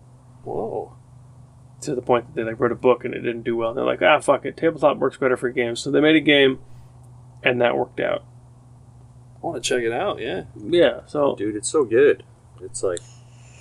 Whoa. 0.45 0.97
to 1.81 1.95
the 1.97 2.03
point 2.03 2.27
that 2.27 2.35
they 2.35 2.45
like 2.45 2.61
wrote 2.61 2.71
a 2.73 2.77
book 2.77 3.05
and 3.05 3.13
it 3.15 3.21
didn't 3.23 3.43
do 3.43 3.57
well. 3.57 3.73
They're 3.75 3.85
like, 3.85 4.03
ah, 4.03 4.21
fuck 4.21 4.45
it, 4.45 4.57
tabletop 4.57 4.99
works 4.99 5.17
better 5.17 5.37
for 5.37 5.51
games. 5.51 5.81
So 5.81 5.91
they 5.91 6.01
made 6.01 6.15
a 6.15 6.21
game, 6.21 6.61
and 7.43 7.61
that 7.61 7.77
worked 7.77 7.99
out. 8.01 8.23
I 9.43 9.47
want 9.47 9.63
to 9.63 9.69
check 9.69 9.83
it 9.83 9.93
out. 9.93 10.21
Yeah. 10.21 10.45
Yeah. 10.57 11.01
So 11.07 11.35
Dude, 11.37 11.57
it's 11.57 11.69
so 11.71 11.85
good. 11.85 12.23
It's 12.61 12.83
like 12.85 13.01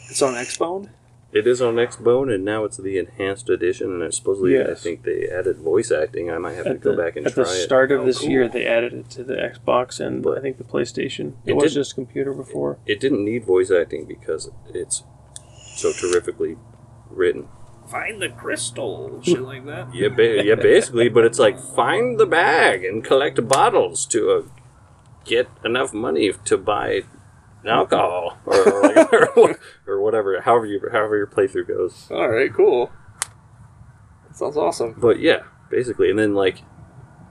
It's 0.10 0.22
on 0.22 0.34
Xbone. 0.36 0.90
It 1.34 1.48
is 1.48 1.62
on 1.62 1.76
Xbone, 1.76 2.34
and 2.34 2.44
now 2.44 2.64
it's 2.66 2.78
the 2.78 2.98
enhanced 2.98 3.50
edition. 3.50 3.92
And 3.92 4.04
it's 4.04 4.18
supposedly, 4.18 4.58
I 4.58 4.68
Yes. 4.68 4.84
think 4.84 5.04
they 5.04 5.28
added 5.30 5.58
voice 5.58 5.92
acting. 5.92 6.30
I 6.30 6.38
might 6.38 6.54
have 6.54 6.66
to 6.66 6.72
at 6.72 6.82
go 6.82 6.92
the, 6.92 6.98
back 7.02 7.16
and 7.16 7.26
try 7.26 7.30
it. 7.30 7.32
at 7.32 7.34
try 7.36 7.44
the 7.56 7.60
it. 7.60 7.64
start 7.64 7.92
of 7.92 8.02
Oh, 8.02 8.06
this 8.06 8.20
cool. 8.20 8.30
year, 8.30 8.48
they 8.48 8.66
added 8.66 8.94
it 8.94 9.10
to 9.12 9.24
the 9.24 9.36
Xbox 9.36 10.00
and 10.00 10.22
But- 10.24 10.38
I 10.38 10.42
think 10.42 10.58
the 10.58 10.64
PlayStation. 10.64 11.34
It, 11.46 11.52
It 11.52 11.56
was 11.56 11.74
just 11.74 11.96
computer 11.96 12.34
before. 12.34 12.78
It 12.86 13.00
didn't 13.00 13.24
need 13.24 13.46
voice 13.46 13.72
acting 13.72 14.06
because 14.06 14.52
it's 14.74 15.04
so 15.76 15.92
terrifically 15.94 16.58
written. 17.10 17.48
Find 17.90 18.22
the 18.22 18.30
crystal. 18.30 19.20
Shit 19.24 19.42
like 19.42 19.66
that. 19.66 19.94
Yeah, 19.94 20.10
ba- 20.10 20.44
yeah, 20.44 20.56
basically. 20.56 21.10
But 21.10 21.26
it's 21.26 21.40
like 21.40 21.60
find 21.60 22.20
the 22.20 22.26
bag 22.26 22.84
and 22.86 23.04
collect 23.04 23.46
bottles 23.48 24.06
to 24.08 24.32
uh, 24.32 24.42
get 25.26 25.48
enough 25.66 25.94
money 25.94 26.32
to 26.46 26.58
buy 26.58 27.04
alcohol 27.66 28.38
or 28.46 28.56
or, 28.70 28.82
like, 28.84 29.14
or, 29.38 29.60
or 29.88 30.02
whatever. 30.02 30.40
However 30.42 30.66
you 30.66 30.82
however 30.92 31.18
your 31.18 31.28
playthrough 31.28 31.68
goes. 31.68 32.08
All 32.12 32.30
right. 32.30 32.54
Cool. 32.54 32.92
That 34.28 34.36
sounds 34.38 34.58
awesome. 34.58 34.96
But 34.98 35.20
yeah, 35.20 35.44
basically, 35.70 36.10
and 36.10 36.18
then 36.20 36.34
like 36.34 36.62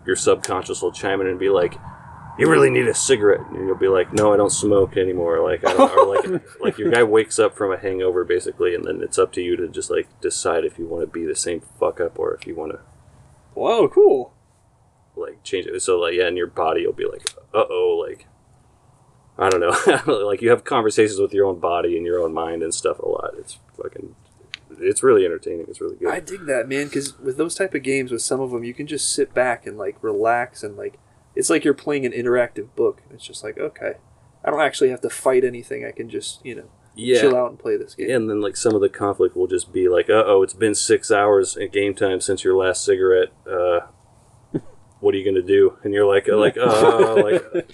your 0.07 0.17
subconscious 0.17 0.83
will 0.83 0.93
chime 0.93 1.21
in 1.21 1.27
and 1.27 1.39
be 1.39 1.49
like, 1.51 1.75
"You 2.39 2.49
really 2.51 2.71
need 2.71 2.87
a 2.89 2.95
cigarette," 2.95 3.41
and 3.51 3.67
you'll 3.67 3.77
be 3.77 3.89
like, 3.89 4.13
"No, 4.13 4.33
I 4.33 4.37
don't 4.37 4.51
smoke 4.51 4.97
anymore." 4.97 5.41
Like, 5.43 5.65
I 5.67 5.73
don't, 5.75 5.91
or 5.93 6.07
like, 6.33 6.43
like 6.61 6.79
your 6.79 6.91
guy 6.91 7.03
wakes 7.03 7.39
up 7.39 7.57
from 7.57 7.73
a 7.73 7.77
hangover, 7.79 8.25
basically, 8.25 8.75
and 8.75 8.85
then 8.85 9.03
it's 9.03 9.19
up 9.19 9.33
to 9.35 9.43
you 9.43 9.57
to 9.57 9.69
just 9.69 9.91
like 9.91 10.09
decide 10.21 10.65
if 10.65 10.79
you 10.79 10.87
want 10.87 11.03
to 11.03 11.07
be 11.07 11.25
the 11.27 11.35
same 11.37 11.61
fuck 11.79 12.01
up 12.01 12.19
or 12.19 12.35
if 12.35 12.47
you 12.47 12.55
want 12.55 12.73
to 12.73 12.81
Wow, 13.55 13.89
Cool. 13.93 14.33
like 15.17 15.43
change 15.43 15.67
it. 15.67 15.81
So 15.83 15.99
like, 15.99 16.15
yeah, 16.15 16.27
and 16.29 16.37
your 16.37 16.47
body 16.47 16.87
will 16.87 16.93
be 16.95 17.07
like, 17.07 17.29
"Uh 17.55 17.65
oh," 17.69 18.05
like. 18.07 18.27
I 19.41 19.49
don't 19.49 19.61
know. 19.61 20.25
like 20.27 20.43
you 20.43 20.51
have 20.51 20.65
conversations 20.65 21.19
with 21.19 21.33
your 21.33 21.47
own 21.47 21.59
body 21.59 21.97
and 21.97 22.05
your 22.05 22.21
own 22.21 22.35
mind 22.35 22.63
and 22.63 22.75
stuff 22.75 22.99
a 22.99 23.09
lot. 23.09 23.31
It's 23.39 23.59
fucking. 23.77 24.15
It's 24.79 25.03
really 25.03 25.25
entertaining. 25.25 25.67
It's 25.69 25.81
really 25.81 25.97
good. 25.97 26.09
I 26.09 26.21
dig 26.21 26.47
that, 26.47 26.69
man. 26.69 26.87
Because 26.87 27.19
with 27.19 27.39
those 27.39 27.55
type 27.55 27.75
of 27.75 27.83
games, 27.83 28.13
with 28.13 28.23
some 28.23 28.41
of 28.41 28.51
them, 28.51 28.65
you 28.65 28.75
can 28.75 28.87
just 28.87 29.13
sit 29.13 29.33
back 29.33 29.67
and 29.67 29.79
like 29.79 29.97
relax 30.03 30.63
and 30.63 30.77
like 30.77 30.99
it's 31.35 31.49
like 31.49 31.65
you're 31.65 31.75
playing 31.75 32.05
an 32.05 32.13
interactive 32.13 32.75
book. 32.77 33.03
It's 33.11 33.27
just 33.27 33.43
like 33.43 33.57
okay, 33.59 33.95
I 34.45 34.51
don't 34.51 34.61
actually 34.61 34.91
have 34.91 35.01
to 35.01 35.11
fight 35.11 35.43
anything. 35.43 35.87
I 35.87 35.93
can 35.93 36.11
just 36.11 36.45
you 36.45 36.55
know 36.55 36.71
yeah. 36.95 37.21
chill 37.21 37.37
out 37.37 37.49
and 37.49 37.59
play 37.59 37.79
this 37.79 37.95
game. 37.95 38.11
And 38.11 38.29
then 38.29 38.43
like 38.43 38.57
some 38.57 38.75
of 38.75 38.83
the 38.83 38.91
conflict 38.91 39.37
will 39.37 39.47
just 39.47 39.73
be 39.73 39.89
like, 39.89 40.11
uh 40.11 40.25
oh, 40.27 40.43
it's 40.43 40.55
been 40.55 40.75
six 40.75 41.11
hours 41.11 41.57
at 41.57 41.73
game 41.73 41.95
time 41.95 42.21
since 42.21 42.45
your 42.45 42.57
last 42.57 42.85
cigarette. 42.85 43.33
Uh, 43.51 43.81
what 45.01 45.15
are 45.15 45.19
you 45.19 45.25
gonna 45.25 45.47
do? 45.47 45.79
And 45.83 45.95
you're 45.95 46.07
like, 46.07 46.29
uh, 46.29 46.37
like, 46.37 46.57
uh, 46.57 47.15
like, 47.25 47.71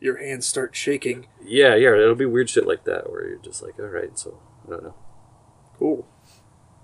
Your 0.00 0.16
hands 0.18 0.46
start 0.46 0.74
shaking. 0.74 1.26
yeah, 1.44 1.74
yeah. 1.74 1.94
It'll 1.94 2.14
be 2.14 2.24
weird 2.26 2.48
shit 2.48 2.66
like 2.66 2.84
that 2.84 3.10
where 3.10 3.28
you're 3.28 3.38
just 3.38 3.62
like, 3.62 3.78
all 3.78 3.86
right, 3.86 4.18
so 4.18 4.40
I 4.66 4.70
don't 4.70 4.84
know. 4.84 4.94
Cool. 5.78 6.06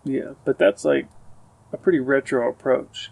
Yeah, 0.04 0.32
but 0.44 0.58
that's 0.58 0.84
like 0.84 1.08
a 1.72 1.76
pretty 1.76 1.98
retro 1.98 2.48
approach 2.48 3.10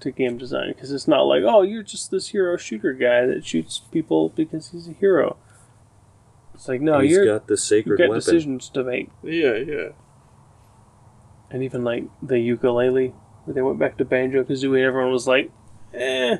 to 0.00 0.10
game 0.10 0.36
design 0.38 0.68
because 0.68 0.90
it's 0.92 1.06
not 1.08 1.22
like, 1.22 1.42
oh, 1.46 1.62
you're 1.62 1.82
just 1.82 2.10
this 2.10 2.28
hero 2.28 2.56
shooter 2.56 2.92
guy 2.92 3.26
that 3.26 3.44
shoots 3.46 3.78
people 3.92 4.30
because 4.30 4.70
he's 4.70 4.88
a 4.88 4.92
hero. 4.92 5.36
It's 6.54 6.68
like, 6.68 6.80
no, 6.80 6.98
He's 7.00 7.12
you're 7.12 7.24
got 7.26 7.46
the 7.46 7.56
sacred 7.56 7.92
you've 7.92 7.96
sacred 7.96 7.98
got 7.98 8.08
weapon. 8.10 8.18
decisions 8.20 8.68
to 8.70 8.84
make. 8.84 9.10
Yeah, 9.22 9.54
yeah. 9.54 9.88
and 11.50 11.62
even 11.62 11.84
like 11.84 12.04
the 12.22 12.34
Yooka-Laylee, 12.34 13.12
where 13.44 13.54
they 13.54 13.62
went 13.62 13.78
back 13.78 13.96
to 13.98 14.04
Banjo 14.04 14.44
Kazooie, 14.44 14.76
and 14.78 14.84
everyone 14.84 15.12
was 15.12 15.26
like, 15.26 15.50
"Eh." 15.94 16.36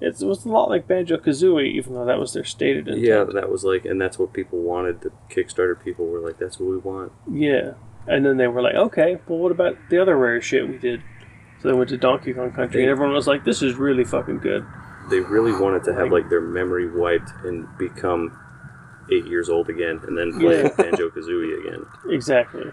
It's, 0.00 0.22
it 0.22 0.26
was 0.26 0.44
a 0.44 0.48
lot 0.48 0.68
like 0.70 0.86
Banjo 0.86 1.16
Kazooie, 1.16 1.72
even 1.72 1.94
though 1.94 2.04
that 2.04 2.18
was 2.20 2.32
their 2.32 2.44
stated 2.44 2.86
intent. 2.88 3.04
Yeah, 3.04 3.24
that 3.34 3.50
was 3.50 3.64
like, 3.64 3.84
and 3.84 4.00
that's 4.00 4.18
what 4.18 4.32
people 4.32 4.60
wanted. 4.60 5.00
The 5.00 5.10
Kickstarter 5.30 5.82
people 5.82 6.06
were 6.06 6.20
like, 6.20 6.38
that's 6.38 6.60
what 6.60 6.70
we 6.70 6.76
want. 6.78 7.12
Yeah. 7.32 7.72
And 8.06 8.24
then 8.24 8.36
they 8.36 8.46
were 8.46 8.62
like, 8.62 8.74
okay, 8.76 9.18
well, 9.26 9.38
what 9.40 9.52
about 9.52 9.76
the 9.90 10.00
other 10.00 10.16
rare 10.16 10.40
shit 10.40 10.68
we 10.68 10.78
did? 10.78 11.02
So 11.60 11.68
they 11.68 11.74
went 11.74 11.90
to 11.90 11.96
Donkey 11.96 12.32
Kong 12.32 12.52
Country, 12.52 12.82
and 12.82 12.90
everyone 12.90 13.12
was 13.14 13.26
like, 13.26 13.44
this 13.44 13.60
is 13.62 13.74
really 13.74 14.04
fucking 14.04 14.38
good. 14.38 14.64
They 15.10 15.18
really 15.20 15.52
wanted 15.52 15.82
to 15.84 15.94
have 15.94 16.12
like 16.12 16.28
their 16.30 16.40
memory 16.40 16.88
wiped 16.88 17.30
and 17.44 17.66
become 17.76 18.38
eight 19.12 19.26
years 19.26 19.48
old 19.48 19.68
again, 19.68 20.00
and 20.06 20.16
then 20.16 20.38
play 20.38 20.62
Yeah. 20.62 20.68
Banjo 20.76 21.10
Kazooie 21.10 21.66
again. 21.66 21.84
Exactly. 22.10 22.70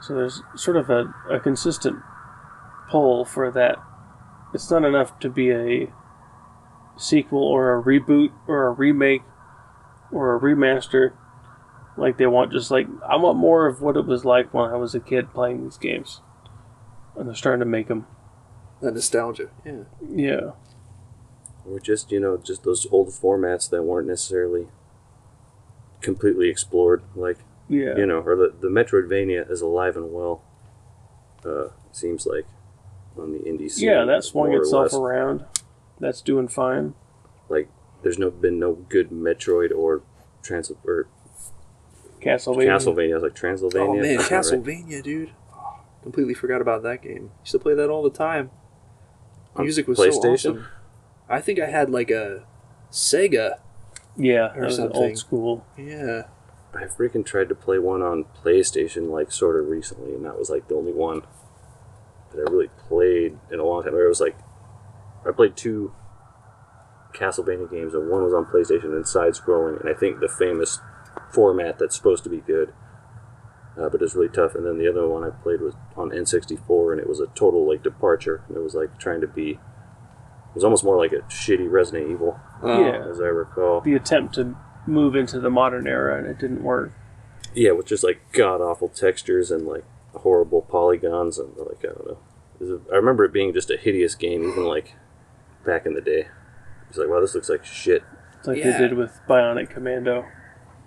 So 0.00 0.14
there's 0.14 0.42
sort 0.56 0.76
of 0.76 0.90
a, 0.90 1.12
a 1.30 1.40
consistent 1.40 2.00
pull 2.90 3.24
for 3.24 3.50
that. 3.50 3.76
It's 4.54 4.70
not 4.70 4.84
enough 4.84 5.18
to 5.20 5.28
be 5.28 5.50
a 5.50 5.92
sequel 6.96 7.42
or 7.42 7.78
a 7.78 7.82
reboot 7.82 8.32
or 8.46 8.66
a 8.66 8.72
remake 8.72 9.22
or 10.10 10.34
a 10.34 10.40
remaster. 10.40 11.12
Like 11.96 12.16
they 12.16 12.26
want 12.26 12.52
just 12.52 12.70
like 12.70 12.86
I 13.08 13.16
want 13.16 13.38
more 13.38 13.66
of 13.66 13.80
what 13.82 13.96
it 13.96 14.06
was 14.06 14.24
like 14.24 14.54
when 14.54 14.70
I 14.70 14.76
was 14.76 14.94
a 14.94 15.00
kid 15.00 15.32
playing 15.34 15.64
these 15.64 15.76
games. 15.76 16.20
And 17.16 17.26
they're 17.28 17.34
starting 17.34 17.60
to 17.60 17.66
make 17.66 17.88
them. 17.88 18.06
That 18.80 18.94
nostalgia. 18.94 19.50
Yeah. 19.66 19.82
Yeah. 20.08 20.50
or 21.66 21.80
just 21.80 22.12
you 22.12 22.20
know 22.20 22.36
just 22.36 22.62
those 22.64 22.86
old 22.92 23.08
formats 23.08 23.68
that 23.70 23.82
weren't 23.82 24.06
necessarily 24.06 24.68
completely 26.00 26.48
explored 26.48 27.02
like 27.16 27.38
Yeah. 27.68 27.96
you 27.96 28.06
know 28.06 28.20
or 28.20 28.36
the, 28.36 28.54
the 28.60 28.68
metroidvania 28.68 29.50
is 29.50 29.60
alive 29.60 29.96
and 29.96 30.12
well 30.12 30.42
uh 31.44 31.68
seems 31.90 32.24
like 32.24 32.46
on 33.18 33.32
the 33.32 33.38
indie 33.40 33.70
scene 33.70 33.88
yeah, 33.88 34.04
that 34.04 34.24
swung 34.24 34.52
itself 34.52 34.92
less. 34.92 34.94
around. 34.94 35.44
That's 36.00 36.20
doing 36.20 36.48
fine. 36.48 36.94
like 37.48 37.68
there's 38.02 38.18
no 38.18 38.30
been 38.30 38.58
no 38.58 38.74
good 38.74 39.10
metroid 39.10 39.70
or 39.76 40.02
trans 40.42 40.70
or 40.84 41.08
Castlevania. 42.20 42.66
castlevania 42.68 43.10
I 43.12 43.14
was 43.14 43.22
like 43.22 43.34
transylvania 43.34 43.88
Oh 43.88 43.94
man, 44.02 44.16
Right. 44.18 44.26
Castlevania, 44.28 45.02
dude. 45.02 45.30
Oh, 45.52 45.80
completely 46.02 46.34
forgot 46.34 46.60
about 46.60 46.82
that 46.82 47.02
game. 47.02 47.30
Used 47.42 47.52
to 47.52 47.58
play 47.58 47.74
that 47.74 47.90
all 47.90 48.02
the 48.02 48.10
time. 48.10 48.50
On 49.56 49.64
Music 49.64 49.86
was 49.88 49.98
so 49.98 50.04
PlayStation? 50.08 50.34
awesome. 50.34 50.66
I 51.28 51.40
think 51.40 51.58
I 51.60 51.66
had 51.66 51.90
like 51.90 52.10
a 52.10 52.44
Sega. 52.90 53.58
Yeah, 54.16 54.52
Or 54.54 54.60
that 54.60 54.66
was 54.66 54.76
something. 54.76 54.96
old 54.96 55.18
school. 55.18 55.64
Yeah. 55.76 56.22
I 56.74 56.84
freaking 56.84 57.24
tried 57.24 57.48
to 57.50 57.54
play 57.54 57.78
one 57.78 58.02
on 58.02 58.24
PlayStation 58.44 59.10
like 59.10 59.30
sort 59.32 59.58
of 59.58 59.68
recently, 59.68 60.12
and 60.14 60.24
that 60.24 60.38
was 60.38 60.50
like 60.50 60.68
the 60.68 60.74
only 60.74 60.92
one 60.92 61.20
that 61.20 61.28
I 62.38 62.50
really 62.50 62.68
played 62.88 63.38
in 63.50 63.58
a 63.60 63.64
long 63.64 63.82
time. 63.82 63.94
It 63.94 64.08
was 64.08 64.20
like 64.20 64.36
I 65.26 65.32
played 65.32 65.56
two 65.56 65.92
Castlevania 67.14 67.70
games, 67.70 67.94
and 67.94 68.08
one 68.10 68.22
was 68.24 68.34
on 68.34 68.44
PlayStation 68.46 68.94
and 68.94 69.06
side 69.06 69.32
scrolling, 69.32 69.80
and 69.80 69.88
I 69.88 69.94
think 69.98 70.20
the 70.20 70.28
famous 70.28 70.78
format 71.32 71.78
that's 71.78 71.96
supposed 71.96 72.22
to 72.24 72.30
be 72.30 72.38
good, 72.38 72.72
uh, 73.78 73.88
but 73.88 74.02
it's 74.02 74.14
really 74.14 74.28
tough. 74.28 74.54
And 74.54 74.64
then 74.66 74.78
the 74.78 74.88
other 74.88 75.06
one 75.08 75.24
I 75.24 75.30
played 75.30 75.60
was 75.60 75.74
on 75.96 76.10
N64, 76.10 76.92
and 76.92 77.00
it 77.00 77.08
was 77.08 77.20
a 77.20 77.26
total 77.28 77.66
like 77.68 77.82
departure. 77.82 78.44
It 78.54 78.58
was 78.62 78.74
like 78.74 78.98
trying 78.98 79.20
to 79.22 79.26
be. 79.26 79.52
It 79.52 80.54
was 80.54 80.64
almost 80.64 80.84
more 80.84 80.96
like 80.96 81.12
a 81.12 81.22
shitty 81.28 81.70
Resident 81.70 82.10
Evil, 82.10 82.38
Oh, 82.62 82.84
Yeah. 82.84 83.06
as 83.10 83.20
I 83.20 83.24
recall. 83.26 83.80
the 83.80 83.94
attempt 83.94 84.34
to 84.34 84.56
move 84.86 85.14
into 85.14 85.38
the 85.38 85.50
modern 85.50 85.86
era 85.86 86.16
and 86.18 86.26
it 86.26 86.38
didn't 86.38 86.62
work. 86.62 86.92
Yeah, 87.54 87.72
with 87.72 87.86
just 87.86 88.02
like 88.02 88.20
god 88.32 88.60
awful 88.60 88.88
textures 88.88 89.50
and 89.50 89.66
like 89.66 89.84
horrible 90.14 90.62
polygons 90.62 91.38
and 91.38 91.54
like 91.56 91.78
I 91.84 91.88
don't 91.88 92.06
know. 92.06 92.18
It 92.60 92.64
was 92.64 92.70
a- 92.70 92.92
I 92.92 92.96
remember 92.96 93.24
it 93.24 93.32
being 93.32 93.52
just 93.52 93.70
a 93.70 93.76
hideous 93.76 94.14
game, 94.14 94.42
even 94.48 94.64
like 94.64 94.94
back 95.64 95.86
in 95.86 95.94
the 95.94 96.00
day. 96.00 96.28
It's 96.88 96.98
like, 96.98 97.08
wow, 97.08 97.20
this 97.20 97.34
looks 97.34 97.48
like 97.48 97.64
shit. 97.64 98.02
It's 98.38 98.48
like 98.48 98.58
Yeah. 98.58 98.72
they 98.72 98.78
did 98.88 98.94
with 98.94 99.20
Bionic 99.28 99.70
Commando. 99.70 100.24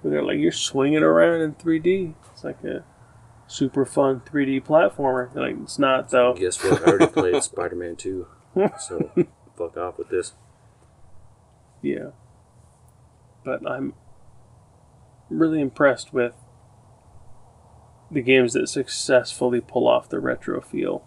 Where 0.01 0.11
they're 0.11 0.23
like, 0.23 0.39
you're 0.39 0.51
swinging 0.51 1.03
around 1.03 1.41
in 1.41 1.53
3D. 1.53 2.15
It's 2.31 2.43
like 2.43 2.63
a 2.63 2.83
super 3.47 3.85
fun 3.85 4.21
3D 4.21 4.61
platformer. 4.65 5.31
They're 5.33 5.43
like, 5.43 5.57
it's 5.61 5.77
not 5.77 6.09
though. 6.09 6.33
Guess 6.33 6.63
what? 6.63 6.81
I 6.81 6.91
already 6.91 7.07
played 7.13 7.43
Spider-Man 7.43 7.95
2, 7.97 8.27
so 8.79 9.11
fuck 9.57 9.77
off 9.77 9.97
with 9.99 10.09
this. 10.09 10.33
Yeah. 11.83 12.09
But 13.45 13.67
I'm 13.69 13.93
really 15.29 15.61
impressed 15.61 16.13
with 16.13 16.33
the 18.09 18.21
games 18.21 18.53
that 18.53 18.67
successfully 18.67 19.61
pull 19.61 19.87
off 19.87 20.09
the 20.09 20.19
retro 20.19 20.61
feel. 20.61 21.03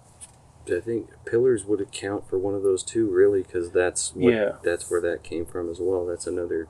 I 0.71 0.81
think 0.81 1.11
Pillars 1.27 1.65
would 1.65 1.81
account 1.81 2.29
for 2.29 2.39
one 2.39 2.55
of 2.55 2.63
those 2.63 2.83
two, 2.83 3.07
really, 3.11 3.43
because 3.43 3.71
that's 3.71 4.15
what, 4.15 4.33
Yeah. 4.33 4.53
that's 4.63 4.91
where 4.91 5.01
that 5.03 5.23
came 5.23 5.45
from 5.45 5.69
as 5.71 5.79
well. 5.81 6.07
That's 6.07 6.27
another 6.27 6.69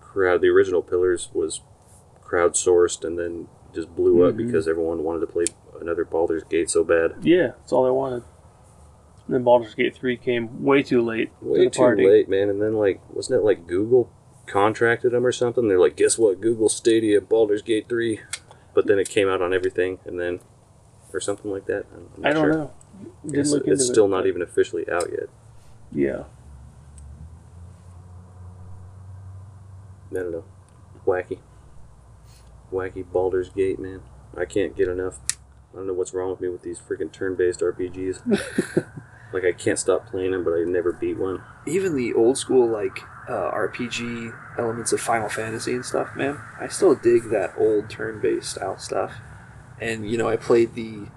crowd. 0.00 0.40
The 0.40 0.48
original 0.48 0.82
Pillars 0.82 1.30
was 1.34 1.60
crowdsourced 2.24 3.04
and 3.04 3.18
then 3.18 3.48
just 3.74 3.94
blew 3.96 4.24
up 4.24 4.34
Mhm. 4.34 4.46
because 4.46 4.68
everyone 4.68 5.02
wanted 5.02 5.20
to 5.20 5.26
play 5.26 5.44
another 5.80 6.04
Baldur's 6.04 6.44
Gate 6.44 6.70
so 6.70 6.84
bad. 6.84 7.14
Yeah, 7.22 7.48
that's 7.58 7.72
all 7.72 7.84
they 7.84 7.90
wanted. 7.90 8.22
And 9.26 9.34
then 9.34 9.42
Baldur's 9.42 9.74
Gate 9.74 9.94
3 9.96 10.16
came 10.16 10.62
way 10.64 10.82
too 10.82 11.02
late. 11.02 11.30
to 11.40 11.46
Way 11.48 11.64
the 11.64 11.70
too 11.70 11.78
party. 11.78 12.06
late, 12.06 12.28
man. 12.28 12.48
And 12.50 12.60
then 12.62 12.74
like, 12.74 13.00
wasn't 13.12 13.40
it 13.40 13.44
like 13.44 13.66
Google 13.66 14.10
contracted 14.46 15.12
them 15.12 15.24
or 15.26 15.32
something? 15.32 15.66
They're 15.68 15.80
like, 15.80 15.96
guess 15.96 16.18
what? 16.18 16.40
Google 16.40 16.68
Stadia, 16.68 17.20
Baldur's 17.20 17.62
Gate 17.62 17.88
three, 17.88 18.20
but 18.74 18.86
then 18.86 18.98
it 18.98 19.08
came 19.08 19.28
out 19.28 19.42
on 19.42 19.52
everything, 19.54 19.98
and 20.04 20.20
then 20.20 20.40
or 21.12 21.20
something 21.20 21.50
like 21.50 21.66
that. 21.66 21.86
I'm 21.94 22.08
not 22.22 22.30
I 22.30 22.32
don't 22.34 22.44
sure. 22.44 22.52
know. 22.52 22.70
Didn't 23.24 23.40
It's, 23.40 23.50
look 23.50 23.62
into 23.62 23.72
it's 23.72 23.82
it, 23.82 23.86
still 23.86 24.08
not 24.08 24.26
even 24.26 24.42
officially 24.42 24.84
out 24.90 25.08
yet. 25.10 25.28
Yeah. 25.92 26.24
I 30.10 30.14
don't 30.14 30.30
know. 30.32 30.44
Wacky. 31.06 31.38
Wacky 32.72 33.04
Baldur's 33.10 33.48
Gate, 33.50 33.78
man. 33.78 34.02
I 34.36 34.44
can't 34.44 34.76
get 34.76 34.88
enough. 34.88 35.18
I 35.72 35.76
don't 35.78 35.86
know 35.86 35.92
what's 35.92 36.14
wrong 36.14 36.30
with 36.30 36.40
me 36.40 36.48
with 36.48 36.62
these 36.62 36.78
freaking 36.80 37.10
turn-based 37.10 37.60
RPGs. 37.60 38.86
like 39.32 39.44
I 39.44 39.52
can't 39.52 39.78
stop 39.78 40.06
playing 40.06 40.30
them, 40.32 40.44
but 40.44 40.52
I 40.52 40.62
never 40.64 40.92
beat 40.92 41.18
one. 41.18 41.42
even 41.66 41.96
the 41.96 42.12
old 42.14 42.38
school 42.38 42.68
like 42.68 43.00
uh, 43.28 43.50
RPG 43.52 44.36
elements 44.58 44.92
of 44.92 45.00
Final 45.00 45.28
Fantasy 45.28 45.74
and 45.74 45.84
stuff, 45.84 46.14
man. 46.14 46.40
I 46.60 46.68
still 46.68 46.94
dig 46.94 47.30
that 47.30 47.54
old 47.58 47.90
turn-based 47.90 48.50
style 48.50 48.78
stuff. 48.78 49.14
And 49.80 50.08
you 50.08 50.16
know, 50.16 50.28
I 50.28 50.36
played 50.36 50.74
the 50.74 51.08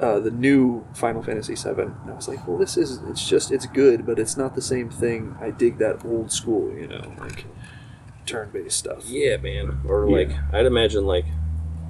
uh, 0.00 0.18
the 0.18 0.30
new 0.30 0.86
Final 0.94 1.22
Fantasy 1.22 1.54
VII, 1.54 1.82
and 1.82 1.94
I 2.08 2.12
was 2.14 2.26
like, 2.28 2.46
well, 2.48 2.56
this 2.58 2.76
is 2.76 2.98
it's 3.08 3.28
just 3.28 3.50
it's 3.52 3.66
good, 3.66 4.06
but 4.06 4.18
it's 4.18 4.36
not 4.36 4.54
the 4.54 4.62
same 4.62 4.88
thing. 4.90 5.36
I 5.40 5.50
dig 5.50 5.78
that 5.78 6.04
old 6.04 6.32
school, 6.32 6.72
you 6.76 6.86
know, 6.88 7.12
like 7.18 7.44
turn-based 8.26 8.76
stuff. 8.76 9.04
Yeah, 9.06 9.36
man. 9.36 9.80
Or 9.86 10.08
Yeah. 10.08 10.16
like 10.16 10.30
I'd 10.52 10.66
imagine 10.66 11.04
like 11.06 11.26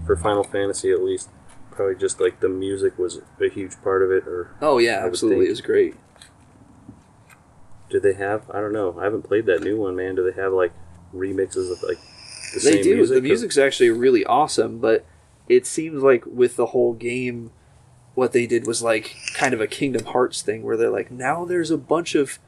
for 0.06 0.16
Final 0.16 0.42
Fantasy 0.44 0.90
at 0.90 1.02
least, 1.02 1.28
probably 1.70 1.94
just 1.96 2.20
like 2.20 2.40
the 2.40 2.48
music 2.48 2.98
was 2.98 3.20
a 3.40 3.48
huge 3.48 3.80
part 3.82 4.02
of 4.02 4.10
it. 4.10 4.26
Or 4.26 4.54
Oh 4.60 4.78
yeah, 4.78 4.96
I 4.96 5.04
would 5.04 5.08
absolutely, 5.10 5.46
think. 5.46 5.48
it 5.48 5.52
was 5.52 5.60
great. 5.60 5.94
did 7.90 8.02
they 8.02 8.14
have? 8.14 8.48
I 8.50 8.60
don't 8.60 8.72
know. 8.72 8.96
I 8.98 9.04
haven't 9.04 9.22
played 9.22 9.46
that 9.46 9.62
new 9.62 9.76
one, 9.78 9.96
man. 9.96 10.14
Do 10.14 10.24
they 10.28 10.40
have 10.40 10.52
like 10.52 10.72
remixes 11.14 11.70
of 11.72 11.82
like 11.82 11.98
the 12.54 12.60
they 12.62 12.72
same 12.74 12.82
do. 12.82 12.94
music? 12.96 13.14
The 13.16 13.20
music's 13.22 13.58
actually 13.58 13.90
really 13.90 14.24
awesome, 14.24 14.78
but 14.78 15.04
it 15.48 15.66
seems 15.66 16.02
like 16.02 16.24
with 16.26 16.56
the 16.56 16.66
whole 16.66 16.92
game, 16.94 17.50
what 18.20 18.32
they 18.32 18.46
did 18.46 18.66
was 18.66 18.82
like 18.82 19.16
kind 19.32 19.54
of 19.54 19.62
a 19.62 19.66
Kingdom 19.66 20.04
Hearts 20.04 20.42
thing, 20.42 20.62
where 20.62 20.76
they're 20.76 20.90
like, 20.90 21.10
now 21.10 21.46
there's 21.46 21.70
a 21.70 21.78
bunch 21.78 22.14
of 22.14 22.38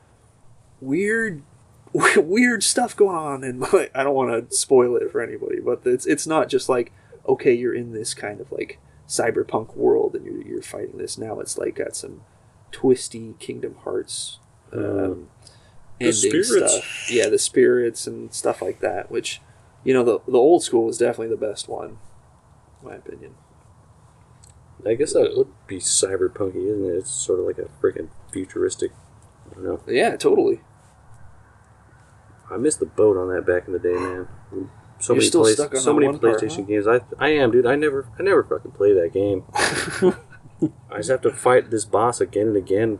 weird, 0.82 1.42
weird 2.16 2.62
stuff 2.62 2.94
going 2.94 3.16
on, 3.16 3.42
and 3.42 3.60
like, 3.60 3.90
I 3.94 4.02
don't 4.04 4.14
want 4.14 4.50
to 4.50 4.54
spoil 4.54 4.96
it 4.96 5.10
for 5.10 5.22
anybody, 5.22 5.60
but 5.60 5.80
it's 5.86 6.04
it's 6.04 6.26
not 6.26 6.48
just 6.48 6.68
like 6.68 6.92
okay, 7.26 7.54
you're 7.54 7.74
in 7.74 7.92
this 7.92 8.12
kind 8.12 8.40
of 8.40 8.52
like 8.52 8.78
cyberpunk 9.08 9.74
world 9.74 10.14
and 10.14 10.26
you're 10.26 10.42
you're 10.42 10.62
fighting 10.62 10.98
this. 10.98 11.16
Now 11.16 11.40
it's 11.40 11.56
like 11.56 11.76
got 11.76 11.96
some 11.96 12.22
twisty 12.70 13.34
Kingdom 13.38 13.76
Hearts. 13.82 14.38
Um, 14.72 14.80
Mm. 14.82 15.26
The 15.98 16.28
ending 16.28 16.42
spirits. 16.44 16.72
stuff. 16.74 17.10
Yeah, 17.10 17.28
the 17.28 17.38
spirits 17.38 18.06
and 18.06 18.34
stuff 18.34 18.60
like 18.60 18.80
that, 18.80 19.10
which 19.10 19.40
you 19.84 19.94
know, 19.94 20.04
the 20.04 20.18
the 20.26 20.38
old 20.38 20.62
school 20.62 20.86
was 20.86 20.98
definitely 20.98 21.28
the 21.28 21.46
best 21.46 21.68
one, 21.68 21.98
in 22.82 22.88
my 22.88 22.94
opinion. 22.96 23.34
I 24.86 24.94
guess 24.94 25.12
that 25.12 25.36
would 25.36 25.48
be 25.66 25.78
cyberpunky, 25.78 26.66
isn't 26.68 26.84
it? 26.84 26.96
It's 26.98 27.10
sort 27.10 27.38
of 27.40 27.46
like 27.46 27.58
a 27.58 27.68
freaking 27.80 28.08
futuristic. 28.32 28.90
I 29.50 29.54
don't 29.54 29.64
know. 29.64 29.80
Yeah, 29.86 30.16
totally. 30.16 30.60
I 32.50 32.56
missed 32.56 32.80
the 32.80 32.86
boat 32.86 33.16
on 33.16 33.28
that 33.34 33.46
back 33.46 33.66
in 33.66 33.72
the 33.72 33.78
day, 33.78 33.94
man. 33.94 34.28
So 34.98 35.14
You're 35.14 35.18
many 35.18 35.26
still 35.28 35.42
play- 35.42 35.54
stuck 35.54 35.74
on 35.74 35.80
so 35.80 35.94
many 35.94 36.06
part, 36.06 36.20
PlayStation 36.40 36.60
huh? 36.60 36.62
games. 36.62 36.86
I 36.86 37.00
I 37.18 37.28
am, 37.30 37.50
dude. 37.50 37.66
I 37.66 37.76
never 37.76 38.06
I 38.18 38.22
never 38.22 38.42
fucking 38.44 38.72
play 38.72 38.92
that 38.92 39.12
game. 39.12 39.44
I 40.90 40.98
just 40.98 41.10
have 41.10 41.22
to 41.22 41.32
fight 41.32 41.70
this 41.70 41.84
boss 41.84 42.20
again 42.20 42.48
and 42.48 42.56
again. 42.56 42.98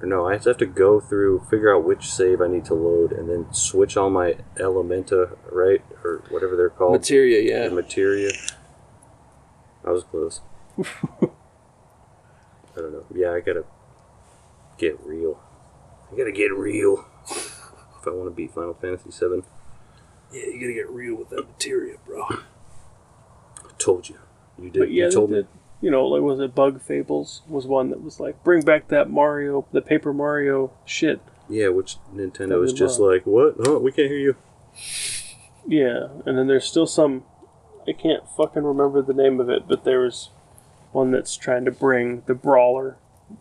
Or 0.00 0.06
no, 0.06 0.26
I 0.28 0.34
just 0.36 0.46
have 0.46 0.58
to 0.58 0.66
go 0.66 1.00
through, 1.00 1.46
figure 1.50 1.74
out 1.74 1.84
which 1.84 2.08
save 2.10 2.40
I 2.40 2.46
need 2.46 2.64
to 2.66 2.74
load, 2.74 3.12
and 3.12 3.28
then 3.28 3.52
switch 3.52 3.96
all 3.96 4.10
my 4.10 4.36
Elementa, 4.56 5.36
right, 5.50 5.84
or 6.04 6.22
whatever 6.30 6.56
they're 6.56 6.70
called, 6.70 6.92
Materia, 6.92 7.40
yeah. 7.40 7.64
and 7.66 7.74
materia. 7.74 8.30
I 9.88 9.92
was 9.92 10.04
close. 10.04 10.42
I 10.78 11.30
don't 12.76 12.92
know. 12.92 13.06
Yeah, 13.14 13.32
I 13.32 13.40
gotta 13.40 13.64
get 14.76 14.98
real. 15.02 15.40
I 16.12 16.16
gotta 16.16 16.30
get 16.30 16.52
real 16.54 17.06
if 17.30 18.06
I 18.06 18.10
want 18.10 18.28
to 18.28 18.34
beat 18.34 18.52
Final 18.52 18.74
Fantasy 18.74 19.08
VII. 19.10 19.42
Yeah, 20.30 20.46
you 20.46 20.60
gotta 20.60 20.74
get 20.74 20.90
real 20.90 21.14
with 21.14 21.30
that 21.30 21.48
materia, 21.48 21.96
bro. 22.06 22.22
I 22.30 22.38
told 23.78 24.10
you. 24.10 24.18
You 24.58 24.68
did. 24.68 24.78
But 24.78 24.90
yeah, 24.90 25.06
you 25.06 25.10
told 25.10 25.30
me. 25.30 25.44
you 25.80 25.90
know, 25.90 26.06
like 26.06 26.20
was 26.20 26.38
it 26.38 26.54
Bug 26.54 26.82
Fables 26.82 27.40
was 27.48 27.66
one 27.66 27.88
that 27.88 28.02
was 28.02 28.20
like 28.20 28.44
bring 28.44 28.60
back 28.62 28.88
that 28.88 29.08
Mario, 29.08 29.66
the 29.72 29.80
Paper 29.80 30.12
Mario 30.12 30.70
shit. 30.84 31.22
Yeah, 31.48 31.68
which 31.68 31.96
Nintendo 32.14 32.56
is 32.56 32.72
was 32.72 32.72
just 32.74 33.00
like, 33.00 33.24
what? 33.24 33.54
Oh, 33.60 33.78
we 33.78 33.90
can't 33.90 34.10
hear 34.10 34.18
you. 34.18 34.36
Yeah, 35.66 36.08
and 36.26 36.36
then 36.36 36.46
there's 36.46 36.66
still 36.66 36.86
some. 36.86 37.24
I 37.88 37.92
can't 37.92 38.22
fucking 38.36 38.62
remember 38.64 39.00
the 39.02 39.14
name 39.14 39.40
of 39.40 39.48
it, 39.48 39.66
but 39.66 39.84
there 39.84 40.00
was 40.00 40.30
one 40.92 41.10
that's 41.10 41.36
trying 41.36 41.64
to 41.64 41.70
bring 41.70 42.22
the 42.26 42.34
brawler 42.34 42.96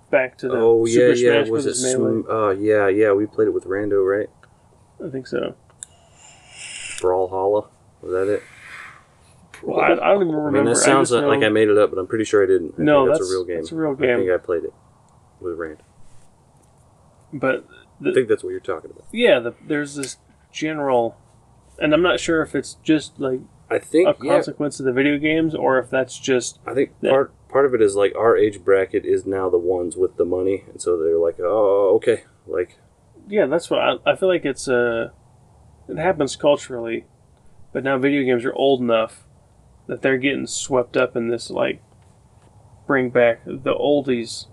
back 0.09 0.37
to 0.39 0.47
the 0.47 0.55
oh 0.57 0.85
Super 0.85 1.13
yeah, 1.13 1.31
yeah. 1.31 1.43
Smash 1.43 1.49
Was 1.49 1.65
it? 1.65 1.69
Bros. 1.69 1.83
Melee. 1.83 2.21
Sm- 2.23 2.31
uh, 2.31 2.49
yeah, 2.51 2.87
yeah. 2.87 3.11
We 3.13 3.25
played 3.25 3.47
it 3.47 3.53
with 3.53 3.65
Rando, 3.65 4.03
right? 4.05 4.29
I 5.05 5.09
think 5.09 5.27
so. 5.27 5.55
Brawlhalla. 6.99 7.67
Was 8.01 8.11
that 8.11 8.33
it? 8.33 8.43
Well, 9.63 9.79
I, 9.79 9.91
I 9.93 10.13
don't 10.13 10.21
even 10.23 10.35
remember 10.35 10.59
I 10.59 10.61
mean, 10.63 10.73
that 10.73 10.79
sounds 10.79 11.11
like, 11.11 11.25
like 11.25 11.43
I 11.43 11.49
made 11.49 11.67
it 11.67 11.77
up, 11.77 11.89
but 11.89 11.97
I'm 11.99 12.07
pretty 12.07 12.25
sure 12.25 12.43
I 12.43 12.47
didn't. 12.47 12.75
I 12.77 12.83
No, 12.83 13.07
that's, 13.07 13.19
that's- 13.19 13.31
a 13.31 13.33
real 13.33 13.45
game. 13.45 13.55
that's 13.57 13.71
a 13.71 13.75
real 13.75 13.95
game 13.95 14.09
I 14.11 14.19
think 14.19 14.31
I 14.31 14.37
played 14.37 14.63
it 14.63 14.73
with 15.39 15.57
Rand. 15.57 15.77
But 17.33 17.65
I 18.05 18.13
think 18.13 18.27
that's 18.27 18.43
what 18.43 18.51
you're 18.51 18.59
talking 18.59 18.91
about. 18.91 19.05
yeah, 19.11 19.39
the, 19.39 19.53
there's 19.65 19.95
this 19.95 20.17
general, 20.51 21.17
and 21.79 21.93
I'm 21.93 22.01
not 22.01 22.19
sure 22.19 22.41
if 22.41 22.55
it's 22.55 22.75
just 22.83 23.19
like 23.19 23.41
I 23.69 23.79
think 23.79 24.07
a 24.07 24.15
yeah, 24.23 24.33
consequence 24.33 24.79
of 24.79 24.85
the 24.85 24.93
video 24.93 25.17
games 25.17 25.53
or 25.53 25.77
if 25.77 25.89
that's 25.89 26.17
just 26.17 26.59
I 26.65 26.73
think 26.73 26.91
that- 27.01 27.11
part 27.11 27.33
part 27.49 27.65
of 27.65 27.73
it 27.73 27.81
is 27.81 27.95
like 27.95 28.15
our 28.15 28.37
age 28.37 28.63
bracket 28.63 29.05
is 29.05 29.25
now 29.25 29.49
the 29.49 29.57
ones 29.57 29.95
with 29.97 30.17
the 30.17 30.25
money, 30.25 30.63
and 30.71 30.81
so 30.81 30.97
they're 30.97 31.17
like, 31.17 31.37
oh, 31.39 31.95
okay, 31.95 32.23
like 32.45 32.77
yeah. 33.27 33.45
That's 33.45 33.69
what 33.69 33.79
I, 33.79 33.95
I 34.05 34.15
feel 34.15 34.29
like 34.29 34.45
it's 34.45 34.67
uh, 34.67 35.09
it 35.87 35.97
happens 35.97 36.35
culturally, 36.35 37.05
but 37.73 37.83
now 37.83 37.97
video 37.97 38.23
games 38.23 38.45
are 38.45 38.53
old 38.53 38.81
enough 38.81 39.25
that 39.87 40.01
they're 40.01 40.17
getting 40.17 40.47
swept 40.47 40.95
up 40.97 41.15
in 41.15 41.29
this 41.29 41.49
like 41.49 41.81
bring 42.85 43.09
back 43.09 43.43
the 43.45 43.73
oldies 43.73 44.47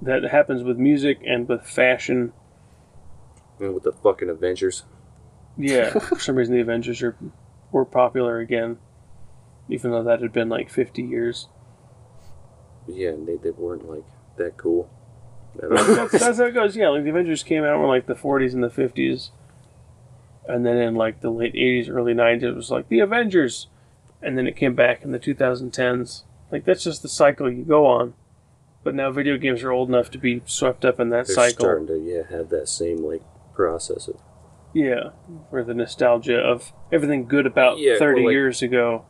that 0.00 0.24
happens 0.24 0.62
with 0.62 0.76
music 0.78 1.20
and 1.26 1.48
with 1.48 1.64
fashion. 1.66 2.32
and 3.60 3.72
with 3.74 3.84
the 3.84 3.92
fucking 3.92 4.28
Avengers. 4.28 4.84
Yeah, 5.56 5.90
for 5.98 6.18
some 6.18 6.36
reason 6.36 6.54
the 6.54 6.60
Avengers 6.60 7.02
are 7.02 7.16
were 7.70 7.84
popular 7.84 8.38
again, 8.38 8.78
even 9.68 9.90
though 9.90 10.02
that 10.02 10.20
had 10.20 10.32
been 10.32 10.48
like 10.48 10.70
50 10.70 11.02
years. 11.02 11.48
Yeah, 12.86 13.10
and 13.10 13.26
they, 13.26 13.36
they 13.36 13.50
weren't 13.50 13.88
like 13.88 14.04
that 14.36 14.56
cool. 14.56 14.90
I 15.56 15.60
don't 15.62 15.70
know. 15.74 15.94
that's, 15.94 16.12
that's 16.12 16.38
how 16.38 16.44
it 16.46 16.52
goes. 16.54 16.76
Yeah, 16.76 16.88
like 16.88 17.04
the 17.04 17.10
Avengers 17.10 17.42
came 17.42 17.64
out 17.64 17.80
in 17.80 17.86
like 17.86 18.06
the 18.06 18.14
40s 18.14 18.54
and 18.54 18.62
the 18.62 18.68
50s, 18.68 19.30
and 20.46 20.64
then 20.66 20.76
in 20.76 20.94
like 20.94 21.20
the 21.20 21.30
late 21.30 21.54
80s, 21.54 21.88
early 21.90 22.14
90s, 22.14 22.42
it 22.42 22.54
was 22.54 22.70
like 22.70 22.88
the 22.88 23.00
Avengers, 23.00 23.68
and 24.20 24.36
then 24.36 24.46
it 24.46 24.56
came 24.56 24.74
back 24.74 25.02
in 25.02 25.12
the 25.12 25.18
2010s. 25.18 26.22
Like 26.50 26.64
that's 26.64 26.84
just 26.84 27.02
the 27.02 27.08
cycle 27.08 27.50
you 27.50 27.64
go 27.64 27.86
on. 27.86 28.14
But 28.84 28.94
now 28.96 29.12
video 29.12 29.36
games 29.38 29.62
are 29.62 29.70
old 29.70 29.88
enough 29.88 30.10
to 30.10 30.18
be 30.18 30.42
swept 30.44 30.84
up 30.84 30.98
in 30.98 31.10
that 31.10 31.26
They're 31.28 31.36
cycle. 31.36 31.64
starting 31.64 31.86
to 31.86 31.98
yeah 31.98 32.22
have 32.36 32.48
that 32.48 32.68
same 32.68 32.98
like 33.04 33.22
process 33.54 34.08
of 34.08 34.16
Yeah, 34.74 35.10
where 35.50 35.62
the 35.64 35.74
nostalgia 35.74 36.38
of 36.38 36.72
everything 36.90 37.26
good 37.26 37.46
about 37.46 37.78
Yeah, 37.78 37.92
or 37.92 37.98
30 37.98 38.24
like- 38.24 38.32
years 38.32 38.62
ago 38.62 39.04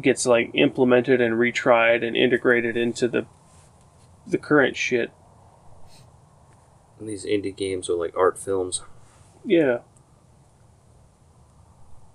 gets 0.00 0.24
like 0.26 0.50
implemented 0.54 1.20
and 1.20 1.34
retried 1.34 2.06
and 2.06 2.16
integrated 2.16 2.76
into 2.76 3.08
the 3.08 3.26
the 4.26 4.38
current 4.38 4.76
shit. 4.76 5.10
And 6.98 7.08
these 7.08 7.24
indie 7.26 7.54
games 7.56 7.90
are 7.90 7.94
like 7.96 8.16
art 8.16 8.38
films. 8.38 8.82
Yeah. 9.44 9.78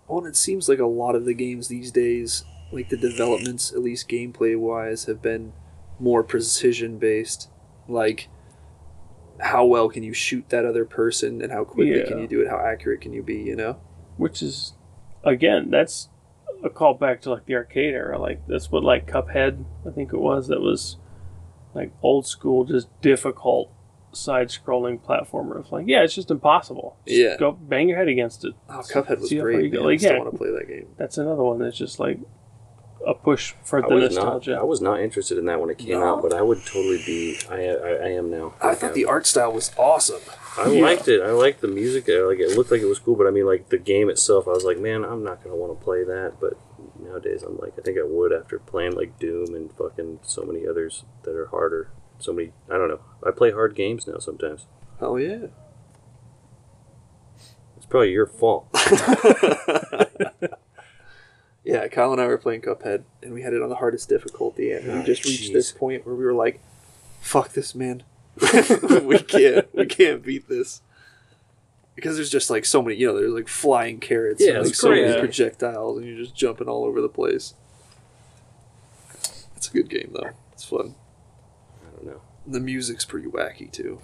Well, 0.08 0.20
and 0.20 0.28
it 0.28 0.36
seems 0.38 0.70
like 0.70 0.80
a 0.80 0.86
lot 0.86 1.16
of 1.16 1.26
the 1.26 1.34
games 1.34 1.68
these 1.68 1.92
days, 1.92 2.46
like 2.72 2.88
the 2.90 2.96
developments, 2.98 3.74
at 3.74 3.80
least 3.82 4.08
gameplay 4.08 4.58
wise, 4.58 5.04
have 5.06 5.22
been 5.22 5.52
more 6.00 6.24
precision 6.24 6.98
based. 6.98 7.50
Like, 7.90 8.30
how 9.40 9.66
well 9.66 9.90
can 9.90 10.04
you 10.04 10.14
shoot 10.14 10.50
that 10.50 10.66
other 10.66 10.86
person, 10.86 11.42
and 11.42 11.52
how 11.52 11.64
quickly 11.64 12.04
can 12.08 12.20
you 12.20 12.28
do 12.28 12.42
it? 12.42 12.48
How 12.50 12.58
accurate 12.60 13.02
can 13.02 13.14
you 13.14 13.24
be? 13.24 13.36
You 13.42 13.56
know? 13.56 13.78
which 14.18 14.42
is 14.42 14.74
again 15.24 15.70
that's 15.70 16.10
a 16.64 16.70
callback 16.72 17.22
to 17.22 17.30
like 17.30 17.46
the 17.46 17.54
arcade 17.54 17.94
era 17.94 18.18
like 18.20 18.42
that's 18.48 18.72
what 18.72 18.84
like 18.84 19.06
cuphead 19.06 19.64
i 19.88 19.92
think 19.92 20.12
it 20.12 20.18
was 20.20 20.48
that 20.48 20.60
was 20.60 20.98
like 21.76 21.92
old 22.02 22.26
school 22.26 22.64
just 22.66 22.88
difficult 23.02 23.72
side 24.12 24.48
scrolling 24.48 25.00
platformer 25.00 25.60
of 25.60 25.72
like 25.72 25.86
yeah 25.88 26.02
it's 26.02 26.16
just 26.16 26.32
impossible 26.32 26.98
Just 27.06 27.20
Yeah. 27.20 27.38
go 27.38 27.52
bang 27.52 27.90
your 27.90 28.00
head 28.00 28.08
against 28.08 28.44
it 28.44 28.56
Oh, 28.68 28.80
Cuphead 28.92 29.20
was 29.20 29.30
See 29.30 29.38
great. 29.38 29.66
you 29.66 29.70
go. 29.70 29.78
Man. 29.82 29.86
Like, 29.88 29.94
I 29.94 29.98
still 29.98 30.12
yeah. 30.14 30.20
want 30.20 30.32
to 30.32 30.38
play 30.40 30.50
that 30.52 30.68
game. 30.68 30.88
that's 30.98 31.20
another 31.20 31.44
one 31.44 31.60
that's 31.60 31.78
just 31.78 32.00
like 32.00 32.18
a 33.06 33.14
push 33.14 33.54
for 33.64 33.84
I 33.84 33.88
the 33.88 33.96
was 33.96 34.16
nostalgia 34.16 34.52
not. 34.52 34.60
I 34.60 34.64
was 34.64 34.82
not 34.82 35.00
interested 35.00 35.38
in 35.38 35.46
that 35.46 35.60
when 35.62 35.70
it 35.70 35.78
came 35.78 36.00
No? 36.00 36.16
out, 36.16 36.22
but 36.22 36.34
I 36.34 36.42
would 36.42 36.66
totally 36.66 37.02
be. 37.06 37.38
I 37.50 37.56
I, 37.68 37.90
I 38.06 38.08
am 38.10 38.30
now. 38.32 38.54
I 38.62 38.76
thought 38.76 38.94
the 38.94 39.06
art 39.06 39.26
style 39.26 39.52
was 39.54 39.72
awesome. 39.78 40.22
I 40.58 40.68
Yeah. 40.70 40.82
liked 40.82 41.08
it. 41.08 41.22
I 41.22 41.32
liked 41.32 41.62
the 41.62 41.68
music. 41.68 42.10
I, 42.10 42.20
like 42.24 42.40
it 42.40 42.58
looked 42.58 42.72
like 42.72 42.82
it 42.82 42.86
was 42.88 43.00
cool, 43.00 43.16
but 43.16 43.28
I 43.28 43.32
mean, 43.32 43.46
like 43.46 43.70
the 43.70 43.78
game 43.78 44.10
itself, 44.10 44.48
I 44.48 44.52
was 44.52 44.64
like, 44.64 44.80
man, 44.80 45.04
I'm 45.06 45.24
not 45.24 45.44
gonna 45.44 45.56
want 45.56 45.78
to 45.78 45.84
play 45.84 46.04
that. 46.04 46.34
But 46.42 46.54
nowadays, 47.00 47.44
I'm 47.44 47.58
like, 47.60 47.74
I 47.78 47.82
think 47.82 47.98
I 48.00 48.04
would 48.04 48.34
after 48.34 48.58
playing 48.60 48.94
like 48.96 49.20
Doom 49.20 49.54
and 49.56 49.72
fucking 49.78 50.20
so 50.24 50.44
many 50.44 50.66
others 50.68 51.04
that 51.24 51.36
are 51.36 51.48
harder. 51.48 51.92
So 52.20 52.34
many. 52.34 52.52
I 52.70 52.78
don't 52.78 52.88
know. 52.90 53.02
I 53.26 53.32
play 53.32 53.52
hard 53.52 53.76
games 53.76 54.08
now 54.08 54.18
sometimes. 54.18 54.66
Oh 55.00 55.18
yeah. 55.18 55.48
It's 57.78 57.86
probably 57.86 58.12
your 58.12 58.26
fault. 58.26 58.68
Yeah, 61.68 61.88
Kyle 61.90 62.12
and 62.14 62.22
I 62.22 62.28
were 62.28 62.38
playing 62.38 62.62
Cuphead, 62.62 63.04
and 63.22 63.34
we 63.34 63.42
had 63.42 63.54
it 63.54 63.62
on 63.62 63.70
the 63.70 63.76
hardest 63.76 64.08
difficulty, 64.10 64.72
and 64.72 64.86
we 64.86 64.92
Oh, 65.00 65.04
just 65.04 65.26
reached 65.26 65.50
jeez. 65.50 65.54
this 65.54 65.72
point 65.72 66.06
where 66.06 66.16
we 66.16 66.24
were 66.24 66.34
like, 66.34 66.60
"Fuck 67.20 67.54
this, 67.54 67.76
man! 67.76 68.04
we 69.04 69.20
can't, 69.20 69.68
we 69.76 69.86
can't 69.86 70.24
beat 70.24 70.48
this." 70.48 70.82
Because 71.96 72.16
there's 72.16 72.30
just 72.30 72.50
like 72.50 72.64
so 72.64 72.82
many, 72.82 72.96
you 72.96 73.08
know, 73.08 73.20
there's 73.20 73.32
like 73.34 73.48
flying 73.48 74.00
carrots, 74.00 74.42
Yeah, 74.42 74.58
and 74.58 74.66
like 74.66 74.76
so 74.76 74.92
many 74.92 75.20
projectiles, 75.20 75.98
and 75.98 76.08
you're 76.08 76.18
just 76.18 76.36
jumping 76.36 76.68
all 76.70 76.86
over 76.86 77.02
the 77.02 77.10
place. 77.10 77.54
It's 79.56 79.68
a 79.68 79.74
good 79.74 79.90
game 79.90 80.12
though. 80.14 80.30
It's 80.54 80.64
fun. 80.64 80.96
I 81.82 81.96
don't 81.96 82.06
know. 82.06 82.22
The 82.46 82.60
music's 82.60 83.04
pretty 83.04 83.28
wacky 83.28 83.72
too. 83.72 84.00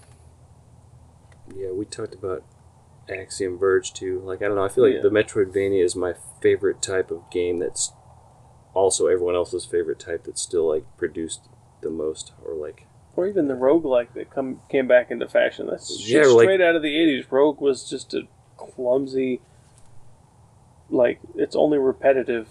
Yeah, 1.55 1.71
we 1.71 1.85
talked 1.85 2.15
about 2.15 2.43
Axiom 3.07 3.57
Verge 3.57 3.93
too. 3.93 4.19
Like 4.25 4.41
I 4.41 4.45
don't 4.47 4.55
know. 4.55 4.65
I 4.65 4.69
feel 4.69 4.83
like 4.85 4.95
Yeah. 4.95 5.01
the 5.01 5.09
Metroidvania 5.09 5.83
is 5.83 5.95
my 5.95 6.13
favorite 6.43 6.81
type 6.81 7.09
of 7.09 7.23
game. 7.31 7.57
That's 7.59 7.93
also 8.75 9.07
everyone 9.07 9.33
else's 9.35 9.65
favorite 9.65 9.99
type. 9.99 10.25
That's 10.25 10.41
still 10.41 10.67
like 10.69 10.85
produced 10.97 11.47
the 11.81 11.89
most, 11.89 12.33
or 12.45 12.53
like 12.53 12.85
or 13.15 13.27
even 13.27 13.47
the 13.47 13.53
roguelike 13.53 14.13
that 14.15 14.29
come 14.29 14.59
came 14.69 14.87
back 14.87 15.09
into 15.11 15.27
fashion 15.27 15.67
that's 15.69 16.07
Yeah, 16.09 16.23
like- 16.25 16.45
straight 16.45 16.61
out 16.61 16.75
of 16.75 16.81
the 16.81 16.95
80s 16.95 17.31
rogue 17.31 17.61
was 17.61 17.87
just 17.89 18.13
a 18.13 18.23
clumsy 18.57 19.39
like 20.89 21.19
it's 21.35 21.55
only 21.55 21.77
repetitive 21.77 22.47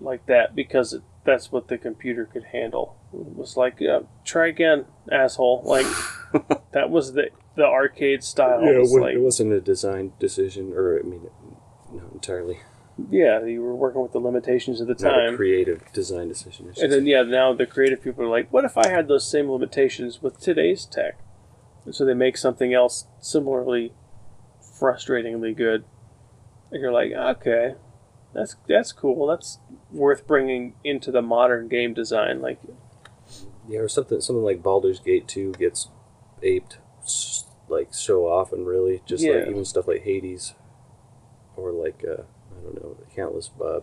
like 0.00 0.24
that 0.26 0.54
because 0.54 0.92
it, 0.92 1.02
that's 1.24 1.52
what 1.52 1.68
the 1.68 1.76
computer 1.78 2.24
could 2.24 2.44
handle 2.44 2.96
it 3.12 3.36
was 3.36 3.56
like 3.56 3.76
yeah, 3.78 4.00
try 4.24 4.48
again 4.48 4.86
asshole 5.12 5.62
like 5.64 5.86
that 6.72 6.88
was 6.90 7.12
the 7.12 7.28
the 7.56 7.64
arcade 7.64 8.24
style 8.24 8.62
yeah, 8.62 8.70
it 8.72 8.78
was 8.80 8.94
it, 8.94 9.00
like 9.00 9.14
it 9.14 9.20
wasn't 9.20 9.52
a 9.52 9.60
design 9.60 10.12
decision, 10.18 10.72
or 10.72 10.98
I 10.98 11.02
mean, 11.02 11.28
not 11.92 12.12
entirely. 12.12 12.58
Yeah 13.10 13.44
you 13.44 13.60
were 13.62 13.74
working 13.74 14.00
with 14.00 14.12
the 14.12 14.18
limitations 14.20 14.80
of 14.80 14.86
the 14.86 14.94
Not 15.00 15.18
a 15.18 15.26
time 15.28 15.36
creative 15.36 15.82
design 15.92 16.28
decision. 16.28 16.68
I 16.70 16.74
should 16.74 16.84
and 16.84 16.92
then 16.92 17.04
say. 17.04 17.10
yeah 17.10 17.22
now 17.22 17.52
the 17.52 17.66
creative 17.66 18.02
people 18.02 18.24
are 18.24 18.28
like 18.28 18.52
what 18.52 18.64
if 18.64 18.76
i 18.78 18.88
had 18.88 19.08
those 19.08 19.28
same 19.28 19.50
limitations 19.50 20.22
with 20.22 20.38
today's 20.40 20.84
tech 20.86 21.18
and 21.84 21.94
so 21.94 22.04
they 22.04 22.14
make 22.14 22.36
something 22.36 22.72
else 22.72 23.06
similarly 23.20 23.92
frustratingly 24.80 25.56
good 25.56 25.84
and 26.70 26.80
you're 26.80 26.92
like 26.92 27.12
okay 27.12 27.74
that's 28.32 28.56
that's 28.68 28.92
cool 28.92 29.26
that's 29.26 29.58
worth 29.90 30.26
bringing 30.26 30.74
into 30.82 31.10
the 31.10 31.22
modern 31.22 31.68
game 31.68 31.94
design 31.94 32.40
like 32.40 32.58
Yeah, 33.68 33.80
or 33.80 33.88
something 33.88 34.20
something 34.20 34.44
like 34.44 34.62
Baldur's 34.62 35.00
Gate 35.00 35.26
2 35.28 35.52
gets 35.52 35.88
aped 36.42 36.78
s- 37.02 37.44
like 37.68 37.94
so 37.94 38.26
often 38.26 38.64
really 38.64 39.02
just 39.06 39.24
like 39.24 39.48
even 39.48 39.64
stuff 39.64 39.86
like 39.88 40.02
Hades 40.02 40.54
or 41.56 41.70
like 41.72 42.04
uh, 42.08 42.22
don't 42.64 42.82
know, 42.82 42.96
the 42.98 43.06
countless 43.14 43.50
uh, 43.64 43.80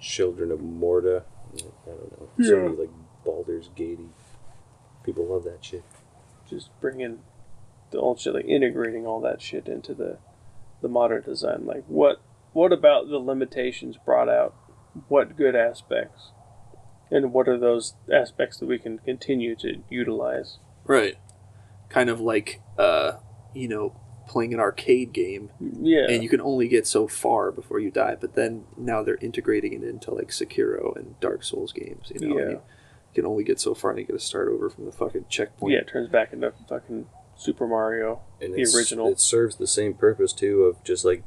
children 0.00 0.50
of 0.50 0.60
Morta. 0.60 1.24
I 1.54 1.60
don't 1.86 2.20
know. 2.20 2.28
So 2.44 2.56
Yeah. 2.56 2.62
many 2.64 2.76
like 2.76 2.90
Baldur's 3.24 3.68
Gatey. 3.76 4.08
People 5.04 5.26
love 5.26 5.44
that 5.44 5.64
shit. 5.64 5.84
just 6.48 6.70
bringing 6.80 7.20
the 7.90 7.98
old 7.98 8.20
shit 8.20 8.34
like 8.34 8.44
integrating 8.46 9.06
all 9.06 9.20
that 9.20 9.40
shit 9.40 9.68
into 9.68 9.94
the 9.94 10.18
the 10.82 10.88
modern 10.88 11.22
design 11.22 11.64
like 11.64 11.84
what 11.86 12.20
what 12.52 12.72
about 12.72 13.08
the 13.08 13.18
limitations 13.18 13.96
brought 14.04 14.28
out 14.28 14.54
what 15.08 15.36
good 15.36 15.54
aspects 15.54 16.32
and 17.10 17.32
what 17.32 17.48
are 17.48 17.58
those 17.58 17.94
aspects 18.12 18.58
that 18.58 18.66
we 18.66 18.78
can 18.78 18.98
continue 18.98 19.54
to 19.56 19.82
utilize 19.88 20.58
Right. 20.84 21.16
Kind 21.88 22.10
of 22.10 22.20
like, 22.20 22.60
uh, 22.78 23.12
you 23.54 23.68
know, 23.68 23.94
playing 24.32 24.54
an 24.54 24.60
arcade 24.60 25.12
game 25.12 25.50
yeah 25.60 26.06
and 26.08 26.22
you 26.22 26.28
can 26.28 26.40
only 26.40 26.66
get 26.68 26.86
so 26.86 27.06
far 27.06 27.52
before 27.52 27.78
you 27.78 27.90
die. 27.90 28.16
But 28.20 28.34
then 28.34 28.64
now 28.76 29.02
they're 29.02 29.18
integrating 29.28 29.72
it 29.74 29.82
into 29.84 30.10
like 30.12 30.28
Sekiro 30.28 30.96
and 30.96 31.18
Dark 31.20 31.42
Souls 31.44 31.72
games. 31.72 32.10
You 32.14 32.20
know, 32.28 32.36
Yeah. 32.36 32.42
and 32.44 32.50
you 32.52 32.60
can 33.14 33.26
only 33.26 33.44
get 33.44 33.60
so 33.60 33.74
far, 33.74 33.90
and 33.90 34.00
you 34.00 34.06
got 34.06 34.14
to 34.18 34.24
start 34.32 34.48
over 34.48 34.70
from 34.70 34.86
the 34.86 34.92
fucking 34.92 35.26
checkpoint. 35.28 35.72
yeah 35.74 35.80
it 35.80 35.88
turns 35.88 36.08
back 36.08 36.32
into 36.32 36.52
fucking 36.68 37.06
super 37.36 37.66
mario 37.66 38.20
And 38.40 38.54
The 38.54 38.60
it's- 38.62 38.74
original. 38.74 39.08
It 39.08 39.20
serves 39.20 39.56
the 39.56 39.66
same 39.66 39.92
purpose 39.94 40.32
too 40.32 40.62
of 40.64 40.82
just 40.84 41.04
like 41.04 41.22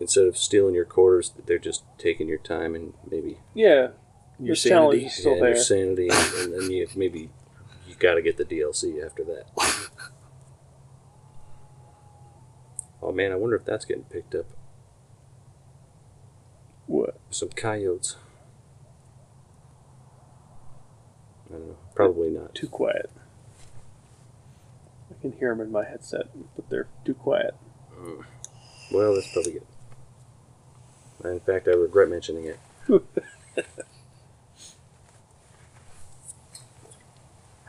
instead 0.00 0.24
of 0.26 0.36
stealing 0.36 0.74
your 0.74 0.84
quarters, 0.86 1.32
they're 1.46 1.58
just 1.70 1.84
taking 1.98 2.28
your 2.28 2.38
time 2.38 2.74
and 2.74 2.94
maybe 3.10 3.38
yeah 3.54 3.88
Your 4.40 4.54
the 4.54 4.56
sanity. 4.56 5.04
is 5.06 5.14
still 5.14 5.34
and 5.34 5.42
there 5.42 5.48
your 5.50 5.58
sanity, 5.72 6.08
and, 6.10 6.34
and 6.40 6.48
then 6.54 6.70
you 6.70 6.88
maybe 6.96 7.30
you 7.88 7.94
got 7.98 8.14
to 8.14 8.22
get 8.22 8.36
the 8.38 8.44
DLC 8.44 9.04
after 9.04 9.22
that. 9.24 9.44
oh 13.02 13.12
man, 13.12 13.32
I 13.32 13.36
wonder 13.36 13.56
if 13.56 13.64
that's 13.64 13.84
getting 13.84 14.04
picked 14.04 14.34
up. 14.34 14.46
what 16.86 17.18
Some 17.30 17.50
coyotes. 17.50 18.16
I 21.48 21.54
don't 21.54 21.68
know. 21.68 21.76
Probably 21.94 22.30
not. 22.30 22.54
too 22.54 22.68
quiet 22.68 23.10
i 25.10 25.20
can 25.20 25.32
hear 25.32 25.50
them 25.50 25.60
in 25.60 25.70
my 25.70 25.84
headset 25.84 26.26
but 26.56 26.70
they're 26.70 26.88
too 27.04 27.12
quiet 27.12 27.54
hmm. 27.94 28.22
Well, 28.92 29.14
that's 29.14 29.32
probably 29.32 29.52
good. 29.52 29.66
In 31.24 31.40
fact, 31.40 31.66
I 31.66 31.70
regret 31.70 32.10
mentioning 32.10 32.44
it. 32.44 32.58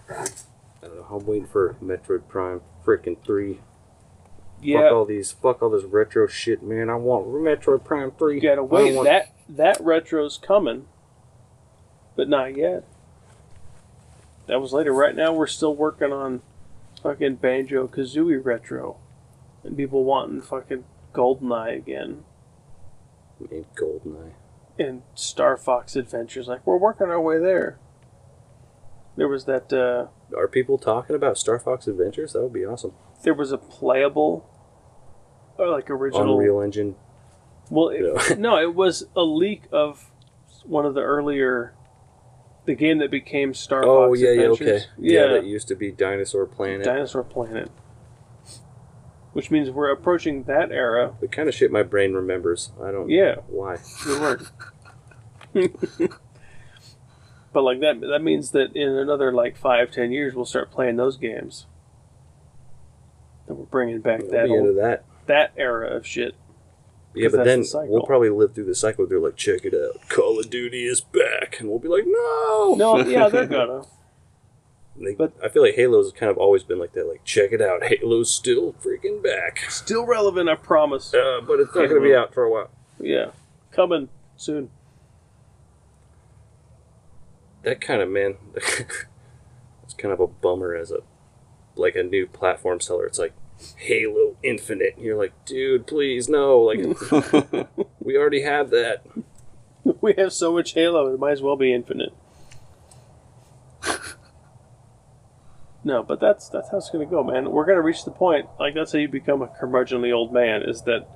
I 0.10 0.26
don't 0.82 0.96
know. 0.98 1.08
I'm 1.10 1.26
waiting 1.26 1.48
for 1.48 1.76
Metroid 1.82 2.28
Prime 2.28 2.62
freaking 2.86 3.16
three. 3.24 3.62
Yeah 4.64 4.82
Fuck 4.84 4.92
all 4.94 5.06
these. 5.06 5.32
Fuck 5.32 5.62
all 5.62 5.70
this 5.70 5.84
retro 5.84 6.28
shit, 6.28 6.64
man. 6.64 6.90
I 6.90 6.96
want 6.96 7.28
Metroid 7.28 7.84
Prime 7.84 8.12
three. 8.12 8.36
You 8.36 8.42
gotta 8.42 8.64
wait. 8.64 8.96
want- 8.96 9.08
That 9.08 9.34
that 9.50 9.78
retro's 9.82 10.38
coming, 10.38 10.88
but 12.16 12.28
not 12.30 12.56
yet. 12.56 12.84
That 14.48 14.60
was 14.62 14.74
later. 14.74 14.94
Right 14.94 15.16
now, 15.16 15.34
we're 15.34 15.48
still 15.48 15.76
working 15.76 16.12
on 16.12 16.42
fucking 17.02 17.36
Banjo 17.36 17.88
Kazooie 17.88 18.44
retro, 18.44 18.98
and 19.64 19.78
people 19.78 20.04
wanting 20.04 20.42
fucking 20.42 20.84
GoldenEye 21.14 21.78
again 21.78 22.24
Named 23.52 23.66
Goldeneye. 23.76 24.32
and 24.80 25.02
Star 25.16 25.56
Fox 25.58 25.96
Adventures. 25.96 26.48
Like 26.48 26.66
we're 26.66 26.78
working 26.78 27.08
our 27.08 27.22
way 27.22 27.40
there. 27.40 27.78
There 29.16 29.28
was 29.28 29.46
that. 29.46 29.72
Uh, 29.72 30.08
Are 30.36 30.48
people 30.48 30.78
talking 30.78 31.16
about 31.16 31.38
Star 31.38 31.60
Fox 31.60 31.88
Adventures? 31.88 32.34
That 32.34 32.42
would 32.42 32.54
be 32.54 32.66
awesome. 32.66 32.94
there 33.24 33.34
was 33.34 33.52
a 33.52 33.58
playable, 33.58 34.50
or 35.58 35.70
like 35.70 35.90
original. 35.90 36.40
Unreal 36.40 36.62
Engine. 36.62 36.96
Well, 37.70 37.90
it, 37.90 38.40
no, 38.40 38.60
it 38.60 38.74
was 38.76 39.06
a 39.16 39.24
leak 39.24 39.64
of 39.72 40.12
one 40.66 40.86
of 40.86 40.94
the 40.94 41.02
earlier, 41.02 41.74
the 42.66 42.76
game 42.76 43.00
that 43.00 43.12
became 43.12 43.54
Star 43.54 43.84
Oh 43.84 44.10
Fox 44.10 44.22
yeah, 44.22 44.32
yeah, 44.32 44.48
okay. 44.48 44.82
Yeah, 44.98 45.22
Yeah, 45.22 45.28
that 45.34 45.46
used 45.46 45.68
to 45.70 45.76
be 45.76 45.92
Dinosaur 45.92 46.46
Planet. 46.46 46.86
Dinosaur 46.86 47.24
Planet. 47.24 47.70
which 49.34 49.50
means 49.50 49.70
we're 49.70 49.92
approaching 49.92 50.44
that 50.44 50.72
era. 50.72 51.16
The 51.20 51.28
kind 51.28 51.50
of 51.50 51.56
shit 51.56 51.72
my 51.72 51.84
brain 51.84 52.14
remembers. 52.14 52.72
I 52.82 52.92
don't. 52.92 53.10
Yeah. 53.10 53.36
Why? 53.48 53.78
Good 54.04 54.22
work. 54.22 54.52
but 57.54 57.62
like 57.62 57.80
that, 57.82 58.02
that 58.02 58.22
means 58.22 58.52
that 58.52 58.76
in 58.76 58.90
another 58.90 59.32
like 59.32 59.58
five, 59.58 59.92
ten 59.92 60.12
years, 60.12 60.36
we'll 60.36 60.46
start 60.46 60.72
playing 60.72 60.98
those 60.98 61.18
games. 61.18 61.66
And 63.48 63.58
we're 63.58 63.66
bringing 63.66 64.00
back 64.00 64.22
I'll 64.22 64.30
that 64.30 64.50
old, 64.50 64.78
that. 64.78 65.04
That 65.28 65.54
era 65.58 65.88
of 65.96 66.06
shit. 66.06 66.36
Yeah, 67.16 67.30
but 67.32 67.44
then 67.46 67.62
the 67.62 67.86
we'll 67.88 68.02
probably 68.08 68.30
live 68.32 68.56
through 68.56 68.66
the 68.66 68.74
cycle. 68.76 69.06
They're 69.06 69.20
like, 69.20 69.36
check 69.36 69.66
it 69.66 69.74
out, 69.76 70.10
Call 70.10 70.40
of 70.40 70.50
Duty 70.50 70.86
is 70.86 71.00
back, 71.02 71.58
and 71.60 71.70
we'll 71.70 71.78
be 71.80 71.88
like, 71.88 72.06
no, 72.08 72.76
No, 72.78 72.98
yeah, 73.08 73.30
they're 73.30 73.46
gonna. 73.46 73.84
They- 74.96 75.14
but- 75.14 75.34
I 75.44 75.50
feel 75.50 75.62
like 75.64 75.76
Halo's 75.76 76.08
has 76.08 76.20
kind 76.20 76.32
of 76.32 76.38
always 76.38 76.64
been 76.64 76.80
like 76.80 76.94
that. 76.94 77.08
Like, 77.08 77.24
check 77.24 77.52
it 77.52 77.62
out, 77.62 77.84
Halo's 77.84 78.34
still 78.34 78.74
freaking 78.74 79.22
back. 79.24 79.60
Still 79.70 80.06
relevant, 80.06 80.50
I 80.50 80.56
promise. 80.56 81.14
Uh, 81.14 81.42
but 81.46 81.60
it's 81.60 81.74
not 81.76 81.88
going 81.90 82.02
to 82.02 82.08
be 82.08 82.16
out 82.16 82.34
for 82.34 82.44
a 82.44 82.52
while. 82.52 82.70
Yeah, 83.00 83.28
coming 83.72 84.10
soon. 84.36 84.70
That 87.64 87.80
kind 87.80 88.02
of 88.02 88.10
man, 88.10 88.36
it's 88.56 89.94
kind 89.98 90.12
of 90.14 90.20
a 90.20 90.28
bummer 90.28 90.76
as 90.76 90.92
a 90.92 91.00
like 91.76 91.96
a 91.96 92.04
new 92.04 92.28
platform 92.28 92.80
seller. 92.80 93.06
It's 93.06 93.18
like 93.20 93.34
Halo 93.78 94.38
Infinite. 94.44 94.96
And 94.96 95.06
you're 95.06 95.18
like, 95.18 95.34
dude, 95.46 95.88
please 95.88 96.30
no. 96.30 96.60
Like, 96.60 96.80
we 98.00 98.18
already 98.18 98.42
have 98.42 98.70
that. 98.72 99.06
We 100.02 100.14
have 100.18 100.32
so 100.32 100.54
much 100.54 100.74
Halo, 100.74 101.14
it 101.14 101.20
might 101.20 101.32
as 101.32 101.42
well 101.42 101.58
be 101.58 101.74
infinite. 101.74 102.14
no, 105.84 106.04
but 106.04 106.20
that's 106.22 106.48
that's 106.50 106.70
how 106.72 106.78
it's 106.78 106.90
gonna 106.90 107.06
go, 107.06 107.22
man. 107.24 107.52
We're 107.52 107.66
gonna 107.66 107.82
reach 107.82 108.06
the 108.06 108.12
point. 108.12 108.48
Like 108.60 108.76
that's 108.76 108.94
how 108.94 109.00
you 109.00 109.10
become 109.10 109.42
a 109.42 109.48
curmudgeonly 109.48 110.14
old 110.14 110.32
man. 110.34 110.62
Is 110.64 110.84
that 110.84 111.08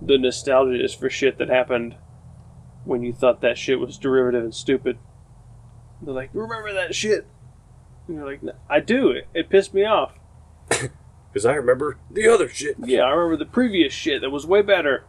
the 0.00 0.16
nostalgia 0.16 0.82
is 0.82 0.94
for 0.94 1.10
shit 1.10 1.38
that 1.38 1.48
happened 1.48 1.96
when 2.84 3.02
you 3.02 3.12
thought 3.12 3.40
that 3.40 3.58
shit 3.58 3.80
was 3.80 3.98
derivative 3.98 4.44
and 4.44 4.54
stupid. 4.54 4.98
They're 6.02 6.14
like, 6.14 6.30
remember 6.32 6.72
that 6.74 6.94
shit? 6.94 7.26
And 8.06 8.16
you're 8.16 8.26
like, 8.26 8.42
"No, 8.42 8.52
I 8.68 8.80
do. 8.80 9.10
It, 9.10 9.26
it 9.34 9.48
pissed 9.48 9.72
me 9.72 9.84
off. 9.84 10.12
Because 11.34 11.46
I 11.46 11.54
remember 11.54 11.98
the 12.08 12.28
other 12.28 12.48
shit. 12.48 12.76
Yeah, 12.78 13.00
I 13.00 13.10
remember 13.10 13.36
the 13.36 13.50
previous 13.50 13.92
shit 13.92 14.20
that 14.20 14.30
was 14.30 14.46
way 14.46 14.62
better. 14.62 15.02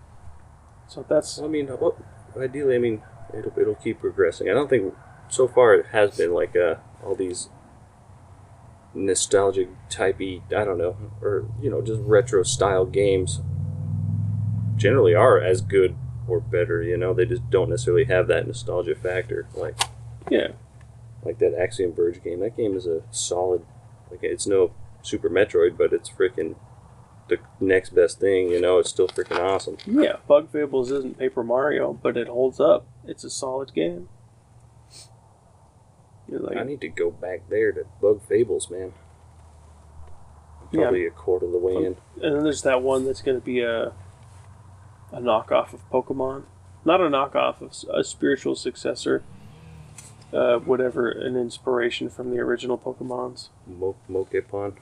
So 0.88 1.06
that's 1.07 1.38
I 1.38 1.45
mean, 1.45 1.68
what, 1.68 1.97
ideally, 2.35 2.73
I 2.73 2.80
mean, 2.80 3.03
it'll, 3.31 3.53
it'll 3.60 3.76
keep 3.76 3.99
progressing. 3.99 4.49
I 4.49 4.53
don't 4.53 4.68
think 4.68 4.95
so 5.30 5.47
far 5.47 5.76
it 5.76 5.85
has 5.91 6.18
been 6.18 6.34
like 6.34 6.56
uh, 6.56 6.77
all 7.03 7.14
these 7.14 7.49
nostalgic 8.95 9.69
typey, 9.88 10.41
I 10.52 10.65
don't 10.65 10.80
know, 10.80 10.97
or 11.22 11.45
you 11.61 11.69
know, 11.69 11.84
just 11.84 12.02
retro 12.02 12.41
style 12.41 12.85
games. 12.85 13.41
Generally, 14.77 15.14
are 15.14 15.39
as 15.39 15.61
good 15.61 15.95
or 16.27 16.39
better. 16.39 16.81
You 16.81 16.97
know, 16.97 17.14
they 17.14 17.26
just 17.27 17.52
don't 17.52 17.69
necessarily 17.69 18.06
have 18.06 18.26
that 18.30 18.47
nostalgia 18.47 18.95
factor. 18.95 19.47
Like 19.53 19.80
yeah. 20.31 20.53
like 21.23 21.38
that 21.38 21.53
Axiom 21.53 21.93
Verge 21.93 22.23
game. 22.23 22.39
That 22.39 22.57
game 22.57 22.76
is 22.76 22.88
a 22.88 23.03
solid. 23.11 23.64
Like 24.10 24.23
it's 24.23 24.47
no 24.47 24.72
Super 25.06 25.30
Metroid, 25.30 25.77
but 25.77 25.94
it's 25.94 26.10
freaking 26.10 26.56
the 27.27 27.38
next 27.60 27.90
best 27.95 28.19
thing. 28.19 28.49
You 28.49 28.60
know, 28.61 28.80
it's 28.80 28.90
still 28.90 29.07
freaking 29.07 29.40
awesome. 29.40 29.77
Yeah, 29.86 30.18
Bug 30.27 30.52
Fables 30.52 30.91
isn't 30.91 31.18
Paper 31.18 31.44
Mario, 31.44 31.94
but 31.94 32.18
it 32.18 32.27
holds 32.27 32.60
up. 32.60 32.86
It's 33.06 33.23
a 33.23 33.30
solid 33.30 33.73
game. 33.73 34.10
Like, 36.27 36.57
I 36.57 36.64
need 36.64 36.82
to 36.82 36.88
go 36.90 37.11
back 37.11 37.49
there 37.49 37.72
to 37.72 37.86
Bug 38.02 38.22
Fables, 38.27 38.69
man. 38.72 38.94
Yeah. 40.72 40.82
Probably 40.82 41.06
a 41.06 41.11
quarter 41.11 41.45
of 41.45 41.52
the 41.52 41.60
way 41.60 41.76
in. 41.76 41.95
and 42.22 42.36
then 42.36 42.44
there's 42.44 42.64
that 42.64 42.82
one 42.82 43.06
that's 43.06 43.22
going 43.22 43.40
to 43.40 43.45
be 43.45 43.61
a 43.61 43.94
a 45.11 45.19
knockoff 45.22 45.72
of 45.72 45.88
Pokemon, 45.91 46.44
not 46.84 46.99
a 46.99 47.03
knockoff 47.06 47.61
of 47.61 47.72
a 47.95 48.03
spiritual 48.03 48.56
successor. 48.56 49.23
Uh, 50.36 50.57
whatever, 50.60 51.10
an 51.10 51.38
inspiration 51.38 52.10
from 52.10 52.30
the 52.32 52.40
original 52.40 52.78
Pokemon's. 52.78 53.49
Mo- 53.66 53.95
Mokepon. 54.10 54.74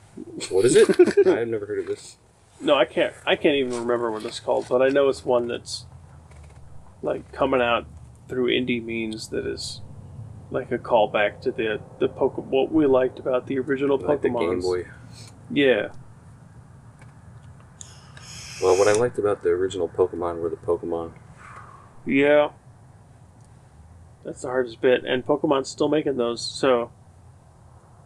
What 0.49 0.65
is 0.65 0.75
it? 0.75 0.89
I've 1.27 1.47
never 1.47 1.67
heard 1.67 1.79
of 1.79 1.85
this. 1.85 2.17
No, 2.59 2.73
I 2.75 2.85
can't. 2.85 3.13
I 3.25 3.35
can't 3.35 3.55
even 3.55 3.73
remember 3.79 4.09
what 4.09 4.25
it's 4.25 4.39
called, 4.39 4.65
but 4.67 4.81
I 4.81 4.87
know 4.89 5.09
it's 5.09 5.23
one 5.23 5.47
that's 5.47 5.85
like 7.03 7.31
coming 7.31 7.61
out 7.61 7.85
through 8.27 8.47
indie 8.47 8.83
means 8.83 9.27
that 9.29 9.45
is 9.45 9.81
like 10.49 10.71
a 10.71 10.77
callback 10.79 11.41
to 11.41 11.51
the 11.51 11.79
the 11.99 12.07
Poke 12.07 12.37
what 12.37 12.71
we 12.71 12.85
liked 12.87 13.19
about 13.19 13.45
the 13.47 13.59
original 13.59 13.97
Like 13.97 14.21
the 14.21 14.29
Pokemon. 14.29 14.49
Game 14.49 14.61
Boy. 14.61 14.85
Yeah, 15.51 15.89
Well, 18.61 18.77
what 18.77 18.87
I 18.87 18.93
liked 18.93 19.19
about 19.19 19.43
the 19.43 19.49
original 19.49 19.89
Pokemon 19.89 20.39
were 20.41 20.49
the 20.49 20.55
Pokemon. 20.55 21.11
yeah. 22.05 22.49
That's 24.25 24.41
the 24.41 24.47
hardest 24.47 24.81
bit, 24.81 25.03
and 25.03 25.25
Pokemon's 25.25 25.69
still 25.69 25.89
making 25.89 26.15
those. 26.15 26.41
So, 26.41 26.91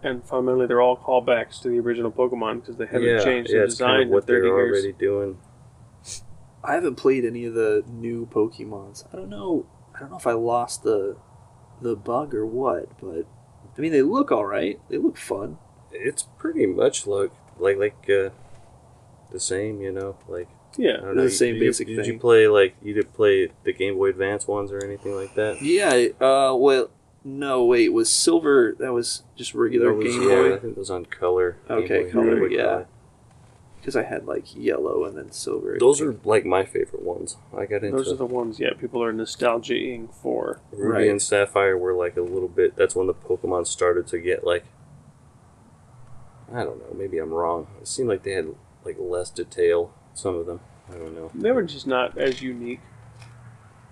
and 0.02 0.24
fundamentally, 0.24 0.66
they're 0.66 0.82
all 0.82 0.98
callbacks 0.98 1.62
to 1.62 1.70
the 1.70 1.80
original 1.80 2.12
Pokemon 2.12 2.62
because 2.62 2.78
they 2.78 2.86
haven't 2.86 3.04
yeah, 3.04 3.24
changed 3.24 3.52
yeah, 3.52 3.60
the 3.60 3.64
it's 3.66 3.74
design 3.76 3.90
kind 3.90 4.04
of 4.04 4.10
what 4.10 4.24
in 4.24 4.28
thirty 4.28 4.48
they're 4.48 4.58
years. 4.58 4.84
already 4.84 4.94
doing. 4.94 5.38
I 6.64 6.74
haven't 6.74 6.96
played 6.96 7.24
any 7.24 7.46
of 7.46 7.54
the 7.54 7.84
new 7.88 8.26
Pokemons. 8.26 9.06
I 9.14 9.16
don't 9.16 9.30
know. 9.30 9.68
I 9.96 10.00
don't 10.00 10.12
know 10.12 10.18
if 10.18 10.28
I 10.28 10.34
lost 10.34 10.84
the 10.84 11.18
the 11.82 11.96
bug 11.96 12.34
or 12.34 12.46
what, 12.46 13.00
but 13.00 13.26
I 13.78 13.82
mean 13.82 13.92
they 13.92 14.02
look 14.02 14.32
all 14.32 14.46
right. 14.46 14.80
They 14.90 14.98
look 14.98 15.18
fun. 15.18 15.60
It's 15.92 16.24
pretty 16.38 16.66
much 16.66 17.06
like 17.06 17.32
like 17.60 17.78
like 17.78 18.10
uh, 18.10 18.30
the 19.32 19.40
same, 19.40 19.82
you 19.82 19.92
know. 19.92 20.18
Like 20.28 20.50
I 20.50 20.57
Yeah, 20.78 20.98
don't 20.98 21.16
The 21.18 21.24
know. 21.24 21.28
same 21.28 21.56
did 21.56 21.62
you- 21.64 21.68
basic 21.70 21.88
Did 21.88 22.06
you 22.06 22.20
play 22.20 22.48
like 22.48 22.76
you 22.84 22.94
did 22.94 23.12
play 23.14 23.50
the 23.64 23.74
Game 23.74 23.96
Boy 23.96 24.10
Advance 24.10 24.48
ones 24.48 24.72
or 24.72 24.84
anything 24.84 25.16
like 25.16 25.34
that? 25.36 25.62
Yeah. 25.62 26.08
Uh. 26.24 26.56
Well. 26.56 26.90
No. 27.24 27.66
Wait. 27.66 27.90
Was 27.92 28.10
silver? 28.10 28.76
That 28.80 28.94
was 28.94 29.24
just 29.36 29.54
regular 29.54 29.94
was- 29.94 30.06
Game 30.08 30.22
yeah, 30.22 30.36
Boy. 30.36 30.54
I 30.56 30.60
think 30.60 30.78
it 30.78 30.80
was 30.80 30.90
on 30.92 31.06
color. 31.06 31.58
Okay, 31.70 32.04
Boy, 32.04 32.12
color, 32.12 32.30
Game 32.32 32.40
Boy 32.40 32.56
yeah. 32.56 32.84
Because 33.80 33.96
I 33.96 34.04
had 34.04 34.26
like 34.26 34.56
yellow 34.56 35.06
and 35.06 35.18
then 35.18 35.32
silver. 35.32 35.78
Those 35.80 36.00
think. 36.00 36.24
are 36.26 36.28
like 36.28 36.46
my 36.46 36.64
favorite 36.66 37.02
ones. 37.04 37.38
I 37.58 37.66
got 37.66 37.84
into 37.84 37.96
those 37.98 38.12
are 38.12 38.16
the 38.16 38.26
ones. 38.26 38.60
Yeah, 38.60 38.72
people 38.80 39.02
are 39.04 39.14
nostalgiaing 39.14 40.14
for. 40.14 40.60
Ruby 40.72 40.90
Right. 40.92 41.10
and 41.10 41.22
Sapphire 41.22 41.78
were 41.78 41.94
like 41.94 42.18
a 42.18 42.22
little 42.22 42.50
bit. 42.50 42.76
That's 42.76 42.96
when 42.96 43.08
the 43.08 43.14
Pokemon 43.14 43.66
started 43.68 44.06
to 44.08 44.20
get 44.20 44.46
like. 44.46 44.66
I 46.54 46.64
don't 46.64 46.80
know. 46.80 46.96
Maybe 46.98 47.18
I'm 47.18 47.34
wrong. 47.34 47.68
It 47.82 47.88
seemed 47.88 48.10
like 48.10 48.24
they 48.24 48.32
had 48.32 48.56
like 48.86 48.96
less 49.00 49.30
detail. 49.30 49.94
Some 50.18 50.34
of 50.36 50.48
them. 50.48 50.60
I 50.90 50.94
don't 50.96 51.14
know. 51.14 51.30
They 51.36 51.52
were 51.52 51.62
just 51.62 51.86
not 51.86 52.18
as 52.18 52.42
unique. 52.42 52.80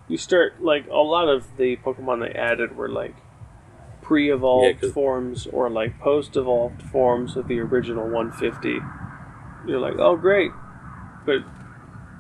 You 0.07 0.18
start 0.18 0.60
like 0.64 0.88
a 0.88 0.95
lot 0.95 1.27
of 1.30 1.45
the 1.57 1.77
Pokemon 1.77 2.22
they 2.27 2.34
added 2.38 2.76
were 2.76 2.89
like 2.89 3.14
pre-evolved 4.02 4.65
Yeah, 4.65 4.73
'cause- 4.81 4.91
forms 4.91 5.47
or 5.47 5.69
like 5.69 5.99
post-evolved 5.99 6.81
forms 6.81 7.38
of 7.38 7.47
the 7.47 7.60
original 7.60 8.07
150. 8.10 8.80
You're 9.68 9.80
like, 9.80 9.95
oh 9.99 10.15
great, 10.15 10.52
but 11.27 11.35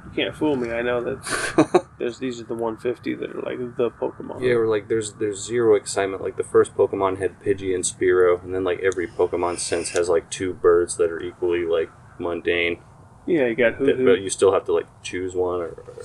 you 0.05 0.11
can't 0.15 0.35
fool 0.35 0.55
me. 0.55 0.71
I 0.71 0.83
know 0.83 1.01
that 1.03 1.85
there's 1.99 2.19
these 2.19 2.39
are 2.39 2.43
the 2.45 2.53
150 2.53 3.15
that 3.15 3.35
are 3.35 3.41
like 3.41 3.57
the 3.77 3.89
Pokemon. 3.89 4.41
Yeah, 4.41 4.53
or 4.53 4.67
like 4.67 4.87
there's 4.87 5.13
there's 5.13 5.43
zero 5.43 5.73
excitement. 5.75 6.21
Like 6.21 6.37
the 6.37 6.43
first 6.43 6.75
Pokemon 6.75 7.17
had 7.17 7.39
Pidgey 7.41 7.73
and 7.73 7.83
Spearow, 7.83 8.43
and 8.43 8.53
then 8.53 8.63
like 8.63 8.81
every 8.81 9.07
Pokemon 9.07 9.57
since 9.57 9.89
has 9.89 10.09
like 10.09 10.29
two 10.29 10.53
birds 10.53 10.97
that 10.97 11.09
are 11.11 11.19
equally 11.21 11.65
like 11.65 11.89
mundane. 12.19 12.79
Yeah. 13.25 13.45
You 13.47 13.55
got 13.55 13.75
Hoot 13.75 13.97
That- 13.97 14.05
but 14.05 14.21
you 14.21 14.29
still 14.29 14.53
have 14.53 14.65
to 14.65 14.73
like 14.73 14.87
choose 15.03 15.35
one, 15.35 15.61
or, 15.61 15.67
or 15.69 15.95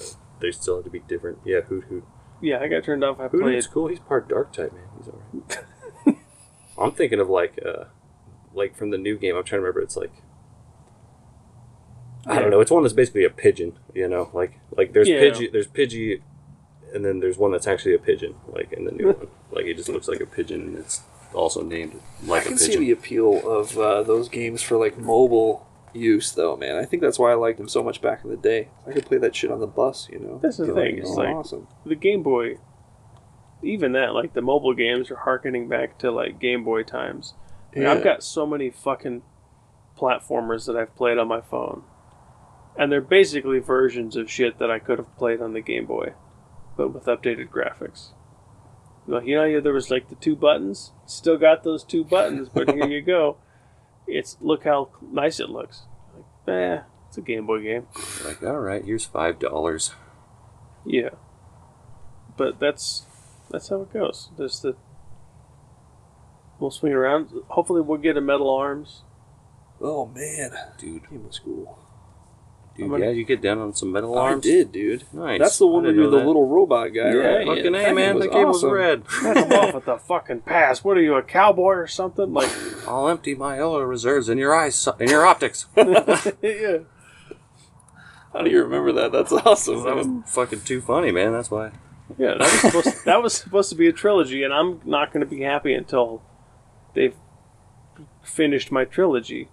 they 0.40 0.50
still 0.52 0.76
have 0.76 0.84
to 0.84 0.90
be 0.90 1.00
different. 1.00 1.38
Yeah, 1.44 1.60
Hoothoot. 1.60 2.02
Yeah, 2.40 2.58
I 2.60 2.68
got 2.68 2.84
turned 2.84 3.04
off. 3.04 3.20
I 3.20 3.28
Hoot 3.28 3.42
played. 3.42 3.54
Hoot's 3.54 3.66
cool. 3.66 3.88
He's 3.88 3.98
part 4.00 4.28
Dark 4.28 4.52
type, 4.52 4.72
man. 4.72 4.84
He's 4.98 5.08
alright. 5.08 5.64
I'm 6.78 6.92
thinking 6.92 7.20
of 7.20 7.28
like 7.28 7.58
uh 7.64 7.84
like 8.54 8.76
from 8.76 8.90
the 8.90 8.98
new 8.98 9.18
game. 9.18 9.36
I'm 9.36 9.44
trying 9.44 9.58
to 9.58 9.62
remember. 9.64 9.80
It's 9.82 9.96
like 9.96 10.12
I 12.26 12.34
Yeah. 12.34 12.40
don't 12.40 12.50
know. 12.50 12.60
It's 12.60 12.70
one 12.70 12.82
that's 12.82 12.92
basically 12.94 13.24
a 13.24 13.30
pigeon. 13.30 13.78
You 13.94 14.08
know, 14.08 14.30
like 14.32 14.58
like 14.76 14.92
there's 14.92 15.08
Yeah. 15.08 15.20
Pidgey, 15.20 15.50
there's 15.52 15.66
Pidgey, 15.66 16.20
and 16.94 17.04
then 17.04 17.20
there's 17.20 17.38
one 17.38 17.52
that's 17.52 17.66
actually 17.66 17.94
a 17.94 17.98
pigeon. 17.98 18.34
Like 18.48 18.72
in 18.72 18.84
the 18.84 18.92
new 18.92 19.06
one, 19.12 19.28
like 19.50 19.66
it 19.66 19.76
just 19.76 19.88
looks 19.88 20.08
like 20.08 20.20
a 20.20 20.26
pigeon, 20.26 20.60
and 20.62 20.78
it's 20.78 21.02
also 21.34 21.62
named 21.62 22.00
like 22.24 22.42
I 22.42 22.48
can 22.48 22.58
see 22.58 22.76
the 22.76 22.90
appeal 22.90 23.40
of 23.48 23.76
uh, 23.78 24.02
those 24.02 24.28
games 24.28 24.62
for 24.62 24.76
like 24.76 24.98
mobile 24.98 25.66
use, 25.94 26.32
though, 26.32 26.56
man. 26.56 26.76
I 26.76 26.84
think 26.84 27.02
that's 27.02 27.18
why 27.18 27.30
I 27.32 27.34
liked 27.34 27.58
them 27.58 27.68
so 27.68 27.82
much 27.82 28.00
back 28.00 28.22
in 28.24 28.30
the 28.30 28.36
day. 28.36 28.68
I 28.86 28.92
could 28.92 29.06
play 29.06 29.18
that 29.18 29.34
shit 29.34 29.50
on 29.50 29.60
the 29.60 29.66
bus, 29.66 30.08
you 30.10 30.18
know. 30.18 30.38
That's 30.42 30.56
the 30.58 30.66
thing, 30.66 30.74
Like, 30.74 30.94
it's 30.94 31.10
oh, 31.10 31.14
like- 31.14 31.28
awesome. 31.34 31.66
the 31.84 31.94
Game 31.94 32.22
Boy, 32.22 32.56
even 33.62 33.92
that, 33.92 34.14
like 34.14 34.32
the 34.32 34.42
mobile 34.42 34.74
games 34.74 35.10
are 35.10 35.16
harkening 35.16 35.68
back 35.68 35.98
to 35.98 36.10
like 36.10 36.38
Game 36.40 36.64
Boy 36.64 36.82
times. 36.82 37.34
Like, 37.74 37.86
I've 37.86 38.02
got 38.04 38.22
so 38.22 38.46
many 38.46 38.70
fucking 38.70 39.22
platformers 39.98 40.66
that 40.66 40.76
I've 40.76 40.96
played 40.96 41.18
on 41.18 41.28
my 41.28 41.40
phone. 41.40 41.84
And 42.76 42.90
they're 42.90 43.00
basically 43.00 43.58
versions 43.58 44.16
of 44.16 44.30
shit 44.30 44.58
that 44.58 44.70
I 44.70 44.78
could 44.78 44.98
have 44.98 45.16
played 45.18 45.40
on 45.42 45.52
the 45.52 45.60
Game 45.60 45.86
Boy, 45.86 46.14
but 46.76 46.88
with 46.94 47.04
updated 47.04 47.48
graphics. 47.50 48.08
Like, 49.06 49.26
you 49.26 49.34
know, 49.36 49.60
there 49.60 49.72
was 49.72 49.90
like 49.90 50.08
the 50.08 50.14
two 50.14 50.36
buttons. 50.36 50.92
Still 51.06 51.36
got 51.36 51.62
those 51.64 51.84
two 51.84 52.04
buttons, 52.04 52.48
but 52.48 52.70
here 52.70 52.86
you 52.86 53.02
go. 53.02 53.36
It's 54.10 54.36
look 54.40 54.64
how 54.64 54.90
nice 55.02 55.40
it 55.40 55.50
looks. 55.50 55.82
Like, 56.46 56.54
eh, 56.54 56.80
It's 57.08 57.18
a 57.18 57.20
Game 57.22 57.46
Boy 57.46 57.62
game. 57.62 57.86
Like, 58.24 58.42
all 58.42 58.58
right, 58.60 58.84
here's 58.84 59.04
five 59.04 59.38
dollars. 59.38 59.92
Yeah. 60.84 61.10
But 62.36 62.58
that's 62.58 63.06
that's 63.50 63.68
how 63.68 63.82
it 63.82 63.92
goes. 63.92 64.30
There's 64.36 64.60
the 64.60 64.76
we'll 66.58 66.70
swing 66.70 66.92
around. 66.92 67.30
Hopefully 67.48 67.80
we'll 67.80 67.98
get 67.98 68.16
a 68.16 68.20
metal 68.20 68.50
arms. 68.50 69.02
Oh 69.80 70.06
man, 70.06 70.50
Dude, 70.78 71.08
game 71.08 71.26
was 71.26 71.38
cool. 71.38 71.78
Dude, 72.80 72.90
gonna- 72.90 73.04
yeah, 73.06 73.10
you 73.12 73.24
get 73.24 73.40
down 73.40 73.58
on 73.58 73.74
some 73.74 73.92
metal 73.92 74.16
arms. 74.18 74.44
I 74.46 74.48
did, 74.50 74.72
dude. 74.72 75.04
Nice. 75.12 75.38
That's 75.38 75.58
the 75.58 75.66
one 75.66 75.84
where 75.84 75.92
you're 75.92 76.10
the 76.10 76.18
that. 76.18 76.26
little 76.26 76.46
robot 76.46 76.88
guy, 76.94 77.10
Yeah, 77.12 77.14
right? 77.14 77.46
Fucking 77.46 77.72
That 77.72 77.90
A, 77.90 77.94
man. 77.94 78.14
was 78.16 78.24
That 78.24 78.32
game 78.32 78.46
was 78.48 78.56
awesome. 78.58 78.70
red. 78.70 79.04
Back 79.22 79.36
him 79.36 79.52
off 79.52 79.74
with 79.74 79.84
the 79.84 79.96
fucking 79.98 80.40
pass. 80.40 80.82
What 80.84 80.96
are 80.96 81.02
you, 81.02 81.14
a 81.14 81.22
cowboy 81.22 81.74
or 81.74 81.86
something? 81.86 82.32
Like 82.32 82.50
I'll 82.88 83.08
empty 83.08 83.34
my 83.34 83.58
oil 83.60 83.82
reserves 83.84 84.28
in 84.28 84.38
your 84.38 84.54
eyes, 84.54 84.88
in 84.98 85.08
your 85.08 85.24
optics. 85.26 85.66
Yeah. 86.42 86.78
How 88.32 88.42
do 88.42 88.50
you 88.50 88.62
remember 88.62 88.92
that? 88.92 89.10
That's 89.12 89.32
awesome. 89.32 89.82
that 89.82 89.96
was 89.96 90.06
fucking 90.26 90.60
too 90.60 90.80
funny, 90.80 91.10
man. 91.10 91.32
That's 91.32 91.50
why. 91.50 91.72
Yeah, 92.18 92.34
that 92.34 92.40
was 92.40 92.60
supposed 92.60 93.04
that 93.04 93.22
was 93.22 93.34
supposed 93.34 93.70
to 93.70 93.74
be 93.76 93.88
a 93.88 93.92
trilogy, 93.92 94.42
and 94.44 94.52
I'm 94.54 94.80
not 94.84 95.12
going 95.12 95.20
to 95.20 95.26
be 95.30 95.42
happy 95.42 95.74
until 95.74 96.22
they've 96.94 97.14
finished 98.22 98.70
my 98.70 98.84
trilogy. 98.84 99.48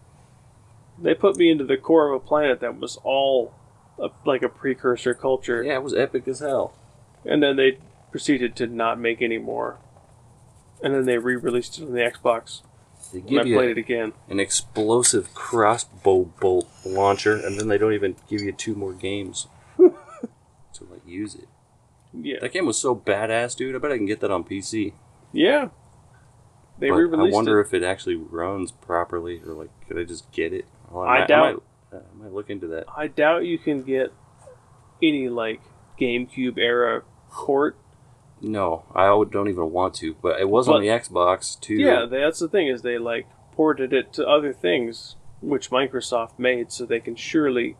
They 0.99 1.13
put 1.13 1.37
me 1.37 1.49
into 1.51 1.63
the 1.63 1.77
core 1.77 2.09
of 2.11 2.21
a 2.21 2.25
planet 2.25 2.59
that 2.61 2.79
was 2.79 2.97
all 3.03 3.53
a, 3.99 4.09
like 4.25 4.41
a 4.43 4.49
precursor 4.49 5.13
culture, 5.13 5.63
Yeah, 5.63 5.75
it 5.75 5.83
was 5.83 5.93
epic 5.93 6.27
as 6.27 6.39
hell. 6.39 6.73
and 7.25 7.41
then 7.43 7.55
they 7.55 7.77
proceeded 8.11 8.55
to 8.57 8.67
not 8.67 8.99
make 8.99 9.21
any 9.21 9.37
more. 9.37 9.77
And 10.83 10.93
then 10.93 11.05
they 11.05 11.17
re-released 11.17 11.77
it 11.79 11.85
on 11.85 11.93
the 11.93 11.99
Xbox, 11.99 12.61
They 13.11 13.19
and 13.19 13.39
I 13.39 13.43
give 13.43 13.55
played 13.57 13.71
it 13.71 13.77
again. 13.79 14.13
an 14.29 14.39
explosive 14.39 15.33
crossbow 15.33 16.25
bolt 16.39 16.67
launcher, 16.85 17.35
and 17.35 17.59
then 17.59 17.67
they 17.67 17.77
don't 17.77 17.93
even 17.93 18.15
give 18.29 18.41
you 18.41 18.51
two 18.51 18.75
more 18.75 18.93
games 18.93 19.47
to 19.77 19.93
like 20.89 21.05
use 21.05 21.35
it. 21.35 21.47
Yeah, 22.13 22.37
That 22.41 22.53
game 22.53 22.65
was 22.65 22.77
so 22.79 22.95
badass, 22.95 23.55
dude. 23.55 23.75
I 23.75 23.79
bet 23.79 23.91
I 23.91 23.97
can 23.97 24.05
get 24.05 24.19
that 24.21 24.31
on 24.31 24.43
PC. 24.43 24.93
yeah. 25.31 25.69
They 26.79 26.89
But 26.89 26.95
re-released 26.97 27.33
I 27.33 27.35
wonder 27.35 27.59
it. 27.59 27.65
if 27.67 27.73
it 27.73 27.81
actually 27.83 28.15
runs 28.15 28.71
properly, 28.71 29.41
or 29.45 29.53
like, 29.53 29.69
could 29.87 29.97
I 29.97 30.03
just 30.03 30.31
get 30.31 30.53
it? 30.53 30.65
I 31.01 31.19
might, 31.19 31.27
doubt- 31.27 31.63
I 31.91 31.95
might, 31.95 32.03
I 32.03 32.23
might 32.23 32.33
look 32.33 32.49
into 32.49 32.67
that. 32.67 32.85
I 32.95 33.07
doubt 33.07 33.45
you 33.45 33.57
can 33.57 33.83
get 33.83 34.13
any 35.01 35.29
like 35.29 35.61
GameCube 35.99 36.57
era 36.57 37.03
port 37.29 37.77
No, 38.41 38.85
I 38.93 39.05
don't 39.29 39.49
even 39.49 39.71
want 39.71 39.95
to. 39.95 40.15
But 40.21 40.39
it 40.39 40.49
was 40.49 40.67
on 40.67 40.81
the 40.81 40.87
Xbox 40.87 41.59
too. 41.59 41.75
Yeah, 41.75 42.05
that's 42.05 42.39
the 42.39 42.47
thing 42.47 42.67
is 42.67 42.81
they 42.81 42.97
like 42.97 43.27
ported 43.53 43.93
it 43.93 44.13
to 44.13 44.27
other 44.27 44.53
things 44.53 45.15
which 45.41 45.69
Microsoft 45.69 46.37
made, 46.37 46.71
so 46.71 46.85
they 46.85 46.99
can 46.99 47.15
surely 47.15 47.75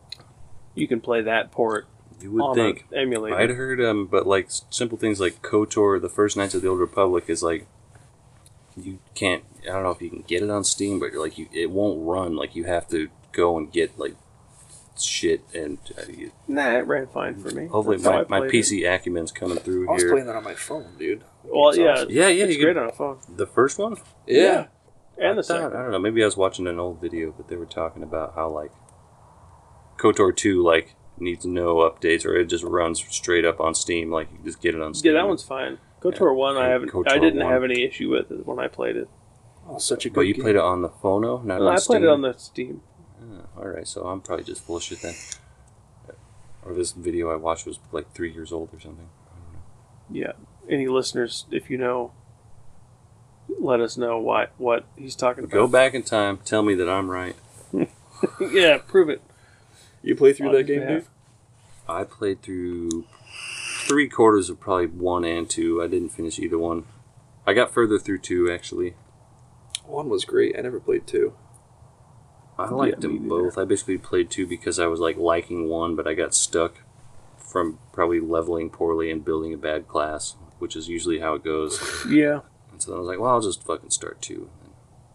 you 0.74 0.86
can 0.86 1.00
play 1.00 1.22
that 1.22 1.50
port 1.50 1.86
you 2.20 2.32
would 2.32 2.54
think. 2.54 2.86
emulator. 2.94 3.36
I'd 3.36 3.50
heard, 3.50 3.80
um, 3.80 4.06
but 4.06 4.26
like 4.26 4.48
simple 4.70 4.98
things 4.98 5.20
like 5.20 5.42
KOTOR, 5.42 6.00
the 6.00 6.08
first 6.08 6.36
Knights 6.36 6.54
of 6.54 6.62
the 6.62 6.68
Old 6.68 6.80
Republic, 6.80 7.24
is 7.28 7.42
like 7.42 7.66
you 8.84 8.98
can't. 9.14 9.44
I 9.62 9.72
don't 9.72 9.82
know 9.82 9.90
if 9.90 10.00
you 10.02 10.10
can 10.10 10.22
get 10.22 10.42
it 10.42 10.50
on 10.50 10.64
Steam, 10.64 10.98
but 11.00 11.12
like 11.14 11.38
you, 11.38 11.48
it 11.52 11.70
won't 11.70 12.06
run. 12.06 12.36
Like 12.36 12.54
you 12.56 12.64
have 12.64 12.88
to 12.88 13.08
go 13.32 13.56
and 13.58 13.72
get 13.72 13.98
like 13.98 14.14
shit, 15.00 15.42
and 15.54 15.78
uh, 15.96 16.02
you, 16.10 16.32
Nah, 16.48 16.72
it 16.78 16.86
ran 16.86 17.06
fine 17.06 17.38
for 17.38 17.50
me. 17.50 17.66
hopefully 17.66 17.98
That's 17.98 18.28
my, 18.28 18.40
my 18.40 18.48
played 18.48 18.54
it. 18.54 18.64
PC 18.64 18.88
acumen's 18.88 19.30
coming 19.32 19.58
through 19.58 19.88
I 19.88 19.92
was 19.92 20.02
here. 20.02 20.10
playing 20.12 20.26
that 20.26 20.36
on 20.36 20.44
my 20.44 20.54
phone, 20.54 20.96
dude. 20.98 21.22
Well, 21.44 21.76
yeah, 21.76 21.92
awesome. 21.92 22.08
Yeah, 22.10 22.28
yeah, 22.28 22.44
it's 22.46 22.56
you 22.56 22.62
great 22.64 22.74
could- 22.74 22.82
on 22.82 22.88
a 22.88 22.92
phone. 22.92 23.18
The 23.36 23.46
first 23.46 23.78
one, 23.78 23.96
Yeah. 24.26 24.66
And 25.20 25.36
the 25.38 25.42
I 25.42 25.46
thought- 25.46 25.74
I 25.74 25.82
don't 25.82 25.90
know. 25.92 25.98
Maybe 25.98 26.22
I 26.22 26.26
was 26.26 26.36
watching 26.36 26.66
an 26.66 26.78
old 26.78 27.00
video, 27.00 27.32
but 27.36 27.48
they 27.48 27.56
were 27.56 27.66
talking 27.66 28.02
about 28.02 28.34
how 28.34 28.48
like 28.50 28.70
KOTOR 29.98 30.34
two 30.36 30.62
like 30.62 30.94
needs 31.18 31.44
no 31.44 31.76
updates, 31.76 32.24
or 32.24 32.36
it 32.36 32.46
just 32.46 32.62
runs 32.64 33.02
straight 33.08 33.44
up 33.44 33.60
on 33.60 33.74
Steam. 33.74 34.10
Like 34.10 34.28
you 34.32 34.38
just 34.44 34.60
get 34.62 34.74
it 34.74 34.80
on 34.80 34.94
Steam. 34.94 35.12
Yeah, 35.14 35.20
that 35.22 35.28
one's 35.28 35.42
fine. 35.42 35.78
KOTOR 36.16 36.34
one, 36.34 36.56
I 36.56 36.68
haven't. 36.68 36.90
KOTOR 36.90 37.08
I 37.10 37.18
didn't 37.18 37.42
1. 37.42 37.52
have 37.52 37.64
any 37.64 37.82
issue 37.84 38.10
with 38.10 38.30
it 38.30 38.46
when 38.46 38.58
I 38.58 38.68
played 38.68 38.96
it. 38.96 39.08
Oh, 39.68 39.78
such 39.78 40.06
a 40.06 40.08
good 40.08 40.14
But 40.14 40.20
you 40.22 40.34
game. 40.34 40.42
played 40.44 40.56
it 40.56 40.62
on 40.62 40.82
the 40.82 40.88
phono, 40.88 41.44
not 41.44 41.60
Well, 41.60 41.68
on 41.68 41.74
I 41.74 41.78
Steam. 41.78 41.86
played 42.00 42.02
it 42.04 42.08
on 42.08 42.22
the 42.22 42.32
Steam. 42.38 42.82
Oh, 43.22 43.60
all 43.62 43.68
right, 43.68 43.86
so 43.86 44.06
I'm 44.06 44.20
probably 44.20 44.44
just 44.44 44.62
full 44.64 44.76
of 44.76 44.82
shit 44.82 45.00
then. 45.02 45.14
Or 46.64 46.74
this 46.74 46.92
video 46.92 47.30
I 47.30 47.36
watched 47.36 47.66
was 47.66 47.78
like 47.92 48.12
three 48.14 48.32
years 48.32 48.52
old 48.52 48.70
or 48.74 48.80
something. 48.80 49.08
Yeah. 50.10 50.32
Any 50.68 50.86
listeners, 50.88 51.46
if 51.50 51.70
you 51.70 51.78
know, 51.78 52.12
let 53.58 53.80
us 53.80 53.96
know 53.96 54.18
what 54.18 54.52
what 54.58 54.84
he's 54.96 55.16
talking 55.16 55.44
about. 55.44 55.52
Go 55.54 55.66
back 55.66 55.94
in 55.94 56.02
time, 56.02 56.38
tell 56.44 56.62
me 56.62 56.74
that 56.74 56.88
I'm 56.88 57.10
right. 57.10 57.36
yeah, 58.40 58.78
prove 58.78 59.08
it. 59.08 59.22
You 60.02 60.14
play 60.14 60.32
through 60.32 60.48
On 60.48 60.52
that 60.52 60.60
his 60.60 60.68
game, 60.68 60.80
behalf. 60.80 61.02
dude? 61.02 61.08
I 61.88 62.04
played 62.04 62.42
through 62.42 63.04
three 63.88 64.08
quarters 64.08 64.50
of 64.50 64.60
probably 64.60 64.86
one 64.86 65.24
and 65.24 65.48
two. 65.48 65.82
I 65.82 65.86
didn't 65.86 66.10
finish 66.10 66.38
either 66.38 66.58
one. 66.58 66.84
I 67.46 67.54
got 67.54 67.72
further 67.72 67.98
through 67.98 68.18
two 68.18 68.50
actually. 68.50 68.94
One 69.86 70.08
was 70.08 70.24
great. 70.24 70.54
I 70.58 70.60
never 70.62 70.78
played 70.80 71.06
two. 71.06 71.34
I 72.58 72.68
liked 72.70 73.02
me 73.02 73.18
them 73.18 73.28
both. 73.28 73.56
I 73.56 73.64
basically 73.64 73.98
played 73.98 74.30
two 74.30 74.46
because 74.46 74.78
I 74.78 74.86
was 74.86 75.00
like 75.00 75.16
liking 75.16 75.68
one, 75.68 75.94
but 75.96 76.06
I 76.06 76.14
got 76.14 76.34
stuck 76.34 76.82
from 77.38 77.78
probably 77.92 78.20
leveling 78.20 78.68
poorly 78.68 79.10
and 79.10 79.24
building 79.24 79.54
a 79.54 79.56
bad 79.56 79.88
class, 79.88 80.34
which 80.58 80.76
is 80.76 80.88
usually 80.88 81.20
how 81.20 81.34
it 81.34 81.44
goes. 81.44 81.80
Yeah, 82.10 82.40
And 82.72 82.82
so 82.82 82.90
then 82.90 82.96
I 82.96 83.00
was 83.00 83.08
like, 83.08 83.18
well, 83.20 83.30
I'll 83.30 83.40
just 83.40 83.62
fucking 83.64 83.90
start 83.90 84.20
two. 84.20 84.50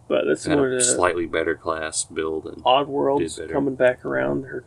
but 0.07 0.23
that's 0.25 0.41
similar 0.43 0.71
to 0.71 0.83
slightly 0.83 1.25
better 1.27 1.55
class 1.55 2.05
build 2.05 2.45
and 2.47 2.63
Oddworld's 2.63 3.39
coming 3.51 3.75
back 3.75 4.03
around. 4.05 4.43
They're 4.43 4.63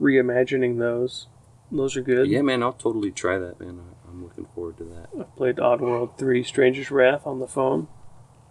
reimagining 0.00 0.78
those. 0.78 1.26
Those 1.70 1.96
are 1.96 2.02
good. 2.02 2.28
Yeah, 2.28 2.42
man, 2.42 2.62
I'll 2.62 2.72
totally 2.72 3.10
try 3.10 3.38
that, 3.38 3.60
man. 3.60 3.80
I- 3.80 3.94
I'm 4.10 4.22
looking 4.24 4.46
forward 4.54 4.78
to 4.78 4.84
that. 4.84 5.08
I've 5.20 5.36
played 5.36 5.56
Oddworld 5.56 6.16
3 6.16 6.42
Stranger's 6.42 6.90
Wrath 6.90 7.26
on 7.26 7.40
the 7.40 7.46
phone. 7.46 7.88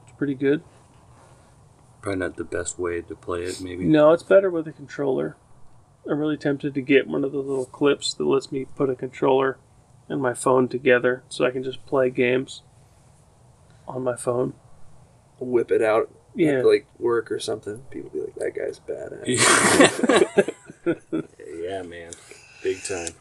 It's 0.04 0.16
pretty 0.18 0.36
good. 0.36 0.62
Probably 2.02 2.20
not 2.20 2.36
the 2.38 2.44
best 2.44 2.78
way 2.78 3.02
to 3.02 3.16
play 3.16 3.42
it, 3.44 3.60
maybe. 3.60 3.84
No, 3.86 4.12
it's 4.14 4.22
better 4.24 4.52
with 4.52 4.68
a 4.68 4.72
controller. 4.72 5.36
I'm 6.10 6.20
really 6.20 6.38
tempted 6.38 6.74
to 6.76 6.82
get 6.82 7.08
one 7.08 7.24
of 7.24 7.32
the 7.32 7.40
little 7.40 7.66
clips 7.66 8.14
that 8.14 8.24
lets 8.24 8.52
me 8.52 8.66
put 8.66 8.90
a 8.92 8.96
controller 8.96 9.58
and 10.08 10.22
my 10.22 10.34
phone 10.36 10.68
together 10.70 11.24
so 11.28 11.44
I 11.44 11.50
can 11.52 11.64
just 11.64 11.86
play 11.88 12.10
games 12.12 12.62
on 13.88 14.04
my 14.04 14.16
phone. 14.16 14.54
Whip 15.40 15.72
it 15.72 15.82
out 15.82 16.10
Yeah. 16.36 16.60
at, 16.60 16.66
like 16.66 16.86
work 17.00 17.32
or 17.32 17.40
something. 17.40 17.80
People 17.92 18.12
be 18.12 18.22
like, 18.22 18.36
"That 18.36 18.56
guy's 18.56 18.80
badass." 18.80 19.28
yeah, 21.62 21.82
man. 21.82 22.12
Big 22.68 22.84
time. 22.84 23.14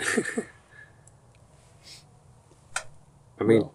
I 3.38 3.44
mean, 3.44 3.70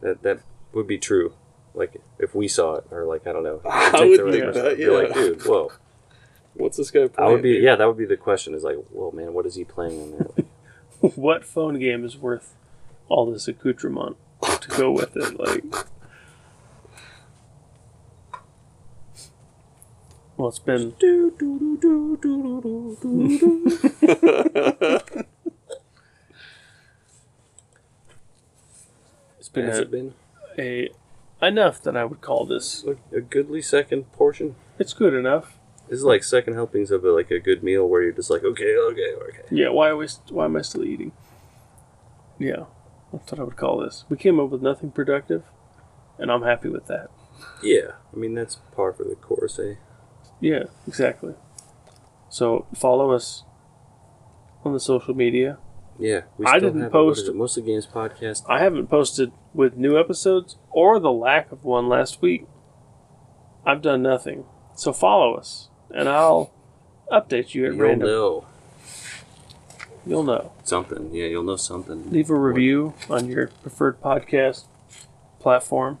that 0.00 0.22
that 0.22 0.38
would 0.72 0.86
be 0.86 0.96
true. 0.96 1.32
Like 1.74 2.00
if 2.20 2.36
we 2.36 2.46
saw 2.46 2.76
it, 2.76 2.84
or 2.92 3.04
like 3.06 3.26
I 3.26 3.32
don't 3.32 3.42
know. 3.42 3.62
I 3.68 4.04
would 4.04 4.20
the 4.20 4.30
think 4.30 4.44
right 4.44 4.54
that, 4.54 4.62
person, 4.62 4.76
be 4.76 4.86
like, 4.86 5.08
yeah. 5.08 5.14
dude, 5.14 5.42
whoa. 5.42 5.72
What's 6.54 6.76
this 6.76 6.92
guy 6.92 7.08
playing? 7.08 7.30
I 7.30 7.32
would 7.32 7.42
be, 7.42 7.54
dude? 7.54 7.64
yeah, 7.64 7.74
that 7.74 7.88
would 7.88 7.98
be 7.98 8.06
the 8.06 8.16
question. 8.16 8.54
Is 8.54 8.62
like, 8.62 8.76
whoa, 8.76 9.10
man, 9.10 9.32
what 9.32 9.44
is 9.44 9.56
he 9.56 9.64
playing 9.64 10.00
on 10.00 10.10
there? 10.12 10.28
Like, 11.02 11.14
what 11.16 11.44
phone 11.44 11.80
game 11.80 12.04
is 12.04 12.16
worth 12.16 12.54
all 13.08 13.28
this 13.28 13.48
accoutrement 13.48 14.18
to 14.40 14.68
go 14.68 14.92
with 14.92 15.16
it? 15.16 15.36
Like, 15.36 15.64
well, 20.40 20.48
it's 20.48 20.58
been 20.58 20.94
it's 29.38 29.48
been 29.50 29.66
has 29.66 29.78
a, 29.78 29.82
it 29.82 29.90
been 29.90 30.14
a 30.58 30.88
enough 31.42 31.82
that 31.82 31.94
I 31.94 32.06
would 32.06 32.22
call 32.22 32.46
this. 32.46 32.84
a, 32.84 32.96
a 33.14 33.20
goodly 33.20 33.60
second 33.60 34.10
portion? 34.12 34.54
It's 34.78 34.94
good 34.94 35.12
enough. 35.12 35.58
This 35.90 35.98
is 35.98 36.04
like 36.04 36.24
second 36.24 36.54
helpings 36.54 36.90
of 36.90 37.04
a, 37.04 37.12
like 37.12 37.30
a 37.30 37.38
good 37.38 37.62
meal 37.62 37.86
where 37.86 38.00
you're 38.02 38.12
just 38.12 38.30
like, 38.30 38.42
okay, 38.42 38.76
okay, 38.76 39.12
okay. 39.28 39.42
Yeah. 39.50 39.68
Why 39.68 39.92
was 39.92 40.20
why 40.30 40.46
am 40.46 40.56
I 40.56 40.62
still 40.62 40.84
eating? 40.84 41.12
Yeah, 42.38 42.64
that's 43.12 43.30
what 43.30 43.40
I 43.40 43.44
would 43.44 43.58
call 43.58 43.80
this. 43.80 44.06
We 44.08 44.16
came 44.16 44.40
up 44.40 44.48
with 44.48 44.62
nothing 44.62 44.90
productive, 44.90 45.42
and 46.16 46.32
I'm 46.32 46.44
happy 46.44 46.70
with 46.70 46.86
that. 46.86 47.10
Yeah, 47.62 47.92
I 48.10 48.16
mean 48.16 48.32
that's 48.34 48.56
par 48.74 48.94
for 48.94 49.04
the 49.04 49.16
course, 49.16 49.58
eh? 49.58 49.74
Yeah, 50.40 50.64
exactly. 50.88 51.34
So 52.28 52.66
follow 52.74 53.12
us 53.12 53.44
on 54.64 54.72
the 54.72 54.80
social 54.80 55.14
media. 55.14 55.58
Yeah, 55.98 56.22
we 56.38 56.46
I 56.46 56.58
didn't 56.58 56.80
have 56.80 56.94
a- 56.94 57.04
what 57.04 57.14
post- 57.14 57.28
it, 57.28 57.34
mostly 57.36 57.62
games 57.62 57.86
podcast. 57.86 58.42
I 58.48 58.60
haven't 58.60 58.86
posted 58.86 59.32
with 59.52 59.76
new 59.76 59.98
episodes 59.98 60.56
or 60.70 60.98
the 60.98 61.12
lack 61.12 61.52
of 61.52 61.64
one 61.64 61.88
last 61.88 62.22
week. 62.22 62.46
I've 63.66 63.82
done 63.82 64.02
nothing. 64.02 64.44
So 64.74 64.92
follow 64.94 65.34
us, 65.34 65.68
and 65.90 66.08
I'll 66.08 66.50
update 67.12 67.54
you 67.54 67.66
at 67.66 67.74
You'll 67.74 67.86
random. 67.86 68.08
know 68.08 68.44
You'll 70.06 70.22
know. 70.22 70.52
something. 70.64 71.10
Yeah, 71.12 71.26
you'll 71.26 71.42
know 71.42 71.56
something. 71.56 72.10
Leave 72.10 72.30
a 72.30 72.34
review 72.34 72.94
on 73.10 73.26
your 73.28 73.48
preferred 73.62 74.00
podcast 74.00 74.64
platform 75.38 75.98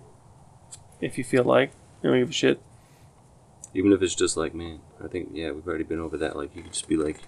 if 1.02 1.18
you 1.18 1.24
feel 1.24 1.44
like. 1.44 1.72
You 2.02 2.08
don't 2.10 2.18
give 2.20 2.30
a 2.30 2.32
shit. 2.32 2.62
Even 3.74 3.92
if 3.92 4.02
it's 4.02 4.14
just 4.14 4.36
like, 4.36 4.54
man, 4.54 4.80
I 5.02 5.06
think 5.08 5.30
yeah, 5.32 5.52
we've 5.52 5.66
already 5.66 5.84
been 5.84 6.00
over 6.00 6.16
that. 6.18 6.36
Like 6.36 6.54
you 6.56 6.62
could 6.62 6.72
just 6.72 6.88
be 6.88 6.96
like, 6.96 7.20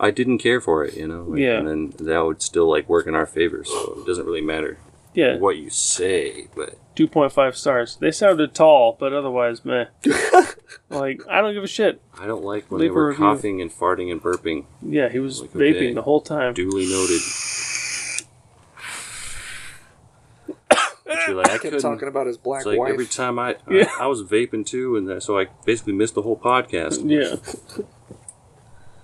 I 0.00 0.10
didn't 0.10 0.38
care 0.38 0.60
for 0.60 0.84
it, 0.84 0.94
you 0.96 1.06
know. 1.06 1.22
Like, 1.24 1.40
Yeah. 1.40 1.58
And 1.58 1.68
then 1.68 2.06
that 2.06 2.20
would 2.24 2.40
still 2.42 2.68
like 2.68 2.88
work 2.88 3.06
in 3.06 3.14
our 3.14 3.26
favor. 3.26 3.64
So 3.64 3.98
it 4.00 4.06
doesn't 4.06 4.24
really 4.24 4.40
matter 4.40 4.78
Yeah, 5.14 5.36
what 5.36 5.58
you 5.58 5.68
say, 5.68 6.48
but 6.56 6.78
two 6.94 7.06
point 7.06 7.32
five 7.32 7.56
stars. 7.56 7.96
They 7.96 8.10
sounded 8.10 8.54
tall, 8.54 8.96
but 8.98 9.12
otherwise, 9.12 9.64
meh. 9.64 9.86
like 10.88 11.20
I 11.28 11.42
don't 11.42 11.52
give 11.52 11.64
a 11.64 11.68
shit. 11.68 12.00
I 12.18 12.26
don't 12.26 12.44
like 12.44 12.70
when 12.70 12.80
Leave 12.80 12.90
they 12.90 12.94
were 12.96 13.14
coughing 13.14 13.60
and 13.60 13.70
farting 13.70 14.10
and 14.10 14.22
burping. 14.22 14.64
Yeah, 14.80 15.10
he 15.10 15.18
was 15.18 15.42
Like, 15.42 15.50
vaping 15.52 15.76
okay. 15.76 15.92
the 15.92 16.02
whole 16.02 16.22
time. 16.22 16.54
Duly 16.54 16.86
noted. 16.86 17.20
But 21.26 21.36
like, 21.36 21.50
I 21.50 21.58
kept 21.70 21.80
talking 21.80 22.08
about 22.08 22.26
his 22.26 22.36
black 22.38 22.60
It's 22.60 22.66
like 22.66 22.78
wife. 22.78 22.92
every 22.92 23.06
time 23.06 23.38
I, 23.38 23.56
Yeah. 23.70 23.88
I 23.98 24.04
I 24.04 24.06
was 24.06 24.22
vaping 24.22 24.64
too, 24.66 24.96
and 24.96 25.22
so 25.22 25.38
I 25.38 25.46
basically 25.64 25.92
missed 25.92 26.14
the 26.14 26.22
whole 26.22 26.38
podcast. 26.38 27.02
Yeah. 27.08 27.36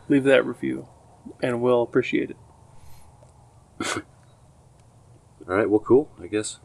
Leave 0.09 0.24
that 0.24 0.44
review, 0.44 0.86
and 1.43 1.61
we'll 1.62 1.82
appreciate 1.82 2.31
it. 2.31 2.36
All 5.49 5.57
right, 5.57 5.69
well, 5.69 5.81
cool. 5.81 6.11
I 6.23 6.27
guess 6.28 6.59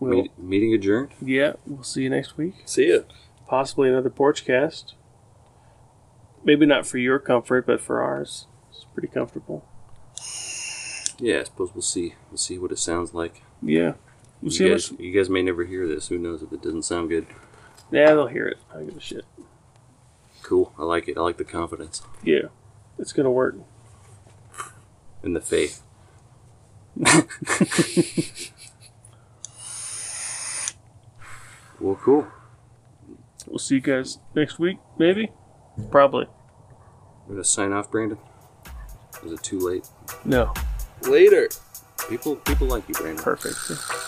We'll, 0.00 0.22
Meet, 0.22 0.38
meeting 0.38 0.74
adjourned. 0.74 1.10
yeah, 1.20 1.54
we'll 1.66 1.82
see 1.82 2.02
you 2.02 2.10
next 2.10 2.36
week. 2.36 2.54
See 2.66 2.92
ya. 2.92 3.00
Possibly 3.48 3.88
another 3.88 4.10
porch 4.10 4.44
cast. 4.44 4.94
Maybe 6.44 6.66
not 6.66 6.86
for 6.86 6.98
your 6.98 7.18
comfort, 7.18 7.66
but 7.66 7.80
for 7.80 8.00
ours. 8.00 8.46
It's 8.70 8.84
pretty 8.94 9.08
comfortable. 9.08 9.64
Yeah, 11.18 11.40
I 11.40 11.44
suppose 11.44 11.74
we'll 11.74 11.82
see. 11.82 12.14
We'll 12.30 12.36
see 12.38 12.58
what 12.58 12.70
it 12.70 12.78
sounds 12.78 13.12
like. 13.12 13.42
Yeah. 13.62 13.94
We'll 14.40 14.50
see 14.52 14.64
You 14.64 14.70
guys, 14.72 14.92
you 14.98 15.12
guys 15.12 15.28
may 15.28 15.42
never 15.42 15.64
hear 15.64 15.86
this. 15.88 16.08
Who 16.08 16.18
knows 16.18 16.42
if 16.42 16.52
it 16.52 16.62
doesn't 16.62 16.84
sound 16.84 17.08
good? 17.08 17.26
Yeah, 17.90 18.06
they'll 18.14 18.26
hear 18.28 18.46
it. 18.46 18.58
I 18.74 18.82
give 18.84 18.96
a 18.96 19.00
shit. 19.00 19.24
Cool. 20.42 20.72
I 20.78 20.84
like 20.84 21.08
it. 21.08 21.16
I 21.18 21.20
like 21.20 21.36
the 21.38 21.44
confidence 21.44 22.02
Yeah, 22.22 22.48
it's 22.98 23.12
gonna 23.12 23.30
work. 23.30 23.56
and 25.22 25.34
the 25.34 25.40
faith. 25.40 25.82
well, 31.80 31.96
cool. 31.96 32.26
We'll 33.46 33.58
see 33.58 33.76
you 33.76 33.80
guys 33.80 34.18
next 34.34 34.58
week, 34.58 34.78
maybe. 34.98 35.30
Probably. 35.90 36.26
We're 37.26 37.34
gonna 37.36 37.44
sign 37.44 37.72
off, 37.72 37.90
Brandon. 37.90 38.18
Is 39.24 39.32
it 39.32 39.42
too 39.42 39.58
late? 39.58 39.86
No. 40.24 40.52
Later. 41.02 41.48
People, 42.06 42.36
people 42.36 42.66
like 42.66 42.88
you, 42.88 42.94
Brandon. 42.94 43.22
Perfect. 43.22 44.07